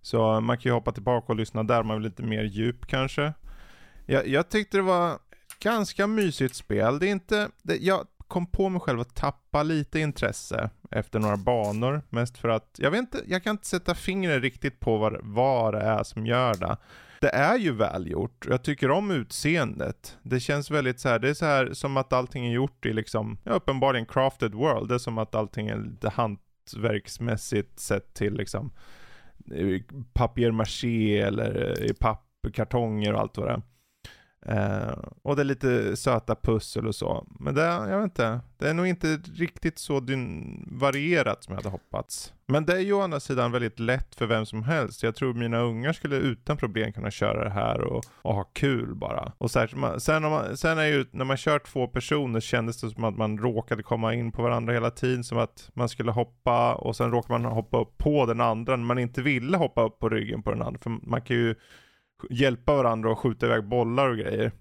Så 0.00 0.40
man 0.40 0.58
kan 0.58 0.70
ju 0.70 0.74
hoppa 0.74 0.92
tillbaka 0.92 1.32
och 1.32 1.36
lyssna 1.36 1.62
där, 1.62 1.82
man 1.82 1.96
vill 1.96 2.04
lite 2.04 2.22
mer 2.22 2.42
djup 2.42 2.86
kanske. 2.86 3.32
Jag, 4.06 4.28
jag 4.28 4.48
tyckte 4.48 4.76
det 4.76 4.82
var 4.82 5.18
ganska 5.62 6.06
mysigt 6.06 6.54
spel. 6.54 6.98
Det 6.98 7.06
är 7.06 7.10
inte, 7.10 7.48
det, 7.62 7.76
jag 7.76 8.06
kom 8.32 8.46
på 8.46 8.68
mig 8.68 8.80
själv 8.80 9.00
att 9.00 9.14
tappa 9.14 9.62
lite 9.62 10.00
intresse 10.00 10.70
efter 10.90 11.18
några 11.18 11.36
banor. 11.36 12.02
Mest 12.08 12.38
för 12.38 12.48
att, 12.48 12.76
jag 12.78 12.90
vet 12.90 12.98
inte, 12.98 13.22
jag 13.26 13.42
kan 13.42 13.50
inte 13.50 13.66
sätta 13.66 13.94
fingret 13.94 14.42
riktigt 14.42 14.80
på 14.80 14.98
vad, 14.98 15.16
vad 15.22 15.74
det 15.74 15.80
är 15.80 16.02
som 16.02 16.26
gör 16.26 16.54
det. 16.54 16.76
Det 17.20 17.28
är 17.28 17.58
ju 17.58 17.72
välgjort. 17.72 18.46
Jag 18.48 18.62
tycker 18.62 18.90
om 18.90 19.10
utseendet. 19.10 20.18
Det 20.22 20.40
känns 20.40 20.70
väldigt 20.70 21.00
så 21.00 21.08
här, 21.08 21.18
det 21.18 21.28
är 21.28 21.34
så 21.34 21.44
här 21.44 21.72
som 21.72 21.96
att 21.96 22.12
allting 22.12 22.46
är 22.46 22.52
gjort 22.52 22.86
i 22.86 22.92
liksom, 22.92 23.38
ja, 23.44 23.52
uppenbarligen 23.52 24.06
crafted 24.06 24.54
world. 24.54 24.88
Det 24.88 24.94
är 24.94 24.98
som 24.98 25.18
att 25.18 25.34
allting 25.34 25.68
är 25.68 25.76
lite 25.76 26.08
hantverksmässigt 26.08 27.80
sett 27.80 28.14
till 28.14 28.34
liksom 28.34 28.72
eh, 29.54 29.80
papier-maché 30.12 31.20
eller 31.20 31.78
eh, 31.78 31.86
i 31.86 31.94
pappkartonger 31.94 33.12
och 33.12 33.20
allt 33.20 33.36
vad 33.36 33.46
det 33.46 33.52
är. 33.52 33.62
Eh, 34.46 34.98
och 35.22 35.36
det 35.36 35.42
är 35.42 35.44
lite 35.44 35.96
söta 35.96 36.34
pussel 36.34 36.86
och 36.86 36.94
så. 36.94 37.26
Men 37.40 37.54
det, 37.54 37.62
jag 37.62 37.96
vet 37.98 38.04
inte, 38.04 38.40
det 38.58 38.68
är 38.68 38.74
nog 38.74 38.86
inte 38.86 39.16
riktigt 39.16 39.78
så 39.78 40.00
varierat 40.66 41.44
som 41.44 41.52
jag 41.52 41.58
hade 41.58 41.68
hoppats. 41.68 42.32
Men 42.46 42.66
det 42.66 42.72
är 42.72 42.80
ju 42.80 42.92
å 42.92 43.00
andra 43.00 43.20
sidan 43.20 43.52
väldigt 43.52 43.78
lätt 43.78 44.14
för 44.14 44.26
vem 44.26 44.46
som 44.46 44.62
helst. 44.62 45.02
Jag 45.02 45.14
tror 45.14 45.34
mina 45.34 45.60
ungar 45.60 45.92
skulle 45.92 46.16
utan 46.16 46.56
problem 46.56 46.92
kunna 46.92 47.10
köra 47.10 47.44
det 47.44 47.50
här 47.50 47.80
och, 47.80 48.04
och 48.22 48.34
ha 48.34 48.44
kul 48.44 48.94
bara. 48.94 49.32
Och 49.38 49.50
särskilt, 49.50 50.02
sen, 50.02 50.22
man, 50.22 50.56
sen 50.56 50.78
är 50.78 50.86
ju, 50.86 51.04
när 51.10 51.24
man 51.24 51.36
kör 51.36 51.58
två 51.58 51.86
personer 51.86 52.40
kändes 52.40 52.80
det 52.80 52.90
som 52.90 53.04
att 53.04 53.16
man 53.16 53.38
råkade 53.38 53.82
komma 53.82 54.14
in 54.14 54.32
på 54.32 54.42
varandra 54.42 54.72
hela 54.72 54.90
tiden. 54.90 55.24
Som 55.24 55.38
att 55.38 55.70
man 55.74 55.88
skulle 55.88 56.12
hoppa 56.12 56.74
och 56.74 56.96
sen 56.96 57.10
råkar 57.10 57.38
man 57.38 57.44
hoppa 57.44 57.80
upp 57.80 57.98
på 57.98 58.26
den 58.26 58.40
andra 58.40 58.76
när 58.76 58.84
man 58.84 58.98
inte 58.98 59.22
ville 59.22 59.56
hoppa 59.56 59.82
upp 59.84 59.98
på 59.98 60.08
ryggen 60.08 60.42
på 60.42 60.50
den 60.50 60.62
andra. 60.62 60.80
För 60.80 60.90
man 60.90 61.22
kan 61.22 61.36
ju 61.36 61.54
hjälpa 62.30 62.74
varandra 62.74 63.10
och 63.10 63.18
skjuta 63.18 63.46
iväg 63.46 63.64
bollar 63.64 64.08
och 64.08 64.16
grejer. 64.16 64.52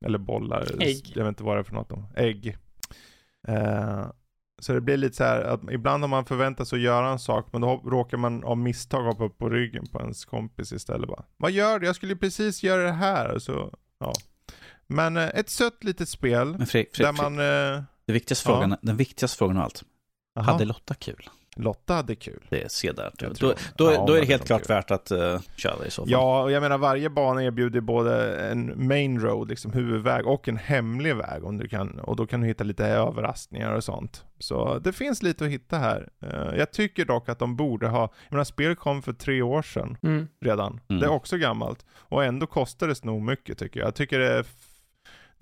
Eller 0.00 0.18
bollar, 0.18 0.66
Ägg. 0.80 1.12
jag 1.14 1.24
vet 1.24 1.28
inte 1.28 1.44
vad 1.44 1.56
det 1.56 1.60
är 1.60 1.64
för 1.64 1.74
något. 1.74 1.88
Då. 1.88 2.04
Ägg. 2.16 2.56
Uh, 3.48 4.06
så 4.62 4.72
det 4.72 4.80
blir 4.80 4.96
lite 4.96 5.16
så 5.16 5.24
här 5.24 5.40
att 5.40 5.60
ibland 5.70 6.02
har 6.02 6.08
man 6.08 6.24
förväntat 6.24 6.68
sig 6.68 6.76
att 6.76 6.82
göra 6.82 7.10
en 7.10 7.18
sak 7.18 7.48
men 7.52 7.60
då 7.60 7.82
råkar 7.84 8.16
man 8.16 8.44
av 8.44 8.58
misstag 8.58 9.02
hoppa 9.02 9.24
upp 9.24 9.38
på 9.38 9.48
ryggen 9.48 9.86
på 9.86 10.00
ens 10.00 10.24
kompis 10.24 10.72
istället 10.72 11.08
bara. 11.08 11.24
Vad 11.36 11.50
gör 11.50 11.78
du? 11.78 11.86
Jag 11.86 11.96
skulle 11.96 12.16
precis 12.16 12.62
göra 12.62 12.82
det 12.82 12.92
här. 12.92 13.38
Så, 13.38 13.74
ja. 13.98 14.12
Men 14.86 15.16
uh, 15.16 15.22
ett 15.34 15.50
sött 15.50 15.84
litet 15.84 16.08
spel. 16.08 16.54
Men 16.58 16.66
Fredrik, 16.66 16.96
Fredrik, 16.96 17.18
där 17.18 17.30
man... 17.30 17.38
Uh, 17.38 17.82
det 18.06 18.12
viktigaste 18.12 18.46
frågan, 18.46 18.70
ja. 18.70 18.76
den 18.82 18.96
viktigaste 18.96 19.38
frågan 19.38 19.56
av 19.56 19.62
allt. 19.62 19.84
Aha. 20.38 20.52
Hade 20.52 20.64
Lotta 20.64 20.94
kul? 20.94 21.28
Lotta 21.56 21.94
hade 21.94 22.14
kul. 22.14 22.44
Det 22.48 22.72
ser 22.72 22.92
där. 22.92 23.12
Då, 23.18 23.54
då, 23.76 23.92
ja, 23.92 24.04
då 24.06 24.12
är 24.12 24.20
det 24.20 24.26
helt 24.26 24.46
klart 24.46 24.62
kul. 24.62 24.74
värt 24.74 24.90
att 24.90 25.12
uh, 25.12 25.40
köra 25.56 25.86
i 25.86 25.90
så 25.90 26.02
fall. 26.02 26.10
Ja, 26.10 26.42
och 26.42 26.52
jag 26.52 26.60
menar 26.60 26.78
varje 26.78 27.10
bana 27.10 27.44
erbjuder 27.44 27.80
både 27.80 28.40
en 28.50 28.86
main 28.88 29.20
road, 29.20 29.48
liksom 29.48 29.72
huvudväg, 29.72 30.26
och 30.26 30.48
en 30.48 30.56
hemlig 30.56 31.16
väg. 31.16 31.44
Om 31.44 31.58
du 31.58 31.68
kan, 31.68 31.98
och 32.00 32.16
då 32.16 32.26
kan 32.26 32.40
du 32.40 32.46
hitta 32.46 32.64
lite 32.64 32.86
överraskningar 32.86 33.72
och 33.72 33.84
sånt. 33.84 34.24
Så 34.38 34.78
det 34.78 34.92
finns 34.92 35.22
lite 35.22 35.44
att 35.44 35.50
hitta 35.50 35.78
här. 35.78 36.08
Uh, 36.24 36.58
jag 36.58 36.72
tycker 36.72 37.04
dock 37.04 37.28
att 37.28 37.38
de 37.38 37.56
borde 37.56 37.88
ha, 37.88 38.00
jag 38.00 38.32
menar 38.32 38.44
spelet 38.44 38.78
kom 38.78 39.02
för 39.02 39.12
tre 39.12 39.42
år 39.42 39.62
sedan 39.62 39.96
mm. 40.02 40.28
redan. 40.40 40.80
Mm. 40.88 41.00
Det 41.00 41.06
är 41.06 41.10
också 41.10 41.36
gammalt. 41.36 41.86
Och 41.92 42.24
ändå 42.24 42.46
kostar 42.46 42.88
det 42.88 43.04
nog 43.04 43.22
mycket 43.22 43.58
tycker 43.58 43.80
jag. 43.80 43.86
Jag 43.86 43.94
tycker 43.94 44.18
det 44.18 44.32
är 44.32 44.44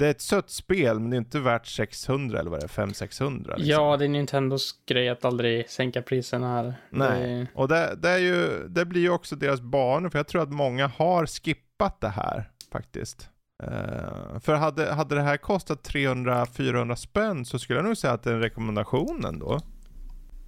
det 0.01 0.07
är 0.07 0.11
ett 0.11 0.21
sött 0.21 0.51
spel, 0.51 1.01
men 1.01 1.11
det 1.11 1.17
är 1.17 1.19
inte 1.19 1.41
värt 1.41 1.67
600 1.67 2.41
eller 2.41 2.51
vad 2.51 2.61
det 2.61 2.65
är, 2.65 2.69
500-600. 2.69 3.39
Liksom. 3.39 3.57
Ja, 3.59 3.97
det 3.97 4.05
är 4.05 4.09
Nintendos 4.09 4.75
grej 4.87 5.09
att 5.09 5.25
aldrig 5.25 5.71
sänka 5.71 6.03
priserna 6.03 6.49
här. 6.49 6.75
Nej, 6.91 7.39
det... 7.39 7.47
och 7.55 7.69
det, 7.69 7.95
det, 7.99 8.11
är 8.11 8.19
ju, 8.19 8.69
det 8.69 8.85
blir 8.85 9.01
ju 9.01 9.11
också 9.11 9.37
deras 9.37 9.61
banor, 9.61 10.11
för 10.11 10.19
jag 10.19 10.27
tror 10.29 10.43
att 10.43 10.53
många 10.53 10.87
har 10.87 11.27
skippat 11.27 12.01
det 12.01 12.09
här 12.09 12.51
faktiskt. 12.73 13.29
Uh, 13.63 14.39
för 14.41 14.55
hade, 14.55 14.93
hade 14.93 15.15
det 15.15 15.23
här 15.23 15.37
kostat 15.37 15.89
300-400 15.89 16.95
spänn 16.95 17.45
så 17.45 17.59
skulle 17.59 17.79
jag 17.79 17.87
nog 17.87 17.97
säga 17.97 18.13
att 18.13 18.23
det 18.23 18.31
är 18.31 18.35
en 18.35 18.41
rekommendation 18.41 19.25
ändå. 19.25 19.61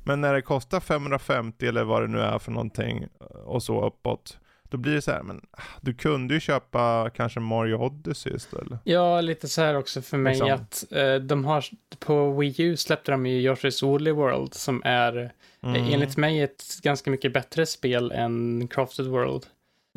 Men 0.04 0.20
när 0.20 0.34
det 0.34 0.42
kostar 0.42 0.80
550 0.80 1.66
eller 1.66 1.84
vad 1.84 2.02
det 2.02 2.08
nu 2.08 2.20
är 2.20 2.38
för 2.38 2.52
någonting 2.52 3.06
och 3.44 3.62
så 3.62 3.86
uppåt, 3.86 4.38
då 4.72 4.78
blir 4.78 4.94
det 4.94 5.02
så 5.02 5.10
här, 5.10 5.22
men 5.22 5.40
ah, 5.50 5.62
du 5.80 5.94
kunde 5.94 6.34
ju 6.34 6.40
köpa 6.40 7.10
kanske 7.14 7.40
Mario 7.40 7.74
Odyssey 7.74 8.34
istället. 8.36 8.80
Ja, 8.84 9.20
lite 9.20 9.48
så 9.48 9.62
här 9.62 9.76
också 9.76 10.02
för 10.02 10.16
mig 10.16 10.32
liksom. 10.32 10.52
att 10.52 10.92
eh, 10.92 11.14
de 11.14 11.44
har, 11.44 11.64
på 11.98 12.32
Wii 12.32 12.54
U 12.58 12.76
släppte 12.76 13.10
de 13.10 13.26
ju 13.26 13.50
Yoshi's 13.50 13.84
Woolly 13.84 14.10
World 14.10 14.54
som 14.54 14.82
är 14.84 15.16
eh, 15.62 15.70
mm. 15.70 15.92
enligt 15.92 16.16
mig 16.16 16.40
ett 16.40 16.64
ganska 16.82 17.10
mycket 17.10 17.32
bättre 17.32 17.66
spel 17.66 18.12
än 18.12 18.68
Crafted 18.68 19.06
World. 19.06 19.46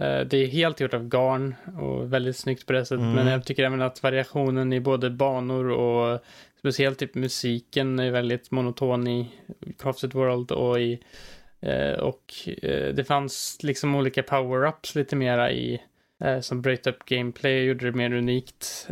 Eh, 0.01 0.19
det 0.19 0.37
är 0.37 0.47
helt 0.47 0.79
gjort 0.79 0.93
av 0.93 1.07
garn 1.07 1.55
och 1.79 2.13
väldigt 2.13 2.37
snyggt 2.37 2.65
på 2.65 2.73
det 2.73 2.85
sättet, 2.85 2.99
mm. 2.99 3.13
men 3.13 3.27
jag 3.27 3.45
tycker 3.45 3.63
även 3.63 3.81
att 3.81 4.03
variationen 4.03 4.73
i 4.73 4.79
både 4.79 5.09
banor 5.09 5.69
och 5.69 6.19
speciellt 6.59 6.99
typ 6.99 7.15
musiken 7.15 7.99
är 7.99 8.11
väldigt 8.11 8.51
monoton 8.51 9.07
i 9.07 9.31
Crafted 9.79 10.13
World 10.13 10.51
och 10.51 10.79
i 10.79 10.99
och 11.99 12.33
eh, 12.61 12.93
det 12.93 13.03
fanns 13.03 13.57
liksom 13.63 13.95
olika 13.95 14.21
power-ups 14.21 14.95
lite 14.95 15.15
mera 15.15 15.51
i 15.51 15.81
eh, 16.23 16.39
som 16.39 16.61
bröt 16.61 16.87
upp 16.87 17.05
gameplay 17.05 17.59
och 17.59 17.65
gjorde 17.65 17.85
det 17.85 17.97
mer 17.97 18.13
unikt 18.13 18.87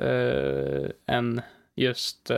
än 1.07 1.41
just 1.75 2.31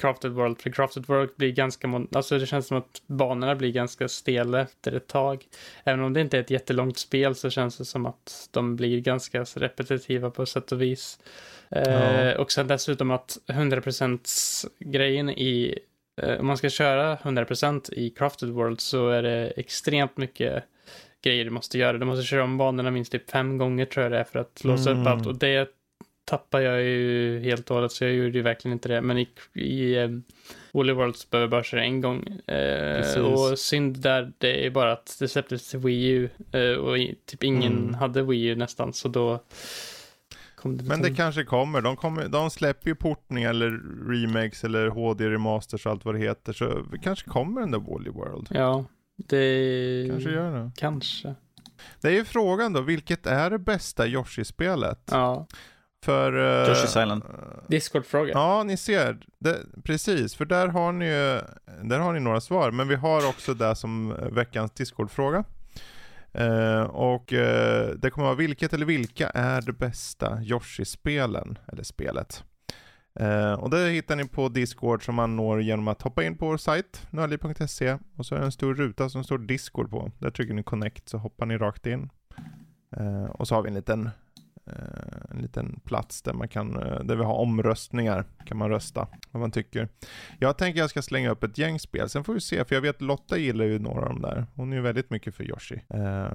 Crafted 0.00 0.32
World. 0.32 0.62
För 0.62 0.70
Crafted 0.70 1.06
World 1.06 1.30
blir 1.36 1.52
ganska, 1.52 2.06
alltså 2.12 2.38
det 2.38 2.46
känns 2.46 2.66
som 2.66 2.76
att 2.76 3.02
banorna 3.06 3.54
blir 3.54 3.72
ganska 3.72 4.08
stela 4.08 4.60
efter 4.60 4.92
ett 4.92 5.06
tag. 5.06 5.44
Även 5.84 6.00
om 6.00 6.12
det 6.12 6.20
inte 6.20 6.36
är 6.36 6.40
ett 6.40 6.50
jättelångt 6.50 6.98
spel 6.98 7.34
så 7.34 7.50
känns 7.50 7.78
det 7.78 7.84
som 7.84 8.06
att 8.06 8.48
de 8.50 8.76
blir 8.76 9.00
ganska 9.00 9.44
repetitiva 9.44 10.30
på 10.30 10.46
sätt 10.46 10.72
och 10.72 10.82
vis. 10.82 11.18
Ja. 11.68 12.38
och 12.38 12.52
sen 12.52 12.66
dessutom 12.66 13.10
att 13.10 13.38
100% 13.46 14.66
grejen 14.78 15.30
i 15.30 15.78
Eh, 15.78 15.95
om 16.38 16.46
man 16.46 16.56
ska 16.56 16.70
köra 16.70 17.16
100% 17.16 17.92
i 17.92 18.10
Crafted 18.10 18.48
World 18.48 18.80
så 18.80 19.08
är 19.08 19.22
det 19.22 19.52
extremt 19.56 20.16
mycket 20.16 20.64
grejer 21.22 21.44
du 21.44 21.50
måste 21.50 21.78
göra. 21.78 21.98
Du 21.98 22.06
måste 22.06 22.26
köra 22.26 22.44
om 22.44 22.58
banorna 22.58 22.90
minst 22.90 23.12
typ 23.12 23.30
fem 23.30 23.58
gånger 23.58 23.84
tror 23.84 24.02
jag 24.02 24.12
det 24.12 24.18
är 24.18 24.24
för 24.24 24.38
att 24.38 24.64
låsa 24.64 24.90
mm. 24.90 25.02
upp 25.02 25.08
allt. 25.08 25.26
Och 25.26 25.38
det 25.38 25.68
tappar 26.24 26.60
jag 26.60 26.82
ju 26.82 27.40
helt 27.40 27.70
och 27.70 27.76
hållet 27.76 27.92
så 27.92 28.04
jag 28.04 28.12
gjorde 28.12 28.38
ju 28.38 28.42
verkligen 28.42 28.72
inte 28.72 28.88
det. 28.88 29.00
Men 29.00 29.18
i, 29.18 29.28
i 29.54 29.98
um, 29.98 30.22
Woolly 30.72 30.92
Worlds 30.92 31.30
behöver 31.30 31.44
jag 31.44 31.50
bara 31.50 31.64
köra 31.64 31.84
en 31.84 32.00
gång. 32.00 32.40
Uh, 32.52 33.24
och 33.24 33.58
synd 33.58 33.98
där, 33.98 34.32
det 34.38 34.66
är 34.66 34.70
bara 34.70 34.92
att 34.92 35.16
det 35.18 35.28
släpptes 35.28 35.70
till 35.70 35.78
Wii 35.78 36.06
U 36.06 36.28
uh, 36.54 36.76
och 36.76 36.96
typ 37.26 37.44
ingen 37.44 37.78
mm. 37.78 37.94
hade 37.94 38.22
Wii 38.22 38.44
U 38.44 38.56
nästan 38.56 38.92
så 38.92 39.08
då 39.08 39.40
det 40.62 40.84
Men 40.84 41.02
det 41.02 41.14
kanske 41.14 41.44
kommer. 41.44 41.80
De, 41.82 41.96
kommer. 41.96 42.28
de 42.28 42.50
släpper 42.50 42.88
ju 42.88 42.94
portningar 42.94 43.50
eller 43.50 43.70
remakes 44.10 44.64
eller 44.64 44.88
HD 44.88 45.30
remasters 45.30 45.86
och 45.86 45.92
allt 45.92 46.04
vad 46.04 46.14
det 46.14 46.20
heter. 46.20 46.52
Så 46.52 46.82
det 46.92 46.98
kanske 46.98 47.30
kommer 47.30 47.60
den 47.60 47.70
där 47.70 47.78
Wally 47.78 48.10
World. 48.10 48.46
Ja, 48.50 48.84
det 49.16 50.08
kanske 50.10 50.30
gör 50.30 50.52
det. 50.52 50.70
Kanske. 50.76 51.34
Det 52.00 52.08
är 52.08 52.12
ju 52.12 52.24
frågan 52.24 52.72
då, 52.72 52.80
vilket 52.80 53.26
är 53.26 53.50
det 53.50 53.58
bästa 53.58 54.06
Yoshi-spelet? 54.06 55.00
Ja. 55.10 55.46
För... 56.04 56.36
Uh, 56.36 56.70
Yoshi's 56.70 57.02
Island. 57.02 57.22
Discord-fråga. 57.68 58.32
Ja, 58.32 58.62
ni 58.62 58.76
ser. 58.76 59.18
Det, 59.38 59.58
precis, 59.84 60.34
för 60.34 60.44
där 60.44 60.68
har 60.68 60.92
ni 60.92 61.04
ju, 61.04 61.40
där 61.82 61.98
har 61.98 62.12
ni 62.12 62.20
några 62.20 62.40
svar. 62.40 62.70
Men 62.70 62.88
vi 62.88 62.94
har 62.94 63.28
också 63.28 63.54
det 63.54 63.76
som 63.76 64.14
veckans 64.32 64.70
Discord-fråga. 64.70 65.44
Uh, 66.40 66.82
och 66.82 67.32
uh, 67.32 67.88
det 67.98 68.10
kommer 68.10 68.24
vara 68.24 68.34
vilket 68.34 68.72
eller 68.72 68.86
vilka 68.86 69.28
är 69.28 69.60
det 69.60 69.72
bästa 69.72 70.42
Yoshi-spelen, 70.42 71.58
eller 71.72 71.82
spelet. 71.82 72.44
Uh, 73.20 73.52
och 73.52 73.70
det 73.70 73.90
hittar 73.90 74.16
ni 74.16 74.28
på 74.28 74.48
Discord 74.48 75.04
som 75.04 75.14
man 75.14 75.36
når 75.36 75.62
genom 75.62 75.88
att 75.88 76.02
hoppa 76.02 76.24
in 76.24 76.36
på 76.36 76.46
vår 76.46 76.56
sajt, 76.56 77.06
nördliv.se 77.10 77.98
och 78.16 78.26
så 78.26 78.34
är 78.34 78.38
det 78.38 78.44
en 78.44 78.52
stor 78.52 78.74
ruta 78.74 79.08
som 79.08 79.24
står 79.24 79.38
Discord 79.38 79.90
på. 79.90 80.10
Där 80.18 80.30
trycker 80.30 80.54
ni 80.54 80.62
connect 80.62 81.08
så 81.08 81.18
hoppar 81.18 81.46
ni 81.46 81.58
rakt 81.58 81.86
in. 81.86 82.10
och 83.30 83.48
så 83.48 83.54
har 83.54 83.62
vi 83.62 83.68
en 83.68 83.74
liten 83.74 84.10
en 85.30 85.38
liten 85.42 85.80
plats 85.84 86.22
där 86.22 86.32
man 86.32 86.48
kan, 86.48 86.82
eh, 86.82 87.00
där 87.00 87.16
vi 87.16 87.24
har 87.24 87.34
omröstningar, 87.34 88.24
kan 88.44 88.56
man 88.56 88.70
rösta 88.70 89.08
vad 89.30 89.40
man 89.40 89.50
tycker. 89.50 89.88
Jag 90.38 90.58
tänker 90.58 90.80
jag 90.80 90.90
ska 90.90 91.02
slänga 91.02 91.30
upp 91.30 91.44
ett 91.44 91.58
gäng 91.58 91.78
spel, 91.78 92.08
sen 92.08 92.24
får 92.24 92.34
vi 92.34 92.40
se, 92.40 92.64
för 92.64 92.74
jag 92.74 92.82
vet 92.82 93.02
Lotta 93.02 93.38
gillar 93.38 93.64
ju 93.64 93.78
några 93.78 94.00
av 94.00 94.08
de 94.08 94.22
där. 94.22 94.46
Hon 94.54 94.72
är 94.72 94.76
ju 94.76 94.82
väldigt 94.82 95.10
mycket 95.10 95.34
för 95.34 95.44
Yoshi. 95.44 95.80
Uh, 95.94 96.26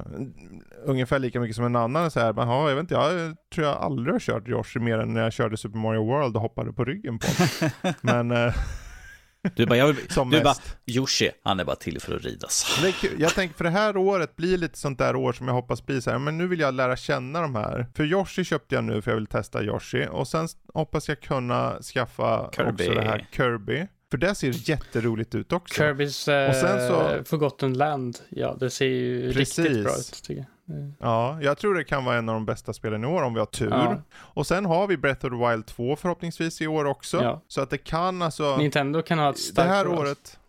ungefär 0.84 1.20
lika 1.20 1.40
mycket 1.40 1.56
som 1.56 1.66
en 1.66 1.76
annan 1.76 2.12
så 2.12 2.20
här, 2.20 2.34
men 2.34 2.48
ja, 2.48 2.70
jag 2.70 2.76
vet 2.76 2.82
inte, 2.82 2.94
jag 2.94 3.36
tror 3.56 3.68
jag 3.68 3.78
aldrig 3.78 4.14
har 4.14 4.20
kört 4.20 4.48
Yoshi 4.48 4.80
mer 4.80 5.00
än 5.00 5.14
när 5.14 5.22
jag 5.22 5.34
körde 5.34 5.58
Super 5.58 5.78
Mario 5.78 6.06
World 6.06 6.36
och 6.36 6.42
hoppade 6.42 6.74
på 6.74 6.86
ryggen 6.86 7.20
på 7.20 7.28
Men 8.02 8.32
uh, 8.32 8.54
Du 9.56 9.66
bara, 9.66 9.78
jag 9.78 10.12
Som 10.12 10.30
du 10.30 10.44
mest. 10.44 10.44
bara, 10.44 10.96
Yoshi, 10.96 11.32
han 11.44 11.60
är 11.60 11.66
bara 11.66 11.76
till 11.76 12.00
för 12.02 12.16
att 12.16 12.24
ridas. 12.24 12.82
Jag 13.18 13.34
tänker 13.36 13.56
för 13.56 13.64
det 13.64 13.70
här 13.70 13.98
året 13.98 14.36
blir 14.36 14.58
lite 14.58 14.78
sånt 14.78 14.98
där 15.00 15.16
år 15.16 15.34
som 15.34 15.48
jag 15.48 15.54
hoppas 15.56 15.86
blir 15.86 16.02
så 16.02 16.12
här, 16.12 16.20
men 16.20 16.38
nu 16.38 16.48
vill 16.48 16.60
jag 16.60 16.74
lära 16.74 16.96
känna 16.96 17.42
de 17.42 17.56
här. 17.56 17.88
För 17.96 18.04
Yoshi 18.04 18.44
köpte 18.44 18.76
jag 18.76 18.84
nu 18.84 19.02
för 19.02 19.12
jag 19.12 19.16
vill 19.16 19.28
testa 19.28 19.64
Yoshi 19.64 20.08
och 20.12 20.28
sen 20.28 20.48
hoppas 20.74 21.10
jag 21.10 21.22
kunna 21.22 21.82
skaffa 21.82 22.50
Kirby. 22.56 22.72
också 22.72 22.94
det 22.94 23.02
här 23.02 23.28
Kirby. 23.32 23.88
För 24.12 24.18
det 24.18 24.36
ser 24.36 24.70
jätteroligt 24.70 25.36
ut 25.36 25.54
också. 25.54 25.82
Kirby's 25.84 26.44
eh, 26.44 26.50
Och 26.50 26.56
sen 26.56 26.88
så- 26.88 27.24
Forgotten 27.30 27.74
Land, 27.74 28.20
ja 28.30 28.56
det 28.60 28.70
ser 28.70 28.86
ju 28.86 29.34
Precis. 29.34 29.60
riktigt 29.60 29.84
bra 29.84 29.92
ut 29.98 30.24
tycker 30.24 30.46
jag. 30.68 30.78
Mm. 30.78 30.94
Ja, 31.00 31.38
jag 31.42 31.58
tror 31.58 31.76
det 31.76 31.84
kan 31.84 32.06
vara 32.06 32.18
en 32.18 32.30
av 32.30 32.36
de 32.36 32.46
bästa 32.46 32.74
spelen 32.74 33.04
i 33.04 33.08
år 33.08 33.22
om 33.24 33.34
vi 33.34 33.40
har 33.40 33.46
tur. 33.46 33.70
Ja. 33.70 34.02
Och 34.16 34.48
sen 34.48 34.66
har 34.66 34.88
vi 34.88 34.98
Breath 34.98 35.26
of 35.26 35.32
the 35.32 35.50
Wild 35.50 35.66
2 35.66 35.96
förhoppningsvis 35.96 36.62
i 36.62 36.68
år 36.68 36.86
också. 36.86 37.24
Ja. 37.24 37.42
Så 37.48 37.62
att 37.62 37.70
det 37.70 37.78
kan 37.78 38.22
alltså, 38.22 38.58
Nintendo 38.58 39.02
kan 39.02 39.20
ha 39.20 39.30
ett 39.30 39.36
det 39.36 39.42
starkt 39.42 39.70
här 39.70 39.88
år. 39.88 39.98
året. 40.00 40.40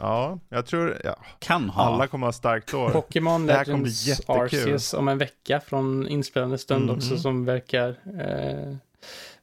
Ja, 0.00 0.38
jag 0.48 0.66
tror, 0.66 1.00
ja, 1.04 1.16
Kan 1.38 1.70
ha. 1.70 1.82
alla 1.84 2.06
kommer 2.06 2.26
ha 2.26 2.32
starkt 2.32 2.74
år. 2.74 2.90
Pokémon 2.90 3.46
Det 3.46 3.52
här 3.52 3.64
kommer 3.64 3.78
bli 3.78 3.90
Legends. 3.90 4.28
Arceus 4.30 4.94
om 4.94 5.08
en 5.08 5.18
vecka 5.18 5.60
från 5.60 6.08
inspelande 6.08 6.58
stund 6.58 6.84
Mhm. 6.86 6.94
också 6.96 7.16
som 7.18 7.44
verkar 7.44 7.88
eh, 8.20 8.76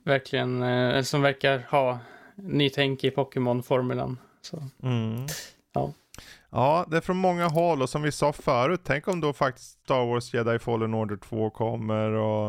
verkligen, 0.03 0.63
eh, 0.63 1.01
som 1.01 1.21
verkar 1.21 1.67
ha 1.69 1.99
nytänk 2.35 3.03
i 3.03 3.09
Pokémon-formulan. 3.11 4.17
Mm. 4.83 5.25
Ja. 5.73 5.93
Ja, 6.49 6.85
det 6.91 6.97
är 6.97 7.01
från 7.01 7.17
många 7.17 7.47
håll 7.47 7.81
och 7.81 7.89
som 7.89 8.01
vi 8.01 8.11
sa 8.11 8.33
förut, 8.33 8.81
tänk 8.83 9.07
om 9.07 9.21
då 9.21 9.33
faktiskt 9.33 9.69
Star 9.83 10.05
Wars 10.05 10.33
Jedi 10.33 10.59
Fallen 10.59 10.93
Order 10.93 11.15
2 11.15 11.49
kommer 11.49 12.11
och, 12.11 12.47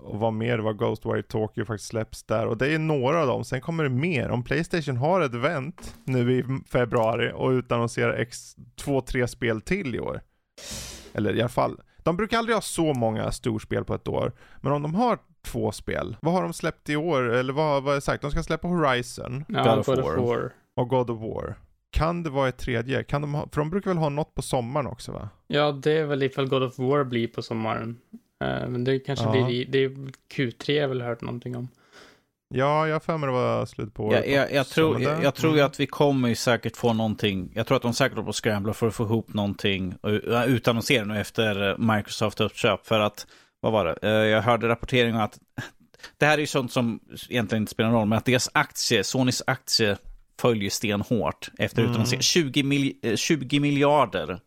och 0.00 0.18
vad 0.20 0.32
mer, 0.32 0.58
vad 0.58 0.78
Ghostwire 0.78 1.22
Tokyo 1.22 1.64
faktiskt 1.64 1.88
släpps 1.88 2.22
där 2.22 2.46
och 2.46 2.56
det 2.56 2.74
är 2.74 2.78
några 2.78 3.20
av 3.20 3.26
dem, 3.26 3.44
sen 3.44 3.60
kommer 3.60 3.84
det 3.84 3.90
mer. 3.90 4.28
Om 4.28 4.44
Playstation 4.44 4.96
har 4.96 5.20
ett 5.20 5.34
event 5.34 5.94
nu 6.04 6.32
i 6.32 6.44
februari 6.68 7.32
och 7.34 7.50
utannonserar 7.50 8.14
x, 8.14 8.56
två, 8.76 9.00
tre 9.00 9.28
spel 9.28 9.60
till 9.60 9.94
i 9.94 10.00
år. 10.00 10.20
Eller 11.14 11.36
i 11.36 11.40
alla 11.40 11.48
fall, 11.48 11.80
de 12.02 12.16
brukar 12.16 12.38
aldrig 12.38 12.56
ha 12.56 12.62
så 12.62 12.94
många 12.94 13.32
storspel 13.32 13.84
på 13.84 13.94
ett 13.94 14.08
år, 14.08 14.32
men 14.60 14.72
om 14.72 14.82
de 14.82 14.94
har 14.94 15.18
två 15.44 15.72
spel, 15.72 16.16
vad 16.22 16.34
har 16.34 16.42
de 16.42 16.52
släppt 16.52 16.88
i 16.90 16.96
år? 16.96 17.22
Eller 17.32 17.52
vad, 17.52 17.82
vad 17.82 17.96
är 17.96 18.00
sagt? 18.00 18.22
De 18.22 18.30
ska 18.30 18.42
släppa 18.42 18.68
Horizon 18.68 19.44
Ja, 19.48 19.62
God 19.64 19.78
of 19.78 19.86
God 19.86 19.98
of 19.98 20.04
War. 20.04 20.16
War. 20.16 20.52
och 20.76 20.88
God 20.88 21.10
of 21.10 21.20
War. 21.20 21.54
Kan 21.92 22.22
det 22.22 22.30
vara 22.30 22.48
ett 22.48 22.58
tredje? 22.58 23.02
Kan 23.04 23.20
de 23.20 23.34
ha, 23.34 23.48
för 23.52 23.60
de 23.60 23.70
brukar 23.70 23.90
väl 23.90 23.98
ha 23.98 24.08
något 24.08 24.34
på 24.34 24.42
sommaren 24.42 24.86
också 24.86 25.12
va? 25.12 25.28
Ja, 25.46 25.72
det 25.72 25.92
är 25.92 26.04
väl 26.04 26.22
ifall 26.22 26.48
God 26.48 26.62
of 26.62 26.78
War 26.78 27.04
blir 27.04 27.26
på 27.28 27.42
sommaren. 27.42 27.98
Eh, 28.44 28.68
men 28.68 28.84
det 28.84 28.98
kanske 28.98 29.24
Ja. 29.24 29.30
blir 29.32 29.50
i, 29.50 29.64
det 29.64 29.78
är 29.84 29.88
Q3 30.34 30.72
jag 30.72 30.82
har 30.82 30.88
väl 30.88 31.02
hört 31.02 31.20
någonting 31.20 31.56
om. 31.56 31.68
Ja, 32.54 32.86
jag 32.88 32.94
har 32.94 33.00
för 33.00 33.16
mig 33.18 33.26
det 33.26 33.32
var 33.32 33.66
slut 33.66 33.94
på 33.94 34.04
året. 34.04 34.24
Jag, 34.30 34.42
jag, 34.42 34.52
jag, 34.52 34.66
tror, 34.66 35.00
jag, 35.02 35.16
det- 35.18 35.22
jag 35.22 35.34
tror 35.34 35.54
ju 35.56 35.60
att 35.60 35.80
vi 35.80 35.86
kommer 35.86 36.28
ju 36.28 36.34
säkert 36.34 36.76
få 36.76 36.92
någonting. 36.92 37.52
Jag 37.54 37.66
tror 37.66 37.76
att 37.76 37.82
de 37.82 37.92
säkert 37.94 38.12
håller 38.14 38.24
på 38.24 38.30
att 38.30 38.36
scrambla 38.36 38.72
för 38.72 38.88
att 38.88 38.94
få 38.94 39.04
ihop 39.04 39.34
någonting 39.34 39.94
och 40.00 40.10
uh, 40.10 40.44
utannonsera 40.46 41.04
nu 41.04 41.20
efter 41.20 41.70
eh, 41.70 41.78
Microsoft 41.96 42.40
uppköp. 42.40 42.86
För 42.86 43.00
att, 43.00 43.26
vad 43.64 43.72
var 43.72 43.84
det? 43.84 44.08
Eh, 44.08 44.10
Jag 44.10 44.42
hörde 44.42 44.68
rapportering 44.68 45.14
om 45.14 45.20
att 45.20 45.38
det 46.18 46.26
här 46.26 46.34
är 46.34 46.38
ju 46.40 46.46
sånt 46.46 46.72
som 46.72 47.00
egentligen 47.28 47.62
inte 47.62 47.70
spelar 47.72 47.90
någon 47.90 47.98
roll, 48.00 48.08
men 48.08 48.18
att 48.18 48.24
deras 48.24 48.50
aktie, 48.54 49.04
Sonys 49.04 49.42
aktie, 49.46 49.96
följer 50.40 50.70
stenhårt 50.70 51.50
efter 51.58 51.78
Mm. 51.82 51.90
utannonsering. 51.90 52.22
20, 52.22 52.62
mil, 52.62 52.92
eh, 53.02 53.16
20 53.16 53.60
miljarder 53.60 54.40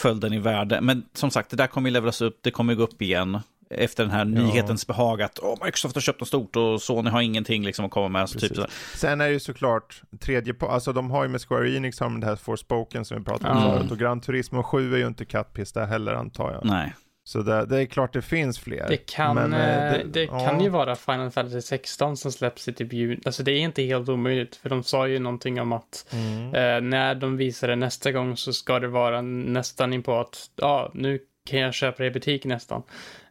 föll 0.00 0.20
den 0.20 0.32
i 0.32 0.38
värde. 0.38 0.80
Men 0.80 1.04
som 1.14 1.30
sagt, 1.30 1.50
det 1.50 1.56
där 1.56 1.66
kommer 1.66 1.88
ju 1.90 1.92
levlas 1.92 2.20
upp, 2.20 2.38
det 2.42 2.50
kommer 2.50 2.74
gå 2.74 2.82
upp 2.82 3.02
igen. 3.02 3.40
Efter 3.74 4.02
den 4.04 4.12
här 4.12 4.24
nyhetens 4.24 4.86
behag 4.86 5.22
att 5.22 5.38
oh, 5.38 5.64
Microsoft 5.64 5.94
har 5.94 6.00
köpt 6.00 6.20
något 6.20 6.28
stort 6.28 6.56
och 6.56 6.82
Sony 6.82 7.10
har 7.10 7.20
ingenting 7.20 7.64
liksom 7.64 7.84
att 7.84 7.90
komma 7.90 8.08
med. 8.08 8.28
Så 8.28 8.38
typ 8.40 8.56
så. 8.56 8.66
Sen 8.94 9.20
är 9.20 9.24
det 9.26 9.32
ju 9.32 9.40
såklart 9.40 10.02
tredje 10.20 10.54
på, 10.54 10.68
alltså 10.68 10.92
de 10.92 11.10
har 11.10 11.22
ju 11.22 11.28
med 11.28 11.40
Square 11.48 11.70
Enix 11.76 12.00
har 12.00 12.06
de 12.06 12.20
det 12.20 12.26
här 12.26 12.36
Forspoken 12.36 13.04
som 13.04 13.18
vi 13.18 13.24
pratade 13.24 13.50
om 13.54 13.56
Mm. 13.62 13.78
förut 13.78 13.90
och 13.90 13.98
Gran 13.98 14.20
Turismo 14.20 14.62
7 14.62 14.94
är 14.94 14.98
ju 14.98 15.06
inte 15.06 15.24
kattpiss 15.24 15.72
där 15.72 15.86
heller 15.86 16.12
antar 16.14 16.52
jag. 16.52 16.64
Nej. 16.64 16.94
Så 17.24 17.42
det, 17.42 17.66
det 17.66 17.80
är 17.80 17.86
klart 17.86 18.12
det 18.12 18.22
finns 18.22 18.58
fler. 18.58 18.86
Det 18.88 18.96
kan, 18.96 19.34
Men, 19.34 19.52
eh, 19.52 19.92
eh, 19.94 20.06
det, 20.06 20.22
ja. 20.24 20.46
kan 20.46 20.60
ju 20.60 20.68
vara 20.68 20.96
Final 20.96 21.30
Fantasy 21.30 21.60
16 21.60 22.16
som 22.16 22.32
släpps 22.32 22.68
i 22.68 22.72
typ 22.72 22.92
juni. 22.92 23.20
Alltså 23.24 23.42
det 23.42 23.52
är 23.52 23.58
inte 23.60 23.82
helt 23.82 24.08
omöjligt, 24.08 24.56
för 24.56 24.68
de 24.68 24.82
sa 24.82 25.08
ju 25.08 25.18
någonting 25.18 25.60
om 25.60 25.72
att 25.72 26.06
Mm. 26.12 26.54
eh, 26.54 26.80
när 26.90 27.14
de 27.14 27.36
visar 27.36 27.68
det 27.68 27.76
nästa 27.76 28.12
gång 28.12 28.36
så 28.36 28.52
ska 28.52 28.78
det 28.80 28.88
vara 28.88 29.22
nästan 29.22 29.92
in 29.92 30.02
på 30.02 30.20
att, 30.20 30.50
ja, 30.56 30.90
nu 30.94 31.18
kan 31.46 31.60
jag 31.60 31.74
köpa 31.74 32.02
det 32.02 32.06
i 32.06 32.10
butik 32.10 32.44
nästan. 32.44 32.82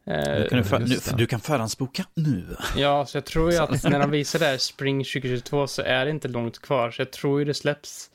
Eh, 0.07 0.13
Nu 0.18 0.47
kan 0.49 0.57
du, 0.57 0.63
för, 0.63 0.80
nu, 0.80 0.85
det. 0.85 1.18
du 1.18 1.26
kan 1.26 1.39
förhandsboka 1.39 2.05
nu. 2.13 2.45
Ja, 2.77 3.05
så 3.05 3.18
jag 3.18 3.26
tror 3.26 3.51
ju 3.51 3.57
att 3.57 3.84
när 3.89 3.99
de 3.99 4.11
visar 4.11 4.39
det 4.39 4.45
här 4.45 4.57
Spring 4.57 5.03
2022 5.03 5.68
så 5.68 5.81
är 5.81 6.05
det 6.05 6.11
inte 6.11 6.27
långt 6.27 6.61
kvar. 6.61 6.91
Så 6.91 7.01
jag 7.01 7.11
tror 7.11 7.39
ju 7.39 7.45
det 7.45 7.53
släpps. 7.53 8.10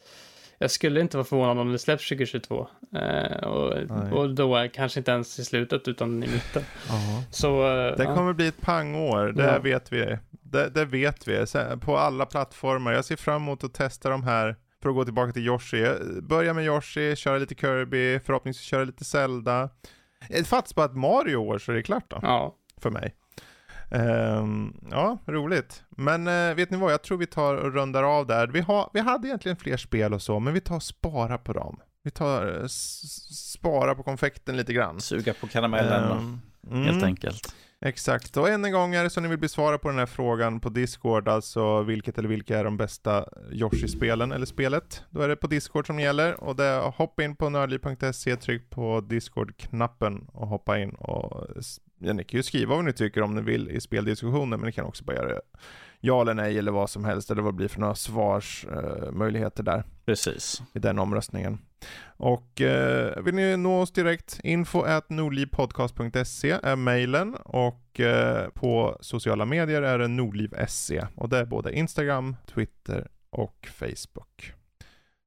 Jag 0.59 0.70
skulle 0.70 1.01
inte 1.01 1.16
vara 1.16 1.24
förvånad 1.24 1.59
om 1.59 1.73
det 1.73 1.78
släpps 1.78 2.09
2022. 2.09 2.69
Eh, 2.97 3.37
och, 3.49 3.73
och 4.12 4.35
då 4.35 4.57
är 4.57 4.69
kanske 4.69 5.01
inte 5.01 5.11
ens 5.11 5.39
i 5.39 5.45
slutet 5.45 5.89
utan 5.89 6.23
i 6.23 6.27
mitten. 6.27 6.62
Ja. 6.89 7.23
Så, 7.31 7.62
eh, 7.66 7.97
Det 7.97 8.05
ja. 8.05 8.15
kommer 8.15 8.33
bli 8.33 8.47
ett 8.47 8.61
pangår, 8.61 9.33
det 9.33 9.45
Ja. 9.45 9.59
vet 9.59 9.93
vi. 9.93 10.19
Det, 10.31 10.69
det 10.69 10.85
vet 10.85 11.28
vi, 11.28 11.45
på 11.81 11.97
alla 11.99 12.27
plattformar. 12.27 12.93
Jag 12.93 13.05
ser 13.05 13.16
fram 13.16 13.43
emot 13.43 13.65
att 13.65 13.74
testa 13.74 14.11
de 14.11 14.23
här, 14.24 14.57
för 14.83 14.89
att 14.89 14.95
gå 14.95 15.05
tillbaka 15.05 15.33
till 15.33 15.47
Yoshi. 15.47 15.87
Börja 16.23 16.53
med 16.55 16.65
Yoshi, 16.65 17.16
köra 17.16 17.39
lite 17.39 17.55
Kirby, 17.55 18.20
förhoppningsvis 18.24 18.66
köra 18.66 18.85
lite 18.85 19.05
Zelda. 19.05 19.70
Det 20.28 20.45
fattas 20.45 20.74
bara 20.74 20.87
ett 20.87 20.97
Mario 20.97 21.37
år 21.37 21.59
så 21.59 21.73
är 21.73 21.77
det 21.77 21.83
klart 21.83 22.05
då, 22.11 22.19
ja. 22.23 22.55
för 22.81 22.91
mig. 22.91 23.15
Ehm, 23.90 24.74
ja, 24.90 25.18
roligt. 25.26 25.82
Men 25.90 26.26
eh, 26.26 26.54
vet 26.54 26.70
ni 26.70 26.76
vad, 26.76 26.92
jag 26.92 27.02
tror 27.02 27.18
vi 27.18 27.26
tar 27.26 27.54
och 27.54 27.72
rundar 27.72 28.02
av 28.02 28.26
där. 28.26 28.46
Vi, 28.46 28.60
har, 28.60 28.90
vi 28.92 29.00
hade 29.00 29.28
egentligen 29.28 29.56
fler 29.56 29.76
spel 29.76 30.14
och 30.14 30.22
så, 30.22 30.40
men 30.40 30.54
vi 30.54 30.60
tar 30.60 30.76
och 30.76 30.82
spara 30.82 31.38
på 31.38 31.52
dem. 31.52 31.80
Vi 32.02 32.10
tar 32.10 32.60
eh, 32.60 32.66
spara 32.66 33.94
på 33.94 34.02
konfekten 34.02 34.56
lite 34.56 34.72
grann. 34.72 35.00
Suga 35.00 35.34
på 35.34 35.46
karamellen 35.46 36.02
Ehm, 36.12 36.84
helt 36.84 36.90
mm. 36.90 37.04
enkelt. 37.04 37.54
Exakt, 37.85 38.36
och 38.36 38.48
än 38.48 38.65
en 38.65 38.73
gång 38.73 38.94
är 38.94 39.05
det 39.05 39.11
så 39.11 39.20
ni 39.20 39.28
vill 39.28 39.39
besvara 39.39 39.78
på 39.78 39.89
den 39.89 39.98
här 39.98 40.07
frågan 40.07 40.61
på 40.61 40.69
Discord, 40.69 41.28
alltså 41.28 41.82
vilket 41.82 42.19
eller 42.19 42.28
vilka 42.28 42.59
är 42.59 42.65
de 42.65 42.77
bästa 42.77 43.28
Yoshi-spelen 43.53 44.32
eller 44.32 44.47
spelet? 44.47 45.03
Då 45.11 45.20
är 45.20 45.28
det 45.28 45.36
på 45.36 45.47
Discord 45.47 45.86
som 45.86 46.01
gäller. 46.01 46.44
Och 46.44 46.57
det 46.57 46.65
är 46.65 46.81
hoppa 46.81 47.24
in 47.24 47.36
på 47.36 47.48
nördliv.se, 47.48 48.36
tryck 48.36 48.70
på 48.70 49.01
Discord-knappen 49.01 50.27
och 50.32 50.48
hoppa 50.48 50.78
in 50.78 50.90
och 50.90 51.47
ja, 51.98 52.12
ni 52.12 52.24
kan 52.24 52.39
ju 52.39 52.43
skriva 52.43 52.74
vad 52.74 52.85
ni 52.85 52.93
tycker 52.93 53.23
om 53.23 53.35
ni 53.35 53.43
vill 53.43 53.70
i 53.70 53.81
speldiskussionen, 53.81 54.61
men 54.61 54.66
ni 54.66 54.73
kan 54.73 54.85
också 54.85 55.05
bara 55.05 55.16
göra 55.16 55.28
det 55.28 55.40
ja 56.07 56.20
eller 56.20 56.35
nej 56.35 56.59
eller 56.59 56.73
vad 56.73 56.91
som 56.91 57.05
helst 57.05 57.31
eller 57.31 57.43
vad 57.43 57.53
det 57.55 57.57
blir 57.57 57.69
för 57.69 57.81
några 57.81 57.95
svarsmöjligheter 57.95 59.12
möjligheter 59.12 59.62
där 59.62 59.85
Precis. 60.05 60.62
i 60.74 60.78
den 60.78 60.99
omröstningen. 60.99 61.59
Och 62.07 62.61
eh, 62.61 63.23
vill 63.23 63.35
ni 63.35 63.57
nå 63.57 63.81
oss 63.81 63.93
direkt, 63.93 64.41
info 64.45 64.83
at 64.83 65.11
nordlivpodcast.se 65.11 66.51
är 66.62 66.77
mejlen 66.77 67.35
och 67.35 68.01
eh, 68.01 68.49
på 68.49 68.99
sociala 69.01 69.45
medier 69.45 69.83
är 69.83 69.99
det 69.99 70.09
nordliv.se 70.09 71.07
och 71.16 71.28
det 71.28 71.39
är 71.39 71.45
både 71.45 71.73
Instagram, 71.73 72.37
Twitter 72.47 73.09
och 73.31 73.69
Facebook. 73.73 74.53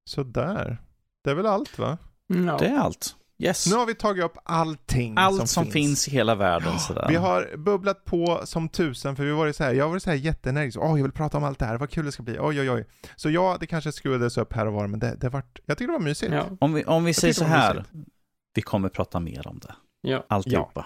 Så 0.06 0.24
där. 0.24 0.78
Det 1.24 1.32
är 1.32 1.36
väl 1.36 1.46
allt 1.46 1.80
va? 1.80 1.98
Ja. 2.28 2.58
Det 2.58 2.68
är 2.68 2.78
allt. 2.78 3.16
Yes. 3.41 3.68
Nu 3.68 3.76
har 3.76 3.86
vi 3.86 3.95
tagit 3.95 4.24
upp 4.24 4.38
allting 4.44 5.14
Allt 5.18 5.49
som, 5.49 5.66
finns. 5.66 6.07
i 6.07 6.11
hela 6.11 6.36
världen 6.36 6.80
sådär. 6.80 7.06
Vi 7.10 7.16
har 7.16 7.57
bubblat 7.57 8.06
på 8.06 8.41
som 8.44 8.70
tusen 8.70 9.16
för 9.16 9.24
vi 9.24 9.32
var 9.32 9.52
så 9.52 9.64
här, 9.64 9.74
jag 9.74 9.86
har 9.86 9.90
varit 9.90 10.03
så 10.03 10.10
här 10.10 10.18
jätteenergisk, 10.18 10.78
åh 10.82 10.98
jag 10.98 11.03
vill 11.03 11.11
prata 11.11 11.38
om 11.38 11.44
allt 11.44 11.60
det 11.60 11.66
här, 11.66 11.78
vad 11.78 11.90
kul 11.90 12.06
det 12.06 12.11
ska 12.11 12.24
bli, 12.24 12.38
oj 12.40 12.61
oj 12.61 12.72
oj. 12.72 12.86
Så 13.16 13.30
ja, 13.30 13.57
det 13.60 13.68
kanske 13.68 13.91
skruvades 13.91 14.38
upp 14.38 14.53
här 14.53 14.66
och 14.66 14.74
var 14.74 14.88
men 14.88 14.99
det, 14.99 15.16
det 15.16 15.30
vart, 15.30 15.60
jag 15.66 15.78
tycker 15.78 15.88
det 15.88 15.98
var 15.98 16.06
mysigt. 16.06 16.34
Ja. 16.34 16.45
Om 16.60 16.74
vi, 16.74 16.86
om 16.86 17.03
vi 17.03 17.14
säger 17.14 17.34
så 17.34 17.44
här. 17.44 17.74
mysigt. 17.74 18.10
Vi 18.53 18.61
kommer 18.61 18.90
prata 18.90 19.20
mer 19.20 19.48
om 19.48 19.60
det. 19.60 19.76
Ja. 20.02 20.26
Alltihopa. 20.30 20.86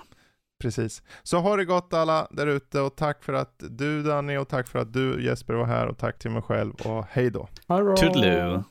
Precis. 0.62 1.04
Så 1.24 1.40
ha 1.40 1.56
det 1.56 1.66
gott 1.66 1.94
alla 1.94 2.28
där 2.32 2.48
ute 2.48 2.80
och 2.80 2.96
tack 2.96 3.24
för 3.24 3.34
att 3.34 3.56
du 3.70 4.04
Danny 4.04 4.38
och 4.38 4.48
tack 4.48 4.68
för 4.68 4.80
att 4.80 4.94
du 4.94 5.26
Jesper 5.26 5.54
var 5.54 5.66
här 5.66 5.88
och 5.88 5.98
tack 5.98 6.20
till 6.20 6.32
mig 6.32 6.42
själv 6.42 6.74
och 6.74 7.06
hej 7.10 7.32
då. 7.32 7.50
Toodaloo. 7.68 8.64